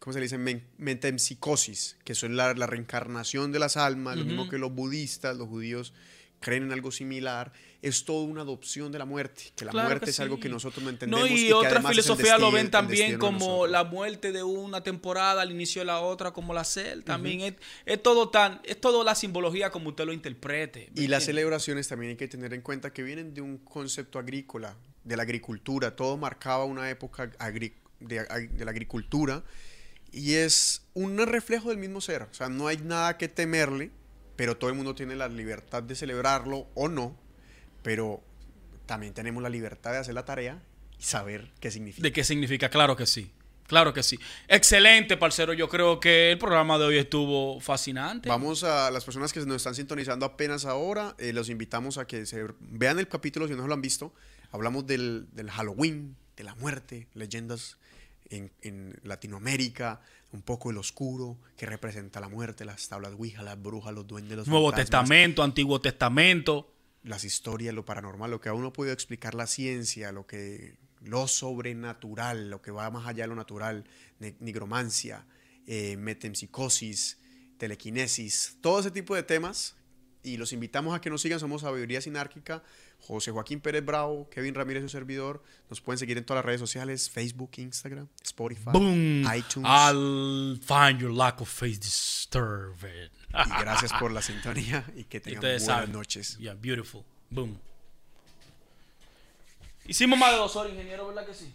¿cómo 0.00 0.12
se 0.12 0.18
le 0.18 0.24
dice? 0.24 0.62
Metempsicosis, 0.78 1.96
que 2.02 2.16
son 2.16 2.36
la, 2.36 2.54
la 2.54 2.66
reencarnación 2.66 3.52
de 3.52 3.60
las 3.60 3.76
almas, 3.76 4.16
lo 4.16 4.24
mismo 4.24 4.48
que 4.48 4.58
los 4.58 4.74
budistas, 4.74 5.36
los 5.36 5.48
judíos 5.48 5.94
creen 6.42 6.64
en 6.64 6.72
algo 6.72 6.92
similar, 6.92 7.50
es 7.80 8.04
toda 8.04 8.26
una 8.26 8.42
adopción 8.42 8.92
de 8.92 8.98
la 8.98 9.06
muerte, 9.06 9.44
que 9.56 9.64
la 9.64 9.72
muerte 9.72 10.10
es 10.10 10.20
algo 10.20 10.38
que 10.38 10.50
nosotros 10.50 10.84
no 10.84 10.90
entendemos. 10.90 11.28
No, 11.28 11.34
y, 11.34 11.50
otra 11.52 11.82
filosofía 11.82 12.36
lo 12.36 12.52
ven 12.52 12.70
también 12.70 13.18
como 13.18 13.66
la 13.66 13.84
muerte 13.84 14.30
de 14.30 14.42
una 14.42 14.82
temporada 14.82 15.40
al 15.40 15.50
inicio 15.50 15.80
de 15.80 15.86
la 15.86 16.00
otra, 16.00 16.32
como 16.32 16.52
la 16.52 16.64
cel, 16.64 17.04
también. 17.04 17.56
Es, 17.86 18.02
todo 18.02 18.28
tan, 18.28 18.60
es 18.64 18.78
todo 18.78 19.02
la 19.02 19.14
simbología 19.14 19.70
como 19.70 19.88
usted 19.88 20.04
lo 20.04 20.12
interprete. 20.12 20.90
Y 20.94 21.08
las 21.08 21.24
celebraciones 21.24 21.88
también 21.88 22.10
hay 22.10 22.16
que 22.16 22.28
tener 22.28 22.52
en 22.52 22.60
cuenta 22.60 22.92
que 22.92 23.02
vienen 23.02 23.32
de 23.32 23.40
un 23.40 23.58
concepto 23.58 24.18
agrícola, 24.18 24.76
de 25.02 25.16
la 25.16 25.22
agricultura, 25.22 25.96
todo 25.96 26.16
marcaba 26.16 26.64
una 26.64 26.88
época 26.90 27.26
de, 27.26 27.72
de 27.98 28.64
la 28.64 28.70
agricultura 28.70 29.42
y 30.12 30.34
es 30.34 30.82
un 30.92 31.18
reflejo 31.18 31.70
del 31.70 31.78
mismo 31.78 32.00
ser, 32.00 32.22
o 32.22 32.34
sea, 32.34 32.48
no 32.48 32.68
hay 32.68 32.76
nada 32.76 33.16
que 33.16 33.28
temerle 33.28 33.90
pero 34.36 34.56
todo 34.56 34.70
el 34.70 34.76
mundo 34.76 34.94
tiene 34.94 35.16
la 35.16 35.28
libertad 35.28 35.82
de 35.82 35.94
celebrarlo 35.94 36.68
o 36.74 36.88
no, 36.88 37.16
pero 37.82 38.22
también 38.86 39.14
tenemos 39.14 39.42
la 39.42 39.48
libertad 39.48 39.92
de 39.92 39.98
hacer 39.98 40.14
la 40.14 40.24
tarea 40.24 40.62
y 40.98 41.02
saber 41.02 41.52
qué 41.60 41.70
significa. 41.70 42.02
¿De 42.02 42.12
qué 42.12 42.24
significa? 42.24 42.68
Claro 42.68 42.96
que 42.96 43.06
sí. 43.06 43.32
Claro 43.66 43.94
que 43.94 44.02
sí. 44.02 44.18
Excelente, 44.48 45.16
parcero. 45.16 45.54
Yo 45.54 45.68
creo 45.68 45.98
que 45.98 46.32
el 46.32 46.38
programa 46.38 46.78
de 46.78 46.84
hoy 46.84 46.98
estuvo 46.98 47.58
fascinante. 47.60 48.28
Vamos 48.28 48.64
a 48.64 48.90
las 48.90 49.04
personas 49.04 49.32
que 49.32 49.40
nos 49.46 49.56
están 49.56 49.74
sintonizando 49.74 50.26
apenas 50.26 50.66
ahora. 50.66 51.14
Eh, 51.18 51.32
los 51.32 51.48
invitamos 51.48 51.96
a 51.96 52.06
que 52.06 52.26
se 52.26 52.44
vean 52.60 52.98
el 52.98 53.08
capítulo 53.08 53.48
si 53.48 53.54
no 53.54 53.66
lo 53.66 53.72
han 53.72 53.80
visto. 53.80 54.12
Hablamos 54.50 54.86
del, 54.86 55.26
del 55.32 55.50
Halloween, 55.50 56.16
de 56.36 56.44
la 56.44 56.54
muerte, 56.56 57.08
leyendas 57.14 57.78
en, 58.28 58.52
en 58.60 59.00
Latinoamérica, 59.04 60.02
un 60.32 60.42
poco 60.42 60.70
el 60.70 60.78
oscuro 60.78 61.38
que 61.56 61.66
representa 61.66 62.20
la 62.20 62.28
muerte, 62.28 62.64
las 62.64 62.88
tablas 62.88 63.12
Ouija, 63.12 63.42
las 63.42 63.60
brujas, 63.60 63.94
los 63.94 64.06
duendes, 64.06 64.36
los 64.36 64.48
Nuevo 64.48 64.72
Testamento, 64.72 65.42
Antiguo 65.42 65.80
Testamento. 65.80 66.68
Las 67.04 67.24
historias, 67.24 67.74
lo 67.74 67.84
paranormal, 67.84 68.30
lo 68.30 68.40
que 68.40 68.48
aún 68.48 68.62
no 68.62 68.72
podido 68.72 68.94
explicar 68.94 69.34
la 69.34 69.46
ciencia, 69.46 70.12
lo 70.12 70.26
que 70.26 70.76
lo 71.00 71.26
sobrenatural, 71.26 72.48
lo 72.48 72.62
que 72.62 72.70
va 72.70 72.90
más 72.90 73.06
allá 73.06 73.24
de 73.24 73.28
lo 73.28 73.34
natural, 73.34 73.84
nigromancia, 74.38 75.26
eh, 75.66 75.96
metempsicosis, 75.96 77.18
telequinesis, 77.58 78.58
todo 78.60 78.80
ese 78.80 78.90
tipo 78.90 79.14
de 79.14 79.22
temas. 79.22 79.76
Y 80.22 80.36
los 80.36 80.52
invitamos 80.52 80.94
a 80.94 81.00
que 81.00 81.10
nos 81.10 81.20
sigan, 81.22 81.40
somos 81.40 81.62
Sabiduría 81.62 82.00
Sinárquica. 82.00 82.62
José 83.06 83.30
Joaquín 83.30 83.60
Pérez 83.60 83.84
Bravo, 83.84 84.28
Kevin 84.30 84.54
Ramírez, 84.54 84.82
su 84.82 84.88
servidor. 84.88 85.42
Nos 85.68 85.80
pueden 85.80 85.98
seguir 85.98 86.18
en 86.18 86.24
todas 86.24 86.38
las 86.38 86.44
redes 86.44 86.60
sociales: 86.60 87.10
Facebook, 87.10 87.50
Instagram, 87.56 88.08
Spotify, 88.22 88.70
iTunes. 89.36 89.68
I'll 89.68 90.58
find 90.60 91.00
your 91.00 91.12
lack 91.12 91.40
of 91.40 91.48
face 91.48 91.78
disturbed. 91.78 93.10
y 93.32 93.60
gracias 93.60 93.92
por 93.94 94.12
la 94.12 94.22
sintonía 94.22 94.84
y 94.96 95.04
que 95.04 95.20
tengan 95.20 95.40
buenas 95.40 95.88
noches. 95.88 96.38
Yeah, 96.38 96.54
beautiful. 96.54 97.04
Boom. 97.30 97.58
Hicimos 99.86 100.18
más 100.18 100.30
de 100.32 100.36
dos 100.38 100.54
horas, 100.54 100.72
ingeniero, 100.72 101.08
¿verdad 101.08 101.26
que 101.26 101.34
sí? 101.34 101.52